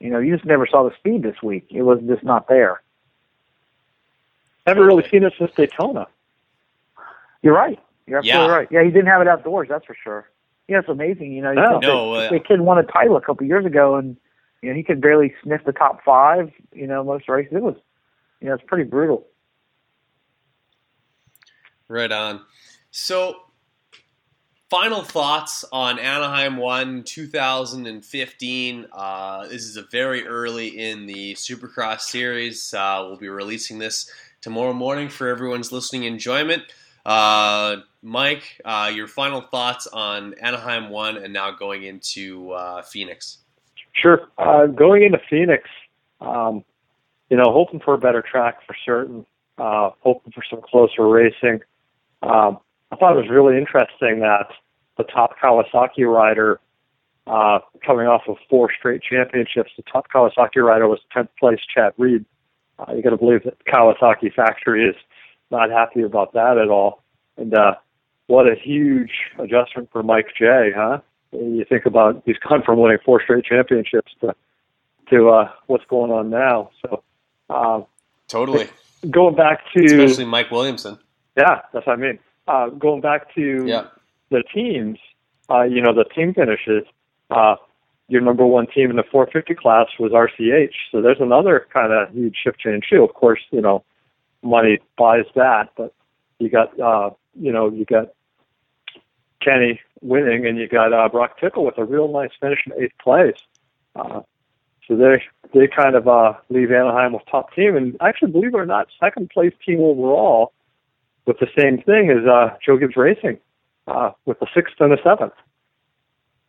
you 0.00 0.10
know, 0.10 0.18
you 0.18 0.34
just 0.34 0.46
never 0.46 0.66
saw 0.66 0.88
the 0.88 0.94
speed 0.96 1.22
this 1.22 1.42
week. 1.42 1.66
It 1.70 1.82
was 1.82 2.00
just 2.06 2.24
not 2.24 2.48
there. 2.48 2.80
Haven't 4.66 4.84
really 4.84 5.08
seen 5.08 5.24
it 5.24 5.32
since 5.38 5.50
Daytona. 5.54 6.06
You're 7.42 7.54
right. 7.54 7.78
You're 8.06 8.18
absolutely 8.18 8.48
Yeah. 8.48 8.54
right. 8.54 8.68
Yeah, 8.70 8.82
he 8.84 8.90
didn't 8.90 9.06
have 9.06 9.20
it 9.22 9.28
outdoors. 9.28 9.68
That's 9.68 9.84
for 9.84 9.94
sure. 10.02 10.28
Yeah, 10.68 10.78
it's 10.80 10.88
amazing. 10.88 11.32
You 11.32 11.42
know, 11.42 11.50
you 11.50 11.60
No. 11.60 11.70
think 11.70 11.82
No, 11.82 12.14
that 12.16 12.26
uh, 12.26 12.30
the 12.30 12.38
kid 12.40 12.60
won 12.60 12.78
a 12.78 12.82
title 12.82 13.16
a 13.16 13.20
couple 13.20 13.46
years 13.46 13.64
ago, 13.66 13.96
and 13.96 14.16
you 14.62 14.68
know 14.70 14.76
he 14.76 14.82
could 14.82 15.00
barely 15.00 15.34
sniff 15.42 15.64
the 15.64 15.72
top 15.72 16.02
five. 16.04 16.52
You 16.72 16.86
know, 16.86 17.02
most 17.02 17.28
races. 17.28 17.52
It 17.56 17.62
was, 17.62 17.76
you 18.40 18.48
know, 18.48 18.54
it's 18.54 18.64
pretty 18.66 18.84
brutal. 18.84 19.26
Right 21.88 22.10
on. 22.10 22.40
So, 22.90 23.36
final 24.70 25.02
thoughts 25.02 25.64
on 25.72 25.98
Anaheim 25.98 26.56
1 26.56 27.02
2015. 27.02 28.86
Uh, 28.92 29.48
this 29.48 29.64
is 29.64 29.76
a 29.76 29.82
very 29.90 30.26
early 30.26 30.68
in 30.78 31.06
the 31.06 31.34
Supercross 31.34 32.00
series. 32.02 32.72
Uh, 32.72 33.04
we'll 33.06 33.16
be 33.16 33.28
releasing 33.28 33.78
this 33.78 34.10
tomorrow 34.40 34.72
morning 34.72 35.08
for 35.08 35.28
everyone's 35.28 35.72
listening 35.72 36.04
enjoyment. 36.04 36.62
Uh, 37.04 37.76
Mike, 38.02 38.60
uh, 38.64 38.90
your 38.94 39.08
final 39.08 39.40
thoughts 39.40 39.86
on 39.88 40.34
Anaheim 40.34 40.90
1 40.90 41.16
and 41.16 41.32
now 41.32 41.50
going 41.50 41.82
into 41.82 42.52
uh, 42.52 42.82
Phoenix. 42.82 43.38
Sure. 43.92 44.28
Uh, 44.38 44.66
going 44.66 45.02
into 45.02 45.20
Phoenix, 45.28 45.68
um, 46.20 46.64
you 47.30 47.36
know, 47.36 47.52
hoping 47.52 47.80
for 47.80 47.94
a 47.94 47.98
better 47.98 48.22
track 48.22 48.58
for 48.66 48.76
certain, 48.84 49.24
uh, 49.56 49.90
hoping 50.00 50.32
for 50.32 50.42
some 50.50 50.60
closer 50.62 51.08
racing. 51.08 51.60
Um, 52.22 52.58
I 52.90 52.96
thought 52.96 53.16
it 53.16 53.20
was 53.20 53.30
really 53.30 53.56
interesting 53.56 54.20
that 54.20 54.48
the 54.98 55.04
top 55.04 55.36
Kawasaki 55.42 56.04
rider, 56.04 56.60
uh, 57.26 57.60
coming 57.86 58.06
off 58.06 58.22
of 58.28 58.36
four 58.48 58.70
straight 58.76 59.02
championships, 59.02 59.70
the 59.76 59.84
top 59.90 60.08
Kawasaki 60.12 60.56
rider 60.62 60.88
was 60.88 60.98
10th 61.16 61.28
place 61.38 61.60
Chad 61.72 61.92
Reed. 61.96 62.24
Uh, 62.78 62.94
you 62.94 63.02
got 63.02 63.10
to 63.10 63.16
believe 63.16 63.44
that 63.44 63.64
Kawasaki 63.64 64.34
factory 64.34 64.88
is 64.88 64.96
not 65.50 65.70
happy 65.70 66.02
about 66.02 66.32
that 66.32 66.58
at 66.58 66.68
all. 66.68 67.02
And 67.36 67.54
uh, 67.54 67.74
what 68.26 68.46
a 68.46 68.54
huge 68.54 69.12
adjustment 69.38 69.88
for 69.92 70.02
Mike 70.02 70.28
J, 70.36 70.72
huh? 70.74 70.98
You 71.32 71.64
think 71.68 71.86
about 71.86 72.22
he's 72.26 72.38
gone 72.48 72.62
from 72.64 72.80
winning 72.80 72.98
four 73.04 73.22
straight 73.22 73.44
championships 73.44 74.12
to 74.20 74.34
to 75.10 75.28
uh, 75.28 75.50
what's 75.66 75.84
going 75.86 76.10
on 76.10 76.30
now. 76.30 76.70
So 76.82 77.02
uh, 77.50 77.82
totally 78.28 78.68
going 79.08 79.34
back 79.34 79.60
to 79.74 79.84
especially 79.84 80.24
Mike 80.24 80.50
Williamson. 80.50 80.98
Yeah, 81.36 81.62
that's 81.72 81.86
what 81.86 81.92
I 81.92 81.96
mean. 81.96 82.18
Uh, 82.46 82.68
going 82.70 83.00
back 83.00 83.34
to 83.34 83.66
yeah. 83.66 83.86
the 84.30 84.42
teams, 84.54 84.98
uh, 85.48 85.62
you 85.62 85.80
know, 85.80 85.94
the 85.94 86.04
team 86.04 86.34
finishes. 86.34 86.84
Uh, 87.30 87.56
your 88.08 88.20
number 88.20 88.44
one 88.44 88.66
team 88.66 88.90
in 88.90 88.96
the 88.96 89.04
450 89.04 89.54
class 89.54 89.86
was 89.98 90.10
RCH. 90.10 90.74
So 90.90 91.00
there's 91.00 91.20
another 91.20 91.68
kind 91.72 91.92
of 91.92 92.12
huge 92.12 92.36
shift 92.42 92.58
change 92.58 92.86
too. 92.90 93.04
Of 93.04 93.14
course, 93.14 93.40
you 93.52 93.60
know, 93.60 93.84
money 94.42 94.80
buys 94.98 95.26
that, 95.36 95.68
but 95.76 95.94
you 96.40 96.50
got, 96.50 96.78
uh, 96.80 97.10
you 97.38 97.52
know, 97.52 97.70
you 97.70 97.84
got 97.84 98.08
Kenny 99.40 99.80
winning, 100.00 100.46
and 100.46 100.58
you 100.58 100.68
got 100.68 100.92
uh, 100.92 101.08
Broc 101.08 101.38
Tickle 101.38 101.64
with 101.64 101.78
a 101.78 101.84
real 101.84 102.08
nice 102.08 102.30
finish 102.40 102.60
in 102.66 102.82
eighth 102.82 102.98
place. 103.02 103.36
Uh, 103.94 104.22
so 104.90 104.96
they 104.96 105.22
they 105.54 105.68
kind 105.68 105.94
of 105.94 106.08
uh, 106.08 106.32
leave 106.48 106.72
Anaheim 106.72 107.12
with 107.12 107.22
top 107.30 107.54
team, 107.54 107.76
and 107.76 107.96
actually, 108.00 108.32
believe 108.32 108.54
it 108.54 108.58
or 108.58 108.66
not, 108.66 108.88
second 108.98 109.30
place 109.30 109.52
team 109.64 109.80
overall 109.80 110.52
with 111.26 111.38
the 111.38 111.46
same 111.56 111.80
thing 111.80 112.10
as 112.10 112.26
uh, 112.26 112.56
Joe 112.64 112.76
Gibbs 112.76 112.96
Racing 112.96 113.38
uh, 113.86 114.10
with 114.26 114.40
the 114.40 114.48
sixth 114.52 114.74
and 114.80 114.90
the 114.90 114.98
seventh. 115.04 115.34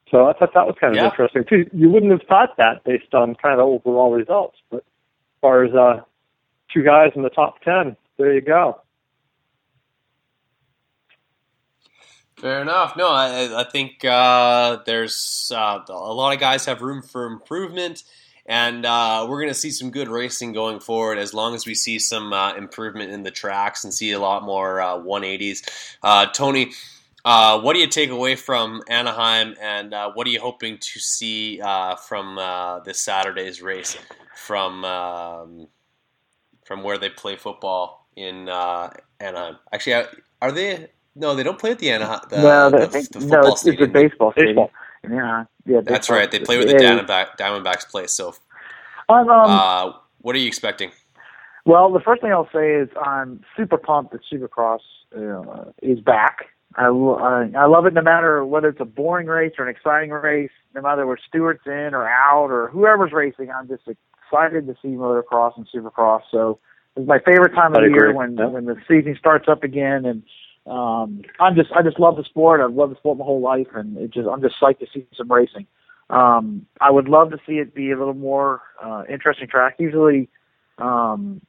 So 0.09 0.27
I 0.27 0.33
thought 0.33 0.55
that 0.55 0.65
was 0.65 0.75
kind 0.81 0.91
of 0.91 0.97
yeah. 0.97 1.05
interesting 1.05 1.43
too. 1.47 1.69
You 1.71 1.89
wouldn't 1.89 2.11
have 2.11 2.23
thought 2.27 2.57
that 2.57 2.83
based 2.83 3.13
on 3.13 3.35
kind 3.35 3.59
of 3.59 3.67
overall 3.67 4.11
results, 4.11 4.57
but 4.71 4.77
as 4.77 5.39
far 5.39 5.63
as 5.63 5.73
uh, 5.75 6.01
two 6.73 6.83
guys 6.83 7.11
in 7.15 7.21
the 7.21 7.29
top 7.29 7.61
ten, 7.61 7.95
there 8.17 8.33
you 8.33 8.41
go. 8.41 8.81
Fair 12.37 12.63
enough. 12.63 12.97
No, 12.97 13.07
I, 13.07 13.61
I 13.61 13.63
think 13.65 14.03
uh, 14.03 14.79
there's 14.87 15.51
uh, 15.55 15.79
a 15.87 15.93
lot 15.93 16.33
of 16.33 16.39
guys 16.39 16.65
have 16.65 16.81
room 16.81 17.03
for 17.03 17.27
improvement, 17.27 18.03
and 18.45 18.85
uh, 18.85 19.25
we're 19.29 19.39
going 19.39 19.53
to 19.53 19.59
see 19.59 19.71
some 19.71 19.91
good 19.91 20.07
racing 20.07 20.53
going 20.53 20.79
forward 20.79 21.17
as 21.17 21.33
long 21.33 21.55
as 21.55 21.65
we 21.65 21.75
see 21.75 21.99
some 21.99 22.33
uh, 22.33 22.53
improvement 22.55 23.11
in 23.11 23.23
the 23.23 23.31
tracks 23.31 23.83
and 23.83 23.93
see 23.93 24.11
a 24.11 24.19
lot 24.19 24.43
more 24.43 24.77
180s. 24.77 25.95
Uh, 26.01 26.25
Tony, 26.27 26.71
uh, 27.23 27.61
what 27.61 27.73
do 27.73 27.79
you 27.79 27.87
take 27.87 28.09
away 28.09 28.35
from 28.35 28.81
Anaheim, 28.89 29.55
and 29.61 29.93
what 30.13 30.25
are 30.25 30.31
you 30.31 30.39
hoping 30.39 30.77
to 30.79 30.99
see 30.99 31.59
from 32.07 32.35
this 32.85 32.99
Saturday's 32.99 33.61
race 33.61 33.97
from 34.35 34.83
um, 34.85 35.67
from 36.65 36.83
where 36.83 36.97
they 36.97 37.09
play 37.09 37.35
football 37.35 38.07
in 38.15 38.49
Anaheim? 38.49 39.57
Actually, 39.71 40.05
are 40.41 40.51
they? 40.51 40.87
No, 41.15 41.35
they 41.35 41.43
don't 41.43 41.59
play 41.59 41.71
at 41.71 41.79
the 41.79 41.91
Anaheim. 41.91 42.21
The, 42.29 42.41
no, 42.41 42.69
the, 42.69 42.87
think, 42.87 43.09
the 43.09 43.19
no, 43.19 43.41
it's, 43.41 43.65
it's 43.65 43.81
a 43.81 43.87
baseball 43.87 44.31
stadium. 44.31 44.55
Baseball. 44.55 44.71
Yeah, 45.09 45.45
yeah. 45.65 45.81
That's 45.81 46.09
right. 46.09 46.29
They 46.29 46.39
play 46.39 46.57
with 46.57 46.67
the 46.67 46.73
Yeah. 46.73 46.99
Diamondback, 46.99 47.37
Diamondbacks 47.37 47.89
place. 47.89 48.11
So, 48.13 48.33
Um, 49.09 49.29
um, 49.29 49.49
uh, 49.49 49.93
what 50.21 50.35
are 50.35 50.39
you 50.39 50.47
expecting? 50.47 50.91
Well, 51.65 51.91
the 51.91 51.99
first 51.99 52.21
thing 52.21 52.31
I'll 52.31 52.49
say 52.53 52.73
is 52.73 52.89
I'm 53.01 53.43
super 53.55 53.77
pumped 53.77 54.13
that 54.13 54.21
Supercross 54.31 54.79
uh, 55.15 55.71
is 55.81 55.99
back. 55.99 56.47
I, 56.75 56.85
I 56.87 57.49
I 57.55 57.65
love 57.65 57.85
it 57.85 57.93
no 57.93 58.01
matter 58.01 58.45
whether 58.45 58.69
it's 58.69 58.79
a 58.79 58.85
boring 58.85 59.27
race 59.27 59.53
or 59.57 59.67
an 59.67 59.75
exciting 59.75 60.11
race, 60.11 60.51
no 60.73 60.81
matter 60.81 61.05
where 61.05 61.17
Stewart's 61.27 61.65
in 61.67 61.93
or 61.93 62.07
out 62.07 62.47
or 62.49 62.69
whoever's 62.69 63.11
racing. 63.11 63.51
I'm 63.51 63.67
just 63.67 63.83
excited 63.87 64.67
to 64.67 64.75
see 64.81 64.87
motocross 64.89 65.57
and 65.57 65.67
Supercross. 65.67 66.21
So 66.31 66.59
it's 66.95 67.07
my 67.07 67.19
favorite 67.19 67.53
time 67.53 67.75
of 67.75 67.81
the 67.81 67.89
year 67.89 68.13
when 68.13 68.37
Yeah. 68.37 68.45
when 68.47 68.65
the 68.65 68.77
season 68.87 69.15
starts 69.19 69.49
up 69.49 69.63
again. 69.63 70.05
And 70.05 70.23
um, 70.67 71.21
I'm 71.39 71.55
just 71.55 71.71
I 71.71 71.81
just 71.81 71.99
love 71.99 72.17
the 72.17 72.23
sport. 72.23 72.61
I've 72.61 72.73
loved 72.73 72.93
the 72.93 72.97
sport 72.97 73.17
my 73.17 73.25
whole 73.25 73.41
life, 73.41 73.67
and 73.73 73.97
it 73.97 74.11
just 74.11 74.27
I'm 74.27 74.41
just 74.41 74.55
psyched 74.61 74.79
to 74.79 74.87
see 74.93 75.07
some 75.15 75.31
racing. 75.31 75.65
Um, 76.09 76.65
I 76.79 76.91
would 76.91 77.07
love 77.07 77.31
to 77.31 77.37
see 77.47 77.53
it 77.53 77.73
be 77.73 77.91
a 77.91 77.97
little 77.97 78.13
more 78.13 78.61
uh, 78.83 79.03
interesting 79.09 79.47
track. 79.47 79.75
Usually, 79.79 80.29
um, 80.77 81.41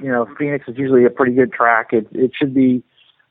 you 0.00 0.08
know, 0.08 0.26
Phoenix 0.38 0.66
is 0.68 0.78
usually 0.78 1.04
a 1.04 1.10
pretty 1.10 1.32
good 1.32 1.52
track. 1.52 1.92
It 1.92 2.08
it 2.12 2.32
should 2.34 2.54
be 2.54 2.82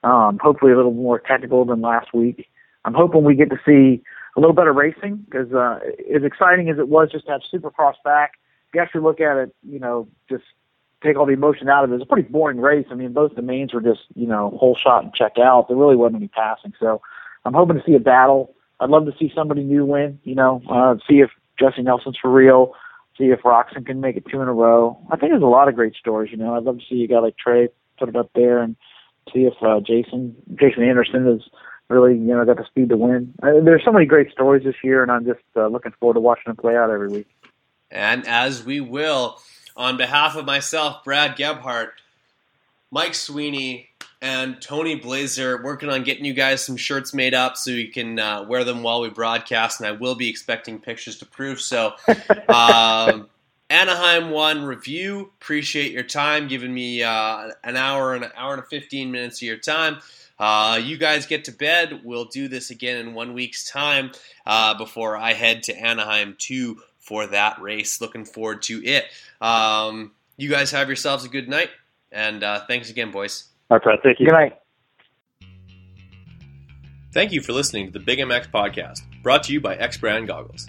um, 0.04 0.40
hopefully 0.42 0.72
a 0.72 0.76
little 0.76 0.94
more 0.94 1.20
technical 1.20 1.66
than 1.66 1.82
last 1.82 2.14
week. 2.14 2.48
I'm 2.86 2.94
hoping 2.94 3.24
we 3.24 3.36
get 3.36 3.50
to 3.50 3.60
see 3.66 4.02
a 4.38 4.40
little 4.40 4.56
better 4.56 4.72
racing 4.72 5.26
because 5.26 5.52
uh, 5.54 5.80
as 6.16 6.24
exciting 6.24 6.70
as 6.70 6.78
it 6.78 6.88
was 6.88 7.10
just 7.12 7.26
to 7.26 7.34
have 7.34 7.42
Supercross 7.54 7.96
back, 8.06 8.34
you 8.74 8.82
actually 8.82 9.02
look 9.02 9.20
at 9.20 9.36
it, 9.38 9.56
you 9.68 9.80
know, 9.80 10.08
just 10.30 10.44
take 11.04 11.18
all 11.18 11.26
the 11.26 11.34
emotion 11.34 11.70
out 11.70 11.84
of 11.84 11.92
it. 11.92 11.96
It's 11.96 12.04
a 12.04 12.08
pretty 12.08 12.28
boring 12.30 12.60
race. 12.60 12.86
I 12.92 12.96
mean, 12.96 13.14
both 13.14 13.36
the 13.36 13.42
mains 13.42 13.74
were 13.74 13.82
just 13.82 14.02
you 14.16 14.28
know 14.28 14.56
whole 14.60 14.76
shot 14.76 15.04
and 15.04 15.14
check 15.14 15.38
out. 15.38 15.68
There 15.68 15.78
really 15.78 15.96
wasn't 15.96 16.18
any 16.18 16.28
passing, 16.28 16.74
so 16.80 17.02
I'm 17.46 17.54
hoping 17.54 17.78
to 17.78 17.84
see 17.86 17.96
a 17.96 18.00
battle. 18.00 18.56
I'd 18.80 18.90
love 18.90 19.06
to 19.06 19.14
see 19.20 19.32
somebody 19.36 19.64
new 19.64 19.86
win. 19.86 20.20
You 20.24 20.36
know, 20.36 20.62
uh, 20.70 20.96
see 21.08 21.20
if 21.20 21.30
Jessy 21.60 21.82
Nelson's 21.82 22.18
for 22.22 22.32
real. 22.32 22.74
See 23.18 23.26
if 23.26 23.42
Roczen 23.42 23.86
can 23.86 24.00
make 24.00 24.16
it 24.16 24.26
two 24.32 24.42
in 24.42 24.48
a 24.48 24.54
row. 24.54 24.98
I 25.12 25.18
think 25.18 25.32
there's 25.32 25.44
a 25.44 25.48
lot 25.48 25.68
of 25.68 25.76
great 25.76 25.96
stories. 25.96 26.32
You 26.32 26.38
know, 26.38 26.56
I'd 26.56 26.64
love 26.64 26.80
to 26.80 26.86
see 26.90 27.04
a 27.04 27.08
guy 27.08 27.20
like 27.20 27.38
Trey 27.38 27.68
put 27.98 28.08
it 28.08 28.16
up 28.16 28.30
there 28.34 28.62
and 28.62 28.78
see 29.34 29.42
if 29.42 29.54
uh, 29.62 29.80
Jason 29.82 30.36
Jason 30.56 30.84
Anderson 30.84 31.28
is 31.28 31.42
really 31.90 32.14
you 32.14 32.28
know 32.28 32.46
got 32.46 32.58
the 32.58 32.66
speed 32.66 32.90
to 32.90 32.98
win. 32.98 33.34
Uh, 33.44 33.60
there's 33.64 33.84
so 33.84 33.92
many 33.92 34.06
great 34.06 34.32
stories 34.32 34.64
this 34.64 34.76
year, 34.84 35.04
and 35.04 35.12
I'm 35.12 35.26
just 35.26 35.44
uh, 35.56 35.68
looking 35.68 35.94
forward 36.00 36.16
to 36.16 36.20
watching 36.20 36.44
them 36.48 36.56
play 36.56 36.76
out 36.76 36.90
every 36.90 37.10
week. 37.10 37.28
And 37.92 38.26
as 38.28 38.64
we 38.64 38.80
will, 38.80 39.42
on 39.80 39.96
behalf 39.96 40.36
of 40.36 40.46
myself, 40.46 41.06
Brad 41.06 41.38
Gebhart, 41.38 41.94
Mike 42.92 43.16
Sweeney, 43.16 43.90
and 44.22 44.62
Tony 44.62 44.96
Blazer, 44.96 45.64
working 45.64 45.90
on 45.90 46.04
getting 46.04 46.26
you 46.26 46.34
guys 46.34 46.62
some 46.62 46.76
shirts 46.76 47.14
made 47.14 47.34
up 47.34 47.56
so 47.56 47.72
you 47.72 47.88
can 47.88 48.20
uh, 48.20 48.44
wear 48.44 48.66
them 48.66 48.84
while 48.84 49.00
we 49.00 49.10
broadcast. 49.10 49.80
And 49.80 49.88
I 49.88 49.94
will 49.94 50.16
be 50.16 50.30
expecting 50.30 50.80
pictures 50.80 51.18
to 51.20 51.26
prove 51.26 51.62
so. 51.62 51.94
um, 52.50 53.30
Anaheim 53.70 54.32
one 54.32 54.64
review. 54.64 55.32
Appreciate 55.40 55.94
your 55.94 56.04
time, 56.04 56.50
giving 56.50 56.74
me 56.74 57.02
uh, 57.04 57.52
an 57.64 57.78
hour 57.78 58.16
and 58.16 58.26
an 58.26 58.32
hour 58.36 58.56
and 58.56 58.66
fifteen 58.66 59.12
minutes 59.12 59.38
of 59.38 59.44
your 59.44 59.58
time. 59.58 60.00
Uh, 60.38 60.80
you 60.84 60.98
guys 60.98 61.26
get 61.26 61.46
to 61.46 61.52
bed. 61.52 62.02
We'll 62.04 62.26
do 62.26 62.48
this 62.48 62.70
again 62.72 62.98
in 62.98 63.14
one 63.14 63.34
week's 63.34 63.70
time 63.70 64.12
uh, 64.46 64.74
before 64.74 65.16
I 65.16 65.34
head 65.34 65.64
to 65.64 65.76
Anaheim 65.76 66.36
two 66.38 66.82
for 67.10 67.26
that 67.26 67.60
race. 67.60 68.00
Looking 68.00 68.24
forward 68.24 68.62
to 68.64 68.86
it. 68.86 69.06
Um, 69.42 70.12
you 70.38 70.48
guys 70.48 70.70
have 70.72 70.88
yourselves 70.88 71.26
a 71.26 71.28
good 71.28 71.50
night, 71.50 71.72
and 72.12 72.44
uh, 72.44 72.62
thanks 72.68 72.92
again, 72.92 73.10
boys. 73.10 73.46
All 73.70 73.78
right, 73.78 73.84
Brad. 73.84 74.00
Thank 74.04 74.20
you. 74.20 74.28
Good 74.28 74.34
night. 74.34 74.54
Thank 77.12 77.32
you 77.32 77.42
for 77.42 77.54
listening 77.54 77.88
to 77.88 77.92
the 77.92 78.00
Big 78.00 78.20
MX 78.20 78.52
podcast, 78.52 79.02
brought 79.24 79.42
to 79.46 79.54
you 79.54 79.60
by 79.60 79.76
X 79.76 79.98
Brand 79.98 80.28
Goggles. 80.28 80.68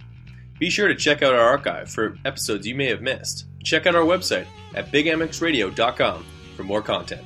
Be 0.58 0.70
sure 0.70 0.88
to 0.88 0.94
check 0.94 1.22
out 1.22 1.34
our 1.34 1.40
archive 1.46 1.90
for 1.90 2.16
episodes 2.24 2.66
you 2.66 2.74
may 2.74 2.86
have 2.86 3.02
missed. 3.02 3.44
Check 3.62 3.86
out 3.86 3.94
our 3.94 4.04
website 4.04 4.46
at 4.74 4.90
bigmxradio.com 4.90 6.24
for 6.56 6.64
more 6.64 6.80
content. 6.80 7.22